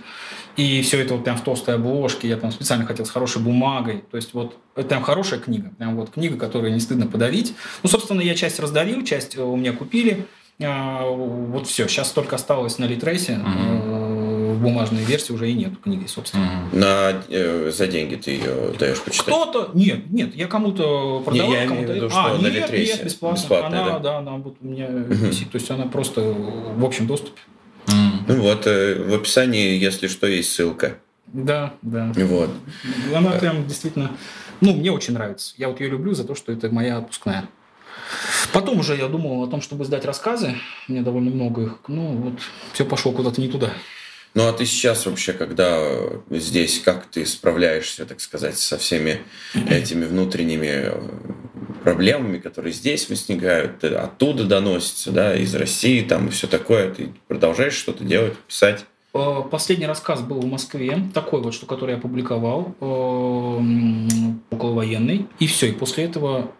И 0.57 0.81
все 0.83 1.01
это 1.01 1.15
вот 1.15 1.23
прям 1.23 1.37
в 1.37 1.41
толстой 1.41 1.75
обложке, 1.75 2.27
я 2.29 2.37
там 2.37 2.51
специально 2.51 2.85
хотел 2.85 3.05
с 3.05 3.09
хорошей 3.09 3.41
бумагой. 3.41 4.03
То 4.09 4.17
есть 4.17 4.33
вот 4.33 4.57
это 4.75 4.87
прям 4.87 5.03
хорошая 5.03 5.39
книга. 5.39 5.71
Прям 5.77 5.95
вот 5.95 6.11
книга, 6.11 6.37
которую 6.37 6.73
не 6.73 6.79
стыдно 6.79 7.07
подарить. 7.07 7.53
Ну, 7.83 7.89
собственно, 7.89 8.21
я 8.21 8.35
часть 8.35 8.59
раздарил, 8.59 9.03
часть 9.03 9.37
у 9.37 9.55
меня 9.55 9.73
купили. 9.73 10.25
А, 10.63 11.03
вот 11.05 11.67
все, 11.67 11.87
сейчас 11.87 12.11
только 12.11 12.37
осталось 12.37 12.79
на 12.79 12.85
Литрейсе. 12.85 13.33
Угу. 13.33 13.95
В 14.55 14.61
бумажной 14.61 15.03
версии 15.03 15.33
уже 15.33 15.51
и 15.51 15.53
нету 15.53 15.75
книги, 15.75 16.07
собственно. 16.07 16.69
На, 16.71 17.21
э, 17.29 17.71
за 17.75 17.87
деньги 17.87 18.15
ты 18.15 18.31
ее 18.31 18.73
даешь 18.79 19.01
почитать? 19.01 19.25
Кто-то, 19.25 19.71
нет, 19.73 20.09
нет, 20.09 20.33
я 20.33 20.47
кому-то 20.47 21.21
продавал, 21.25 21.51
не, 21.51 21.57
я 21.57 21.67
кому-то... 21.67 21.91
Виду, 21.91 22.09
что 22.09 22.19
а, 22.23 22.37
на 22.37 22.43
нет, 22.43 22.53
Литрейсе. 22.53 22.93
нет, 22.93 23.05
бесплатно. 23.05 23.35
Бесплатная, 23.35 23.81
она, 23.81 23.91
да? 23.91 23.99
да, 23.99 24.17
она 24.19 24.31
вот 24.37 24.55
у 24.61 24.65
меня 24.65 24.85
угу. 24.85 25.13
висит, 25.13 25.51
то 25.51 25.57
есть 25.57 25.69
она 25.69 25.87
просто 25.87 26.21
в 26.21 26.85
общем 26.85 27.05
доступе. 27.05 27.41
Ну 27.87 28.41
вот, 28.41 28.65
э, 28.67 29.01
в 29.03 29.13
описании, 29.13 29.77
если 29.77 30.07
что, 30.07 30.27
есть 30.27 30.51
ссылка. 30.51 30.97
Да, 31.27 31.73
да. 31.81 32.11
Вот. 32.15 32.49
Она 33.13 33.31
прям 33.31 33.67
действительно, 33.67 34.11
ну, 34.61 34.73
мне 34.73 34.91
очень 34.91 35.13
нравится. 35.13 35.53
Я 35.57 35.69
вот 35.69 35.79
ее 35.79 35.89
люблю 35.89 36.13
за 36.13 36.23
то, 36.23 36.35
что 36.35 36.51
это 36.51 36.69
моя 36.69 36.97
отпускная. 36.97 37.47
Потом 38.53 38.79
уже 38.79 38.95
я 38.95 39.07
думал 39.07 39.43
о 39.43 39.47
том, 39.47 39.61
чтобы 39.61 39.85
сдать 39.85 40.05
рассказы. 40.05 40.55
Меня 40.87 41.01
довольно 41.01 41.31
много 41.31 41.63
их. 41.63 41.79
Ну, 41.87 42.13
вот 42.13 42.33
все 42.73 42.85
пошло 42.85 43.11
куда-то 43.11 43.41
не 43.41 43.49
туда. 43.49 43.71
Ну, 44.35 44.49
а 44.49 44.51
ты 44.51 44.65
сейчас 44.65 45.05
вообще, 45.05 45.31
когда 45.31 45.81
здесь, 46.29 46.81
как 46.81 47.05
ты 47.05 47.25
справляешься, 47.25 48.05
так 48.05 48.19
сказать, 48.19 48.57
со 48.57 48.77
всеми 48.77 49.21
этими 49.69 50.03
внутренними 50.03 50.91
проблемами, 51.83 52.39
которые 52.39 52.73
здесь 52.73 53.09
возникают, 53.09 53.81
оттуда 53.83 54.43
доносятся, 54.43 55.11
да, 55.11 55.35
из 55.35 55.55
России, 55.55 56.01
там 56.01 56.27
и 56.27 56.31
все 56.31 56.47
такое. 56.47 56.93
Ты 56.93 57.13
продолжаешь 57.27 57.75
что-то 57.75 58.03
делать, 58.03 58.35
писать? 58.47 58.85
Э, 59.13 59.41
последний 59.49 59.85
рассказ 59.85 60.19
был 60.19 60.41
в 60.41 60.45
Москве, 60.45 60.99
такой 61.13 61.41
вот, 61.41 61.53
что 61.53 61.65
который 61.65 61.91
я 61.91 61.97
опубликовал, 61.97 62.75
э, 62.81 63.59
околовоенный. 64.49 65.27
И 65.39 65.47
все, 65.47 65.67
и 65.67 65.71
после 65.71 66.03
этого 66.03 66.51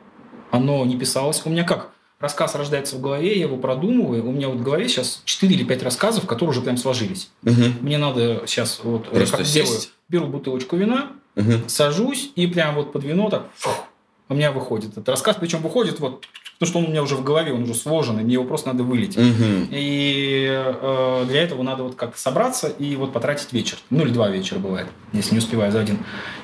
оно 0.50 0.86
не 0.86 0.98
писалось. 0.98 1.42
У 1.44 1.50
меня 1.50 1.66
как? 1.66 1.95
Рассказ 2.26 2.56
рождается 2.56 2.96
в 2.96 3.02
голове, 3.02 3.36
я 3.38 3.42
его 3.42 3.56
продумываю. 3.58 4.28
У 4.28 4.32
меня 4.32 4.50
вот 4.50 4.58
в 4.58 4.64
голове 4.64 4.90
сейчас 4.90 5.22
4 5.26 5.54
или 5.54 5.64
5 5.64 5.84
рассказов, 5.84 6.26
которые 6.26 6.50
уже 6.50 6.62
прям 6.62 6.76
сложились. 6.76 7.30
Угу. 7.44 7.62
Мне 7.82 8.00
надо 8.00 8.46
сейчас 8.48 8.80
вот 8.82 9.08
Просто 9.10 9.38
как 9.38 9.46
делаю, 9.46 9.80
беру 10.10 10.26
бутылочку 10.26 10.76
вина, 10.76 11.12
угу. 11.36 11.52
сажусь 11.68 12.32
и 12.36 12.48
прям 12.48 12.74
вот 12.74 12.94
под 12.94 13.04
вино 13.04 13.30
так 13.30 13.46
фух, 13.56 13.86
у 14.28 14.34
меня 14.34 14.52
выходит 14.52 14.94
этот 14.94 15.08
рассказ, 15.08 15.38
причем 15.40 15.60
выходит 15.60 16.00
вот 16.00 16.26
Потому 16.57 16.69
что 16.69 16.80
он 16.80 16.86
у 16.86 16.90
меня 16.90 17.03
уже 17.03 17.15
в 17.15 17.23
голове, 17.23 17.53
он 17.53 17.64
уже 17.64 17.76
сложенный, 17.76 18.23
мне 18.23 18.34
его 18.34 18.45
просто 18.45 18.69
надо 18.69 18.84
вылить. 18.84 19.18
Угу. 19.18 19.68
И 19.72 20.48
э, 20.49 21.26
для 21.27 21.41
этого 21.41 21.64
надо 21.64 21.84
вот 21.84 21.95
как-то 21.95 22.18
собраться 22.18 22.68
и 22.68 22.95
вот 22.95 23.11
потратить 23.11 23.52
вечер. 23.52 23.77
Ну, 23.90 24.03
или 24.03 24.11
два 24.11 24.30
вечера 24.30 24.60
бывает, 24.60 24.88
если 25.11 25.34
не 25.34 25.40
успеваю 25.40 25.73
за 25.73 25.82
один. 25.82 25.99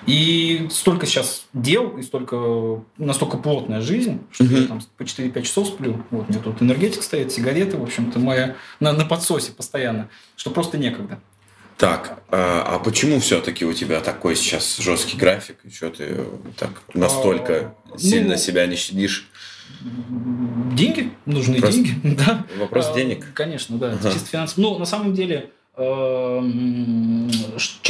И 0.07 0.67
столько 0.69 1.05
сейчас 1.05 1.45
дел, 1.53 1.97
и 1.97 2.01
столько, 2.01 2.83
настолько 2.97 3.38
плотная 3.38 3.79
жизнь, 3.79 4.19
что 4.31 4.43
угу. 4.43 4.55
я 4.55 4.67
там 4.67 4.81
по 4.97 5.03
4-5 5.03 5.41
часов 5.43 5.67
сплю. 5.67 6.03
Вот, 6.11 6.25
у 6.27 6.31
меня 6.31 6.41
тут 6.43 6.61
энергетик 6.61 7.03
стоит, 7.03 7.31
сигареты, 7.31 7.77
в 7.77 7.83
общем-то, 7.83 8.19
моя 8.19 8.55
на, 8.81 8.91
на 8.91 9.05
подсосе 9.05 9.53
постоянно, 9.53 10.09
что 10.35 10.51
просто 10.51 10.77
некогда. 10.77 11.19
Так, 11.81 12.19
а, 12.29 12.75
а 12.75 12.79
почему 12.79 13.19
все-таки 13.19 13.65
у 13.65 13.73
тебя 13.73 14.01
такой 14.01 14.35
сейчас 14.35 14.77
жесткий 14.77 15.17
график? 15.17 15.57
И 15.63 15.71
что 15.71 15.89
ты 15.89 16.25
так 16.55 16.69
настолько 16.93 17.73
а, 17.91 17.97
сильно 17.97 18.33
ну, 18.33 18.38
себя 18.38 18.67
не 18.67 18.75
щадишь? 18.75 19.31
Деньги, 20.76 21.12
нужны 21.26 21.60
Просто 21.60 21.84
деньги, 21.84 21.99
да. 22.18 22.45
Вопрос 22.60 22.90
а, 22.91 22.94
денег. 22.95 23.34
Конечно, 23.34 23.78
да, 23.78 23.94
ага. 23.94 24.12
чисто 24.12 24.28
финансово. 24.28 24.62
Ну, 24.62 24.80
на 24.80 24.86
самом 24.86 25.14
деле, 25.14 25.52
чем 25.77 27.30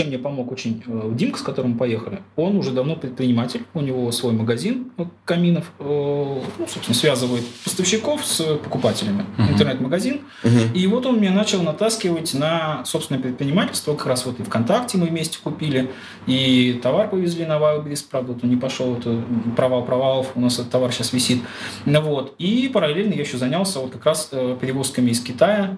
мне 0.08 0.20
помог 0.20 0.52
очень 0.52 0.84
э, 0.86 1.12
Димка, 1.16 1.40
с 1.40 1.42
которым 1.42 1.72
мы 1.72 1.78
поехали, 1.78 2.20
он 2.36 2.56
уже 2.56 2.72
давно 2.72 2.96
предприниматель, 2.96 3.66
у 3.74 3.82
него 3.82 4.12
свой 4.12 4.34
магазин 4.34 4.92
э, 4.98 5.06
каминов, 5.26 5.72
э, 5.80 5.84
ну, 5.84 6.68
собственно, 6.68 6.96
связывает 6.96 7.44
поставщиков 7.64 8.24
с 8.24 8.58
покупателями, 8.58 9.26
uh-huh. 9.38 9.54
интернет-магазин. 9.54 10.22
Uh-huh. 10.44 10.74
И 10.74 10.86
вот 10.86 11.08
он 11.08 11.20
меня 11.20 11.32
начал 11.32 11.64
натаскивать 11.64 12.36
на 12.36 12.86
собственное 12.86 13.22
предпринимательство, 13.22 13.96
как 13.96 14.06
раз 14.06 14.28
вот 14.28 14.40
и 14.40 14.44
ВКонтакте 14.44 15.00
мы 15.00 15.08
вместе 15.08 15.40
купили, 15.44 15.90
и 16.28 16.80
товар 16.84 17.10
повезли 17.10 17.46
на 17.46 17.58
Wildberries, 17.58 18.06
правда, 18.10 18.34
вот 18.34 18.44
он 18.44 18.52
не 18.52 18.58
пошел, 18.58 18.96
это 18.96 19.24
провал 19.56 19.86
провалов, 19.86 20.34
у 20.36 20.40
нас 20.40 20.60
этот 20.60 20.70
товар 20.70 20.92
сейчас 20.92 21.14
висит. 21.14 21.42
Ну, 21.86 22.02
вот. 22.02 22.36
И 22.38 22.70
параллельно 22.72 23.14
я 23.14 23.22
еще 23.22 23.38
занялся 23.38 23.80
вот 23.80 23.92
как 23.92 24.06
раз 24.06 24.30
перевозками 24.62 25.10
из 25.10 25.20
Китая, 25.20 25.78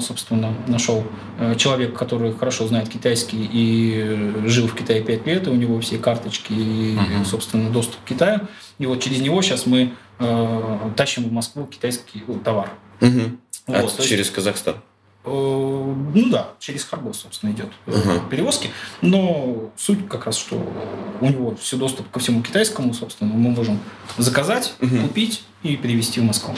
собственно, 0.00 0.54
нашел 0.66 1.04
человек, 1.56 1.96
который 1.96 2.32
хорошо 2.34 2.66
знает 2.66 2.88
китайский 2.88 3.48
и 3.50 4.46
жил 4.46 4.68
в 4.68 4.74
Китае 4.74 5.02
5 5.02 5.26
лет, 5.26 5.46
и 5.46 5.50
у 5.50 5.54
него 5.54 5.80
все 5.80 5.98
карточки 5.98 6.52
и, 6.52 6.96
uh-huh. 6.96 7.24
собственно, 7.24 7.70
доступ 7.70 8.00
к 8.04 8.08
Китаю. 8.08 8.40
И 8.78 8.86
вот 8.86 9.02
через 9.02 9.20
него 9.20 9.40
сейчас 9.42 9.66
мы 9.66 9.92
э, 10.18 10.90
тащим 10.96 11.24
в 11.24 11.32
Москву 11.32 11.66
китайский 11.66 12.22
товар. 12.44 12.70
Uh-huh. 13.00 13.38
Вот, 13.66 13.94
а 13.98 14.02
через 14.02 14.26
есть, 14.26 14.32
Казахстан? 14.32 14.76
Э, 15.24 15.30
ну 15.30 16.28
да, 16.30 16.50
через 16.58 16.84
Харбос, 16.84 17.20
собственно, 17.20 17.52
идет 17.52 17.68
uh-huh. 17.86 18.28
перевозки. 18.28 18.70
Но 19.00 19.70
суть 19.76 20.08
как 20.08 20.26
раз, 20.26 20.36
что 20.36 20.62
у 21.20 21.26
него 21.26 21.54
все 21.56 21.76
доступ 21.76 22.10
ко 22.10 22.20
всему 22.20 22.42
китайскому, 22.42 22.92
собственно, 22.92 23.32
мы 23.32 23.50
можем 23.50 23.80
заказать, 24.18 24.74
uh-huh. 24.80 25.08
купить 25.08 25.42
и 25.62 25.76
перевести 25.76 26.20
в 26.20 26.24
Москву. 26.24 26.54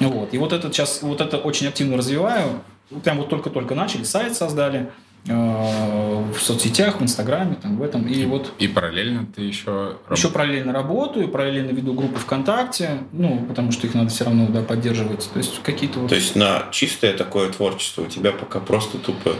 Вот. 0.00 0.32
И 0.34 0.38
вот 0.38 0.52
это 0.52 0.72
сейчас, 0.72 1.02
вот 1.02 1.20
это 1.20 1.36
очень 1.36 1.66
активно 1.66 1.96
развиваю 1.96 2.62
прям 3.02 3.18
вот 3.18 3.28
только-только 3.28 3.74
начали, 3.74 4.02
сайт 4.02 4.34
создали 4.36 4.90
э, 5.26 5.32
в 5.32 6.38
соцсетях, 6.40 7.00
в 7.00 7.02
Инстаграме, 7.02 7.56
там, 7.56 7.76
в 7.76 7.82
этом. 7.82 8.06
И, 8.06 8.24
вот... 8.24 8.52
И 8.58 8.68
параллельно 8.68 9.26
ты 9.34 9.42
еще... 9.42 9.96
Еще 10.10 10.28
параллельно 10.28 10.72
работаю, 10.72 11.28
параллельно 11.28 11.70
веду 11.70 11.94
группы 11.94 12.18
ВКонтакте, 12.18 13.02
ну, 13.12 13.44
потому 13.48 13.72
что 13.72 13.86
их 13.86 13.94
надо 13.94 14.10
все 14.10 14.24
равно 14.24 14.46
да, 14.48 14.62
поддерживать. 14.62 15.30
То 15.32 15.38
есть 15.38 15.62
какие-то 15.62 16.00
вот... 16.00 16.08
То 16.08 16.16
есть 16.16 16.36
на 16.36 16.64
чистое 16.70 17.16
такое 17.16 17.50
творчество 17.50 18.02
у 18.02 18.06
тебя 18.06 18.32
пока 18.32 18.60
просто 18.60 18.98
тупо 18.98 19.34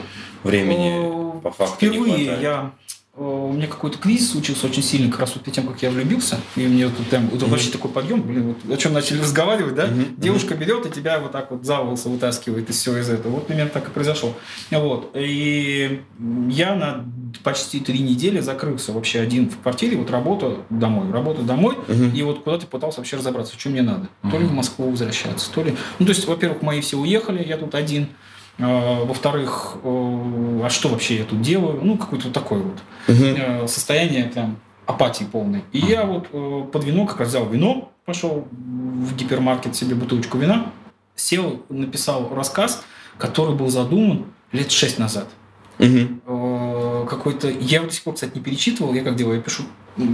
времени 0.45 1.41
по 1.41 1.51
факту 1.51 1.77
Впервые 1.77 2.01
не 2.01 2.25
хватает. 2.27 2.43
я 2.43 2.71
у 3.21 3.53
меня 3.53 3.67
какой-то 3.67 3.99
кризис 3.99 4.31
случился 4.31 4.67
очень 4.67 4.83
сильный, 4.83 5.11
как 5.11 5.21
раз 5.21 5.35
вот 5.35 5.45
перед 5.45 5.55
тем, 5.55 5.67
как 5.67 5.83
я 5.83 5.91
влюбился. 5.91 6.39
И 6.57 6.67
мне 6.67 6.89
тут 6.89 7.07
прям 7.09 7.29
вот, 7.29 7.43
mm-hmm. 7.43 7.49
вообще 7.49 7.71
такой 7.71 7.91
подъем, 7.91 8.23
блин, 8.23 8.55
вот 8.65 8.75
о 8.75 8.77
чем 8.79 8.95
начали 8.95 9.21
разговаривать, 9.21 9.75
да? 9.75 9.89
Mm-hmm. 9.89 10.15
Девушка 10.17 10.55
берет 10.55 10.87
и 10.87 10.91
тебя 10.91 11.21
вот 11.21 11.33
так 11.33 11.51
вот 11.51 11.65
за 11.65 11.81
волосы 11.81 12.09
вытаскивает 12.09 12.71
из 12.71 12.77
всего 12.77 12.97
из 12.97 13.11
этого. 13.11 13.35
Вот 13.35 13.47
примерно 13.47 13.71
так 13.71 13.89
и 13.89 13.91
произошло. 13.91 14.33
Вот. 14.71 15.11
И 15.15 16.01
я 16.49 16.75
на 16.75 17.05
почти 17.45 17.81
три 17.81 17.99
недели 17.99 18.41
закрылся 18.41 18.93
вообще 18.93 19.21
один 19.21 19.51
в 19.51 19.59
квартире, 19.59 19.99
вот 19.99 20.11
работа 20.11 20.57
домой, 20.71 21.13
работа 21.13 21.43
домой, 21.43 21.77
mm-hmm. 21.89 22.17
и 22.17 22.23
вот 22.23 22.43
куда-то 22.43 22.67
пытался 22.67 23.01
вообще 23.01 23.17
разобраться, 23.17 23.59
что 23.59 23.69
мне 23.69 23.83
надо. 23.83 24.09
Mm-hmm. 24.23 24.31
То 24.31 24.39
ли 24.39 24.45
в 24.47 24.53
Москву 24.53 24.91
возвращаться, 24.91 25.51
то 25.53 25.63
ли... 25.63 25.77
Ну, 25.99 26.07
то 26.07 26.13
есть, 26.13 26.27
во-первых, 26.27 26.63
мои 26.63 26.81
все 26.81 26.97
уехали, 26.97 27.47
я 27.47 27.59
тут 27.59 27.75
один. 27.75 28.09
А, 28.61 29.05
во-вторых, 29.05 29.77
а 29.85 30.69
что 30.69 30.89
вообще 30.89 31.19
я 31.19 31.25
тут 31.25 31.41
делаю? 31.41 31.81
Ну, 31.83 31.97
какое-то 31.97 32.31
такое 32.31 32.63
вот 32.63 32.79
угу. 33.09 33.67
состояние 33.67 34.25
прям 34.25 34.57
апатии 34.87 35.25
полной. 35.25 35.63
И 35.73 35.79
я 35.79 36.05
вот 36.05 36.29
э, 36.33 36.65
под 36.71 36.85
вино 36.85 37.07
как 37.07 37.21
раз 37.21 37.29
взял 37.29 37.47
вино, 37.47 37.93
пошел 38.05 38.47
в 38.51 39.17
гипермаркет 39.17 39.77
себе 39.77 39.95
бутылочку 39.95 40.37
вина, 40.39 40.73
сел, 41.15 41.63
написал 41.69 42.35
рассказ, 42.35 42.85
который 43.19 43.55
был 43.55 43.69
задуман 43.69 44.27
лет 44.53 44.71
шесть 44.71 44.99
назад. 44.99 45.29
Угу. 45.79 46.70
Какой-то... 47.05 47.49
Я 47.49 47.79
его 47.79 47.87
до 47.87 47.93
сих 47.93 48.03
пор, 48.03 48.15
кстати, 48.15 48.33
не 48.35 48.41
перечитывал. 48.41 48.95
Я 48.95 49.03
как 49.03 49.17
делаю? 49.17 49.37
Я 49.37 49.43
пишу 49.43 49.65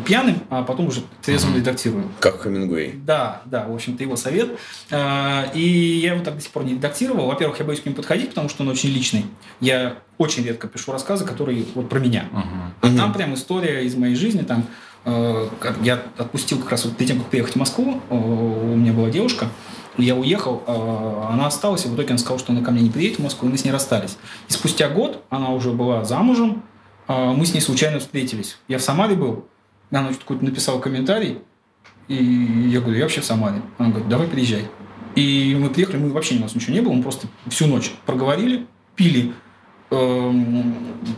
пьяным, 0.04 0.42
а 0.50 0.62
потом 0.62 0.86
уже 0.88 1.02
трезвым 1.22 1.54
mm-hmm. 1.54 1.58
редактирую. 1.58 2.08
Как 2.20 2.42
Хемингуэй. 2.42 2.94
Да, 3.04 3.42
да, 3.44 3.66
в 3.66 3.74
общем-то, 3.74 4.02
его 4.02 4.16
совет. 4.16 4.58
А, 4.90 5.50
и 5.54 5.60
я 5.60 6.14
его 6.14 6.24
так 6.24 6.36
до 6.36 6.40
сих 6.40 6.50
пор 6.50 6.64
не 6.64 6.72
редактировал. 6.72 7.26
Во-первых, 7.26 7.58
я 7.58 7.64
боюсь 7.64 7.80
к 7.80 7.84
нему 7.84 7.96
подходить, 7.96 8.30
потому 8.30 8.48
что 8.48 8.62
он 8.62 8.68
очень 8.68 8.90
личный. 8.90 9.26
Я 9.60 9.98
очень 10.18 10.44
редко 10.44 10.66
пишу 10.68 10.92
рассказы, 10.92 11.24
которые 11.24 11.64
вот 11.74 11.88
про 11.88 11.98
меня. 12.00 12.24
Uh-huh. 12.32 12.42
А 12.80 12.86
uh-huh. 12.86 12.96
там 12.96 13.12
прям 13.12 13.34
история 13.34 13.84
из 13.84 13.94
моей 13.96 14.14
жизни, 14.16 14.42
там 14.42 14.66
э, 15.04 15.48
я 15.82 16.02
отпустил 16.16 16.58
как 16.58 16.70
раз 16.70 16.84
вот 16.84 16.96
перед 16.96 17.10
тем, 17.10 17.20
как 17.20 17.28
приехать 17.28 17.54
в 17.54 17.58
Москву, 17.58 18.00
э, 18.08 18.14
у 18.14 18.76
меня 18.76 18.92
была 18.92 19.10
девушка, 19.10 19.48
я 19.98 20.14
уехал, 20.14 20.62
э, 20.66 21.26
она 21.30 21.46
осталась, 21.46 21.84
и 21.84 21.88
в 21.88 21.94
итоге 21.94 22.10
она 22.10 22.18
сказала, 22.18 22.38
что 22.38 22.52
она 22.52 22.62
ко 22.62 22.70
мне 22.70 22.82
не 22.82 22.90
приедет 22.90 23.18
в 23.18 23.22
Москву, 23.22 23.48
и 23.48 23.52
мы 23.52 23.58
с 23.58 23.64
ней 23.64 23.70
расстались. 23.70 24.16
И 24.48 24.52
спустя 24.52 24.88
год 24.88 25.22
она 25.30 25.50
уже 25.50 25.70
была 25.70 26.04
замужем, 26.04 26.62
мы 27.08 27.46
с 27.46 27.54
ней 27.54 27.60
случайно 27.60 27.98
встретились. 27.98 28.58
Я 28.68 28.78
в 28.78 28.82
Самаре 28.82 29.14
был, 29.14 29.46
она 29.90 30.12
какой-то 30.12 30.44
написала 30.44 30.80
комментарий, 30.80 31.38
и 32.08 32.14
я 32.14 32.80
говорю, 32.80 32.98
я 32.98 33.04
вообще 33.04 33.20
в 33.20 33.24
Самаре. 33.24 33.62
Она 33.78 33.90
говорит, 33.90 34.08
давай 34.08 34.26
приезжай. 34.28 34.68
И 35.14 35.56
мы 35.58 35.70
приехали, 35.70 35.96
мы 35.96 36.10
вообще 36.10 36.36
у 36.36 36.40
нас 36.40 36.54
ничего 36.54 36.74
не 36.74 36.80
было, 36.80 36.92
мы 36.92 37.02
просто 37.02 37.26
всю 37.48 37.66
ночь 37.66 37.92
проговорили, 38.04 38.66
пили 38.94 39.32
э, 39.90 40.32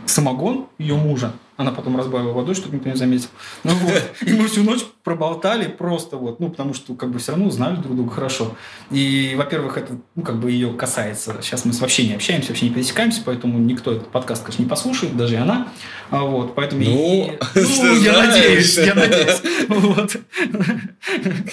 самогон 0.05 0.67
ее 0.77 0.95
мужа. 0.95 1.33
Она 1.59 1.71
потом 1.73 1.97
разбавила 1.97 2.31
водой, 2.31 2.55
чтобы 2.55 2.77
никто 2.77 2.87
не 2.87 2.95
заметил. 2.95 3.27
Ну, 3.65 3.73
вот. 3.73 4.01
И 4.25 4.31
мы 4.31 4.47
всю 4.47 4.63
ночь 4.63 4.79
проболтали 5.03 5.67
просто 5.67 6.15
вот, 6.15 6.39
ну, 6.39 6.49
потому 6.49 6.73
что 6.73 6.93
как 6.93 7.11
бы 7.11 7.19
все 7.19 7.33
равно 7.33 7.49
знали 7.49 7.75
друг 7.75 7.97
друга 7.97 8.11
хорошо. 8.11 8.55
И, 8.91 9.33
во-первых, 9.35 9.77
это, 9.77 9.97
ну, 10.15 10.23
как 10.23 10.39
бы 10.39 10.51
ее 10.51 10.71
касается. 10.71 11.35
Сейчас 11.41 11.65
мы 11.65 11.73
вообще 11.73 12.07
не 12.07 12.13
общаемся, 12.13 12.47
вообще 12.47 12.69
не 12.69 12.73
пересекаемся, 12.73 13.23
поэтому 13.25 13.59
никто 13.59 13.91
этот 13.91 14.07
подкаст, 14.07 14.43
конечно, 14.43 14.63
не 14.63 14.69
послушает, 14.69 15.17
даже 15.17 15.33
и 15.33 15.37
она. 15.37 15.67
А 16.11 16.23
вот, 16.23 16.55
поэтому... 16.55 16.81
Ну, 16.81 16.89
и, 16.91 17.37
ну 17.55 17.95
я 17.95 18.13
знаешь. 18.13 18.35
надеюсь, 18.35 18.77
я 18.77 18.95
надеюсь. 18.95 19.41
Вот. 19.67 20.15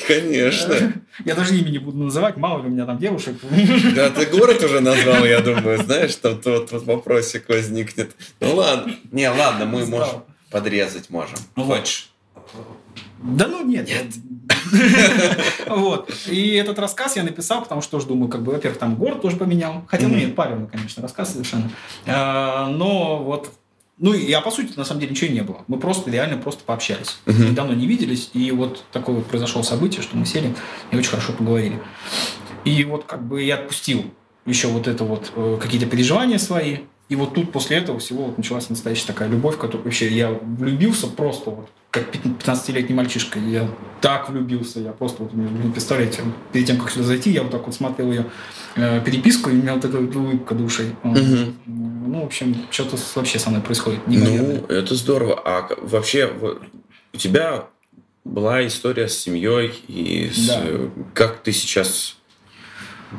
Конечно. 0.06 0.92
Я 1.24 1.34
даже 1.34 1.56
имя 1.56 1.70
не 1.70 1.78
буду 1.78 1.98
называть, 1.98 2.36
мало 2.36 2.62
ли 2.62 2.68
у 2.68 2.70
меня 2.70 2.86
там 2.86 2.98
девушек. 2.98 3.36
Да, 3.94 4.10
ты 4.10 4.26
город 4.26 4.62
уже 4.62 4.80
назвал, 4.80 5.24
я 5.24 5.40
думаю, 5.40 5.82
знаешь, 5.82 6.14
там 6.16 6.40
тот 6.40 6.70
вопросик 6.70 7.48
возникнет. 7.48 8.14
Ну 8.40 8.54
ладно, 8.54 8.94
не, 9.10 9.28
ладно, 9.28 9.64
мы 9.64 9.84
можем 9.98 10.22
подрезать 10.50 11.10
можем. 11.10 11.38
Ну, 11.54 11.64
Хочешь? 11.64 12.10
Да 13.22 13.46
ну 13.46 13.64
нет. 13.64 13.88
Нет. 13.88 14.06
Вот. 15.66 16.10
И 16.28 16.52
этот 16.52 16.78
рассказ 16.78 17.16
я 17.16 17.22
написал, 17.22 17.62
потому 17.62 17.80
что 17.80 17.92
тоже 17.92 18.06
думаю, 18.06 18.28
как 18.28 18.42
бы, 18.42 18.52
во-первых, 18.52 18.78
там 18.78 18.96
город 18.96 19.22
тоже 19.22 19.36
поменял. 19.36 19.84
Хотя, 19.88 20.08
ну 20.08 20.16
нет, 20.16 20.34
парень, 20.34 20.66
конечно, 20.66 21.02
рассказ 21.02 21.32
совершенно. 21.32 21.70
А, 22.06 22.68
но 22.68 23.22
вот 23.22 23.52
ну, 23.98 24.12
я, 24.12 24.40
по 24.40 24.50
сути, 24.50 24.76
на 24.76 24.84
самом 24.84 25.00
деле 25.00 25.12
ничего 25.12 25.32
не 25.32 25.42
было. 25.42 25.64
Мы 25.68 25.78
просто 25.78 26.10
реально 26.10 26.36
просто 26.36 26.64
пообщались. 26.64 27.18
Uh-huh. 27.24 27.52
давно 27.52 27.72
не 27.72 27.86
виделись, 27.86 28.30
и 28.34 28.50
вот 28.50 28.84
такое 28.92 29.16
вот 29.16 29.26
произошло 29.26 29.62
событие, 29.62 30.02
что 30.02 30.16
мы 30.16 30.26
сели 30.26 30.54
и 30.90 30.96
очень 30.96 31.10
хорошо 31.10 31.32
поговорили. 31.32 31.80
И 32.64 32.84
вот 32.84 33.04
как 33.04 33.26
бы 33.26 33.42
я 33.42 33.54
отпустил 33.54 34.04
еще 34.44 34.68
вот 34.68 34.86
это 34.86 35.04
вот 35.04 35.32
э, 35.34 35.58
какие-то 35.60 35.86
переживания 35.86 36.38
свои, 36.38 36.78
и 37.08 37.14
вот 37.14 37.34
тут 37.34 37.52
после 37.52 37.76
этого 37.76 37.98
всего 38.00 38.24
вот 38.24 38.36
началась 38.36 38.68
настоящая 38.68 39.06
такая 39.06 39.28
любовь, 39.28 39.56
которую 39.56 39.84
вообще 39.84 40.08
я 40.08 40.30
влюбился 40.30 41.06
просто 41.06 41.50
вот 41.50 41.68
как 41.90 42.14
15-летний 42.14 42.94
мальчишка. 42.94 43.38
Я 43.38 43.70
так 44.00 44.28
влюбился, 44.28 44.80
я 44.80 44.90
просто 44.92 45.22
вот, 45.22 45.32
не 45.32 45.70
представляете, 45.70 46.22
перед 46.52 46.66
тем, 46.66 46.78
как 46.78 46.90
сюда 46.90 47.04
зайти, 47.04 47.30
я 47.30 47.42
вот 47.42 47.52
так 47.52 47.64
вот 47.64 47.74
смотрел 47.74 48.10
ее 48.10 48.26
э, 48.74 49.00
переписку, 49.04 49.50
и 49.50 49.54
у 49.54 49.56
меня 49.56 49.74
вот 49.74 49.84
эта 49.84 49.98
улыбка 49.98 50.54
душей. 50.54 50.94
Угу. 51.04 51.54
Ну, 51.66 52.22
в 52.22 52.26
общем, 52.26 52.56
что-то 52.70 52.96
вообще 53.14 53.38
со 53.38 53.50
мной 53.50 53.62
происходит. 53.62 54.00
Ну, 54.06 54.66
это 54.68 54.94
здорово. 54.94 55.40
А 55.44 55.68
вообще 55.80 56.32
у 57.12 57.16
тебя 57.16 57.66
была 58.24 58.66
история 58.66 59.08
с 59.08 59.16
семьей, 59.16 59.72
и 59.86 60.30
с... 60.34 60.48
да. 60.48 60.64
как 61.14 61.38
ты 61.38 61.52
сейчас 61.52 62.16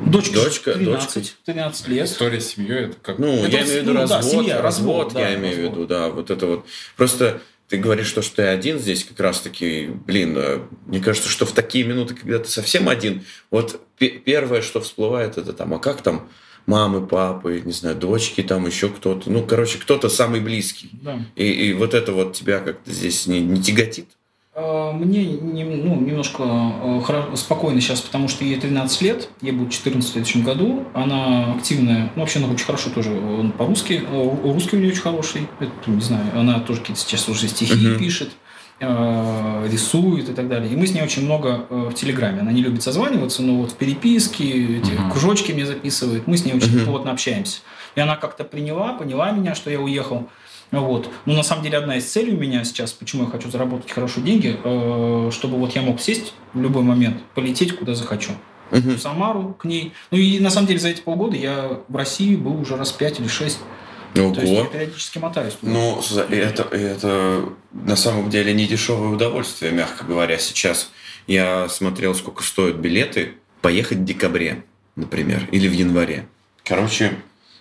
Дочка, 0.06 0.34
дочка 0.34 0.74
13, 0.74 1.14
дочка. 1.14 1.36
13 1.44 1.88
лет. 1.88 2.06
История 2.06 2.40
с 2.40 2.48
семьей 2.48 2.86
это 2.86 2.96
как... 3.02 3.18
Ну, 3.18 3.44
это, 3.44 3.56
я 3.56 3.62
имею 3.62 3.66
в 3.66 3.82
виду 3.82 3.92
ну, 3.92 4.00
развод, 4.00 4.22
да, 4.22 4.28
семья, 4.28 4.62
развод, 4.62 5.04
развод, 5.06 5.22
я 5.22 5.34
имею 5.34 5.56
в 5.56 5.58
виду, 5.58 5.86
да, 5.86 6.08
вот 6.08 6.30
это 6.30 6.46
вот. 6.46 6.66
Просто 6.96 7.40
ты 7.68 7.76
говоришь, 7.76 8.06
что, 8.06 8.22
что 8.22 8.36
ты 8.36 8.42
один 8.42 8.78
здесь, 8.78 9.04
как 9.04 9.20
раз-таки, 9.20 9.90
блин, 10.06 10.34
э, 10.38 10.60
мне 10.86 11.00
кажется, 11.00 11.28
что 11.28 11.44
в 11.44 11.52
такие 11.52 11.84
минуты, 11.84 12.14
когда 12.14 12.38
ты 12.38 12.48
совсем 12.48 12.88
один, 12.88 13.24
вот 13.50 13.80
первое, 13.98 14.62
что 14.62 14.80
всплывает, 14.80 15.36
это 15.36 15.52
там, 15.52 15.74
а 15.74 15.78
как 15.78 16.00
там 16.00 16.28
мамы, 16.66 17.06
папы, 17.06 17.62
не 17.64 17.72
знаю, 17.72 17.96
дочки, 17.96 18.42
там 18.42 18.66
еще 18.66 18.88
кто-то, 18.88 19.30
ну, 19.30 19.44
короче, 19.44 19.78
кто-то 19.78 20.08
самый 20.08 20.40
близкий. 20.40 20.90
Да. 20.92 21.18
И, 21.34 21.44
и 21.44 21.72
вот 21.72 21.94
это 21.94 22.12
вот 22.12 22.34
тебя 22.34 22.60
как-то 22.60 22.90
здесь 22.90 23.26
не, 23.26 23.40
не 23.40 23.62
тяготит? 23.62 24.08
А, 24.60 24.92
мне 24.92 25.24
не, 25.24 25.62
ну, 25.62 26.00
немножко 26.00 26.42
э, 26.42 27.36
спокойно 27.36 27.80
сейчас, 27.80 28.00
потому 28.00 28.26
что 28.26 28.44
ей 28.44 28.58
13 28.58 29.02
лет, 29.02 29.28
ей 29.40 29.52
будет 29.52 29.70
14 29.70 30.08
в 30.08 30.12
следующем 30.12 30.42
году. 30.42 30.84
Она 30.94 31.54
активная, 31.54 32.10
ну, 32.16 32.22
вообще 32.22 32.40
она 32.40 32.48
очень 32.48 32.66
хорошо 32.66 32.90
тоже 32.90 33.10
по-русски. 33.56 34.02
Э, 34.10 34.36
русский 34.42 34.76
у 34.76 34.80
нее 34.80 34.90
очень 34.90 35.02
хороший. 35.02 35.48
Это, 35.60 35.72
не 35.86 36.00
знаю, 36.00 36.24
она 36.34 36.58
тоже 36.58 36.80
какие-то 36.80 37.00
сейчас 37.00 37.28
уже 37.28 37.46
стихи 37.46 37.74
uh-huh. 37.74 37.98
пишет 37.98 38.30
э, 38.80 39.68
рисует 39.70 40.28
и 40.28 40.32
так 40.32 40.48
далее. 40.48 40.72
И 40.72 40.76
мы 40.76 40.88
с 40.88 40.92
ней 40.92 41.02
очень 41.02 41.24
много 41.24 41.66
в 41.70 41.92
Телеграме. 41.92 42.40
Она 42.40 42.50
не 42.50 42.62
любит 42.62 42.82
созваниваться, 42.82 43.42
но 43.42 43.58
вот 43.58 43.72
в 43.72 43.76
переписке, 43.76 44.78
эти 44.78 44.90
uh-huh. 44.90 45.12
кружочки 45.12 45.52
мне 45.52 45.66
записывает. 45.66 46.26
Мы 46.26 46.36
с 46.36 46.44
ней 46.44 46.54
очень 46.54 46.78
uh-huh. 46.78 46.84
плотно 46.84 47.12
общаемся. 47.12 47.60
И 47.94 48.00
она 48.00 48.16
как-то 48.16 48.42
приняла, 48.42 48.94
поняла 48.94 49.30
меня, 49.30 49.54
что 49.54 49.70
я 49.70 49.80
уехал. 49.80 50.28
Вот. 50.70 51.10
Ну, 51.24 51.34
на 51.34 51.42
самом 51.42 51.62
деле, 51.64 51.78
одна 51.78 51.96
из 51.96 52.04
целей 52.04 52.34
у 52.34 52.38
меня 52.38 52.62
сейчас, 52.64 52.92
почему 52.92 53.24
я 53.24 53.30
хочу 53.30 53.50
заработать 53.50 53.90
хорошие 53.90 54.24
деньги, 54.24 54.58
э, 54.62 55.30
чтобы 55.32 55.56
вот 55.56 55.74
я 55.74 55.82
мог 55.82 56.00
сесть 56.00 56.34
в 56.52 56.60
любой 56.60 56.82
момент, 56.82 57.22
полететь 57.34 57.76
куда 57.76 57.94
захочу. 57.94 58.32
Угу. 58.70 58.90
В 58.90 58.98
Самару 58.98 59.56
к 59.58 59.64
ней. 59.64 59.92
Ну 60.10 60.18
и 60.18 60.40
на 60.40 60.50
самом 60.50 60.66
деле 60.66 60.78
за 60.78 60.88
эти 60.88 61.00
полгода 61.00 61.36
я 61.36 61.80
в 61.88 61.96
России 61.96 62.36
был 62.36 62.60
уже 62.60 62.76
раз 62.76 62.92
пять 62.92 63.18
или 63.18 63.28
шесть. 63.28 63.60
Ого. 64.16 64.34
То 64.34 64.40
есть 64.40 64.52
я 64.52 64.64
периодически 64.64 65.18
мотаюсь. 65.18 65.54
Туда. 65.54 65.72
Ну, 65.72 66.00
это, 66.30 66.62
это 66.64 67.44
на 67.72 67.96
самом 67.96 68.30
деле 68.30 68.52
не 68.52 68.66
дешевое 68.66 69.08
удовольствие, 69.08 69.72
мягко 69.72 70.04
говоря. 70.04 70.38
Сейчас 70.38 70.90
я 71.26 71.68
смотрел, 71.68 72.14
сколько 72.14 72.42
стоят 72.42 72.76
билеты 72.76 73.34
поехать 73.60 73.98
в 73.98 74.04
декабре, 74.04 74.64
например, 74.96 75.48
или 75.50 75.68
в 75.68 75.72
январе. 75.72 76.26
Короче, 76.64 77.12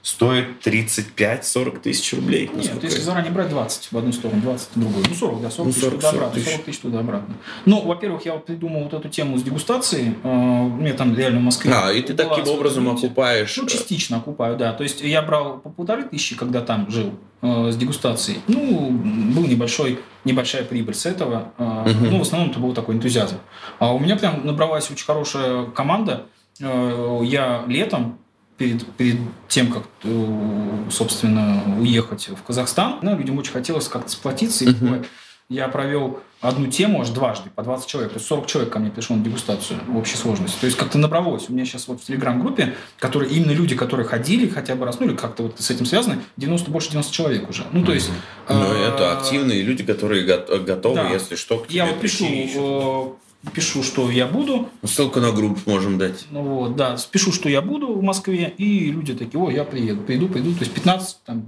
стоит 0.02 0.66
35-40 0.66 1.80
тысяч 1.82 2.14
рублей. 2.14 2.50
Нет, 2.54 2.82
если 2.82 3.00
заранее 3.00 3.32
брать 3.32 3.50
20 3.50 3.92
в 3.92 3.98
одну 3.98 4.12
сторону, 4.12 4.42
20 4.42 4.70
в 4.76 4.80
другую. 4.80 5.06
Ну, 5.08 5.16
40, 5.16 5.42
да, 5.42 5.50
40, 5.50 5.68
ну, 5.68 5.74
40 5.74 5.74
тысяч 5.74 6.02
туда-обратно. 6.02 6.42
40 6.42 6.64
тысяч 6.64 6.80
туда-обратно. 6.80 7.36
Ну, 7.66 7.82
во-первых, 7.82 8.26
я 8.26 8.34
вот 8.34 8.46
придумал 8.46 8.84
вот 8.84 8.94
эту 8.94 9.10
тему 9.10 9.38
с 9.38 9.44
дегустацией. 9.44 10.16
У 10.24 10.28
э, 10.28 10.82
меня 10.82 10.94
там 10.94 11.16
реально 11.16 11.40
в 11.40 11.44
Москве. 11.44 11.74
А, 11.74 11.92
и 11.92 12.02
ты 12.02 12.14
таким 12.14 12.48
образом 12.48 12.88
окупаешь... 12.90 13.58
Ну, 13.58 13.66
э, 13.66 13.68
частично 13.68 14.18
окупаю, 14.18 14.58
да. 14.58 14.74
То 14.74 14.84
есть 14.84 15.02
я 15.02 15.22
брал 15.22 15.60
по 15.60 15.70
полторы 15.70 16.04
тысячи, 16.04 16.36
когда 16.36 16.62
там 16.62 16.90
жил 16.90 17.14
э, 17.42 17.72
с 17.72 17.76
дегустацией. 17.76 18.40
Ну, 18.48 18.92
был 18.92 19.46
небольшой, 19.46 20.00
небольшая 20.24 20.64
прибыль 20.64 20.96
с 20.96 21.06
этого. 21.06 21.52
Угу. 21.58 22.06
Ну, 22.12 22.20
в 22.20 22.22
основном 22.22 22.52
это 22.52 22.60
был 22.60 22.74
такой 22.74 22.96
энтузиазм. 22.96 23.38
А 23.80 23.94
у 23.94 24.00
меня 24.00 24.16
прям 24.16 24.46
набралась 24.46 24.90
очень 24.92 25.06
хорошая 25.06 25.66
команда. 25.66 26.26
Я 26.60 27.64
летом 27.68 28.18
перед, 28.58 28.86
перед 28.94 29.18
тем, 29.48 29.72
как, 29.72 29.84
э, 30.04 30.88
собственно, 30.90 31.64
уехать 31.80 32.30
в 32.30 32.42
Казахстан, 32.44 33.00
ну, 33.02 33.18
людям 33.18 33.38
очень 33.38 33.54
хотелось 33.54 33.88
как-то 33.88 34.10
сплотиться. 34.10 34.66
И 34.66 34.68
uh-huh. 34.70 35.06
я 35.50 35.68
провел 35.68 36.20
одну 36.42 36.68
тему 36.68 37.02
аж 37.02 37.10
дважды, 37.10 37.50
по 37.50 37.64
20 37.64 37.88
человек. 37.88 38.12
То 38.12 38.18
есть 38.18 38.28
40 38.28 38.48
человек 38.48 38.74
ко 38.74 38.80
мне 38.80 38.90
пришло 38.92 39.16
на 39.16 39.24
дегустацию 39.24 39.80
в 39.88 39.98
общей 39.98 40.18
сложности. 40.18 40.60
То 40.60 40.66
есть 40.66 40.78
как-то 40.78 40.98
набралось. 40.98 41.50
У 41.50 41.54
меня 41.54 41.66
сейчас 41.66 41.88
вот 41.88 42.02
в 42.02 42.06
Телеграм-группе, 42.06 42.76
которые 43.00 43.32
именно 43.32 43.52
люди, 43.52 43.76
которые 43.76 44.08
ходили 44.08 44.48
хотя 44.48 44.76
бы 44.76 44.86
раз, 44.86 45.00
ну 45.00 45.08
или 45.08 45.16
как-то 45.16 45.44
вот 45.44 45.60
с 45.60 45.70
этим 45.70 45.86
связаны, 45.86 46.22
90, 46.38 46.70
больше 46.72 46.90
90 46.90 47.14
человек 47.14 47.50
уже. 47.50 47.64
Ну, 47.72 47.86
то 47.86 47.94
есть... 47.94 48.10
Ну, 48.50 48.56
э- 48.56 48.88
это 48.88 49.18
активные 49.18 49.62
люди, 49.62 49.84
которые 49.84 50.24
готовы, 50.24 50.96
да. 50.96 51.10
если 51.10 51.36
что, 51.36 51.60
к 51.60 51.68
тебе 51.68 51.78
Я 51.78 51.86
вот 51.86 52.00
пишу 52.00 53.18
пишу, 53.54 53.84
что 53.84 54.10
я 54.10 54.28
буду. 54.28 54.70
Ссылку 54.84 55.20
на 55.20 55.32
группу 55.32 55.60
можем 55.70 55.98
дать. 55.98 56.26
Ну 56.32 56.42
вот, 56.42 56.76
да, 56.76 56.98
пишу, 57.12 57.32
что 57.32 57.50
я 57.50 57.62
буду 57.62 57.94
в 57.94 58.04
Москве, 58.04 58.54
и 58.58 58.92
люди 58.92 59.14
такие, 59.14 59.42
о, 59.42 59.50
я 59.50 59.64
приеду, 59.64 60.02
приду, 60.02 60.28
приду. 60.28 60.54
То 60.54 60.62
есть 60.62 60.74
15, 60.74 61.18
там, 61.26 61.44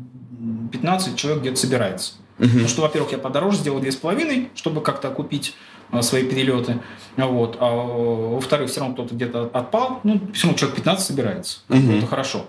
15 0.71 1.15
человек 1.15 1.41
где-то 1.41 1.57
собирается. 1.57 2.13
Угу. 2.39 2.47
Потому 2.47 2.67
что, 2.67 2.81
во-первых, 2.81 3.11
я 3.11 3.17
подороже 3.17 3.57
сделал 3.57 3.80
две 3.80 3.91
с 3.91 3.95
половиной, 3.95 4.49
чтобы 4.55 4.81
как-то 4.81 5.09
окупить 5.09 5.55
а, 5.91 6.01
свои 6.01 6.23
перелеты. 6.23 6.80
Вот. 7.17 7.57
А 7.59 7.69
во-вторых, 7.69 8.69
все 8.69 8.80
равно 8.80 8.95
кто-то 8.95 9.15
где-то 9.15 9.49
отпал. 9.53 9.99
Ну, 10.03 10.21
все 10.34 10.47
равно 10.47 10.57
человек 10.57 10.77
15 10.77 11.05
собирается. 11.05 11.59
Угу. 11.69 11.91
Это 11.97 12.07
хорошо. 12.07 12.45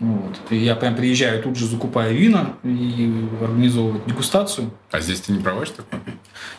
Вот. 0.00 0.38
И 0.50 0.56
я 0.56 0.76
прям 0.76 0.94
приезжаю, 0.94 1.42
тут 1.42 1.56
же 1.56 1.66
закупаю 1.66 2.16
вина 2.16 2.54
и 2.62 3.12
организовываю 3.42 4.00
дегустацию. 4.06 4.70
А 4.92 5.00
здесь 5.00 5.20
ты 5.22 5.32
не 5.32 5.40
проводишь 5.40 5.74
такое? 5.74 6.00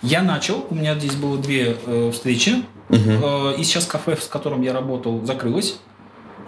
Я 0.01 0.21
начал, 0.21 0.65
у 0.69 0.75
меня 0.75 0.95
здесь 0.95 1.15
было 1.15 1.37
две 1.37 1.77
э, 1.85 2.11
встречи, 2.11 2.63
угу. 2.89 2.99
э, 2.99 3.55
и 3.57 3.63
сейчас 3.63 3.85
кафе, 3.85 4.17
с 4.17 4.27
которым 4.27 4.61
я 4.61 4.73
работал, 4.73 5.25
закрылось, 5.25 5.79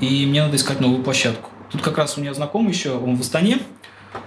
и 0.02 0.26
мне 0.26 0.44
надо 0.44 0.58
искать 0.58 0.82
новую 0.82 1.02
площадку. 1.02 1.50
Тут 1.72 1.82
как 1.82 1.98
раз 1.98 2.18
у 2.18 2.22
меня 2.22 2.34
знакомый 2.34 2.74
еще, 2.74 2.98
он 2.98 3.16
в 3.16 3.22
Астане, 3.22 3.60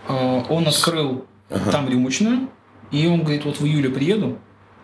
э, 0.08 0.42
он 0.48 0.66
открыл 0.66 1.26
ага. 1.50 1.70
там 1.70 1.88
рюмочная, 1.88 2.48
и 2.90 3.06
он 3.06 3.20
говорит, 3.20 3.44
вот 3.44 3.60
в 3.60 3.66
июле 3.66 3.90
приеду, 3.90 4.38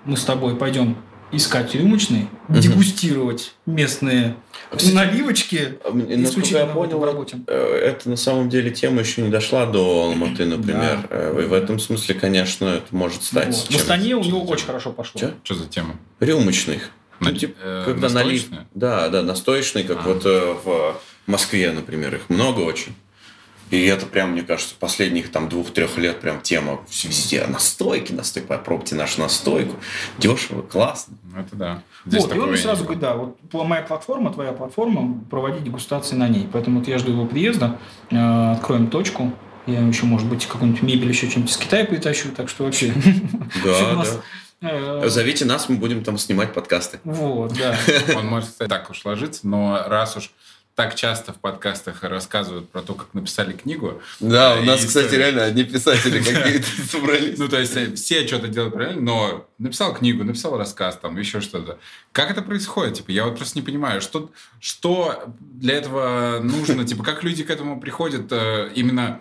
мы 0.05 0.19
с 0.19 0.25
тобой 0.25 0.55
пойдем 0.57 0.97
искать 1.33 1.75
рюмочные, 1.75 2.29
угу. 2.49 2.59
дегустировать 2.59 3.55
местные 3.67 4.37
Кстати, 4.75 4.95
наливочки. 4.95 5.79
А 5.85 5.93
насколько 5.93 6.49
я 6.49 6.67
понял, 6.67 7.05
работе. 7.05 7.39
Э, 7.47 7.77
это 7.77 8.11
на 8.11 8.17
самом 8.17 8.49
деле 8.49 8.71
тема 8.71 9.01
еще 9.01 9.23
не 9.23 9.31
дошла 9.31 9.67
до 9.67 10.05
Алматы, 10.05 10.45
например. 10.45 11.07
Да. 11.09 11.17
Э, 11.17 11.43
и 11.43 11.47
в 11.47 11.53
этом 11.53 11.79
смысле, 11.79 12.15
конечно, 12.15 12.67
это 12.67 12.95
может 12.95 13.23
стать. 13.23 13.49
Вот. 13.49 13.73
В 13.73 13.77
Астане 13.77 14.17
у 14.17 14.25
него 14.25 14.43
очень 14.45 14.67
хорошо 14.67 14.93
пошло. 14.93 15.19
Что? 15.19 15.35
Что 15.43 15.55
за 15.55 15.67
тема? 15.67 15.97
Рюмочных. 16.21 16.91
Ну, 17.21 17.33
типа, 17.33 17.59
э, 17.63 17.83
когда 17.85 18.09
налив... 18.09 18.47
Да, 18.75 19.09
да, 19.09 19.23
настоечный, 19.23 19.85
как 19.85 19.99
а. 19.99 20.09
вот 20.09 20.23
э, 20.25 20.55
в 20.65 20.97
Москве, 21.27 21.71
например, 21.71 22.15
их 22.15 22.31
много 22.31 22.61
очень. 22.61 22.95
И 23.71 23.85
это 23.85 24.07
прям, 24.07 24.33
мне 24.33 24.43
кажется, 24.43 24.75
последних 24.79 25.31
там 25.31 25.49
двух-трех 25.49 25.97
лет 25.97 26.21
прям 26.21 26.41
тема 26.41 26.81
везде. 26.91 27.47
Настойки, 27.47 28.13
настойки, 28.13 28.47
попробуйте 28.47 28.97
нашу 28.97 29.21
настойку. 29.21 29.77
Дешево, 30.19 30.63
классно. 30.63 31.17
Ну, 31.23 31.41
это 31.41 31.57
да. 31.57 31.83
Здесь 32.05 32.23
вот, 32.25 32.35
и 32.35 32.39
он 32.39 32.57
сразу 32.57 32.83
говорит, 32.83 33.01
да, 33.01 33.15
вот 33.15 33.39
моя 33.53 33.83
платформа, 33.83 34.33
твоя 34.33 34.53
платформа, 34.53 35.23
проводить 35.31 35.63
дегустации 35.63 36.17
на 36.17 36.29
ней. 36.29 36.49
Поэтому 36.53 36.81
вот 36.81 36.89
я 36.89 36.99
жду 36.99 37.13
его 37.13 37.27
приезда, 37.27 37.79
э, 38.11 38.53
откроем 38.53 38.89
точку, 38.89 39.33
я 39.67 39.81
еще, 39.81 40.07
может 40.07 40.29
быть, 40.29 40.47
какую-нибудь 40.47 40.83
мебель 40.83 41.09
еще 41.09 41.29
чем-нибудь 41.29 41.53
из 41.53 41.57
Китая 41.57 41.85
притащу, 41.85 42.31
так 42.31 42.49
что 42.49 42.65
вообще... 42.65 42.93
Да, 43.65 44.03
да. 44.03 44.05
Э, 44.63 45.09
Зовите 45.09 45.45
нас, 45.45 45.69
мы 45.69 45.77
будем 45.77 46.03
там 46.05 46.19
снимать 46.19 46.53
подкасты. 46.53 47.01
Вот, 47.05 47.55
да. 47.57 47.77
Он 48.17 48.27
может, 48.27 48.51
кстати, 48.51 48.69
так 48.69 48.91
уж 48.91 49.05
ложиться, 49.05 49.47
но 49.47 49.85
раз 49.87 50.17
уж 50.17 50.31
так 50.75 50.95
часто 50.95 51.33
в 51.33 51.37
подкастах 51.37 52.03
рассказывают 52.03 52.71
про 52.71 52.81
то, 52.83 52.95
как 52.95 53.13
написали 53.13 53.53
книгу. 53.53 54.01
Да, 54.19 54.57
у 54.57 54.63
нас, 54.63 54.85
кстати, 54.85 55.15
реально 55.15 55.45
одни 55.45 55.65
писатели 55.65 56.23
какие-то 56.23 56.67
собрались. 56.89 57.39
Ну, 57.39 57.49
то 57.49 57.59
есть 57.59 57.77
э, 57.77 57.95
все 57.95 58.27
что-то 58.27 58.49
делают 58.49 58.75
правильно, 58.75 59.01
но 59.01 59.47
написал 59.59 59.95
книгу, 59.95 60.25
написал 60.25 60.57
рассказ, 60.57 60.97
там, 60.97 61.19
еще 61.19 61.41
что-то. 61.41 61.79
Как 62.13 62.31
это 62.31 62.43
происходит? 62.43 62.95
Типа, 62.95 63.11
я 63.11 63.25
вот 63.25 63.37
просто 63.37 63.59
не 63.59 63.63
понимаю, 63.63 64.01
что, 64.01 64.31
что 64.59 65.25
для 65.39 65.75
этого 65.75 66.41
нужно, 66.43 66.87
типа, 66.87 67.05
как 67.05 67.25
люди 67.25 67.45
к 67.45 67.51
этому 67.51 67.81
приходят 67.81 68.31
э, 68.31 68.71
именно... 68.75 69.21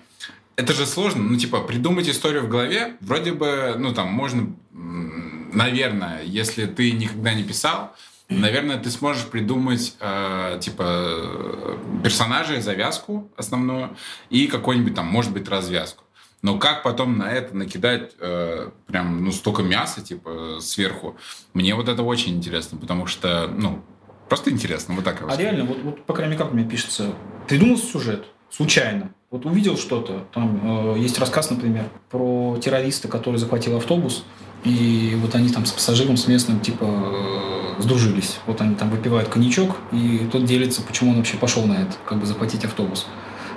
Это 0.56 0.74
же 0.74 0.86
сложно, 0.86 1.24
ну, 1.24 1.38
типа, 1.38 1.62
придумать 1.62 2.10
историю 2.10 2.44
в 2.44 2.50
голове, 2.50 2.96
вроде 3.00 3.32
бы, 3.32 3.76
ну, 3.78 3.94
там, 3.94 4.10
можно, 4.10 4.54
наверное, 4.72 6.22
если 6.24 6.66
ты 6.66 6.92
никогда 6.92 7.34
не 7.34 7.44
писал, 7.44 7.96
Наверное, 8.30 8.78
ты 8.78 8.92
сможешь 8.92 9.26
придумать 9.26 9.96
э, 10.00 10.60
типа 10.62 11.78
персонажей, 12.04 12.62
завязку 12.62 13.32
основную 13.36 13.96
и 14.30 14.46
какой-нибудь 14.48 14.94
там, 14.94 15.08
может 15.08 15.34
быть, 15.34 15.50
развязку. 15.50 16.04
Но 16.42 16.58
как 16.58 16.84
потом 16.84 17.18
на 17.18 17.32
это 17.32 17.56
накидать 17.56 18.12
э, 18.20 18.70
прям 18.88 19.26
ну 19.26 19.32
столько 19.32 19.64
мяса 19.64 20.02
типа 20.02 20.60
сверху? 20.62 21.18
Мне 21.54 21.76
вот 21.76 21.90
это 21.90 22.04
очень 22.04 22.36
интересно, 22.38 22.78
потому 22.78 23.08
что 23.08 23.48
ну 23.48 23.84
просто 24.30 24.52
интересно, 24.52 24.94
вот 24.94 25.04
так. 25.04 25.24
А 25.28 25.36
реально, 25.36 25.66
вот, 25.66 25.82
вот 25.82 26.06
по 26.06 26.14
крайней 26.14 26.36
мере, 26.36 26.44
как 26.44 26.54
меня 26.54 26.70
пишется, 26.70 27.14
придумал 27.48 27.78
сюжет 27.78 28.26
случайно, 28.52 29.12
вот 29.32 29.46
увидел 29.46 29.78
что-то, 29.78 30.26
там 30.34 30.96
э, 30.96 31.00
есть 31.00 31.20
рассказ, 31.20 31.50
например, 31.50 31.86
про 32.10 32.58
террориста, 32.62 33.08
который 33.08 33.36
захватил 33.36 33.76
автобус, 33.76 34.24
и 34.64 35.18
вот 35.22 35.36
они 35.36 35.50
там 35.50 35.66
с 35.66 35.72
пассажиром, 35.72 36.18
с 36.18 36.28
местным, 36.28 36.60
типа, 36.60 36.86
э, 36.86 37.82
сдружились. 37.82 38.40
Вот 38.46 38.62
они 38.62 38.76
там 38.76 38.90
выпивают 38.90 39.30
коньячок, 39.30 39.78
и 39.92 40.28
тот 40.32 40.46
делится, 40.46 40.82
почему 40.82 41.12
он 41.12 41.18
вообще 41.18 41.38
пошел 41.38 41.66
на 41.66 41.74
это, 41.74 41.94
как 42.06 42.20
бы 42.20 42.26
захватить 42.26 42.66
автобус. 42.66 43.08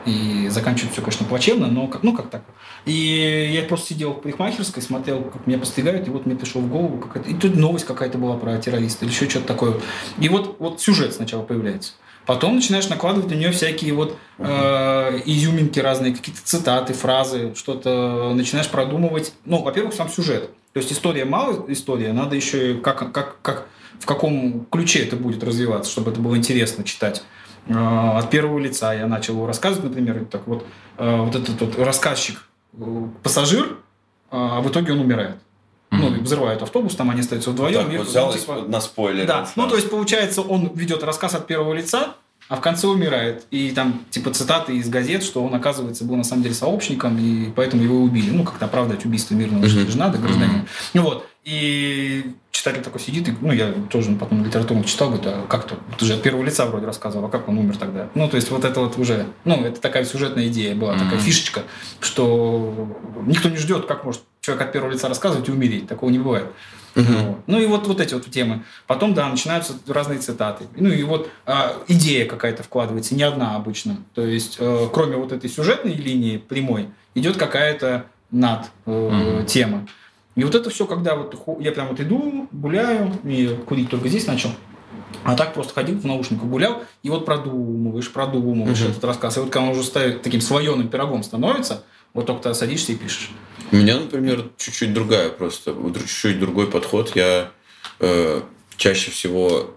И 0.04 0.48
заканчивается 0.48 0.94
все, 0.94 1.02
конечно, 1.02 1.26
плачевно, 1.26 1.68
но 1.68 1.86
как, 1.86 2.02
ну 2.02 2.12
как 2.14 2.28
так. 2.28 2.42
И 2.84 3.52
я 3.54 3.62
просто 3.62 3.88
сидел 3.88 4.14
в 4.14 4.22
парикмахерской, 4.22 4.82
смотрел, 4.82 5.22
как 5.22 5.46
меня 5.46 5.58
постигают, 5.58 6.08
и 6.08 6.10
вот 6.10 6.26
мне 6.26 6.34
пришло 6.34 6.60
в 6.60 6.68
голову 6.68 6.98
какая-то... 6.98 7.30
И 7.30 7.34
тут 7.34 7.54
новость 7.54 7.84
какая-то 7.84 8.18
была 8.18 8.36
про 8.36 8.58
террориста 8.58 9.04
или 9.04 9.12
еще 9.12 9.28
что-то 9.28 9.46
такое. 9.46 9.80
И 10.18 10.28
вот, 10.28 10.56
вот 10.58 10.80
сюжет 10.80 11.14
сначала 11.14 11.42
появляется. 11.42 11.92
Потом 12.26 12.56
начинаешь 12.56 12.88
накладывать 12.88 13.30
на 13.30 13.34
нее 13.34 13.50
всякие 13.50 13.94
вот 13.94 14.16
э, 14.38 15.20
изюминки 15.26 15.80
разные, 15.80 16.14
какие-то 16.14 16.40
цитаты, 16.44 16.92
фразы, 16.94 17.54
что-то 17.56 18.32
начинаешь 18.34 18.68
продумывать. 18.68 19.32
Ну, 19.44 19.62
во-первых, 19.62 19.94
сам 19.94 20.08
сюжет. 20.08 20.50
То 20.72 20.78
есть 20.78 20.92
история 20.92 21.24
мало 21.24 21.64
история, 21.68 22.12
надо 22.12 22.36
еще 22.36 22.74
как, 22.74 23.12
как, 23.12 23.40
как, 23.42 23.66
в 23.98 24.06
каком 24.06 24.66
ключе 24.66 25.04
это 25.04 25.16
будет 25.16 25.42
развиваться, 25.44 25.90
чтобы 25.90 26.12
это 26.12 26.20
было 26.20 26.36
интересно 26.36 26.84
читать. 26.84 27.22
Э, 27.66 28.18
от 28.18 28.30
первого 28.30 28.58
лица 28.58 28.94
я 28.94 29.06
начал 29.06 29.34
его 29.34 29.46
рассказывать, 29.46 29.90
например, 29.90 30.24
так 30.30 30.46
вот, 30.46 30.64
э, 30.98 31.16
вот 31.16 31.34
этот 31.34 31.60
вот 31.60 31.78
рассказчик, 31.78 32.48
э, 32.74 33.08
пассажир, 33.22 33.76
а 34.30 34.60
в 34.60 34.70
итоге 34.70 34.92
он 34.92 35.00
умирает 35.00 35.36
взрывают 36.20 36.62
автобус, 36.62 36.94
там 36.94 37.10
они 37.10 37.20
остаются 37.20 37.50
вдвоем. 37.50 37.88
Так, 37.88 37.98
вот 37.98 38.08
взял 38.08 38.32
типа... 38.32 38.64
на 38.66 38.80
спойлере. 38.80 39.26
Да, 39.26 39.48
ну, 39.56 39.68
то 39.68 39.76
есть, 39.76 39.90
получается, 39.90 40.42
он 40.42 40.70
ведет 40.74 41.02
рассказ 41.02 41.34
от 41.34 41.46
первого 41.46 41.72
лица, 41.72 42.14
а 42.48 42.56
в 42.56 42.60
конце 42.60 42.86
умирает. 42.86 43.46
И 43.50 43.70
там, 43.70 44.04
типа, 44.10 44.30
цитаты 44.32 44.76
из 44.76 44.88
газет, 44.88 45.22
что 45.22 45.42
он, 45.42 45.54
оказывается, 45.54 46.04
был 46.04 46.16
на 46.16 46.24
самом 46.24 46.42
деле 46.42 46.54
сообщником, 46.54 47.16
и 47.18 47.50
поэтому 47.50 47.82
его 47.82 48.02
убили. 48.02 48.30
Ну, 48.30 48.44
как-то 48.44 48.66
оправдать 48.66 49.04
убийство 49.06 49.34
мирного 49.34 49.64
mm-hmm. 49.64 49.90
же 49.90 49.96
надо, 49.98 50.18
гражданина. 50.18 50.66
Mm-hmm. 50.92 51.00
Вот. 51.00 51.26
И 51.44 52.34
читатель 52.50 52.82
такой 52.82 53.00
сидит, 53.00 53.28
и, 53.28 53.34
ну, 53.40 53.52
я 53.52 53.72
тоже 53.90 54.12
потом 54.12 54.44
литературу 54.44 54.84
читал, 54.84 55.08
говорит, 55.08 55.26
а 55.26 55.46
как 55.48 55.64
то 55.64 55.76
Ты 55.98 56.04
же 56.04 56.14
от 56.14 56.22
первого 56.22 56.44
лица 56.44 56.66
вроде 56.66 56.86
рассказывал, 56.86 57.26
а 57.26 57.28
как 57.30 57.48
он 57.48 57.58
умер 57.58 57.78
тогда? 57.78 58.10
Ну, 58.14 58.28
то 58.28 58.36
есть, 58.36 58.50
вот 58.50 58.64
это 58.64 58.80
вот 58.80 58.98
уже, 58.98 59.26
ну, 59.44 59.64
это 59.64 59.80
такая 59.80 60.04
сюжетная 60.04 60.48
идея 60.48 60.74
была, 60.74 60.94
mm-hmm. 60.94 61.04
такая 61.04 61.18
фишечка, 61.18 61.62
что 62.00 62.88
никто 63.26 63.48
не 63.48 63.56
ждет, 63.56 63.86
как 63.86 64.04
может 64.04 64.20
человек 64.42 64.66
от 64.66 64.72
первого 64.72 64.90
лица 64.90 65.08
рассказывать 65.08 65.48
и 65.48 65.52
умереть. 65.52 65.86
Такого 65.86 66.10
не 66.10 66.18
бывает. 66.18 66.48
Угу. 66.96 67.42
Ну 67.46 67.60
и 67.60 67.66
вот, 67.66 67.86
вот 67.86 68.00
эти 68.00 68.12
вот 68.12 68.26
темы. 68.26 68.64
Потом, 68.86 69.14
да, 69.14 69.28
начинаются 69.28 69.74
разные 69.86 70.18
цитаты. 70.18 70.66
Ну 70.76 70.90
и 70.90 71.02
вот 71.04 71.30
э, 71.46 71.52
идея 71.88 72.26
какая-то 72.26 72.64
вкладывается, 72.64 73.14
не 73.14 73.22
одна 73.22 73.54
обычно. 73.54 73.98
То 74.14 74.26
есть, 74.26 74.56
э, 74.58 74.88
кроме 74.92 75.16
вот 75.16 75.32
этой 75.32 75.48
сюжетной 75.48 75.94
линии 75.94 76.36
прямой, 76.36 76.88
идет 77.14 77.36
какая-то 77.36 78.06
над 78.32 78.70
э, 78.84 79.38
угу. 79.38 79.46
тема. 79.46 79.86
И 80.34 80.42
вот 80.42 80.54
это 80.54 80.70
все, 80.70 80.86
когда 80.86 81.14
вот 81.14 81.36
я 81.60 81.70
прям 81.72 81.88
вот 81.88 82.00
иду, 82.00 82.48
гуляю, 82.50 83.12
и 83.24 83.56
курить 83.64 83.90
только 83.90 84.08
здесь 84.08 84.26
начал. 84.26 84.50
А 85.24 85.36
так 85.36 85.54
просто 85.54 85.72
ходил 85.72 85.98
в 86.00 86.04
наушниках, 86.04 86.48
гулял, 86.48 86.82
и 87.04 87.10
вот 87.10 87.24
продумываешь, 87.24 88.10
продумываешь 88.10 88.82
угу. 88.82 88.90
этот 88.90 89.04
рассказ. 89.04 89.36
И 89.36 89.40
вот 89.40 89.50
когда 89.50 89.66
он 89.66 89.70
уже 89.70 89.84
ставит 89.84 90.22
таким 90.22 90.40
слоеным 90.40 90.88
пирогом 90.88 91.22
становится, 91.22 91.84
вот 92.12 92.26
только 92.26 92.42
ты 92.42 92.54
садишься 92.54 92.92
и 92.92 92.96
пишешь. 92.96 93.30
У 93.72 93.76
меня, 93.76 93.98
например, 93.98 94.50
чуть-чуть 94.58 94.92
другая 94.92 95.30
просто, 95.30 95.74
чуть-чуть 95.98 96.38
другой 96.38 96.70
подход. 96.70 97.16
Я 97.16 97.50
э, 98.00 98.42
чаще 98.76 99.10
всего, 99.10 99.74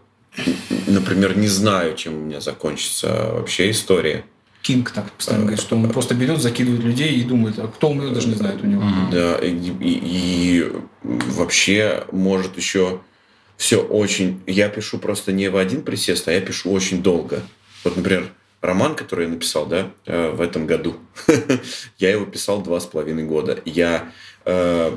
например, 0.86 1.38
не 1.38 1.48
знаю, 1.48 1.96
чем 1.96 2.16
у 2.16 2.20
меня 2.20 2.42
закончится 2.42 3.32
вообще 3.32 3.72
история. 3.72 4.26
Кинг 4.62 4.92
так 4.92 5.12
постоянно 5.12 5.46
говорит, 5.46 5.62
что 5.62 5.78
он 5.78 5.90
просто 5.90 6.14
берет, 6.14 6.42
закидывает 6.42 6.84
людей 6.84 7.14
и 7.16 7.24
думает, 7.24 7.58
а 7.58 7.68
кто 7.68 7.90
умрет, 7.90 8.14
даже 8.14 8.28
не 8.28 8.36
знает 8.36 8.62
у 8.62 8.68
него. 8.68 8.84
Да, 9.12 9.38
и, 9.38 9.52
и, 9.52 9.72
и 9.82 10.72
вообще 11.04 12.04
может 12.12 12.58
еще 12.58 13.00
все 13.56 13.82
очень... 13.82 14.42
Я 14.46 14.68
пишу 14.68 14.98
просто 14.98 15.32
не 15.32 15.50
в 15.50 15.56
один 15.56 15.84
присест, 15.84 16.28
а 16.28 16.34
я 16.34 16.42
пишу 16.42 16.72
очень 16.72 17.02
долго. 17.02 17.44
Вот, 17.86 17.96
например, 17.96 18.30
роман, 18.66 18.96
который 18.96 19.26
я 19.26 19.32
написал, 19.32 19.66
да, 19.66 19.92
э, 20.06 20.32
в 20.32 20.42
этом 20.42 20.66
году, 20.66 20.98
я 21.98 22.12
его 22.12 22.26
писал 22.26 22.62
два 22.62 22.80
с 22.80 22.86
половиной 22.86 23.24
года. 23.24 23.62
Я 23.66 24.12
э, 24.46 24.96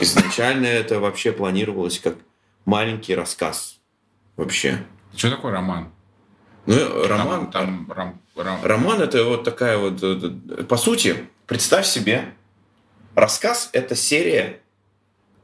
изначально 0.00 0.66
это 0.66 1.00
вообще 1.00 1.32
планировалось 1.32 1.98
как 1.98 2.16
маленький 2.64 3.14
рассказ 3.14 3.78
вообще. 4.36 4.84
Что 5.14 5.30
такое 5.30 5.52
роман? 5.52 5.92
Ну, 6.66 7.06
роман... 7.06 7.50
Там, 7.50 7.86
там, 7.86 7.92
ром, 7.92 8.20
ром... 8.36 8.58
Роман 8.62 9.00
это 9.00 9.24
вот 9.24 9.44
такая 9.44 9.78
вот... 9.78 10.00
Э, 10.02 10.64
по 10.64 10.76
сути, 10.76 11.28
представь 11.46 11.86
себе, 11.86 12.34
рассказ 13.14 13.70
это 13.72 13.94
серия, 13.94 14.60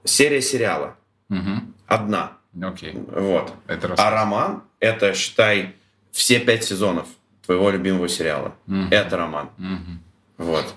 серия 0.04 0.42
сериала. 0.42 0.96
Угу. 1.30 1.62
Одна. 1.86 2.38
Окей. 2.62 2.92
Вот. 2.94 3.52
Это 3.66 3.94
а 3.96 4.10
роман 4.10 4.62
это, 4.80 5.14
считай, 5.14 5.74
все 6.16 6.38
пять 6.40 6.64
сезонов 6.64 7.06
твоего 7.44 7.70
любимого 7.70 8.08
сериала. 8.08 8.54
Mm-hmm. 8.66 8.88
Это 8.90 9.16
роман. 9.18 9.50
Mm-hmm. 9.58 9.98
Вот. 10.38 10.74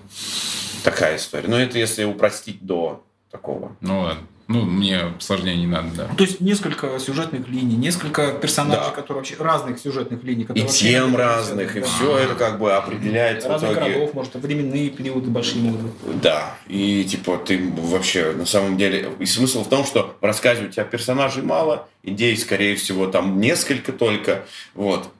Такая 0.84 1.16
история. 1.16 1.48
Но 1.48 1.58
это 1.58 1.78
если 1.78 2.04
упростить 2.04 2.64
до 2.64 3.02
такого. 3.30 3.74
Ну 3.80 4.00
ладно. 4.00 4.26
Ну, 4.48 4.64
мне 4.64 5.14
сложнее 5.20 5.56
не 5.56 5.68
надо, 5.68 5.90
да. 5.94 6.08
То 6.18 6.24
есть 6.24 6.40
несколько 6.40 6.98
сюжетных 6.98 7.46
линий, 7.46 7.76
несколько 7.76 8.32
персонажей, 8.32 8.86
да. 8.86 8.90
которые 8.90 9.18
вообще 9.18 9.36
разных 9.38 9.78
сюжетных 9.78 10.24
линий. 10.24 10.42
Которые 10.42 10.68
и 10.68 10.72
тем 10.72 11.14
разных, 11.16 11.76
и 11.76 11.80
да. 11.80 11.86
все 11.86 12.18
это 12.18 12.34
как 12.34 12.58
бы 12.58 12.72
определяется 12.72 13.48
Разных 13.48 13.70
в 13.70 13.74
итоге. 13.74 13.92
городов, 13.92 14.14
может, 14.14 14.34
временные 14.34 14.90
периоды 14.90 15.30
большие 15.30 15.62
могут 15.62 15.82
быть. 15.82 16.20
Да, 16.20 16.56
и 16.66 17.04
типа 17.04 17.38
ты 17.38 17.72
вообще 17.76 18.32
на 18.32 18.44
самом 18.44 18.76
деле... 18.76 19.12
И 19.20 19.26
смысл 19.26 19.62
в 19.62 19.68
том, 19.68 19.84
что 19.84 20.16
в 20.20 20.24
рассказе 20.24 20.64
у 20.64 20.68
тебя 20.68 20.82
персонажей 20.82 21.44
мало, 21.44 21.88
идей, 22.02 22.36
скорее 22.36 22.74
всего, 22.74 23.06
там 23.06 23.40
несколько 23.40 23.92
только, 23.92 24.46
вот. 24.74 25.10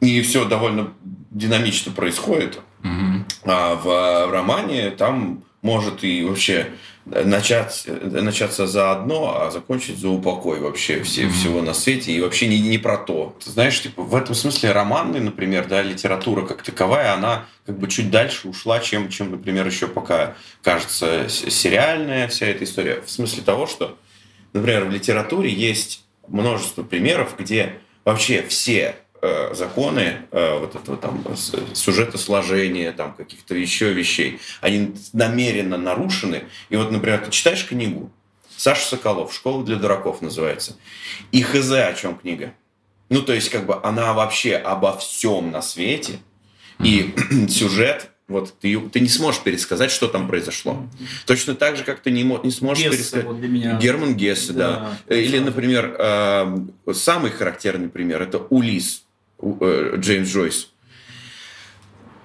И 0.00 0.20
все 0.22 0.44
довольно 0.44 0.92
динамично 1.30 1.92
происходит. 1.92 2.60
Угу. 2.82 3.24
А 3.44 3.74
в 3.76 4.30
романе 4.30 4.90
там 4.90 5.44
может 5.62 6.04
и 6.04 6.22
вообще 6.24 6.68
начать, 7.06 7.86
начаться 7.86 8.66
за 8.66 8.92
одно, 8.92 9.40
а 9.40 9.50
закончить 9.50 9.98
за 9.98 10.08
упокой 10.08 10.60
вообще 10.60 11.02
все, 11.02 11.22
mm-hmm. 11.22 11.30
всего 11.30 11.62
на 11.62 11.74
свете 11.74 12.12
и 12.12 12.20
вообще 12.20 12.46
не, 12.46 12.60
не 12.60 12.78
про 12.78 12.96
то. 12.96 13.36
Ты 13.42 13.50
знаешь, 13.50 13.80
типа, 13.80 14.02
в 14.02 14.14
этом 14.14 14.34
смысле 14.34 14.72
романный, 14.72 15.20
например, 15.20 15.66
да, 15.66 15.82
литература 15.82 16.46
как 16.46 16.62
таковая, 16.62 17.12
она 17.12 17.46
как 17.66 17.78
бы 17.78 17.88
чуть 17.88 18.10
дальше 18.10 18.48
ушла, 18.48 18.80
чем, 18.80 19.08
чем 19.08 19.30
например, 19.30 19.66
еще 19.66 19.86
пока 19.86 20.34
кажется 20.62 21.28
сериальная 21.28 22.28
вся 22.28 22.46
эта 22.46 22.64
история. 22.64 23.02
В 23.04 23.10
смысле 23.10 23.42
того, 23.42 23.66
что, 23.66 23.98
например, 24.52 24.84
в 24.84 24.90
литературе 24.90 25.50
есть 25.50 26.04
множество 26.28 26.82
примеров, 26.82 27.36
где 27.38 27.74
вообще 28.04 28.42
все 28.42 28.96
Э, 29.26 29.54
законы 29.54 30.26
э, 30.32 30.58
вот 30.58 30.76
этого 30.76 30.98
там 30.98 31.24
сюжетосложения, 31.72 32.92
там 32.92 33.14
каких-то 33.14 33.54
еще 33.54 33.90
вещей, 33.94 34.38
они 34.60 34.94
намеренно 35.14 35.78
нарушены. 35.78 36.44
И 36.68 36.76
вот, 36.76 36.90
например, 36.90 37.24
ты 37.24 37.30
читаешь 37.30 37.66
книгу, 37.66 38.12
Саша 38.54 38.86
Соколов, 38.86 39.32
«Школа 39.32 39.64
для 39.64 39.76
дураков» 39.76 40.20
называется, 40.20 40.76
и 41.32 41.40
хз 41.40 41.70
о 41.70 41.94
чем 41.94 42.18
книга. 42.18 42.52
Ну, 43.08 43.22
то 43.22 43.32
есть, 43.32 43.48
как 43.48 43.64
бы 43.64 43.80
она 43.82 44.12
вообще 44.12 44.56
обо 44.56 44.94
всем 44.98 45.50
на 45.50 45.62
свете, 45.62 46.18
и 46.80 47.14
сюжет 47.48 48.10
вот 48.28 48.52
ты, 48.60 48.78
ты 48.78 49.00
не 49.00 49.08
сможешь 49.08 49.40
пересказать, 49.40 49.90
что 49.90 50.06
там 50.06 50.28
произошло. 50.28 50.86
Точно 51.24 51.54
так 51.54 51.78
же, 51.78 51.84
как 51.84 52.00
ты 52.00 52.10
не, 52.10 52.24
не 52.24 52.50
сможешь 52.50 52.84
Гессе, 52.84 52.96
пересказать. 52.96 53.26
Вот 53.26 53.40
для 53.40 53.48
меня. 53.48 53.78
Герман 53.78 54.16
Гессе, 54.16 54.52
да. 54.52 54.98
да. 55.08 55.16
Или, 55.16 55.38
например, 55.38 55.96
э, 55.98 56.58
самый 56.92 57.30
характерный 57.30 57.88
пример 57.88 58.20
это 58.20 58.38
Улис 58.38 59.03
Джеймс 59.96 60.28
Джойс. 60.28 60.70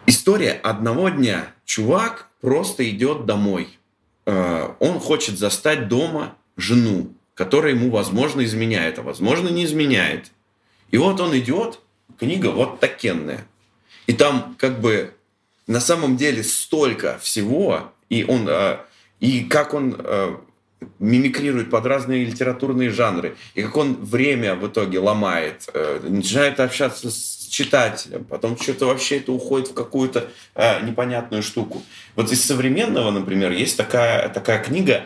История 0.06 0.52
одного 0.52 1.10
дня. 1.10 1.54
Чувак 1.66 2.28
просто 2.42 2.90
идет 2.90 3.26
домой. 3.26 3.78
Э, 4.26 4.70
он 4.80 5.00
хочет 5.00 5.38
застать 5.38 5.88
дома 5.88 6.36
жену, 6.58 7.14
которая 7.36 7.74
ему, 7.74 7.90
возможно, 7.92 8.44
изменяет, 8.44 9.00
а 9.00 9.04
возможно, 9.04 9.50
не 9.50 9.66
изменяет. 9.66 10.32
И 10.92 10.98
вот 10.98 11.20
он 11.20 11.38
идет, 11.38 11.80
книга 12.18 12.48
вот 12.48 12.80
такенная. 12.80 13.46
И 14.08 14.14
там 14.14 14.56
как 14.58 14.82
бы 14.82 15.14
на 15.68 15.80
самом 15.80 16.18
деле 16.18 16.44
столько 16.44 17.20
всего, 17.20 17.94
и 18.10 18.24
он, 18.24 18.48
э, 18.50 18.80
и 19.20 19.44
как 19.44 19.74
он 19.74 19.96
мимикрирует 21.00 21.70
под 21.70 21.86
разные 21.86 22.26
литературные 22.26 22.90
жанры, 22.90 23.36
и 23.54 23.62
как 23.62 23.76
он 23.78 23.96
время 23.96 24.56
в 24.56 24.68
итоге 24.68 25.00
ломает, 25.00 25.68
э, 25.74 26.00
начинает 26.04 26.60
общаться 26.60 27.10
с 27.10 27.48
читателем, 27.50 28.24
потом 28.24 28.58
что-то 28.58 28.86
вообще 28.86 29.18
это 29.18 29.32
уходит 29.32 29.70
в 29.70 29.74
какую-то 29.74 30.30
э, 30.56 30.86
непонятную 30.86 31.44
штуку. 31.44 31.82
Вот 32.16 32.32
из 32.32 32.44
современного, 32.44 33.12
например, 33.12 33.52
есть 33.52 33.76
такая, 33.76 34.30
такая 34.30 34.64
книга, 34.64 35.06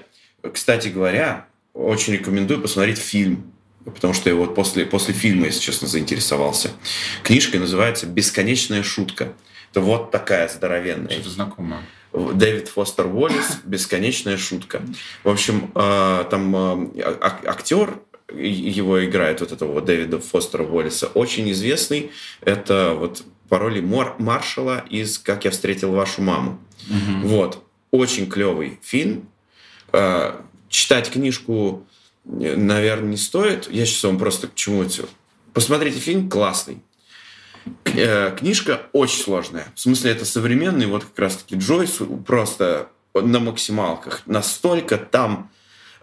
кстати 0.54 0.90
говоря, 0.90 1.48
очень 1.74 2.14
рекомендую 2.14 2.62
посмотреть 2.62 3.00
фильм, 3.00 3.52
потому 3.86 4.14
что 4.14 4.30
я 4.30 4.36
вот 4.36 4.56
после, 4.56 4.86
после 4.86 5.14
фильма, 5.14 5.48
если 5.48 5.62
честно, 5.62 5.88
заинтересовался. 5.88 6.72
Книжка 7.24 7.58
называется 7.60 8.06
«Бесконечная 8.06 8.84
шутка». 8.84 9.34
Это 9.72 9.82
вот 9.82 10.12
такая 10.12 10.48
здоровенная. 10.50 11.10
Что-то 11.12 11.30
знакомое. 11.30 11.82
Дэвид 12.14 12.68
Фостер 12.70 13.08
Уоллес 13.08 13.60
«Бесконечная 13.64 14.38
шутка». 14.38 14.82
В 15.24 15.30
общем, 15.30 15.72
э, 15.76 16.26
там 16.30 16.92
э, 16.96 17.18
актер 17.46 18.00
его 18.32 19.04
играет 19.04 19.42
вот 19.42 19.52
этого 19.52 19.74
вот 19.74 19.86
Дэвида 19.86 20.20
Фостера 20.20 20.64
Уоллеса, 20.64 21.08
очень 21.08 21.52
известный. 21.52 22.12
Это 22.42 22.96
вот 22.98 23.24
по 23.50 23.60
роли 23.60 23.82
Мор 23.82 24.16
Маршала 24.20 24.84
из 24.90 25.20
«Как 25.20 25.46
я 25.46 25.52
встретил 25.52 25.92
вашу 25.92 26.22
маму». 26.22 26.60
Угу. 26.90 27.28
Вот. 27.28 27.64
Очень 27.92 28.30
клевый 28.30 28.80
фильм. 28.82 29.28
Э, 29.92 30.36
читать 30.70 31.12
книжку, 31.12 31.86
наверное, 32.26 33.10
не 33.10 33.18
стоит. 33.18 33.70
Я 33.72 33.86
сейчас 33.86 34.04
вам 34.04 34.18
просто 34.18 34.48
к 34.48 34.56
чему-то... 34.56 35.06
Посмотрите 35.54 36.00
фильм, 36.00 36.30
классный. 36.30 36.82
Э, 37.86 38.36
книжка 38.38 38.82
очень 38.92 39.22
сложная. 39.22 39.68
В 39.76 39.80
смысле, 39.80 40.12
это 40.12 40.26
современный, 40.26 40.88
вот 40.88 41.06
как 41.06 41.20
раз-таки 41.20 41.56
Джойс 41.56 42.00
просто 42.26 42.90
на 43.14 43.40
максималках. 43.40 44.24
Настолько 44.26 44.98
там 44.98 45.52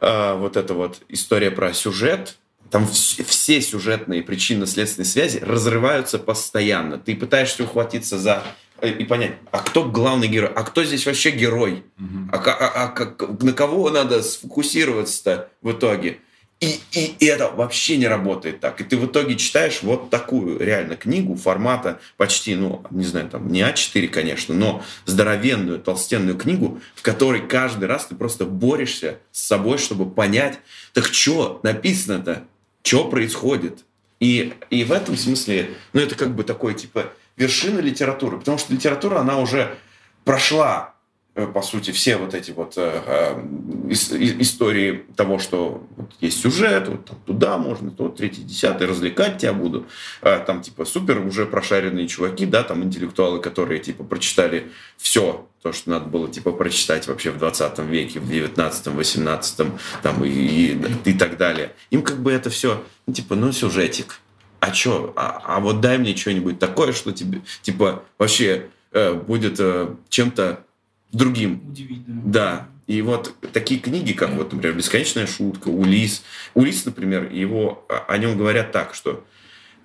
э, 0.01 0.35
вот 0.35 0.57
эта 0.57 0.75
вот 0.75 1.01
история 1.09 1.51
про 1.51 1.73
сюжет, 1.73 2.37
там 2.71 2.87
все 2.87 3.61
сюжетные 3.61 4.23
причинно-следственные 4.23 5.07
связи 5.07 5.39
разрываются 5.39 6.19
постоянно. 6.19 6.99
Ты 6.99 7.17
пытаешься 7.17 7.65
ухватиться 7.65 8.19
за 8.19 8.45
э, 8.81 8.91
и 8.91 9.05
понять, 9.05 9.33
а 9.51 9.59
кто 9.59 9.85
главный 9.85 10.29
герой, 10.29 10.51
а 10.55 10.63
кто 10.63 10.85
здесь 10.85 11.05
вообще 11.07 11.31
герой, 11.31 11.85
угу. 11.99 12.31
а, 12.33 12.37
а, 12.37 12.85
а, 12.85 12.95
а 12.97 13.45
на 13.45 13.53
кого 13.53 13.91
надо 13.91 14.23
сфокусироваться-то 14.23 15.51
в 15.63 15.73
итоге. 15.73 16.19
И, 16.61 16.79
и, 16.93 17.25
это 17.25 17.49
вообще 17.49 17.97
не 17.97 18.07
работает 18.07 18.61
так. 18.61 18.83
И 18.83 18.85
ты 18.85 18.99
в 18.99 19.07
итоге 19.07 19.37
читаешь 19.37 19.83
вот 19.83 20.11
такую 20.11 20.59
реально 20.59 20.95
книгу 20.95 21.35
формата 21.35 22.01
почти, 22.19 22.55
ну, 22.55 22.85
не 22.91 23.05
знаю, 23.05 23.31
там 23.31 23.49
не 23.49 23.63
А4, 23.63 24.09
конечно, 24.09 24.55
но 24.55 24.85
здоровенную, 25.07 25.79
толстенную 25.81 26.37
книгу, 26.37 26.79
в 26.95 27.01
которой 27.01 27.41
каждый 27.49 27.87
раз 27.87 28.07
ты 28.07 28.15
просто 28.15 28.45
борешься 28.45 29.21
с 29.33 29.41
собой, 29.41 29.79
чтобы 29.79 30.11
понять, 30.11 30.61
так 30.93 31.07
что 31.07 31.61
написано-то, 31.63 32.45
что 32.83 33.09
происходит. 33.09 33.87
И, 34.19 34.53
и 34.69 34.85
в 34.85 34.93
этом 34.93 35.17
смысле, 35.17 35.71
ну, 35.95 36.03
это 36.03 36.15
как 36.15 36.35
бы 36.35 36.45
такой, 36.45 36.75
типа, 36.75 37.11
вершина 37.39 37.79
литературы, 37.79 38.39
потому 38.39 38.59
что 38.59 38.75
литература, 38.75 39.21
она 39.21 39.39
уже 39.39 39.79
прошла 40.25 40.95
по 41.35 41.63
сути, 41.63 41.93
все 41.93 42.17
вот 42.17 42.35
эти 42.35 42.51
вот 42.51 42.75
э, 42.77 43.03
э, 43.07 43.91
истории 43.91 45.05
того, 45.15 45.39
что 45.39 45.87
вот 45.97 46.11
есть 46.21 46.41
сюжет, 46.41 46.89
вот 46.89 47.05
там, 47.05 47.19
туда 47.25 47.57
можно, 47.57 47.91
то 47.93 48.09
третий, 48.09 48.43
десятый, 48.43 48.89
развлекать 48.89 49.39
тебя 49.39 49.53
буду. 49.53 49.87
А, 50.23 50.41
там 50.41 50.61
типа 50.61 50.85
супер 50.85 51.25
уже 51.25 51.47
прошаренные 51.47 52.09
чуваки, 52.09 52.47
да, 52.47 52.65
там 52.65 52.83
интеллектуалы, 52.83 53.41
которые 53.41 53.79
типа 53.79 54.03
прочитали 54.03 54.73
все, 54.97 55.47
то, 55.63 55.73
что 55.73 55.91
надо 55.91 56.07
было 56.07 56.29
типа 56.29 56.51
прочитать 56.51 57.07
вообще 57.07 57.31
в 57.31 57.39
20 57.39 57.79
веке, 57.81 58.19
в 58.19 58.29
19-м, 58.29 58.99
18-м, 58.99 59.79
там 60.03 60.25
и, 60.25 60.29
и, 60.29 60.83
и 61.05 61.13
так 61.13 61.37
далее. 61.37 61.73
Им 61.91 62.03
как 62.03 62.19
бы 62.19 62.33
это 62.33 62.51
все, 62.51 62.83
ну, 63.07 63.15
типа, 63.15 63.37
ну, 63.37 63.53
сюжетик. 63.53 64.21
А 64.59 64.75
что? 64.75 65.13
А, 65.17 65.41
а 65.45 65.61
вот 65.61 65.81
дай 65.81 65.97
мне 65.97 66.17
что-нибудь 66.17 66.59
такое, 66.59 66.93
что 66.93 67.13
тебе, 67.13 67.41
типа, 67.63 68.03
вообще 68.19 68.67
э, 68.93 69.15
будет 69.15 69.61
э, 69.61 69.95
чем-то 70.09 70.65
другим. 71.13 71.63
Удивительно. 71.69 72.23
Да. 72.25 72.69
И 72.87 73.03
вот 73.03 73.35
такие 73.53 73.81
книги, 73.81 74.13
как 74.13 74.31
вот, 74.31 74.53
например, 74.53 74.77
«Бесконечная 74.77 75.27
шутка», 75.27 75.69
«Улис». 75.69 76.23
Улис, 76.55 76.85
например, 76.85 77.31
его, 77.31 77.87
о 77.89 78.19
нем 78.19 78.37
говорят 78.37 78.73
так, 78.73 78.95
что 78.95 79.25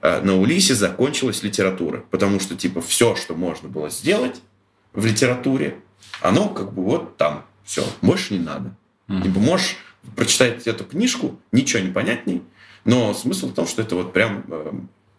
э, 0.02 0.22
на 0.22 0.40
Улисе 0.40 0.74
закончилась 0.74 1.44
литература, 1.44 2.04
потому 2.10 2.40
что, 2.40 2.56
типа, 2.56 2.82
все, 2.82 3.16
что 3.16 3.36
можно 3.36 3.70
было 3.70 3.92
сделать 3.92 4.42
в 4.94 5.06
литературе, 5.06 5.78
оно 6.22 6.50
как 6.50 6.74
бы 6.74 6.84
вот 6.84 7.18
там, 7.18 7.46
все, 7.64 7.84
больше 8.02 8.34
не 8.34 8.40
надо. 8.40 8.76
Mm-hmm. 9.08 9.24
Типа, 9.24 9.40
можешь 9.40 9.78
прочитать 10.16 10.66
эту 10.66 10.84
книжку, 10.84 11.40
ничего 11.52 11.84
не 11.84 11.92
понятней, 11.92 12.42
но 12.86 13.14
смысл 13.14 13.50
в 13.50 13.54
том, 13.54 13.68
что 13.68 13.82
это 13.82 13.96
вот 13.96 14.14
прям 14.14 14.44
э, 14.48 14.72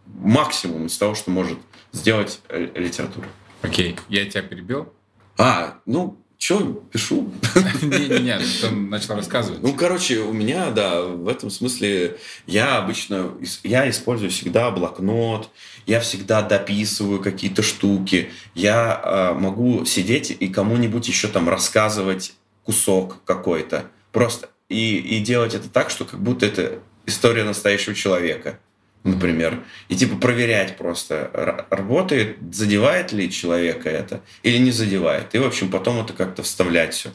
максимум 0.07 0.87
из 0.87 0.97
того, 0.99 1.15
что 1.15 1.31
может 1.31 1.59
сделать 1.93 2.41
э, 2.49 2.69
литература. 2.75 3.29
Окей, 3.63 3.93
okay. 3.93 4.01
я 4.09 4.29
тебя 4.29 4.43
перебил. 4.43 4.93
А, 5.39 5.79
ну, 5.87 6.19
что, 6.39 6.85
пишу? 6.93 7.33
Не-не-не, 7.83 8.39
ты 8.61 8.71
начал 8.71 9.17
рассказывать. 9.17 9.63
Ну, 9.63 9.73
короче, 9.75 10.19
у 10.21 10.33
меня, 10.33 10.71
да, 10.71 11.03
в 11.03 11.29
этом 11.29 11.51
смысле 11.51 12.19
я 12.47 12.79
обычно, 12.79 13.33
я 13.63 13.89
использую 13.89 14.31
всегда 14.31 14.71
блокнот, 14.71 15.51
я 15.87 16.01
всегда 16.01 16.43
дописываю 16.43 17.21
какие-то 17.21 17.63
штуки, 17.63 18.31
я 18.55 19.01
э, 19.03 19.33
могу 19.39 19.85
сидеть 19.85 20.37
и 20.39 20.49
кому-нибудь 20.49 21.09
еще 21.09 21.29
там 21.29 21.49
рассказывать 21.49 22.35
кусок 22.65 23.23
какой-то. 23.25 23.87
Просто 24.13 24.51
и, 24.69 24.99
и 24.99 25.21
делать 25.21 25.55
это 25.55 25.69
так, 25.69 25.91
что 25.91 26.05
как 26.05 26.21
будто 26.21 26.47
это 26.47 26.81
история 27.07 27.45
настоящего 27.45 27.95
человека 27.95 28.59
например, 29.07 29.63
и 29.89 29.97
типа 29.97 30.17
проверять 30.17 30.77
просто, 30.77 31.67
работает, 31.71 32.39
задевает 32.53 33.13
ли 33.13 33.31
человека 33.31 33.89
это 33.89 34.21
или 34.43 34.59
не 34.59 34.71
задевает. 34.71 35.35
И, 35.35 35.39
в 35.39 35.47
общем, 35.47 35.71
потом 35.71 36.05
это 36.05 36.13
как-то 36.13 36.43
вставлять 36.43 36.95
все. 36.95 37.11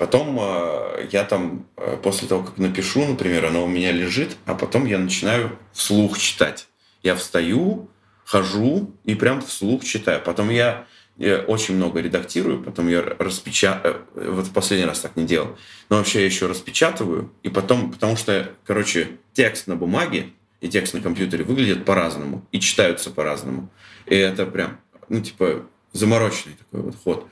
Потом 0.00 0.38
э, 0.40 1.08
я 1.12 1.24
там, 1.24 1.66
э, 1.76 1.98
после 2.02 2.26
того, 2.26 2.42
как 2.42 2.56
напишу, 2.56 3.04
например, 3.04 3.44
оно 3.44 3.64
у 3.64 3.68
меня 3.68 3.92
лежит, 3.92 4.34
а 4.46 4.54
потом 4.54 4.86
я 4.86 4.98
начинаю 4.98 5.58
вслух 5.74 6.18
читать. 6.18 6.68
Я 7.02 7.14
встаю, 7.14 7.90
хожу 8.24 8.94
и 9.04 9.14
прям 9.14 9.42
вслух 9.42 9.84
читаю. 9.84 10.22
Потом 10.24 10.48
я, 10.48 10.86
я 11.18 11.40
очень 11.40 11.76
много 11.76 12.00
редактирую, 12.00 12.62
потом 12.62 12.88
я 12.88 13.02
распечатаю. 13.02 14.06
Э, 14.14 14.30
вот 14.30 14.46
в 14.46 14.52
последний 14.54 14.86
раз 14.86 15.00
так 15.00 15.16
не 15.16 15.26
делал. 15.26 15.58
Но 15.90 15.98
вообще 15.98 16.20
я 16.20 16.24
еще 16.24 16.46
распечатываю. 16.46 17.30
И 17.42 17.50
потом, 17.50 17.92
потому 17.92 18.16
что, 18.16 18.48
короче, 18.64 19.18
текст 19.34 19.66
на 19.66 19.76
бумаге 19.76 20.30
и 20.60 20.68
текст 20.68 20.94
на 20.94 21.00
компьютере 21.00 21.44
выглядят 21.44 21.84
по-разному 21.84 22.46
и 22.52 22.60
читаются 22.60 23.10
по-разному. 23.10 23.70
И 24.06 24.14
это 24.14 24.46
прям, 24.46 24.78
ну, 25.08 25.20
типа, 25.20 25.66
замороченный 25.92 26.56
такой 26.56 26.82
вот 26.82 26.96
ход. 27.02 27.26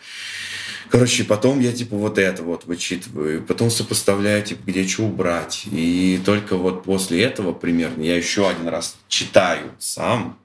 Короче, 0.91 1.25
потом 1.25 1.61
я 1.61 1.73
типа 1.73 1.97
вот 1.97 2.19
это 2.19 2.43
вот 2.43 2.65
вычитываю, 2.65 3.43
потом 3.43 3.71
сопоставляю, 3.71 4.43
типа, 4.43 4.63
где 4.67 4.87
что 4.87 5.05
убрать. 5.05 5.67
И 5.71 6.21
только 6.25 6.57
вот 6.57 6.85
после 6.85 7.23
этого 7.23 7.53
примерно 7.53 8.03
я 8.03 8.17
еще 8.17 8.49
один 8.49 8.69
раз 8.69 8.97
читаю 9.07 9.73
сам 9.79 10.39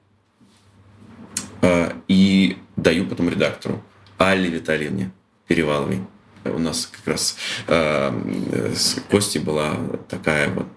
э, 1.62 1.94
и 2.08 2.58
даю 2.76 3.06
потом 3.06 3.30
редактору 3.30 3.82
Алле 4.18 4.50
Витальевне 4.50 5.12
Переваловой. 5.48 6.02
У 6.44 6.60
нас 6.60 6.88
как 6.88 7.08
раз 7.08 7.38
э, 7.68 8.74
с 8.76 9.02
Костей 9.10 9.40
была 9.40 9.78
такая 10.10 10.50
вот 10.50 10.68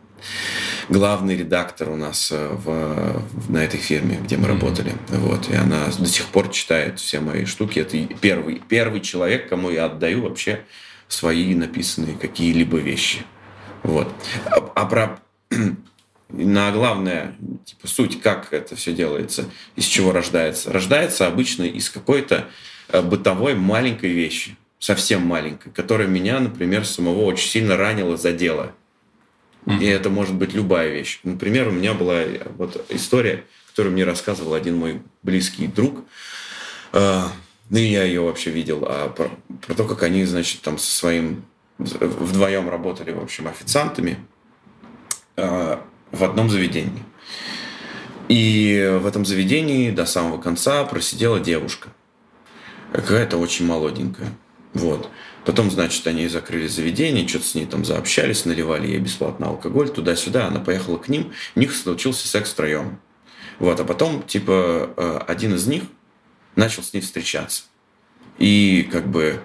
главный 0.89 1.37
редактор 1.37 1.91
у 1.91 1.97
нас 1.97 2.31
э, 2.33 2.49
в, 2.49 3.23
на 3.49 3.65
этой 3.65 3.81
фирме, 3.81 4.19
где 4.23 4.37
мы 4.37 4.45
mm-hmm. 4.45 4.53
работали. 4.53 4.93
Вот. 5.09 5.49
И 5.49 5.55
она 5.55 5.87
до 5.87 6.07
сих 6.07 6.27
пор 6.27 6.51
читает 6.51 7.01
все 7.01 7.21
мои 7.21 7.45
штуки. 7.45 7.81
Это 7.81 7.99
первый, 8.21 8.63
первый 8.69 9.01
человек, 9.01 9.49
кому 9.49 9.71
я 9.71 9.87
отдаю 9.87 10.23
вообще 10.23 10.65
свои 11.09 11.55
написанные 11.55 12.17
какие-либо 12.17 12.79
вещи. 12.79 13.21
Вот. 13.83 14.13
А, 14.47 14.73
а 14.75 14.87
про 14.87 15.21
на 16.29 16.71
главное, 16.73 17.37
типа, 17.65 17.87
суть, 17.87 18.21
как 18.21 18.53
это 18.53 18.77
все 18.77 18.93
делается, 18.93 19.49
из 19.77 19.85
чего 19.85 20.13
рождается. 20.13 20.73
Рождается 20.73 21.27
обычно 21.27 21.63
из 21.63 21.91
какой-то 21.91 22.49
э, 22.89 23.03
бытовой 23.03 23.55
маленькой 23.55 24.11
вещи, 24.11 24.57
совсем 24.79 25.23
маленькой, 25.23 25.73
которая 25.73 26.09
меня, 26.09 26.41
например, 26.41 26.85
самого 26.85 27.25
очень 27.25 27.49
сильно 27.49 27.77
ранила, 27.77 28.17
задела. 28.17 28.73
И 29.67 29.85
это 29.85 30.11
может 30.11 30.35
быть 30.35 30.55
любая 30.55 30.91
вещь. 30.91 31.21
Например, 31.25 31.69
у 31.69 31.73
меня 31.73 31.93
была 31.93 32.23
вот 32.57 32.87
история, 32.89 33.45
которую 33.69 33.93
мне 33.93 34.05
рассказывал 34.05 34.55
один 34.55 34.77
мой 34.77 35.03
близкий 35.23 35.67
друг. 35.67 36.05
А, 36.93 37.33
ну, 37.69 37.79
я 37.79 38.05
ее 38.05 38.21
вообще 38.21 38.51
видел. 38.51 38.85
А 38.89 39.09
про, 39.09 39.29
про 39.67 39.75
то, 39.75 39.85
как 39.85 40.05
они, 40.05 40.25
значит, 40.25 40.63
там 40.63 40.79
со 40.79 40.91
своим... 40.91 41.45
Вдвоем 41.79 42.71
работали, 42.71 43.11
в 43.13 43.21
общем, 43.21 43.49
официантами 43.49 44.19
а, 45.37 45.85
в 46.13 46.25
одном 46.25 46.49
заведении. 46.49 47.03
И 48.29 48.99
в 49.01 49.07
этом 49.07 49.27
заведении 49.27 49.91
до 49.91 50.07
самого 50.07 50.41
конца 50.41 50.85
просидела 50.85 51.41
девушка. 51.41 51.89
Какая-то 52.93 53.37
очень 53.37 53.67
молоденькая. 53.67 54.29
Вот. 54.75 55.11
Потом, 55.47 55.71
значит, 55.71 56.05
они 56.09 56.27
закрыли 56.27 56.67
заведение, 56.67 57.27
что-то 57.27 57.45
с 57.47 57.55
ней 57.55 57.67
там 57.67 57.85
заобщались, 57.85 58.45
наливали 58.47 58.89
ей 58.89 58.99
бесплатно 58.99 59.47
алкоголь, 59.47 59.89
туда-сюда. 59.89 60.49
Она 60.49 60.59
поехала 60.59 60.99
к 60.99 61.09
ним, 61.09 61.33
у 61.55 61.61
них 61.61 61.73
случился 61.73 62.27
секс 62.27 62.51
втроем. 62.51 62.99
Вот, 63.61 63.79
а 63.79 63.85
потом, 63.85 64.25
типа, 64.25 64.91
э, 64.97 65.21
один 65.29 65.55
из 65.55 65.69
них 65.69 65.85
начал 66.57 66.83
с 66.83 66.93
ней 66.93 67.01
встречаться. 67.01 67.63
И 68.39 68.89
как 68.91 69.09
бы 69.09 69.41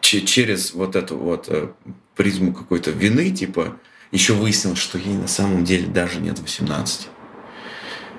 через 0.00 0.72
вот 0.72 0.96
эту 0.96 1.18
вот 1.18 1.48
э, 1.48 1.68
призму 2.16 2.54
какой-то 2.54 2.90
вины, 2.90 3.30
типа, 3.30 3.78
еще 4.12 4.32
выяснилось, 4.32 4.78
что 4.78 4.96
ей 4.96 5.16
на 5.16 5.28
самом 5.28 5.66
деле 5.66 5.86
даже 5.86 6.18
нет 6.18 6.38
18. 6.38 7.08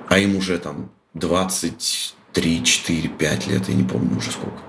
А 0.07 0.19
им 0.19 0.35
уже 0.35 0.59
там 0.59 0.91
23, 1.15 2.63
4, 2.63 3.09
5 3.09 3.47
лет, 3.47 3.69
я 3.69 3.73
не 3.73 3.83
помню 3.83 4.17
уже 4.17 4.29
сколько. 4.29 4.61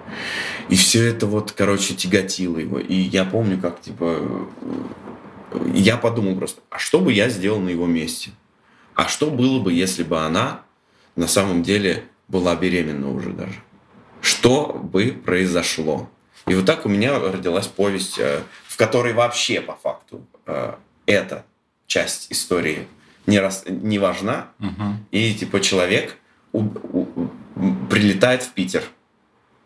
И 0.68 0.76
все 0.76 1.06
это 1.06 1.26
вот, 1.26 1.52
короче, 1.52 1.94
тяготило 1.94 2.58
его. 2.58 2.78
И 2.78 2.94
я 2.94 3.24
помню, 3.24 3.58
как, 3.58 3.80
типа, 3.80 4.48
я 5.74 5.96
подумал 5.96 6.36
просто, 6.36 6.60
а 6.70 6.78
что 6.78 7.00
бы 7.00 7.12
я 7.12 7.28
сделал 7.30 7.60
на 7.60 7.70
его 7.70 7.86
месте? 7.86 8.30
А 8.94 9.08
что 9.08 9.30
было 9.30 9.60
бы, 9.60 9.72
если 9.72 10.02
бы 10.02 10.18
она 10.18 10.62
на 11.16 11.26
самом 11.26 11.62
деле 11.62 12.04
была 12.28 12.54
беременна 12.54 13.10
уже 13.10 13.30
даже? 13.30 13.62
Что 14.20 14.72
бы 14.74 15.18
произошло? 15.24 16.10
И 16.46 16.54
вот 16.54 16.66
так 16.66 16.84
у 16.84 16.88
меня 16.88 17.18
родилась 17.18 17.66
повесть, 17.66 18.18
э, 18.18 18.42
в 18.66 18.76
которой 18.76 19.12
вообще 19.12 19.60
по 19.60 19.74
факту 19.74 20.26
э, 20.46 20.74
эта 21.06 21.44
часть 21.86 22.30
истории 22.30 22.86
не, 23.26 23.38
раз, 23.38 23.64
не 23.66 23.98
важна. 23.98 24.48
Угу. 24.58 24.96
И 25.12 25.34
типа 25.34 25.60
человек 25.60 26.16
у, 26.52 26.62
у, 26.62 27.28
прилетает 27.88 28.42
в 28.42 28.52
Питер– 28.52 28.82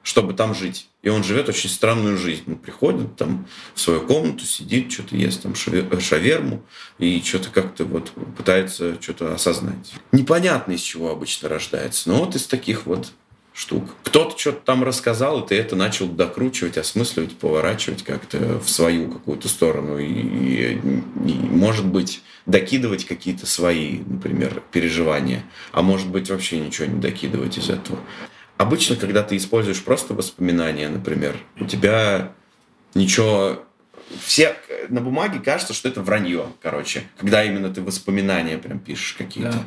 чтобы 0.02 0.34
там 0.34 0.54
жить. 0.54 0.88
И 1.02 1.08
он 1.08 1.24
живет 1.24 1.48
очень 1.48 1.68
странную 1.68 2.16
жизнь. 2.16 2.44
Он 2.46 2.56
приходит 2.56 3.16
там 3.16 3.46
в 3.74 3.80
свою 3.80 4.02
комнату, 4.02 4.44
сидит, 4.44 4.92
что-то 4.92 5.16
ест 5.16 5.42
там 5.42 5.54
шаверму 5.54 6.62
и 6.98 7.20
что-то 7.24 7.50
как-то 7.50 7.84
вот 7.84 8.12
пытается 8.36 9.00
что-то 9.00 9.34
осознать. 9.34 9.94
Непонятно, 10.12 10.72
из 10.72 10.80
чего 10.80 11.10
обычно 11.10 11.48
рождается. 11.48 12.08
Но 12.08 12.24
вот 12.24 12.36
из 12.36 12.46
таких 12.46 12.86
вот 12.86 13.12
штук. 13.52 13.84
Кто-то 14.04 14.38
что-то 14.38 14.60
там 14.64 14.82
рассказал, 14.82 15.42
и 15.42 15.48
ты 15.48 15.56
это 15.56 15.76
начал 15.76 16.06
докручивать, 16.06 16.78
осмысливать, 16.78 17.36
поворачивать 17.36 18.02
как-то 18.02 18.60
в 18.60 18.68
свою 18.68 19.10
какую-то 19.10 19.48
сторону. 19.48 19.98
И, 19.98 20.06
и, 20.06 20.80
и 21.26 21.32
может 21.32 21.86
быть, 21.86 22.22
докидывать 22.46 23.04
какие-то 23.04 23.46
свои, 23.46 23.98
например, 24.06 24.62
переживания. 24.72 25.44
А 25.72 25.82
может 25.82 26.08
быть, 26.08 26.30
вообще 26.30 26.60
ничего 26.60 26.86
не 26.86 27.00
докидывать 27.00 27.58
из 27.58 27.68
этого. 27.68 27.98
Обычно, 28.62 28.94
когда 28.94 29.24
ты 29.24 29.36
используешь 29.36 29.82
просто 29.82 30.14
воспоминания, 30.14 30.89
например, 30.89 31.36
у 31.59 31.66
тебя 31.66 32.30
ничего... 32.94 33.64
Все 34.24 34.55
на 34.89 35.01
бумаге 35.01 35.40
кажется, 35.40 35.74
что 35.74 35.89
это 35.89 36.01
вранье, 36.01 36.47
короче, 36.62 37.02
когда 37.18 37.43
именно 37.43 37.74
ты 37.74 37.82
воспоминания 37.82 38.59
прям 38.59 38.78
пишешь 38.78 39.14
какие-то. 39.14 39.51
Да, 39.51 39.64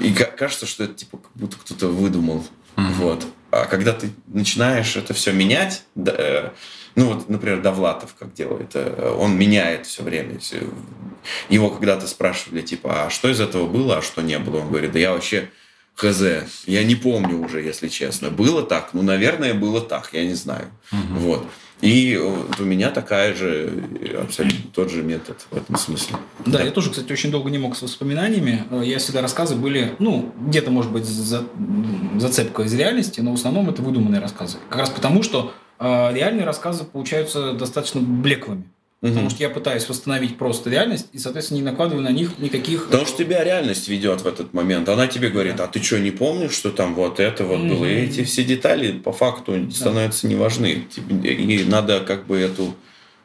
да. 0.00 0.06
И 0.06 0.12
кажется, 0.12 0.66
что 0.66 0.84
это 0.84 0.92
типа 0.92 1.16
как 1.16 1.30
будто 1.34 1.56
кто-то 1.56 1.86
выдумал. 1.88 2.44
Mm-hmm. 2.76 2.92
Вот. 2.96 3.26
А 3.52 3.64
когда 3.64 3.94
ты 3.94 4.10
начинаешь 4.26 4.96
это 4.96 5.14
все 5.14 5.32
менять, 5.32 5.84
да, 5.94 6.12
э, 6.14 6.50
ну 6.94 7.14
вот, 7.14 7.30
например, 7.30 7.62
Довлатов 7.62 8.16
как 8.18 8.34
делает, 8.34 8.72
э, 8.74 9.16
он 9.18 9.34
меняет 9.38 9.86
все 9.86 10.02
время. 10.02 10.38
Его 11.48 11.70
когда-то 11.70 12.06
спрашивали, 12.06 12.60
типа, 12.60 13.06
а 13.06 13.10
что 13.10 13.30
из 13.30 13.40
этого 13.40 13.66
было, 13.66 13.96
а 13.96 14.02
что 14.02 14.20
не 14.20 14.38
было? 14.38 14.58
Он 14.58 14.68
говорит, 14.68 14.92
да 14.92 14.98
я 14.98 15.12
вообще 15.12 15.48
хз. 15.96 16.22
Я 16.66 16.84
не 16.84 16.94
помню 16.94 17.44
уже, 17.44 17.62
если 17.62 17.88
честно. 17.88 18.30
Было 18.30 18.62
так? 18.62 18.90
Ну, 18.92 19.02
наверное, 19.02 19.54
было 19.54 19.80
так. 19.80 20.10
Я 20.12 20.24
не 20.24 20.34
знаю. 20.34 20.66
Угу. 20.92 21.18
Вот. 21.20 21.46
И 21.82 22.16
вот 22.16 22.58
у 22.58 22.64
меня 22.64 22.90
такая 22.90 23.34
же, 23.34 23.84
абсолютно 24.22 24.70
тот 24.72 24.90
же 24.90 25.02
метод 25.02 25.46
в 25.50 25.56
этом 25.56 25.76
смысле. 25.76 26.16
Да, 26.46 26.58
да, 26.58 26.64
я 26.64 26.70
тоже, 26.70 26.90
кстати, 26.90 27.12
очень 27.12 27.30
долго 27.30 27.50
не 27.50 27.58
мог 27.58 27.76
с 27.76 27.82
воспоминаниями. 27.82 28.64
Я 28.82 28.98
всегда 28.98 29.20
рассказы 29.20 29.56
были, 29.56 29.94
ну, 29.98 30.32
где-то, 30.40 30.70
может 30.70 30.90
быть, 30.90 31.04
за, 31.04 31.44
зацепка 32.18 32.62
из 32.62 32.72
реальности, 32.72 33.20
но 33.20 33.32
в 33.32 33.34
основном 33.34 33.68
это 33.68 33.82
выдуманные 33.82 34.22
рассказы. 34.22 34.56
Как 34.70 34.80
раз 34.80 34.90
потому, 34.90 35.22
что 35.22 35.52
э, 35.78 36.14
реальные 36.14 36.46
рассказы 36.46 36.84
получаются 36.84 37.52
достаточно 37.52 38.00
блеклыми. 38.00 38.64
Потому 39.08 39.30
что 39.30 39.42
я 39.42 39.50
пытаюсь 39.50 39.88
восстановить 39.88 40.36
просто 40.36 40.70
реальность 40.70 41.06
и, 41.12 41.18
соответственно, 41.18 41.58
не 41.58 41.64
накладываю 41.64 42.02
на 42.02 42.10
них 42.10 42.38
никаких... 42.38 42.86
Потому 42.86 43.06
что 43.06 43.24
тебя 43.24 43.44
реальность 43.44 43.88
ведет 43.88 44.22
в 44.22 44.26
этот 44.26 44.52
момент. 44.54 44.88
Она 44.88 45.06
тебе 45.06 45.28
говорит, 45.28 45.60
а 45.60 45.66
ты 45.66 45.82
что, 45.82 45.98
не 45.98 46.10
помнишь, 46.10 46.52
что 46.52 46.70
там 46.70 46.94
вот 46.94 47.20
это 47.20 47.44
вот 47.44 47.58
mm-hmm. 47.58 47.68
было? 47.76 47.84
И 47.84 47.94
эти 47.94 48.24
все 48.24 48.44
детали 48.44 48.92
по 48.92 49.12
факту 49.12 49.56
да. 49.56 49.70
становятся 49.70 50.26
не 50.26 50.34
важны. 50.34 50.86
И 51.22 51.64
надо 51.68 52.00
как 52.00 52.26
бы 52.26 52.38
эту 52.38 52.74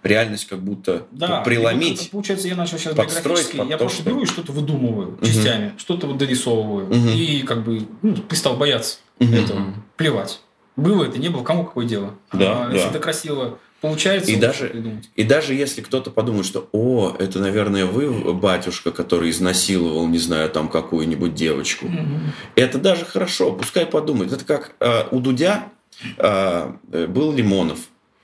реальность 0.04 0.48
как 0.48 0.60
будто 0.60 1.06
да, 1.12 1.42
преломить. 1.42 2.02
Вот, 2.02 2.12
получается, 2.12 2.48
я 2.48 2.56
начал 2.56 2.78
сейчас 2.78 2.96
биографически, 2.96 3.58
я 3.58 3.78
то, 3.78 3.86
просто 3.86 4.02
что... 4.02 4.10
беру 4.10 4.24
и 4.24 4.26
что-то 4.26 4.52
выдумываю 4.52 5.14
угу. 5.14 5.26
частями, 5.26 5.74
что-то 5.78 6.08
вот 6.08 6.18
дорисовываю. 6.18 6.88
Угу. 6.88 7.10
И 7.10 7.42
как 7.44 7.64
бы 7.64 7.88
ну, 8.02 8.16
перестал 8.16 8.58
бояться 8.58 8.98
угу. 9.20 9.34
этого, 9.34 9.74
плевать. 9.98 10.40
Было 10.76 11.04
это, 11.04 11.20
не 11.20 11.30
было, 11.30 11.44
кому 11.44 11.66
какое 11.66 11.86
дело. 11.86 12.16
Да, 12.32 12.66
а, 12.66 12.68
да. 12.70 12.74
Если 12.74 12.90
это 12.90 13.00
красиво 13.00 13.60
Получается, 13.82 14.32
и 14.32 14.36
даже, 14.36 15.02
и 15.16 15.24
даже 15.24 15.56
если 15.56 15.82
кто-то 15.82 16.12
подумает, 16.12 16.46
что 16.46 16.70
«О, 16.72 17.16
это, 17.18 17.40
наверное, 17.40 17.88
вы, 17.88 18.32
батюшка, 18.32 18.92
который 18.92 19.32
изнасиловал, 19.32 20.08
не 20.08 20.20
знаю, 20.20 20.52
там 20.52 20.70
какую-нибудь 20.70 21.34
девочку», 21.34 21.88
mm-hmm. 21.88 22.20
это 22.56 22.78
даже 22.78 23.06
хорошо, 23.06 23.52
пускай 23.54 23.88
подумает. 23.88 24.32
Это 24.32 24.46
как 24.46 24.76
э, 24.80 25.06
у 25.10 25.20
Дудя 25.20 25.70
э, 26.18 26.74
был 27.08 27.34
Лимонов, 27.34 27.80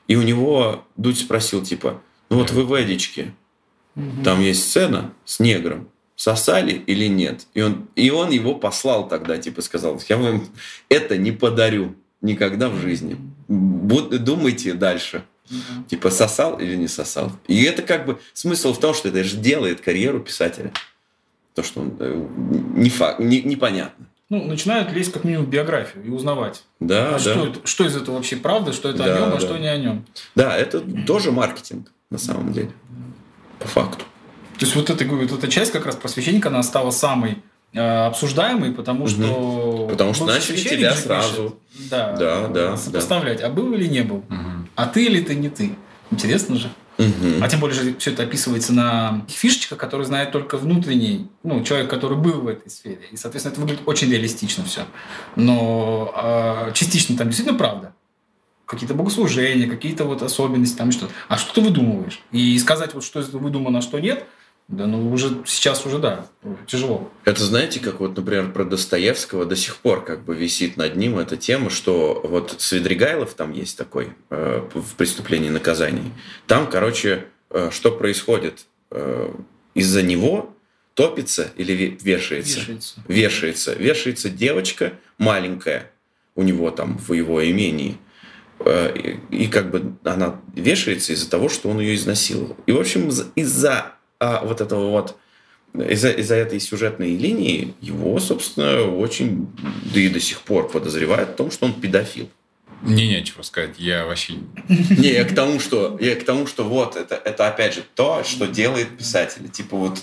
и 0.07 0.15
у 0.15 0.21
него 0.21 0.85
Дудь 0.95 1.19
спросил, 1.19 1.63
типа, 1.63 2.01
«Ну 2.29 2.37
вот 2.37 2.51
вы 2.51 2.63
в 2.63 2.79
Эдичке, 2.79 3.33
mm-hmm. 3.95 4.23
там 4.23 4.41
есть 4.41 4.69
сцена 4.69 5.11
с 5.25 5.39
негром, 5.39 5.89
сосали 6.15 6.73
или 6.73 7.07
нет?» 7.07 7.47
И 7.55 7.61
он, 7.61 7.87
и 7.95 8.11
он 8.11 8.29
его 8.29 8.53
послал 8.53 9.07
тогда, 9.07 9.39
типа, 9.39 9.63
сказал, 9.63 9.99
«Я 10.07 10.17
вам 10.17 10.45
это 10.87 11.17
не 11.17 11.31
подарю 11.31 11.95
никогда 12.21 12.69
в 12.69 12.77
жизни. 12.77 13.17
Думайте 13.87 14.73
дальше». 14.73 15.23
Угу. 15.49 15.83
Типа 15.87 16.09
сосал 16.09 16.59
или 16.59 16.75
не 16.75 16.87
сосал. 16.87 17.31
И 17.47 17.63
это 17.63 17.81
как 17.81 18.05
бы 18.05 18.19
смысл 18.33 18.73
в 18.73 18.79
том, 18.79 18.93
что 18.93 19.07
это 19.07 19.23
же 19.23 19.37
делает 19.37 19.79
карьеру 19.79 20.19
писателя. 20.19 20.73
То, 21.55 21.63
что 21.63 21.81
он 21.81 21.95
э, 21.99 22.27
не 22.75 22.89
факт, 22.89 23.19
не, 23.19 23.41
непонятно. 23.41 24.07
Ну, 24.29 24.43
начинают 24.43 24.91
лезть 24.91 25.13
как 25.13 25.23
минимум 25.23 25.45
в 25.45 25.49
биографию 25.49 26.03
и 26.03 26.09
узнавать. 26.09 26.63
Да, 26.81 27.09
а 27.09 27.11
да. 27.13 27.19
Что, 27.19 27.47
это, 27.47 27.59
что 27.65 27.85
из 27.85 27.95
этого 27.95 28.15
вообще 28.15 28.35
правда, 28.35 28.73
что 28.73 28.89
это 28.89 28.97
да, 28.97 29.15
о 29.15 29.19
нем, 29.19 29.29
а 29.29 29.31
да. 29.31 29.39
что 29.39 29.57
не 29.57 29.67
о 29.67 29.77
нем. 29.77 30.05
Да, 30.35 30.57
это 30.57 30.81
тоже 31.05 31.31
маркетинг 31.31 31.91
на 32.09 32.17
самом 32.17 32.51
деле. 32.51 32.71
По 33.59 33.67
факту. 33.67 34.03
То 34.59 34.65
есть 34.65 34.75
вот 34.75 34.89
эта, 34.89 35.05
вот 35.05 35.31
эта 35.31 35.47
часть 35.47 35.71
как 35.71 35.85
раз 35.85 35.95
просвещенника, 35.95 36.49
она 36.49 36.61
стала 36.63 36.91
самой 36.91 37.37
э, 37.73 38.05
обсуждаемой, 38.05 38.71
потому 38.71 39.03
угу. 39.03 39.09
что... 39.09 39.87
Потому 39.89 40.13
что 40.13 40.25
начали 40.25 40.57
тебя 40.57 40.95
сразу. 40.95 41.57
Пишет, 41.71 41.89
да, 41.89 42.15
да, 42.15 42.47
да, 42.47 42.77
сопоставлять, 42.77 43.39
да. 43.39 43.47
а 43.47 43.49
был 43.49 43.73
или 43.73 43.87
не 43.87 44.01
был. 44.01 44.17
Угу. 44.17 44.69
А 44.75 44.87
ты 44.87 45.05
или 45.05 45.21
ты 45.21 45.35
не 45.35 45.49
ты? 45.49 45.75
Интересно 46.11 46.55
же. 46.55 46.69
Мгм. 46.97 47.43
А 47.43 47.47
тем 47.47 47.59
более 47.59 47.75
же 47.75 47.95
все 47.97 48.11
это 48.11 48.23
описывается 48.23 48.73
на 48.73 49.25
фишечках, 49.27 49.77
которые 49.77 50.07
знает 50.07 50.31
только 50.31 50.57
внутренний, 50.57 51.29
ну, 51.43 51.63
человек, 51.63 51.89
который 51.89 52.17
был 52.17 52.41
в 52.41 52.47
этой 52.47 52.69
сфере. 52.69 53.01
И, 53.11 53.17
соответственно, 53.17 53.53
это 53.53 53.61
выглядит 53.61 53.83
очень 53.85 54.11
реалистично 54.11 54.63
все. 54.63 54.85
Но 55.35 56.11
а, 56.15 56.71
частично 56.71 57.15
там 57.15 57.27
действительно 57.27 57.57
правда. 57.57 57.93
Какие-то 58.65 58.95
богослужения, 58.95 59.69
какие-то 59.69 60.05
вот 60.05 60.23
особенности, 60.23 60.75
там 60.75 60.91
что-то. 60.91 61.13
А 61.29 61.37
что 61.37 61.53
ты 61.53 61.61
выдумываешь? 61.61 62.19
И 62.31 62.57
сказать, 62.57 62.95
вот 62.95 63.03
что 63.03 63.19
этого 63.19 63.37
выдумано, 63.37 63.79
а 63.79 63.81
что 63.81 63.99
нет, 63.99 64.25
да, 64.67 64.85
ну 64.85 65.11
уже 65.11 65.43
сейчас 65.45 65.85
уже 65.85 65.97
да, 65.99 66.27
тяжело. 66.65 67.09
Это 67.25 67.43
знаете, 67.43 67.79
как 67.79 67.99
вот, 67.99 68.17
например, 68.17 68.51
про 68.51 68.65
Достоевского 68.65 69.45
до 69.45 69.55
сих 69.55 69.77
пор 69.77 70.03
как 70.03 70.25
бы 70.25 70.35
висит 70.35 70.75
над 70.77 70.95
ним 70.97 71.17
эта 71.19 71.37
тема, 71.37 71.69
что 71.69 72.19
вот 72.23 72.55
Свидригайлов 72.59 73.33
там 73.33 73.53
есть 73.53 73.77
такой 73.77 74.09
э, 74.29 74.67
в 74.73 74.95
«Преступлении 74.95 75.47
и 75.47 75.51
наказании». 75.51 76.11
Там, 76.47 76.69
короче, 76.69 77.25
э, 77.49 77.69
что 77.71 77.91
происходит? 77.91 78.65
Э, 78.91 79.33
из-за 79.73 80.01
него 80.01 80.53
топится 80.95 81.51
или 81.55 81.73
ве- 81.75 81.97
вешается? 82.03 82.59
Вешается. 82.59 82.95
Вешается. 83.07 83.73
Вешается 83.73 84.29
девочка 84.29 84.93
маленькая 85.17 85.91
у 86.35 86.43
него 86.43 86.71
там 86.71 86.97
в 86.97 87.13
его 87.13 87.47
имении. 87.49 87.97
Э, 88.59 88.91
И, 89.31 89.43
и 89.43 89.47
как 89.47 89.69
бы 89.71 89.93
она 90.03 90.41
вешается 90.55 91.13
из-за 91.13 91.29
того, 91.29 91.47
что 91.47 91.69
он 91.69 91.79
ее 91.79 91.95
изнасиловал. 91.95 92.57
И, 92.65 92.71
в 92.71 92.79
общем, 92.79 93.07
из- 93.09 93.27
из-за 93.35 93.93
а, 94.19 94.43
вот 94.45 94.61
этого 94.61 94.89
вот 94.89 95.17
из-за 95.73 96.09
из 96.11 96.31
этой 96.31 96.59
сюжетной 96.59 97.15
линии 97.15 97.73
его, 97.81 98.19
собственно, 98.19 98.83
очень, 98.83 99.47
да 99.93 99.99
и 99.99 100.09
до 100.09 100.19
сих 100.19 100.41
пор 100.41 100.69
подозревают 100.69 101.31
в 101.31 101.35
том, 101.35 101.51
что 101.51 101.65
он 101.65 101.73
педофил. 101.73 102.29
Мне 102.81 103.07
нечего 103.07 103.41
сказать, 103.41 103.79
я 103.79 104.05
вообще... 104.05 104.35
Не, 104.67 105.09
я 105.09 105.25
к 105.25 105.33
тому, 105.33 105.59
что, 105.59 105.97
я 105.99 106.15
к 106.15 106.23
тому, 106.23 106.45
что 106.45 106.63
вот 106.63 106.95
это, 106.95 107.15
это 107.15 107.47
опять 107.47 107.73
же 107.73 107.83
то, 107.95 108.23
что 108.23 108.45
делает 108.45 108.95
писатель. 108.97 109.49
Типа 109.49 109.77
вот 109.77 109.99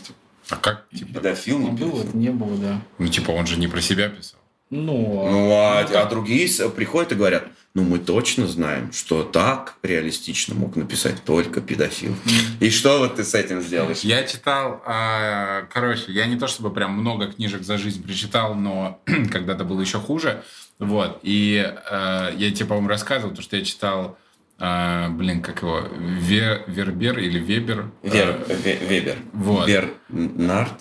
А 0.48 0.56
как, 0.56 0.88
типа, 0.90 1.14
педофил, 1.14 1.58
Ну, 1.60 1.70
не 1.70 1.76
было, 1.76 1.90
педофил. 1.90 2.08
это 2.08 2.16
не 2.16 2.30
было, 2.30 2.56
да. 2.56 2.82
ну, 2.98 3.08
типа, 3.08 3.30
он 3.30 3.46
же 3.46 3.58
не 3.58 3.68
про 3.68 3.80
себя 3.80 4.08
писал. 4.08 4.40
Ну, 4.70 5.28
Ну, 5.30 5.52
а, 5.52 5.82
ну, 5.82 5.88
так. 5.88 6.06
а 6.06 6.08
другие 6.08 6.48
приходят 6.70 7.12
и 7.12 7.14
говорят, 7.14 7.44
ну, 7.74 7.82
мы 7.82 7.98
точно 7.98 8.46
знаем, 8.46 8.92
что 8.92 9.22
так 9.24 9.74
реалистично 9.82 10.54
мог 10.54 10.76
написать 10.76 11.22
только 11.24 11.60
педофил. 11.60 12.14
И 12.60 12.70
что 12.70 12.98
вот 12.98 13.16
ты 13.16 13.24
с 13.24 13.34
этим 13.34 13.60
сделаешь? 13.60 14.00
Я 14.00 14.22
читал, 14.24 14.82
а, 14.86 15.62
короче, 15.72 16.04
я 16.12 16.26
не 16.26 16.36
то 16.36 16.46
чтобы 16.46 16.70
прям 16.72 16.92
много 16.92 17.30
книжек 17.32 17.62
за 17.62 17.78
жизнь 17.78 18.02
прочитал, 18.04 18.54
но 18.54 19.00
когда-то 19.32 19.64
было 19.64 19.80
еще 19.80 19.98
хуже. 19.98 20.42
Вот. 20.78 21.20
И 21.22 21.62
а, 21.90 22.30
я 22.36 22.50
тебе, 22.52 22.66
по-моему, 22.66 22.88
рассказывал, 22.88 23.34
то, 23.34 23.42
что 23.42 23.56
я 23.56 23.64
читал, 23.64 24.16
а, 24.58 25.08
блин, 25.10 25.42
как 25.42 25.62
его, 25.62 25.80
Ве- 25.80 26.62
Вербер 26.68 27.18
или 27.18 27.38
Вебер. 27.38 27.90
Вер, 28.02 28.40
А, 28.48 28.52
Ве- 28.52 28.86
Вебер. 28.86 29.16
Вот. 29.32 29.66
Бернард. 29.68 30.72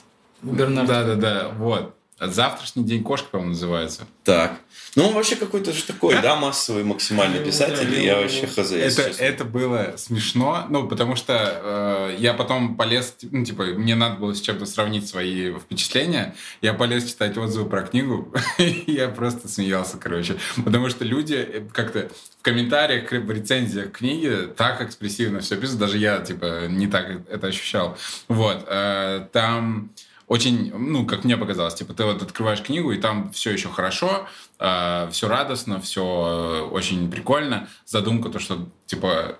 Бернард. 0.41 0.87
Да-да-да, 0.87 1.49
вот. 1.57 1.95
Завтрашний 2.27 2.83
день 2.83 3.03
кошки, 3.03 3.27
по-моему, 3.31 3.51
называется. 3.51 4.07
Так. 4.23 4.59
Ну, 4.95 5.07
он 5.07 5.13
вообще 5.13 5.35
какой-то 5.35 5.73
же 5.73 5.83
такой, 5.83 6.21
да, 6.21 6.35
массовый 6.35 6.83
максимальный 6.83 7.43
писатель. 7.43 7.93
и 7.95 8.05
Я 8.05 8.17
вообще 8.17 8.45
хз, 8.45 8.71
Это, 8.71 9.01
это 9.01 9.43
было 9.43 9.95
смешно, 9.97 10.65
ну, 10.69 10.87
потому 10.87 11.15
что 11.15 12.11
э, 12.13 12.15
я 12.19 12.33
потом 12.33 12.75
полез, 12.75 13.15
ну, 13.23 13.43
типа, 13.43 13.63
мне 13.63 13.95
надо 13.95 14.17
было 14.17 14.35
с 14.35 14.41
чем-то 14.41 14.65
сравнить 14.65 15.07
свои 15.07 15.51
впечатления, 15.53 16.35
я 16.61 16.73
полез 16.73 17.05
читать 17.05 17.37
отзывы 17.37 17.69
про 17.69 17.81
книгу, 17.81 18.31
и 18.59 18.83
я 18.87 19.07
просто 19.07 19.47
смеялся, 19.47 19.97
короче, 19.97 20.37
потому 20.63 20.89
что 20.89 21.05
люди 21.05 21.35
э, 21.35 21.61
как-то 21.73 22.09
в 22.39 22.43
комментариях, 22.43 23.09
в 23.09 23.31
рецензиях 23.31 23.91
книги 23.91 24.47
так 24.55 24.81
экспрессивно 24.81 25.39
все 25.39 25.57
пишут, 25.57 25.79
даже 25.79 25.97
я, 25.97 26.19
типа, 26.19 26.67
не 26.69 26.85
так 26.85 27.27
это 27.29 27.47
ощущал. 27.47 27.97
Вот, 28.27 28.63
э, 28.67 29.27
там 29.31 29.89
очень, 30.33 30.73
ну, 30.75 31.05
как 31.05 31.25
мне 31.25 31.37
показалось, 31.37 31.75
типа, 31.75 31.93
ты 31.93 32.05
вот 32.05 32.23
открываешь 32.23 32.63
книгу, 32.63 32.91
и 32.91 32.97
там 32.97 33.31
все 33.33 33.51
еще 33.51 33.69
хорошо, 33.69 34.27
все 34.57 35.27
радостно, 35.27 35.79
все 35.79 36.69
очень 36.71 37.11
прикольно. 37.11 37.67
Задумка 37.85 38.29
то, 38.29 38.39
что, 38.39 38.67
типа, 38.87 39.37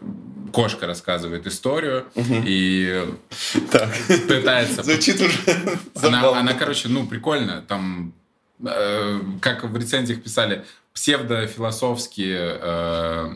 кошка 0.51 0.85
рассказывает 0.85 1.47
историю 1.47 2.05
и 2.15 3.07
Так. 3.71 3.89
пытается... 4.27 4.83
Звучит 4.83 5.19
уже 5.19 5.39
Она, 5.99 6.39
она, 6.39 6.53
короче, 6.53 6.89
ну, 6.89 7.07
прикольно. 7.07 7.63
Там, 7.67 8.13
э, 8.63 9.19
как 9.41 9.63
в 9.63 9.75
рецензиях 9.75 10.21
писали, 10.21 10.63
псевдофилософские 10.93 12.57
э, 12.61 13.33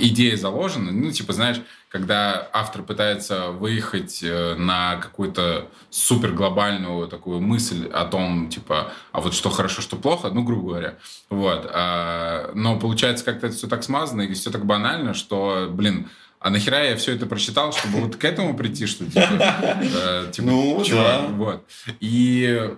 идеи 0.00 0.34
заложены. 0.34 0.92
Ну, 0.92 1.10
типа, 1.10 1.32
знаешь, 1.32 1.60
когда 1.88 2.48
автор 2.52 2.82
пытается 2.82 3.48
выехать 3.50 4.20
э, 4.22 4.54
на 4.54 4.96
какую-то 4.96 5.68
супер 5.90 6.32
глобальную 6.32 7.08
такую 7.08 7.40
мысль 7.40 7.88
о 7.92 8.04
том, 8.04 8.48
типа, 8.50 8.92
а 9.12 9.20
вот 9.20 9.34
что 9.34 9.48
хорошо, 9.50 9.80
что 9.80 9.96
плохо, 9.96 10.28
ну, 10.28 10.42
грубо 10.42 10.68
говоря. 10.68 10.94
Вот. 11.30 11.68
А, 11.72 12.50
но 12.54 12.78
получается 12.78 13.24
как-то 13.24 13.46
это 13.46 13.56
все 13.56 13.66
так 13.66 13.82
смазано 13.82 14.22
и 14.22 14.34
все 14.34 14.50
так 14.50 14.66
банально, 14.66 15.14
что, 15.14 15.68
блин, 15.70 16.08
а 16.40 16.50
нахера 16.50 16.84
я 16.84 16.96
все 16.96 17.14
это 17.14 17.26
прочитал, 17.26 17.72
чтобы 17.72 18.00
вот 18.00 18.16
к 18.16 18.24
этому 18.24 18.54
прийти, 18.54 18.86
что 18.86 19.06
типа, 19.06 19.28
э, 19.82 20.30
типа, 20.32 20.46
Ну, 20.46 20.84
чувак, 20.84 21.22
да. 21.22 21.28
вот. 21.28 21.64
И 22.00 22.70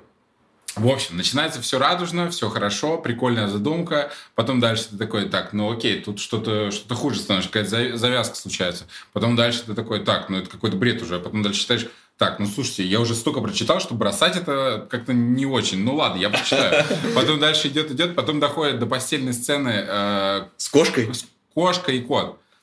в 0.76 0.86
общем, 0.88 1.16
начинается 1.16 1.60
все 1.60 1.78
радужно, 1.78 2.30
все 2.30 2.48
хорошо, 2.48 2.98
прикольная 2.98 3.48
задумка. 3.48 4.10
Потом 4.34 4.60
дальше 4.60 4.84
ты 4.90 4.96
такой, 4.96 5.28
так, 5.28 5.52
ну 5.52 5.70
окей, 5.72 6.00
тут 6.00 6.20
что-то 6.20 6.70
что 6.70 6.94
хуже 6.94 7.18
становится, 7.18 7.50
какая-то 7.50 7.70
за- 7.70 7.96
завязка 7.96 8.36
случается. 8.36 8.84
Потом 9.12 9.36
дальше 9.36 9.62
ты 9.66 9.74
такой, 9.74 10.00
так, 10.04 10.28
ну 10.28 10.38
это 10.38 10.48
какой-то 10.48 10.76
бред 10.76 11.02
уже. 11.02 11.16
А 11.16 11.18
потом 11.20 11.42
дальше 11.42 11.60
читаешь, 11.60 11.86
так, 12.18 12.38
ну 12.38 12.46
слушайте, 12.46 12.84
я 12.84 13.00
уже 13.00 13.14
столько 13.14 13.40
прочитал, 13.40 13.80
что 13.80 13.94
бросать 13.94 14.36
это 14.36 14.86
как-то 14.90 15.12
не 15.12 15.46
очень. 15.46 15.82
Ну 15.82 15.96
ладно, 15.96 16.18
я 16.20 16.28
прочитаю. 16.30 16.84
Потом 17.14 17.40
дальше 17.40 17.68
идет, 17.68 17.90
идет, 17.90 18.14
потом 18.14 18.38
доходит 18.40 18.78
до 18.78 18.86
постельной 18.86 19.32
сцены 19.32 19.84
э, 19.88 20.42
С 20.56 20.68
кошкой? 20.68 21.12
с 21.14 21.24
кошка 21.54 21.92
и 21.92 22.00
кот. 22.00 22.38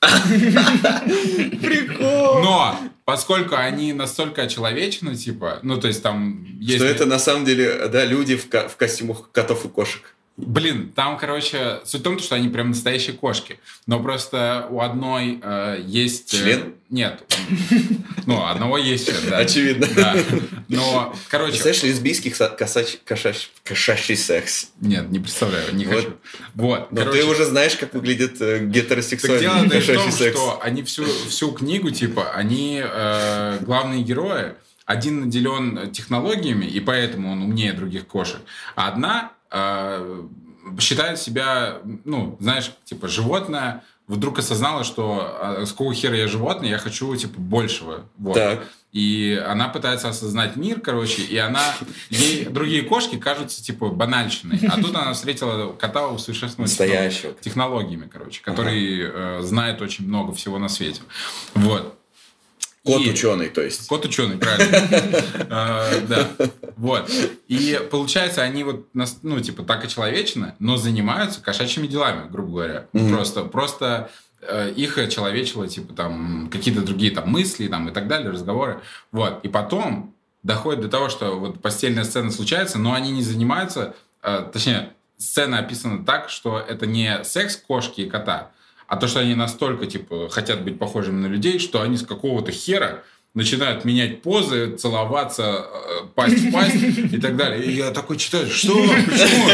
Прикол! 1.60 2.42
Но 2.42 2.78
поскольку 3.08 3.56
они 3.56 3.94
настолько 3.94 4.42
очеловечены, 4.42 5.16
типа, 5.16 5.60
ну 5.62 5.80
то 5.80 5.88
есть 5.88 6.02
там 6.02 6.44
есть... 6.60 6.76
Что 6.76 6.84
это 6.84 7.06
на 7.06 7.18
самом 7.18 7.46
деле, 7.46 7.88
да, 7.88 8.04
люди 8.04 8.36
в, 8.36 8.50
ко- 8.50 8.68
в 8.68 8.76
костюмах 8.76 9.30
котов 9.32 9.64
и 9.64 9.68
кошек. 9.70 10.14
Блин, 10.38 10.92
там, 10.94 11.18
короче, 11.18 11.80
суть 11.84 12.00
в 12.00 12.04
том, 12.04 12.20
что 12.20 12.36
они 12.36 12.48
прям 12.48 12.68
настоящие 12.68 13.16
кошки. 13.16 13.58
Но 13.88 13.98
просто 14.00 14.68
у 14.70 14.80
одной 14.80 15.40
э, 15.42 15.82
есть... 15.84 16.32
э, 16.32 16.36
Член? 16.38 16.74
нет. 16.90 17.24
Ну, 18.24 18.46
одного 18.46 18.78
есть 18.78 19.08
член, 19.08 19.30
да. 19.30 19.38
Очевидно. 19.38 19.88
Да. 19.96 20.14
Но, 20.68 21.12
короче... 21.28 21.52
Представляешь, 21.60 21.82
лесбийский 21.82 22.30
косач- 22.30 23.00
кошач- 23.04 23.48
кошачий 23.64 24.16
секс. 24.16 24.70
Нет, 24.80 25.10
не 25.10 25.18
представляю, 25.18 25.74
не 25.74 25.86
Вот. 25.86 25.94
хочу. 25.96 26.12
Вот, 26.54 26.92
Но 26.92 26.98
короче, 26.98 27.20
ты 27.22 27.26
уже 27.26 27.44
знаешь, 27.44 27.74
как 27.76 27.94
выглядит 27.94 28.40
э, 28.40 28.64
гетеросексуальный 28.64 29.66
в 29.66 29.70
кошачий 29.72 29.94
том, 29.96 30.12
секс. 30.12 30.36
что 30.38 30.60
они 30.62 30.84
всю, 30.84 31.04
всю 31.28 31.50
книгу, 31.50 31.90
типа, 31.90 32.30
они 32.32 32.80
э, 32.80 33.58
главные 33.62 34.04
герои, 34.04 34.52
один 34.86 35.22
наделен 35.22 35.90
технологиями, 35.90 36.64
и 36.64 36.78
поэтому 36.80 37.32
он 37.32 37.42
умнее 37.42 37.72
других 37.72 38.06
кошек, 38.06 38.40
а 38.76 38.88
одна 38.88 39.32
считает 40.80 41.18
себя, 41.18 41.78
ну, 42.04 42.36
знаешь, 42.40 42.72
типа, 42.84 43.08
животное, 43.08 43.84
вдруг 44.06 44.38
осознала, 44.38 44.84
что 44.84 45.38
а, 45.40 45.66
с 45.66 45.70
какого 45.70 45.94
хера 45.94 46.16
я 46.16 46.28
животное, 46.28 46.70
я 46.70 46.78
хочу, 46.78 47.14
типа, 47.14 47.38
большего. 47.40 48.06
Вот. 48.18 48.34
Так. 48.34 48.68
И 48.92 49.40
она 49.46 49.68
пытается 49.68 50.08
осознать 50.08 50.56
мир, 50.56 50.80
короче, 50.80 51.20
и 51.22 51.36
она... 51.36 51.62
Ей 52.08 52.46
другие 52.46 52.82
кошки 52.82 53.18
кажутся, 53.18 53.62
типа, 53.62 53.88
банальщиной. 53.88 54.58
А 54.66 54.80
тут 54.80 54.94
она 54.96 55.12
встретила 55.12 55.72
кота 55.72 56.08
усовершенствованного 56.08 56.70
Настоящего. 56.70 57.34
технологиями, 57.34 58.08
короче, 58.10 58.40
который 58.42 59.02
э, 59.02 59.42
знает 59.42 59.82
очень 59.82 60.06
много 60.06 60.32
всего 60.32 60.58
на 60.58 60.70
свете. 60.70 61.02
Вот. 61.54 61.97
Кот 62.88 63.02
И- 63.02 63.10
ученый, 63.10 63.48
то 63.50 63.60
есть. 63.60 63.86
Кот 63.86 64.04
ученый, 64.06 64.38
правильно. 64.38 64.76
Э, 65.50 66.00
Да. 66.08 66.28
Вот. 66.76 67.10
И 67.48 67.80
получается, 67.90 68.42
они 68.42 68.64
вот, 68.64 68.86
ну, 69.22 69.40
типа, 69.40 69.62
так 69.62 69.84
и 69.84 69.88
человечны, 69.88 70.54
но 70.58 70.76
занимаются 70.76 71.40
кошачьими 71.42 71.86
делами, 71.86 72.28
грубо 72.30 72.50
говоря. 72.50 72.86
Просто, 73.10 73.44
просто 73.44 74.10
э, 74.40 74.72
их 74.74 74.94
человечило, 75.10 75.68
типа, 75.68 75.92
там, 75.92 76.48
какие-то 76.50 76.80
другие 76.82 77.10
там 77.12 77.28
мысли, 77.30 77.68
там, 77.68 77.88
и 77.88 77.92
так 77.92 78.08
далее, 78.08 78.30
разговоры. 78.30 78.80
Вот. 79.12 79.40
И 79.44 79.48
потом 79.48 80.14
доходит 80.42 80.80
до 80.82 80.88
того, 80.88 81.08
что 81.08 81.38
вот 81.38 81.60
постельная 81.60 82.04
сцена 82.04 82.30
случается, 82.30 82.78
но 82.78 82.94
они 82.94 83.10
не 83.10 83.22
занимаются, 83.22 83.94
э, 84.22 84.48
точнее, 84.52 84.90
сцена 85.18 85.58
описана 85.58 86.04
так, 86.04 86.30
что 86.30 86.58
это 86.58 86.86
не 86.86 87.22
секс 87.24 87.56
кошки 87.56 88.02
и 88.02 88.08
кота, 88.08 88.50
а 88.88 88.96
то, 88.96 89.06
что 89.06 89.20
они 89.20 89.34
настолько, 89.34 89.86
типа, 89.86 90.28
хотят 90.30 90.64
быть 90.64 90.78
похожими 90.78 91.20
на 91.20 91.26
людей, 91.26 91.58
что 91.58 91.82
они 91.82 91.96
с 91.96 92.02
какого-то 92.02 92.50
хера 92.50 93.04
начинают 93.34 93.84
менять 93.84 94.22
позы, 94.22 94.76
целоваться, 94.76 95.66
э, 95.72 96.06
пасть 96.14 96.38
в 96.38 96.50
пасть 96.50 96.74
и 96.74 97.20
так 97.20 97.36
далее. 97.36 97.62
И 97.64 97.76
я 97.76 97.90
такой 97.90 98.16
читаю, 98.16 98.48
что? 98.48 98.74
Почему? 98.74 99.48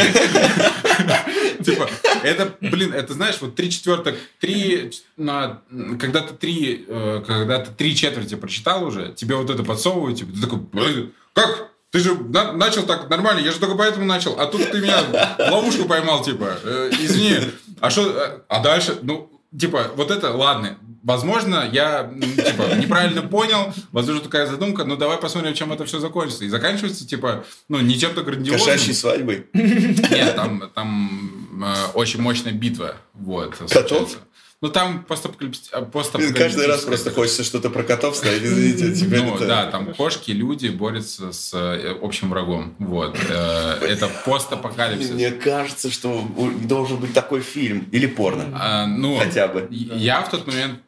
Типа, 1.63 1.89
это, 2.23 2.55
блин, 2.61 2.93
это 2.93 3.13
знаешь, 3.13 3.37
вот 3.41 3.55
три 3.55 3.69
четвертых, 3.69 4.15
три, 4.39 4.91
на, 5.17 5.61
когда 5.99 6.21
ты 6.21 6.33
три, 6.33 6.85
э, 6.87 7.21
когда 7.27 7.59
ты 7.59 7.71
три 7.71 7.95
четверти 7.95 8.35
прочитал 8.35 8.85
уже, 8.85 9.13
тебе 9.15 9.35
вот 9.35 9.49
это 9.49 9.63
подсовывают, 9.63 10.17
типа, 10.17 10.31
ты 10.33 10.41
такой, 10.41 11.11
как? 11.33 11.69
Ты 11.91 11.99
же 11.99 12.15
на, 12.15 12.51
начал 12.51 12.83
так 12.83 13.09
нормально, 13.09 13.39
я 13.39 13.51
же 13.51 13.59
только 13.59 13.75
поэтому 13.75 14.05
начал, 14.05 14.37
а 14.39 14.47
тут 14.47 14.69
ты 14.71 14.79
меня 14.79 15.01
ловушку 15.37 15.85
поймал, 15.85 16.23
типа, 16.23 16.57
э, 16.63 16.91
извини, 16.99 17.37
а 17.79 17.89
что, 17.89 18.09
э, 18.09 18.39
а 18.47 18.59
дальше, 18.61 18.97
ну, 19.01 19.29
типа, 19.57 19.91
вот 19.95 20.11
это, 20.11 20.31
ладно, 20.31 20.77
возможно, 21.03 21.69
я, 21.71 22.11
типа, 22.19 22.75
неправильно 22.75 23.21
понял, 23.21 23.73
возможно, 23.91 24.23
такая 24.23 24.47
задумка, 24.47 24.83
но 24.83 24.95
давай 24.95 25.17
посмотрим, 25.17 25.53
чем 25.53 25.71
это 25.71 25.85
все 25.85 25.99
закончится. 25.99 26.45
И 26.45 26.49
заканчивается, 26.49 27.07
типа, 27.07 27.45
ну, 27.69 27.79
не 27.79 27.97
чем-то 27.97 28.23
грандиозным. 28.23 28.65
Кошачьей 28.65 28.95
свадьбой? 28.95 29.47
Нет, 29.53 30.35
там, 30.35 30.71
там 30.73 31.63
э, 31.63 31.91
очень 31.93 32.21
мощная 32.21 32.53
битва, 32.53 32.95
вот. 33.13 33.55
Котов? 33.71 34.17
Ну, 34.65 34.71
там 34.71 35.03
постапокалиптический... 35.03 36.33
Каждый 36.33 36.65
раз 36.65 36.81
просто 36.81 37.11
хочется 37.11 37.43
что-то 37.43 37.69
про 37.69 37.83
котов 37.83 38.15
ставить, 38.15 38.41
извините. 38.41 39.05
Ну, 39.15 39.35
это... 39.35 39.45
да, 39.45 39.65
там 39.67 39.93
кошки, 39.93 40.31
люди 40.31 40.69
борются 40.69 41.31
с 41.31 41.53
э, 41.53 41.95
общим 42.01 42.31
врагом. 42.31 42.73
Вот. 42.79 43.15
Э, 43.29 43.77
это 43.87 44.09
постапокалипсис. 44.25 45.11
Мне 45.11 45.29
кажется, 45.29 45.91
что 45.91 46.27
должен 46.63 46.97
быть 46.97 47.13
такой 47.13 47.41
фильм. 47.41 47.87
Или 47.91 48.07
порно. 48.07 48.45
А, 48.59 48.87
ну, 48.87 49.19
Хотя 49.19 49.47
бы. 49.47 49.67
Я 49.69 50.23
в 50.23 50.31
тот 50.31 50.47
момент 50.47 50.79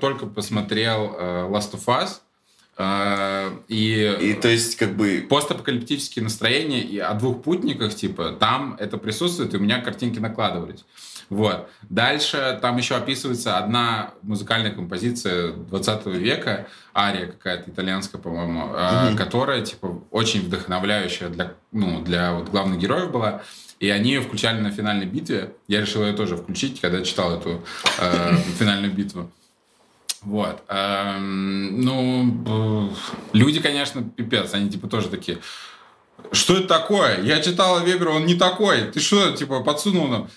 только 0.00 0.24
посмотрел 0.24 1.14
uh, 1.20 1.50
Last 1.50 1.74
of 1.74 1.84
Us. 1.88 2.20
И, 3.68 4.16
и 4.20 4.32
то 4.34 4.48
есть 4.48 4.76
как 4.76 4.96
бы 4.96 5.26
постапокалиптические 5.28 6.22
настроения 6.22 6.80
и 6.80 6.98
о 6.98 7.12
двух 7.14 7.42
путниках 7.42 7.94
типа 7.94 8.36
там 8.38 8.76
это 8.78 8.98
присутствует 8.98 9.54
и 9.54 9.56
у 9.56 9.60
меня 9.60 9.80
картинки 9.80 10.18
накладывались 10.18 10.84
вот. 11.28 11.68
Дальше 11.88 12.58
там 12.62 12.76
еще 12.76 12.94
описывается 12.94 13.58
одна 13.58 14.12
музыкальная 14.22 14.72
композиция 14.72 15.52
20 15.52 16.06
века, 16.06 16.68
ария 16.94 17.26
какая-то 17.26 17.70
итальянская, 17.70 18.20
по-моему, 18.20 18.66
угу. 18.66 19.16
которая, 19.16 19.62
типа, 19.62 20.02
очень 20.10 20.42
вдохновляющая 20.42 21.28
для, 21.28 21.54
ну, 21.72 22.00
для 22.02 22.32
вот 22.32 22.48
главных 22.50 22.78
героев 22.78 23.10
была. 23.10 23.42
И 23.78 23.90
они 23.90 24.12
ее 24.12 24.20
включали 24.22 24.60
на 24.60 24.70
финальной 24.70 25.06
битве. 25.06 25.52
Я 25.68 25.80
решил 25.80 26.02
ее 26.04 26.14
тоже 26.14 26.36
включить, 26.36 26.80
когда 26.80 27.02
читал 27.02 27.38
эту 27.38 27.62
э, 27.98 28.36
финальную 28.58 28.92
битву. 28.92 29.30
Вот. 30.22 30.62
Эм, 30.68 31.82
ну, 31.82 32.92
люди, 33.32 33.60
конечно, 33.60 34.02
пипец. 34.02 34.54
Они, 34.54 34.70
типа, 34.70 34.88
тоже 34.88 35.08
такие 35.08 35.38
что 36.32 36.56
это 36.56 36.66
такое? 36.66 37.22
Я 37.22 37.40
читал 37.40 37.80
Вебера, 37.84 38.10
он 38.10 38.26
не 38.26 38.34
такой. 38.34 38.82
Ты 38.90 39.00
что, 39.00 39.32
типа, 39.32 39.62
подсунул 39.62 40.08
нам? 40.08 40.28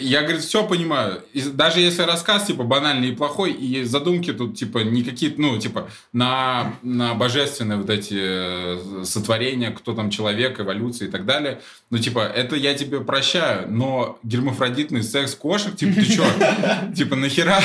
Я, 0.00 0.22
говорит, 0.22 0.42
все 0.42 0.66
понимаю. 0.66 1.22
И 1.32 1.42
даже 1.42 1.80
если 1.80 2.02
рассказ, 2.02 2.46
типа, 2.46 2.62
банальный 2.62 3.10
и 3.10 3.14
плохой, 3.14 3.52
и 3.52 3.84
задумки 3.84 4.32
тут, 4.32 4.56
типа, 4.56 4.78
никакие, 4.78 5.34
ну, 5.36 5.58
типа, 5.58 5.90
на, 6.12 6.74
на 6.82 7.14
божественные 7.14 7.78
вот 7.78 7.90
эти 7.90 8.16
э, 8.16 9.04
сотворения, 9.04 9.70
кто 9.70 9.94
там 9.94 10.10
человек, 10.10 10.60
эволюция 10.60 11.08
и 11.08 11.10
так 11.10 11.26
далее, 11.26 11.60
ну, 11.90 11.98
типа, 11.98 12.20
это 12.20 12.56
я 12.56 12.74
тебе 12.74 13.00
прощаю, 13.00 13.70
но 13.70 14.18
гермафродитный 14.22 15.02
секс 15.02 15.34
кошек, 15.34 15.76
типа, 15.76 15.94
ты 15.94 16.04
что? 16.04 16.24
Типа, 16.96 17.16
нахера? 17.16 17.60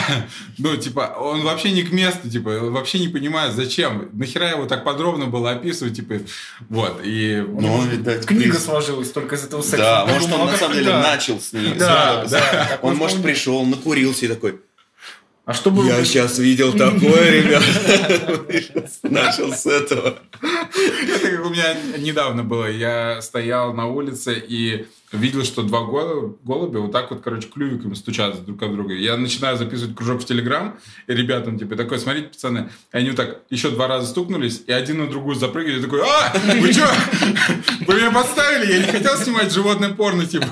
Ну, 0.57 0.75
типа, 0.75 1.15
он 1.19 1.41
вообще 1.43 1.71
не 1.71 1.83
к 1.83 1.91
месту, 1.91 2.29
типа, 2.29 2.49
вообще 2.61 2.99
не 2.99 3.07
понимает, 3.07 3.53
зачем? 3.53 4.09
Нахера 4.13 4.49
его 4.49 4.65
так 4.65 4.83
подробно 4.83 5.27
было 5.27 5.51
описывать, 5.51 5.95
типа, 5.95 6.15
вот, 6.69 7.01
и... 7.03 7.43
Ну, 7.47 7.73
он, 7.73 7.89
видать, 7.89 8.25
Книга 8.25 8.59
сложилась 8.59 9.11
только 9.11 9.35
из 9.35 9.43
этого 9.43 9.61
секса. 9.61 9.77
Да, 9.77 10.05
может, 10.05 10.31
он 10.31 10.47
на 10.47 10.57
самом 10.57 10.75
деле 10.75 10.93
начал 10.93 11.39
с 11.39 11.53
ней. 11.53 11.73
Да, 11.75 12.00
да. 12.29 12.79
Он, 12.81 12.95
может, 12.95 13.21
пришел, 13.21 13.63
накурился 13.65 14.25
и 14.25 14.29
такой... 14.29 14.59
А 15.43 15.53
что 15.53 15.71
было? 15.71 15.87
Я 15.87 16.05
сейчас 16.05 16.37
видел 16.37 16.71
такое, 16.71 17.31
ребят. 17.41 17.63
Начал 19.03 19.51
с 19.51 19.65
этого. 19.65 20.19
Это 20.41 21.31
как 21.31 21.45
у 21.45 21.49
меня 21.49 21.75
недавно 21.97 22.43
было. 22.43 22.69
Я 22.69 23.21
стоял 23.21 23.73
на 23.73 23.87
улице 23.87 24.41
и 24.47 24.85
видел, 25.11 25.43
что 25.43 25.63
два 25.63 25.83
голубя 25.83 26.79
вот 26.79 26.91
так 26.91 27.11
вот, 27.11 27.21
короче, 27.21 27.47
клювиками 27.47 27.93
стучатся 27.95 28.41
друг 28.41 28.61
от 28.61 28.71
друга. 28.71 28.93
Я 28.93 29.17
начинаю 29.17 29.57
записывать 29.57 29.95
кружок 29.95 30.21
в 30.21 30.25
Телеграм, 30.25 30.79
и 31.07 31.13
ребятам, 31.13 31.59
типа, 31.59 31.75
такой, 31.75 31.99
смотрите, 31.99 32.29
пацаны, 32.29 32.69
и 32.93 32.97
они 32.97 33.09
вот 33.09 33.17
так 33.17 33.41
еще 33.49 33.71
два 33.71 33.87
раза 33.87 34.07
стукнулись, 34.07 34.63
и 34.67 34.71
один 34.71 34.99
на 34.99 35.07
другую 35.07 35.35
запрыгали, 35.35 35.79
и 35.79 35.81
такой, 35.81 36.01
а, 36.01 36.33
вы 36.59 36.71
что, 36.71 36.87
вы 37.87 37.95
меня 37.95 38.11
подставили? 38.11 38.71
Я 38.71 38.79
не 38.79 38.91
хотел 38.91 39.17
снимать 39.17 39.51
животное 39.51 39.89
порно, 39.89 40.25
типа. 40.25 40.47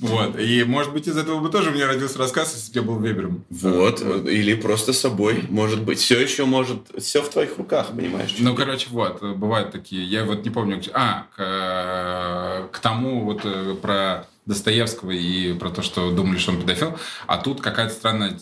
Вот. 0.00 0.38
И, 0.38 0.64
может 0.64 0.92
быть, 0.92 1.08
из 1.08 1.16
этого 1.16 1.40
бы 1.40 1.48
тоже 1.48 1.70
у 1.70 1.72
меня 1.72 1.86
родился 1.86 2.18
рассказ, 2.18 2.54
если 2.54 2.72
бы 2.72 2.76
я 2.80 2.82
был 2.82 2.98
Вебером. 2.98 3.44
Вот. 3.50 4.00
Или 4.26 4.54
просто 4.54 4.92
собой. 4.92 5.44
Может 5.48 5.82
быть. 5.82 5.98
Все 5.98 6.20
еще 6.20 6.44
может... 6.44 6.78
Все 6.98 7.22
в 7.22 7.28
твоих 7.28 7.56
руках, 7.58 7.88
понимаешь? 7.88 8.34
Ну, 8.38 8.54
короче, 8.54 8.88
вот. 8.90 9.22
Бывают 9.22 9.72
такие. 9.72 10.04
Я 10.04 10.24
вот 10.24 10.44
не 10.44 10.50
помню... 10.50 10.80
А, 10.92 11.26
к, 11.36 12.76
к 12.76 12.78
тому 12.80 13.24
вот 13.24 13.40
э, 13.44 13.74
про 13.80 14.26
Достоевского 14.46 15.10
и 15.10 15.54
про 15.54 15.70
то, 15.70 15.82
что 15.82 16.10
думали, 16.10 16.38
что 16.38 16.52
он 16.52 16.60
педофил. 16.60 16.96
А 17.26 17.38
тут 17.38 17.60
какая-то 17.60 17.92
странная 17.92 18.38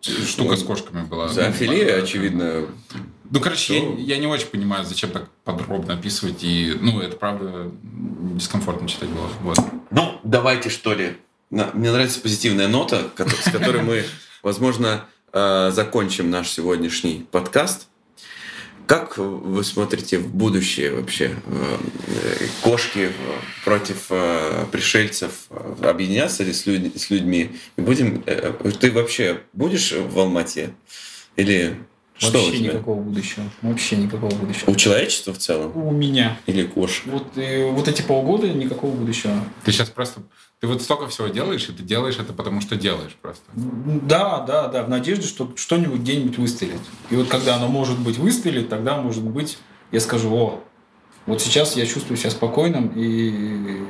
штука 0.00 0.56
с 0.56 0.62
кошками 0.62 1.04
была. 1.04 1.28
Зоофилия, 1.28 1.96
ну, 1.96 2.02
очевидно. 2.02 2.66
Ну, 3.30 3.40
короче, 3.40 3.78
я, 3.78 4.14
я 4.14 4.18
не 4.18 4.26
очень 4.26 4.46
понимаю, 4.46 4.84
зачем 4.84 5.10
так 5.10 5.28
подробно 5.44 5.94
описывать. 5.94 6.42
И, 6.42 6.74
ну, 6.80 7.00
это 7.00 7.16
правда 7.16 7.70
дискомфортно 8.34 8.88
читать 8.88 9.10
было. 9.10 9.28
Вот. 9.42 9.58
Ну, 9.90 10.20
давайте, 10.24 10.70
что 10.70 10.94
ли. 10.94 11.16
Мне 11.50 11.92
нравится 11.92 12.20
позитивная 12.20 12.68
нота, 12.68 13.10
с 13.16 13.50
которой 13.50 13.82
мы, 13.82 14.04
возможно, 14.42 15.06
э, 15.32 15.70
закончим 15.72 16.30
наш 16.30 16.48
сегодняшний 16.50 17.26
подкаст. 17.30 17.88
Как 18.86 19.18
вы 19.18 19.62
смотрите 19.64 20.18
в 20.18 20.34
будущее 20.34 20.94
вообще? 20.94 21.34
Э, 21.46 21.78
кошки 22.62 23.12
против 23.64 24.06
э, 24.10 24.64
пришельцев 24.72 25.48
объединяться 25.82 26.44
ли 26.44 26.54
с, 26.54 26.64
людь 26.64 26.98
с 26.98 27.10
людьми? 27.10 27.58
Будем, 27.76 28.22
ты 28.22 28.90
вообще 28.90 29.42
будешь 29.52 29.92
в 29.92 30.18
Алмате? 30.18 30.74
Или 31.36 31.76
что 32.18 32.32
Вообще 32.32 32.58
никакого 32.60 33.00
будущего. 33.00 33.44
Вообще 33.62 33.96
никакого 33.96 34.34
будущего. 34.34 34.70
У 34.70 34.74
человечества 34.74 35.32
в 35.32 35.38
целом? 35.38 35.72
У 35.76 35.92
меня. 35.92 36.38
Или 36.46 36.64
кошек? 36.64 37.06
Вот, 37.06 37.36
э, 37.36 37.70
вот 37.70 37.86
эти 37.86 38.02
полгода 38.02 38.48
никакого 38.48 38.94
будущего. 38.94 39.32
Ты 39.64 39.72
сейчас 39.72 39.88
просто... 39.88 40.22
Ты 40.60 40.66
вот 40.66 40.82
столько 40.82 41.06
всего 41.06 41.28
делаешь, 41.28 41.68
и 41.68 41.72
ты 41.72 41.84
делаешь 41.84 42.16
это 42.18 42.32
потому, 42.32 42.60
что 42.60 42.74
делаешь 42.74 43.16
просто. 43.22 43.44
Да, 43.54 44.40
да, 44.40 44.66
да. 44.66 44.82
В 44.82 44.88
надежде, 44.88 45.28
что 45.28 45.52
что-нибудь 45.54 46.00
где-нибудь 46.00 46.36
выстрелит. 46.38 46.80
И 47.10 47.14
вот 47.14 47.28
когда 47.28 47.54
оно 47.54 47.68
может 47.68 47.98
быть 48.00 48.18
выстрелит, 48.18 48.68
тогда, 48.68 48.96
может 49.00 49.22
быть, 49.22 49.58
я 49.92 50.00
скажу, 50.00 50.34
о, 50.34 50.64
вот 51.26 51.40
сейчас 51.40 51.76
я 51.76 51.86
чувствую 51.86 52.16
себя 52.16 52.30
спокойным, 52.30 52.92
и 52.96 53.80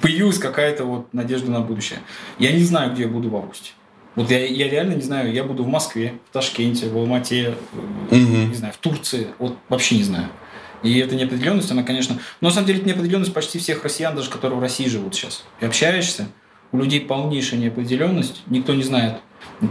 появилась 0.00 0.38
какая-то 0.38 0.84
вот 0.84 1.14
надежда 1.14 1.50
на 1.52 1.60
будущее. 1.60 2.00
Я 2.40 2.50
не 2.50 2.64
знаю, 2.64 2.92
где 2.92 3.02
я 3.02 3.08
буду 3.08 3.30
в 3.30 3.36
августе. 3.36 3.70
Вот 4.16 4.30
я, 4.30 4.44
я 4.44 4.68
реально 4.68 4.94
не 4.94 5.02
знаю, 5.02 5.32
я 5.32 5.44
буду 5.44 5.62
в 5.62 5.68
Москве, 5.68 6.18
в 6.30 6.32
Ташкенте, 6.32 6.88
в 6.88 6.96
Алмате, 6.96 7.54
угу. 8.10 8.16
не 8.16 8.54
знаю, 8.54 8.72
в 8.72 8.78
Турции, 8.78 9.28
вот 9.38 9.56
вообще 9.68 9.98
не 9.98 10.02
знаю. 10.02 10.28
И 10.82 10.98
эта 10.98 11.14
неопределенность, 11.14 11.70
она, 11.70 11.82
конечно... 11.82 12.18
Но 12.40 12.48
на 12.48 12.54
самом 12.54 12.66
деле 12.66 12.78
это 12.80 12.88
неопределенность 12.88 13.34
почти 13.34 13.58
всех 13.58 13.84
россиян, 13.84 14.16
даже 14.16 14.30
которые 14.30 14.58
в 14.58 14.62
России 14.62 14.88
живут 14.88 15.14
сейчас. 15.14 15.44
И 15.60 15.66
общаешься, 15.66 16.28
у 16.72 16.78
людей 16.78 17.00
полнейшая 17.00 17.60
неопределенность, 17.60 18.42
никто 18.46 18.74
не 18.74 18.82
знает. 18.82 19.20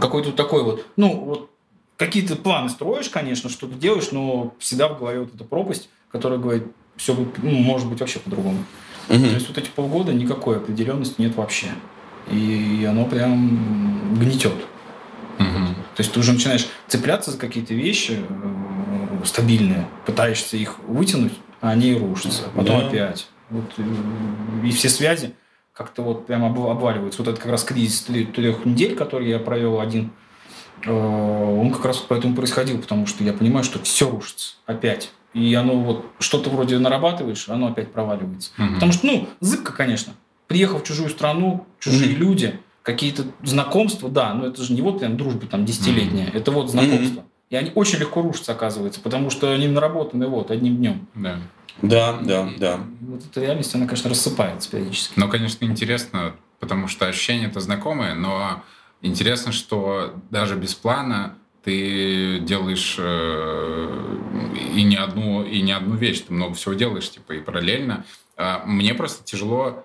Какой-то 0.00 0.32
такой 0.32 0.62
вот, 0.62 0.86
ну, 0.96 1.24
вот 1.24 1.50
какие-то 1.96 2.36
планы 2.36 2.68
строишь, 2.68 3.08
конечно, 3.08 3.50
что-то 3.50 3.74
делаешь, 3.74 4.10
но 4.12 4.54
всегда 4.58 4.88
в 4.88 4.98
голове 4.98 5.20
вот 5.20 5.34
эта 5.34 5.44
пропасть, 5.44 5.88
которая 6.12 6.38
говорит, 6.38 6.64
все 6.96 7.14
ну, 7.14 7.50
может 7.50 7.88
быть 7.88 8.00
вообще 8.00 8.20
по-другому. 8.20 8.64
Угу. 9.08 9.18
То 9.18 9.26
есть 9.26 9.48
вот 9.48 9.58
эти 9.58 9.68
полгода 9.68 10.12
никакой 10.12 10.58
определенности 10.58 11.20
нет 11.20 11.34
вообще 11.36 11.68
и 12.30 12.86
оно 12.88 13.04
прям 13.04 14.18
гнетет. 14.18 14.54
Угу. 15.38 15.66
То 15.96 16.00
есть 16.02 16.12
ты 16.12 16.20
уже 16.20 16.32
начинаешь 16.32 16.66
цепляться 16.88 17.30
за 17.30 17.38
какие-то 17.38 17.74
вещи 17.74 18.18
э, 18.28 19.24
стабильные, 19.24 19.86
пытаешься 20.04 20.56
их 20.56 20.78
вытянуть, 20.80 21.34
а 21.60 21.70
они 21.70 21.94
рушатся. 21.94 22.44
Потом 22.54 22.80
да. 22.80 22.86
опять. 22.86 23.28
Вот, 23.50 23.64
э, 23.78 24.66
и 24.66 24.70
все 24.70 24.88
связи 24.88 25.34
как-то 25.72 26.02
вот 26.02 26.26
прям 26.26 26.44
обваливаются. 26.44 27.22
Вот 27.22 27.28
это 27.30 27.40
как 27.40 27.50
раз 27.50 27.62
кризис 27.64 28.02
трех 28.02 28.64
недель, 28.64 28.96
который 28.96 29.28
я 29.28 29.38
провел 29.38 29.78
один, 29.78 30.10
э, 30.84 30.90
он 30.90 31.70
как 31.70 31.84
раз 31.84 31.98
поэтому 31.98 32.34
происходил, 32.34 32.78
потому 32.78 33.06
что 33.06 33.22
я 33.24 33.32
понимаю, 33.32 33.62
что 33.62 33.78
все 33.82 34.10
рушится 34.10 34.54
опять. 34.64 35.10
И 35.34 35.54
оно 35.54 35.78
вот 35.78 36.06
что-то 36.18 36.48
вроде 36.48 36.78
нарабатываешь, 36.78 37.50
оно 37.50 37.66
опять 37.68 37.92
проваливается. 37.92 38.52
Угу. 38.58 38.74
Потому 38.74 38.92
что, 38.92 39.06
ну, 39.06 39.28
зыбко, 39.40 39.72
конечно 39.72 40.14
приехал 40.46 40.78
в 40.78 40.84
чужую 40.84 41.10
страну, 41.10 41.66
чужие 41.80 42.12
mm-hmm. 42.12 42.18
люди, 42.18 42.60
какие-то 42.82 43.24
знакомства, 43.42 44.08
да, 44.08 44.32
но 44.34 44.46
это 44.46 44.62
же 44.62 44.72
не 44.72 44.82
вот 44.82 45.00
прям 45.00 45.16
дружба 45.16 45.46
там 45.46 45.64
десятилетняя, 45.64 46.28
mm-hmm. 46.28 46.36
это 46.36 46.50
вот 46.52 46.70
знакомство. 46.70 47.20
Mm-hmm. 47.20 47.50
И 47.50 47.56
они 47.56 47.72
очень 47.74 47.98
легко 47.98 48.22
рушатся, 48.22 48.52
оказывается, 48.52 49.00
потому 49.00 49.30
что 49.30 49.52
они 49.52 49.68
наработаны 49.68 50.26
вот 50.26 50.50
одним 50.50 50.76
днем. 50.76 51.08
Да. 51.14 51.38
Да, 51.82 52.18
да, 52.22 52.48
да. 52.58 52.80
Вот 53.00 53.22
эта 53.24 53.40
реальность, 53.40 53.74
она, 53.74 53.86
конечно, 53.86 54.08
рассыпается 54.08 54.70
периодически. 54.70 55.12
Ну, 55.16 55.28
конечно, 55.28 55.64
интересно, 55.64 56.34
потому 56.58 56.88
что 56.88 57.06
ощущения-то 57.06 57.60
знакомые, 57.60 58.14
но 58.14 58.62
интересно, 59.02 59.52
что 59.52 60.14
даже 60.30 60.56
без 60.56 60.74
плана 60.74 61.36
ты 61.62 62.38
делаешь 62.40 62.96
э, 62.98 64.18
и 64.74 64.82
не 64.84 64.96
одну 64.96 65.44
и 65.44 65.60
не 65.60 65.72
одну 65.72 65.96
вещь, 65.96 66.20
ты 66.20 66.32
много 66.32 66.54
всего 66.54 66.74
делаешь, 66.74 67.10
типа 67.10 67.32
и 67.32 67.40
параллельно. 67.40 68.04
Э, 68.36 68.60
мне 68.64 68.94
просто 68.94 69.24
тяжело 69.24 69.84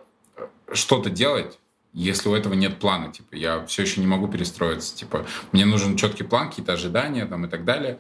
что-то 0.74 1.10
делать, 1.10 1.58
если 1.94 2.30
у 2.30 2.34
этого 2.34 2.54
нет 2.54 2.80
плана, 2.80 3.12
типа 3.12 3.36
я 3.36 3.66
все 3.66 3.84
еще 3.84 4.00
не 4.00 4.08
могу 4.08 4.28
перестроиться, 4.28 4.96
типа 4.96 5.26
мне 5.52 5.66
нужен 5.66 5.98
четкий 5.98 6.24
план, 6.24 6.50
какие-то 6.50 6.74
ожидания 6.74 7.26
там 7.26 7.46
и 7.46 7.50
так 7.50 7.66
далее. 7.66 8.00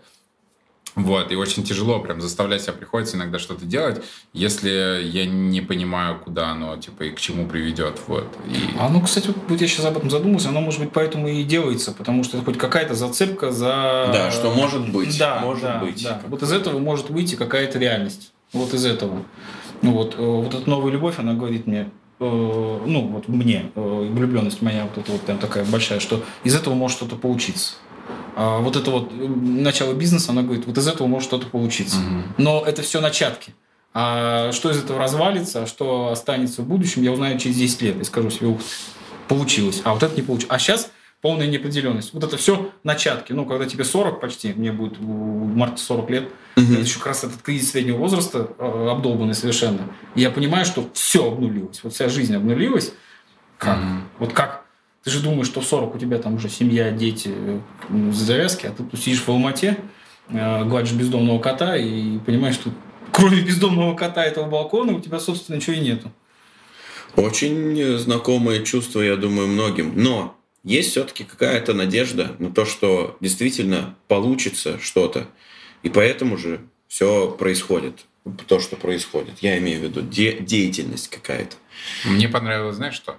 Вот, 0.93 1.31
и 1.31 1.35
очень 1.35 1.63
тяжело 1.63 1.99
прям 1.99 2.19
заставлять 2.19 2.63
себя 2.63 2.73
приходится 2.73 3.15
иногда 3.15 3.39
что-то 3.39 3.63
делать, 3.63 4.03
если 4.33 5.01
я 5.01 5.25
не 5.25 5.61
понимаю, 5.61 6.19
куда 6.19 6.49
оно, 6.49 6.75
типа, 6.75 7.03
и 7.03 7.11
к 7.11 7.19
чему 7.19 7.47
приведет, 7.47 8.01
вот. 8.07 8.27
И... 8.45 8.77
А 8.77 8.89
ну, 8.89 8.99
кстати, 8.99 9.33
вот 9.47 9.61
я 9.61 9.67
сейчас 9.67 9.85
об 9.85 9.97
этом 9.97 10.09
задумался, 10.09 10.49
оно, 10.49 10.59
может 10.59 10.81
быть, 10.81 10.91
поэтому 10.91 11.29
и 11.29 11.43
делается, 11.43 11.93
потому 11.93 12.25
что 12.25 12.37
это 12.37 12.45
хоть 12.45 12.57
какая-то 12.57 12.93
зацепка 12.93 13.51
за... 13.51 14.09
Да, 14.11 14.31
что 14.31 14.51
может 14.51 14.91
быть, 14.91 15.17
да, 15.17 15.39
может 15.39 15.63
да, 15.63 15.79
быть. 15.79 16.03
Да. 16.03 16.21
Вот 16.27 16.43
из 16.43 16.51
этого 16.51 16.77
может 16.79 17.09
выйти 17.09 17.35
какая-то 17.35 17.79
реальность, 17.79 18.33
вот 18.51 18.73
из 18.73 18.85
этого. 18.85 19.23
Ну 19.81 19.93
вот, 19.93 20.15
э, 20.17 20.21
вот 20.21 20.53
эта 20.53 20.69
новая 20.69 20.91
любовь, 20.91 21.19
она 21.19 21.35
говорит 21.35 21.67
мне, 21.67 21.89
ну 22.25 23.07
вот 23.07 23.27
мне, 23.27 23.71
э, 23.75 24.09
влюбленность 24.11 24.61
моя 24.61 24.83
вот 24.83 24.97
эта 24.97 25.11
вот 25.11 25.21
прям 25.21 25.37
такая 25.39 25.65
большая, 25.65 25.99
что 25.99 26.23
из 26.43 26.55
этого 26.55 26.73
может 26.73 26.97
что-то 26.97 27.15
получиться. 27.15 27.73
А 28.35 28.59
вот 28.59 28.75
это 28.75 28.91
вот 28.91 29.11
начало 29.11 29.93
бизнеса, 29.93 30.31
она 30.31 30.43
говорит, 30.43 30.65
вот 30.65 30.77
из 30.77 30.87
этого 30.87 31.07
может 31.07 31.27
что-то 31.27 31.47
получиться. 31.47 31.97
Угу. 31.97 32.23
Но 32.37 32.63
это 32.65 32.81
все 32.81 33.01
начатки. 33.01 33.53
А 33.93 34.51
что 34.53 34.71
из 34.71 34.77
этого 34.77 34.99
развалится, 34.99 35.63
а 35.63 35.67
что 35.67 36.09
останется 36.11 36.61
в 36.61 36.67
будущем, 36.67 37.03
я 37.03 37.11
узнаю 37.11 37.37
через 37.37 37.57
10 37.57 37.81
лет 37.81 38.01
и 38.01 38.03
скажу 38.05 38.29
себе, 38.29 38.47
ух, 38.47 38.61
получилось. 39.27 39.81
А 39.83 39.93
вот 39.93 40.03
это 40.03 40.15
не 40.15 40.21
получилось. 40.21 40.53
А 40.53 40.59
сейчас 40.59 40.91
полная 41.21 41.47
неопределенность. 41.47 42.13
Вот 42.13 42.23
это 42.23 42.35
все 42.37 42.71
начатки. 42.83 43.31
Ну, 43.31 43.45
когда 43.45 43.65
тебе 43.65 43.83
40 43.83 44.19
почти, 44.19 44.53
мне 44.53 44.71
будет 44.71 44.97
в 44.97 45.05
марте 45.55 45.81
40 45.81 46.09
лет, 46.09 46.23
угу. 46.57 46.73
это 46.73 46.81
еще 46.81 46.97
как 46.97 47.07
раз 47.07 47.23
этот 47.23 47.41
кризис 47.41 47.71
среднего 47.71 47.97
возраста, 47.97 48.49
э, 48.57 48.87
обдолбанный 48.89 49.35
совершенно. 49.35 49.81
И 50.15 50.21
я 50.21 50.31
понимаю, 50.31 50.65
что 50.65 50.89
все 50.93 51.31
обнулилось. 51.31 51.83
Вот 51.83 51.93
вся 51.93 52.09
жизнь 52.09 52.35
обнулилась. 52.35 52.93
Как? 53.57 53.77
Угу. 53.77 53.87
Вот 54.19 54.33
как 54.33 54.65
ты 55.03 55.09
же 55.11 55.19
думаешь, 55.21 55.47
что 55.47 55.61
в 55.61 55.65
40 55.65 55.95
у 55.95 55.99
тебя 55.99 56.17
там 56.17 56.35
уже 56.35 56.49
семья, 56.49 56.91
дети, 56.91 57.31
завязки, 58.11 58.67
а 58.67 58.71
ты 58.71 58.83
тут 58.83 58.99
сидишь 58.99 59.21
в 59.21 59.29
Алмате, 59.29 59.77
э, 60.29 60.65
гладишь 60.65 60.93
бездомного 60.93 61.39
кота 61.39 61.77
и 61.77 62.17
понимаешь, 62.19 62.55
что 62.55 62.71
кроме 63.11 63.41
бездомного 63.41 63.95
кота 63.95 64.23
этого 64.23 64.49
балкона 64.49 64.93
у 64.93 64.99
тебя, 64.99 65.19
собственно, 65.19 65.57
ничего 65.57 65.75
и 65.75 65.79
нету. 65.79 66.11
Очень 67.15 67.97
знакомое 67.97 68.63
чувство, 68.63 69.01
я 69.01 69.17
думаю, 69.17 69.47
многим. 69.47 69.91
Но 69.95 70.37
есть 70.63 70.91
все-таки 70.91 71.23
какая-то 71.23 71.73
надежда 71.73 72.35
на 72.39 72.51
то, 72.51 72.65
что 72.65 73.17
действительно 73.19 73.95
получится 74.07 74.79
что-то. 74.79 75.27
И 75.83 75.89
поэтому 75.89 76.37
же 76.37 76.61
все 76.87 77.31
происходит. 77.31 78.05
То, 78.47 78.59
что 78.59 78.75
происходит. 78.75 79.39
Я 79.39 79.57
имею 79.57 79.79
в 79.79 79.83
виду 79.83 80.01
де- 80.01 80.39
деятельность 80.39 81.09
какая-то. 81.09 81.55
Мне 82.05 82.29
понравилось, 82.29 82.75
знаешь 82.75 82.93
что? 82.93 83.17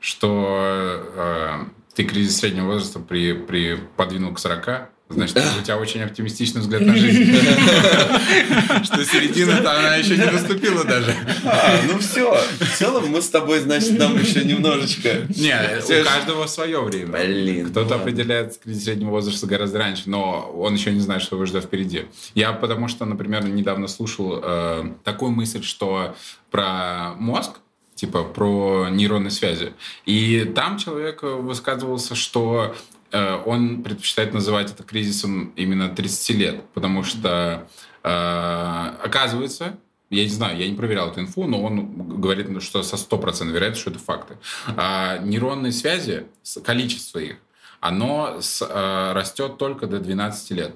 что 0.00 1.02
э, 1.14 1.64
ты 1.94 2.04
кризис 2.04 2.38
среднего 2.38 2.66
возраста 2.66 3.00
при, 3.00 3.32
при 3.32 3.76
подвинул 3.96 4.32
к 4.32 4.38
40, 4.38 4.90
значит, 5.08 5.38
у 5.58 5.62
тебя 5.62 5.78
очень 5.78 6.02
оптимистичный 6.02 6.60
взгляд 6.60 6.82
на 6.82 6.96
жизнь. 6.96 7.32
Что 8.84 9.04
середина-то 9.04 9.78
она 9.78 9.96
еще 9.96 10.16
не 10.16 10.24
наступила 10.24 10.84
даже. 10.84 11.14
А, 11.44 11.80
ну 11.86 11.98
все. 11.98 12.38
В 12.60 12.76
целом 12.76 13.08
мы 13.08 13.22
с 13.22 13.28
тобой, 13.28 13.60
значит, 13.60 13.98
нам 13.98 14.18
еще 14.18 14.44
немножечко... 14.44 15.26
Не, 15.34 15.56
у 15.78 16.04
каждого 16.04 16.46
свое 16.46 16.80
время. 16.80 17.24
Блин. 17.24 17.70
Кто-то 17.70 17.96
определяет 17.96 18.58
кризис 18.58 18.84
среднего 18.84 19.10
возраста 19.10 19.46
гораздо 19.46 19.78
раньше, 19.78 20.04
но 20.06 20.50
он 20.54 20.74
еще 20.74 20.92
не 20.92 21.00
знает, 21.00 21.22
что 21.22 21.36
его 21.36 21.46
ждет 21.46 21.64
впереди. 21.64 22.06
Я 22.34 22.52
потому 22.52 22.88
что, 22.88 23.04
например, 23.04 23.46
недавно 23.48 23.88
слушал 23.88 24.40
э, 24.42 24.92
такую 25.04 25.32
мысль, 25.32 25.62
что 25.62 26.14
про 26.50 27.14
мозг, 27.18 27.60
типа 27.94 28.24
про 28.24 28.88
нейронные 28.90 29.30
связи. 29.30 29.72
И 30.06 30.44
там 30.54 30.78
человек 30.78 31.22
высказывался, 31.22 32.14
что 32.14 32.74
он 33.12 33.82
предпочитает 33.82 34.34
называть 34.34 34.70
это 34.70 34.82
кризисом 34.82 35.52
именно 35.56 35.88
30 35.88 36.36
лет, 36.36 36.64
потому 36.74 37.02
что 37.04 37.66
э, 38.02 38.08
оказывается, 38.08 39.78
я 40.10 40.24
не 40.24 40.30
знаю, 40.30 40.58
я 40.58 40.68
не 40.68 40.76
проверял 40.76 41.10
эту 41.10 41.20
инфу, 41.20 41.46
но 41.46 41.62
он 41.62 42.20
говорит, 42.20 42.62
что 42.62 42.82
со 42.82 42.96
100% 42.96 43.46
вероятностью, 43.50 43.76
что 43.76 43.90
это 43.90 43.98
факты. 43.98 44.36
А 44.76 45.18
нейронные 45.18 45.72
связи, 45.72 46.26
количество 46.64 47.18
их, 47.18 47.36
оно 47.80 48.40
с, 48.40 48.62
э, 48.62 49.12
растет 49.12 49.58
только 49.58 49.86
до 49.86 50.00
12 50.00 50.50
лет 50.50 50.74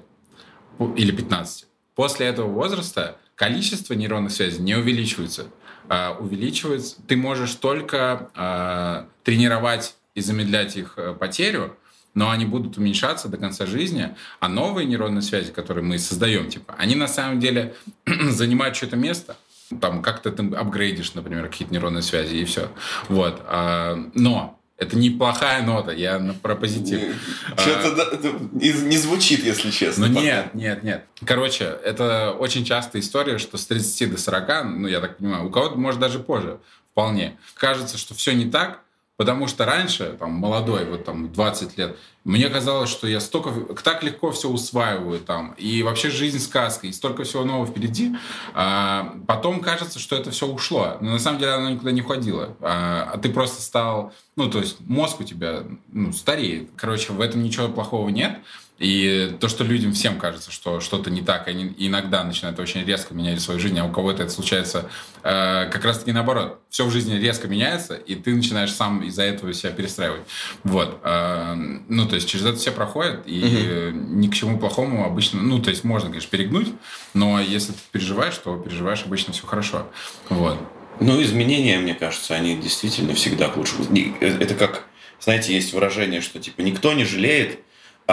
или 0.95 1.11
15. 1.11 1.65
После 1.95 2.27
этого 2.27 2.47
возраста 2.47 3.17
количество 3.35 3.93
нейронных 3.93 4.31
связей 4.31 4.61
не 4.61 4.75
увеличивается. 4.75 5.47
А, 5.89 6.15
увеличивается. 6.19 6.95
Ты 7.07 7.17
можешь 7.17 7.55
только 7.55 8.29
а, 8.35 9.07
тренировать 9.23 9.95
и 10.15 10.21
замедлять 10.21 10.77
их 10.77 10.93
э, 10.97 11.13
потерю, 11.13 11.75
но 12.13 12.29
они 12.29 12.45
будут 12.45 12.77
уменьшаться 12.77 13.27
до 13.27 13.37
конца 13.37 13.65
жизни, 13.65 14.15
а 14.39 14.49
новые 14.49 14.85
нейронные 14.85 15.21
связи, 15.21 15.51
которые 15.51 15.83
мы 15.83 15.97
создаем, 15.97 16.49
типа, 16.49 16.75
они 16.77 16.95
на 16.95 17.07
самом 17.07 17.39
деле 17.39 17.75
занимают 18.05 18.75
что-то 18.75 18.95
место, 18.95 19.37
там 19.81 20.01
как-то 20.01 20.31
ты 20.31 20.43
апгрейдишь, 20.55 21.13
например, 21.13 21.47
какие-то 21.49 21.73
нейронные 21.73 22.03
связи 22.03 22.35
и 22.35 22.45
все. 22.45 22.69
Вот. 23.09 23.41
А, 23.45 23.97
но 24.13 24.59
это 24.77 24.97
неплохая 24.97 25.63
нота, 25.63 25.91
я 25.91 26.19
про 26.41 26.55
позитив. 26.55 27.15
Что-то 27.57 28.09
а, 28.11 28.59
не 28.59 28.97
звучит, 28.97 29.43
если 29.43 29.71
честно. 29.71 30.07
Ну 30.07 30.21
нет, 30.21 30.53
нет, 30.53 30.83
нет. 30.83 31.05
Короче, 31.25 31.65
это 31.83 32.31
очень 32.31 32.65
частая 32.65 33.01
история, 33.01 33.37
что 33.37 33.57
с 33.57 33.65
30 33.65 34.11
до 34.11 34.17
40, 34.17 34.65
ну 34.65 34.87
я 34.87 34.99
так 34.99 35.17
понимаю, 35.17 35.47
у 35.47 35.49
кого-то 35.49 35.77
может 35.77 35.99
даже 35.99 36.19
позже, 36.19 36.59
вполне. 36.91 37.37
Кажется, 37.55 37.97
что 37.97 38.13
все 38.13 38.33
не 38.33 38.45
так, 38.45 38.81
Потому 39.23 39.47
что 39.47 39.63
раньше, 39.63 40.17
там, 40.19 40.31
молодой, 40.31 40.83
вот 40.83 41.05
там, 41.05 41.31
20 41.31 41.77
лет, 41.77 41.95
мне 42.25 42.49
казалось, 42.49 42.89
что 42.89 43.07
я 43.07 43.21
столько, 43.21 43.51
так 43.75 44.03
легко 44.03 44.33
все 44.33 44.49
усваиваю 44.49 45.21
там, 45.21 45.53
и 45.57 45.81
вообще 45.81 46.09
жизнь 46.09 46.39
сказка, 46.39 46.87
и 46.87 46.91
столько 46.91 47.23
всего 47.23 47.45
нового 47.45 47.65
впереди. 47.65 48.17
А 48.53 49.15
потом 49.25 49.61
кажется, 49.61 49.97
что 49.97 50.17
это 50.17 50.31
все 50.31 50.45
ушло, 50.45 50.97
но 50.99 51.11
на 51.11 51.19
самом 51.19 51.39
деле 51.39 51.53
оно 51.53 51.69
никуда 51.69 51.91
не 51.91 52.01
уходило. 52.01 52.57
А, 52.59 53.11
а 53.13 53.17
ты 53.17 53.29
просто 53.29 53.61
стал, 53.61 54.11
ну, 54.35 54.49
то 54.49 54.59
есть 54.59 54.81
мозг 54.81 55.21
у 55.21 55.23
тебя 55.23 55.63
ну, 55.87 56.11
стареет. 56.11 56.71
Короче, 56.75 57.13
в 57.13 57.21
этом 57.21 57.43
ничего 57.43 57.69
плохого 57.69 58.09
нет. 58.09 58.39
И 58.79 59.37
то, 59.39 59.47
что 59.47 59.63
людям 59.63 59.93
всем 59.93 60.17
кажется, 60.17 60.51
что 60.51 60.79
что-то 60.79 61.11
не 61.11 61.21
так, 61.21 61.47
они 61.47 61.73
иногда 61.77 62.23
начинают 62.23 62.59
очень 62.59 62.83
резко 62.83 63.13
менять 63.13 63.39
свою 63.39 63.59
жизнь, 63.59 63.79
а 63.79 63.85
у 63.85 63.91
кого-то 63.91 64.23
это 64.23 64.31
случается 64.31 64.89
э, 65.21 65.69
как 65.71 65.85
раз-таки 65.85 66.11
наоборот. 66.11 66.59
Все 66.69 66.85
в 66.85 66.91
жизни 66.91 67.15
резко 67.15 67.47
меняется, 67.47 67.93
и 67.93 68.15
ты 68.15 68.33
начинаешь 68.33 68.73
сам 68.73 69.03
из-за 69.03 69.23
этого 69.23 69.53
себя 69.53 69.71
перестраивать. 69.71 70.21
Вот. 70.63 70.99
Э, 71.03 71.53
ну, 71.87 72.07
то 72.07 72.15
есть 72.15 72.27
через 72.27 72.45
это 72.45 72.57
все 72.57 72.71
проходят, 72.71 73.21
и 73.27 73.91
угу. 73.91 73.97
ни 73.97 74.27
к 74.27 74.33
чему 74.33 74.57
плохому 74.57 75.05
обычно, 75.05 75.41
ну, 75.41 75.61
то 75.61 75.69
есть 75.69 75.83
можно, 75.83 76.09
конечно, 76.09 76.29
перегнуть, 76.31 76.69
но 77.13 77.39
если 77.39 77.73
ты 77.73 77.79
переживаешь, 77.91 78.37
то 78.37 78.57
переживаешь 78.57 79.03
обычно 79.05 79.33
все 79.33 79.45
хорошо. 79.45 79.87
Вот. 80.29 80.57
Ну, 80.99 81.21
изменения, 81.21 81.77
мне 81.79 81.93
кажется, 81.93 82.33
они 82.33 82.57
действительно 82.57 83.13
всегда 83.13 83.49
к 83.49 83.57
лучшему. 83.57 83.85
Это 84.19 84.55
как, 84.55 84.83
знаете, 85.19 85.53
есть 85.53 85.73
выражение, 85.73 86.21
что 86.21 86.39
типа 86.39 86.61
никто 86.61 86.93
не 86.93 87.05
жалеет 87.05 87.59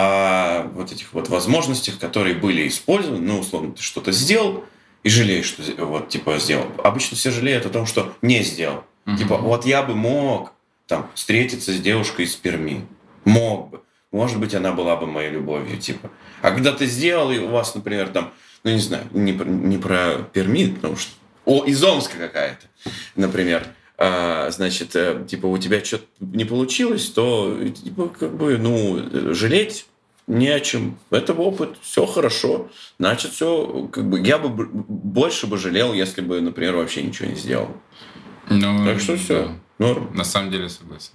о 0.01 0.67
вот 0.73 0.91
этих 0.91 1.13
вот 1.13 1.29
возможностях, 1.29 1.99
которые 1.99 2.35
были 2.35 2.67
использованы. 2.67 3.21
Ну, 3.21 3.39
условно, 3.39 3.73
ты 3.73 3.81
что-то 3.81 4.11
сделал 4.11 4.63
и 5.03 5.09
жалеешь, 5.09 5.45
что 5.45 5.63
вот, 5.85 6.09
типа, 6.09 6.37
сделал. 6.39 6.67
Обычно 6.83 7.17
все 7.17 7.31
жалеют 7.31 7.65
о 7.65 7.69
том, 7.69 7.85
что 7.85 8.13
не 8.21 8.43
сделал. 8.43 8.83
Угу. 9.05 9.17
Типа, 9.17 9.37
вот 9.37 9.65
я 9.65 9.83
бы 9.83 9.95
мог 9.95 10.53
там 10.87 11.09
встретиться 11.13 11.71
с 11.71 11.79
девушкой 11.79 12.25
из 12.25 12.35
Перми. 12.35 12.85
Мог 13.25 13.69
бы. 13.69 13.81
Может 14.11 14.39
быть, 14.39 14.53
она 14.55 14.73
была 14.73 14.95
бы 14.95 15.07
моей 15.07 15.29
любовью, 15.29 15.77
типа. 15.77 16.09
А 16.41 16.51
когда 16.51 16.73
ты 16.73 16.85
сделал, 16.85 17.31
и 17.31 17.39
у 17.39 17.47
вас, 17.47 17.75
например, 17.75 18.09
там, 18.09 18.33
ну, 18.63 18.71
не 18.71 18.79
знаю, 18.79 19.05
не, 19.11 19.31
не 19.31 19.77
про 19.77 20.17
Перми, 20.33 20.65
потому 20.65 20.97
что... 20.97 21.11
О, 21.45 21.63
из 21.63 21.83
Омска 21.83 22.17
какая-то, 22.17 22.67
например 23.15 23.67
а, 24.03 24.49
значит, 24.49 24.95
э, 24.95 25.23
типа, 25.27 25.45
у 25.45 25.59
тебя 25.59 25.85
что-то 25.85 26.05
не 26.19 26.43
получилось, 26.43 27.07
то, 27.09 27.55
типа, 27.69 28.07
как 28.07 28.35
бы, 28.35 28.57
ну, 28.57 28.99
жалеть 29.35 29.85
не 30.31 30.47
о 30.47 30.59
чем. 30.61 30.97
Это 31.09 31.33
опыт, 31.33 31.75
все 31.81 32.05
хорошо. 32.05 32.69
Значит, 32.97 33.31
все, 33.31 33.89
как 33.91 34.09
бы, 34.09 34.19
я 34.21 34.37
бы 34.37 34.49
больше 34.49 35.45
бы 35.45 35.57
жалел, 35.57 35.93
если 35.93 36.21
бы, 36.21 36.39
например, 36.39 36.77
вообще 36.77 37.03
ничего 37.03 37.29
не 37.29 37.35
сделал. 37.35 37.69
Ну, 38.49 38.85
так 38.85 39.01
что 39.01 39.17
все, 39.17 39.45
да. 39.45 39.85
норм. 39.85 40.15
На 40.15 40.23
самом 40.23 40.49
деле 40.51 40.69
согласен. 40.69 41.11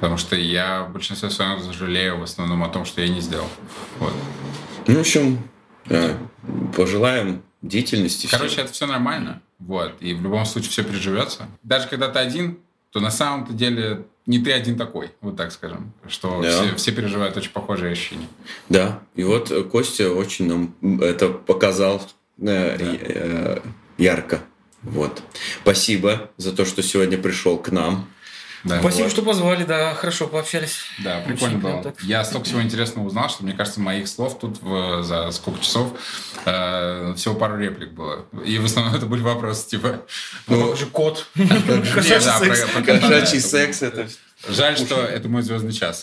Потому 0.00 0.16
что 0.16 0.34
я 0.34 0.84
в 0.84 0.92
большинстве 0.92 1.28
своем 1.28 1.60
жалею 1.72 2.18
в 2.18 2.22
основном 2.22 2.64
о 2.64 2.68
том, 2.68 2.86
что 2.86 3.02
я 3.02 3.08
не 3.08 3.20
сделал. 3.20 3.48
Вот. 3.98 4.14
Ну, 4.86 4.96
в 4.96 5.00
общем, 5.00 5.38
да, 5.84 6.16
пожелаем 6.74 7.42
деятельности. 7.60 8.28
Короче, 8.30 8.54
все. 8.54 8.62
это 8.62 8.72
все 8.72 8.86
нормально. 8.86 9.42
Вот. 9.58 9.94
И 10.00 10.14
в 10.14 10.22
любом 10.22 10.46
случае 10.46 10.70
все 10.70 10.84
переживется. 10.84 11.48
Даже 11.62 11.86
когда 11.86 12.08
ты 12.08 12.18
один, 12.18 12.58
то 12.90 13.00
на 13.00 13.10
самом-то 13.10 13.52
деле 13.52 14.06
не 14.26 14.38
ты 14.38 14.52
один 14.52 14.76
такой, 14.76 15.10
вот 15.20 15.36
так 15.36 15.52
скажем, 15.52 15.92
что 16.08 16.42
да. 16.42 16.50
все, 16.50 16.76
все 16.76 16.92
переживают 16.92 17.36
очень 17.36 17.50
похожие 17.50 17.92
ощущения. 17.92 18.28
Да, 18.68 19.02
и 19.14 19.24
вот 19.24 19.50
Костя 19.70 20.10
очень 20.10 20.46
нам 20.46 21.00
это 21.00 21.28
показал 21.28 22.02
э, 22.38 22.76
да. 22.78 22.84
э, 22.84 23.60
ярко. 23.98 24.40
Вот. 24.82 25.22
Спасибо 25.62 26.30
за 26.36 26.52
то, 26.52 26.64
что 26.64 26.82
сегодня 26.82 27.18
пришел 27.18 27.58
к 27.58 27.70
нам. 27.70 28.08
Да. 28.64 28.80
Спасибо, 28.80 29.04
вот. 29.04 29.12
что 29.12 29.22
позвали, 29.22 29.64
да, 29.64 29.94
хорошо 29.94 30.28
пообщались. 30.28 30.78
Да, 30.98 31.20
прикольно 31.26 31.58
было. 31.58 31.82
Так. 31.82 32.00
Я 32.02 32.24
столько 32.24 32.46
всего 32.46 32.62
интересного 32.62 33.06
узнал, 33.06 33.28
что, 33.28 33.42
мне 33.42 33.54
кажется, 33.54 33.80
моих 33.80 34.06
слов 34.06 34.38
тут 34.38 34.62
в, 34.62 35.02
за 35.02 35.30
сколько 35.32 35.60
часов 35.60 35.88
э, 36.44 37.14
всего 37.16 37.34
пару 37.34 37.58
реплик 37.58 37.92
было. 37.92 38.26
И 38.44 38.58
в 38.58 38.64
основном 38.66 38.94
это 38.94 39.06
были 39.06 39.20
вопросы, 39.22 39.68
типа... 39.68 40.02
Ну, 40.46 40.68
как 40.68 40.76
же 40.76 40.86
кот. 40.86 41.26
Кошачий 41.94 43.40
секс. 43.40 43.82
это 43.82 44.08
Жаль, 44.48 44.76
что 44.76 45.00
это 45.02 45.28
мой 45.28 45.42
звездный 45.42 45.72
час. 45.72 46.02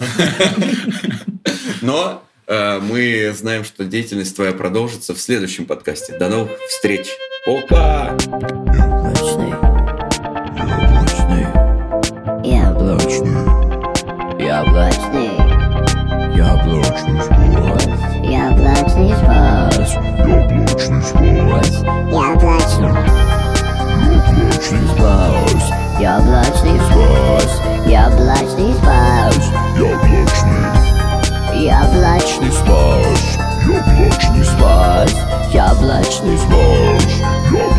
Но 1.81 2.23
э, 2.47 2.79
мы 2.79 3.33
знаем, 3.37 3.63
что 3.63 3.83
деятельность 3.83 4.35
твоя 4.35 4.51
продолжится 4.53 5.13
в 5.13 5.21
следующем 5.21 5.65
подкасте. 5.65 6.17
До 6.17 6.29
новых 6.29 6.57
встреч. 6.67 7.07
Пока! 7.45 8.17
облачный. 12.89 13.45
Яблочный. 14.39 15.31
Яблочный 16.35 17.21
сбор. 17.21 17.79
Яблочный 18.23 19.13
сбор. 19.13 19.73
Яблочный 20.27 21.01
сбор. 21.01 21.63
Яблочный. 22.11 22.95
Яблочный 24.19 24.85
сбор. 24.87 25.49
Яблочный 25.99 26.79
сбор. 26.79 27.41
Яблочный 27.85 28.73
сбор. 28.73 29.33
Яблочный. 29.77 30.67
Яблочный 31.61 32.51
сбор. 32.51 33.05
Яблочный 33.67 34.43
сбор. 34.43 35.07
Яблочный 35.53 36.37
сбор. 36.37 37.01
Яблочный 37.51 37.78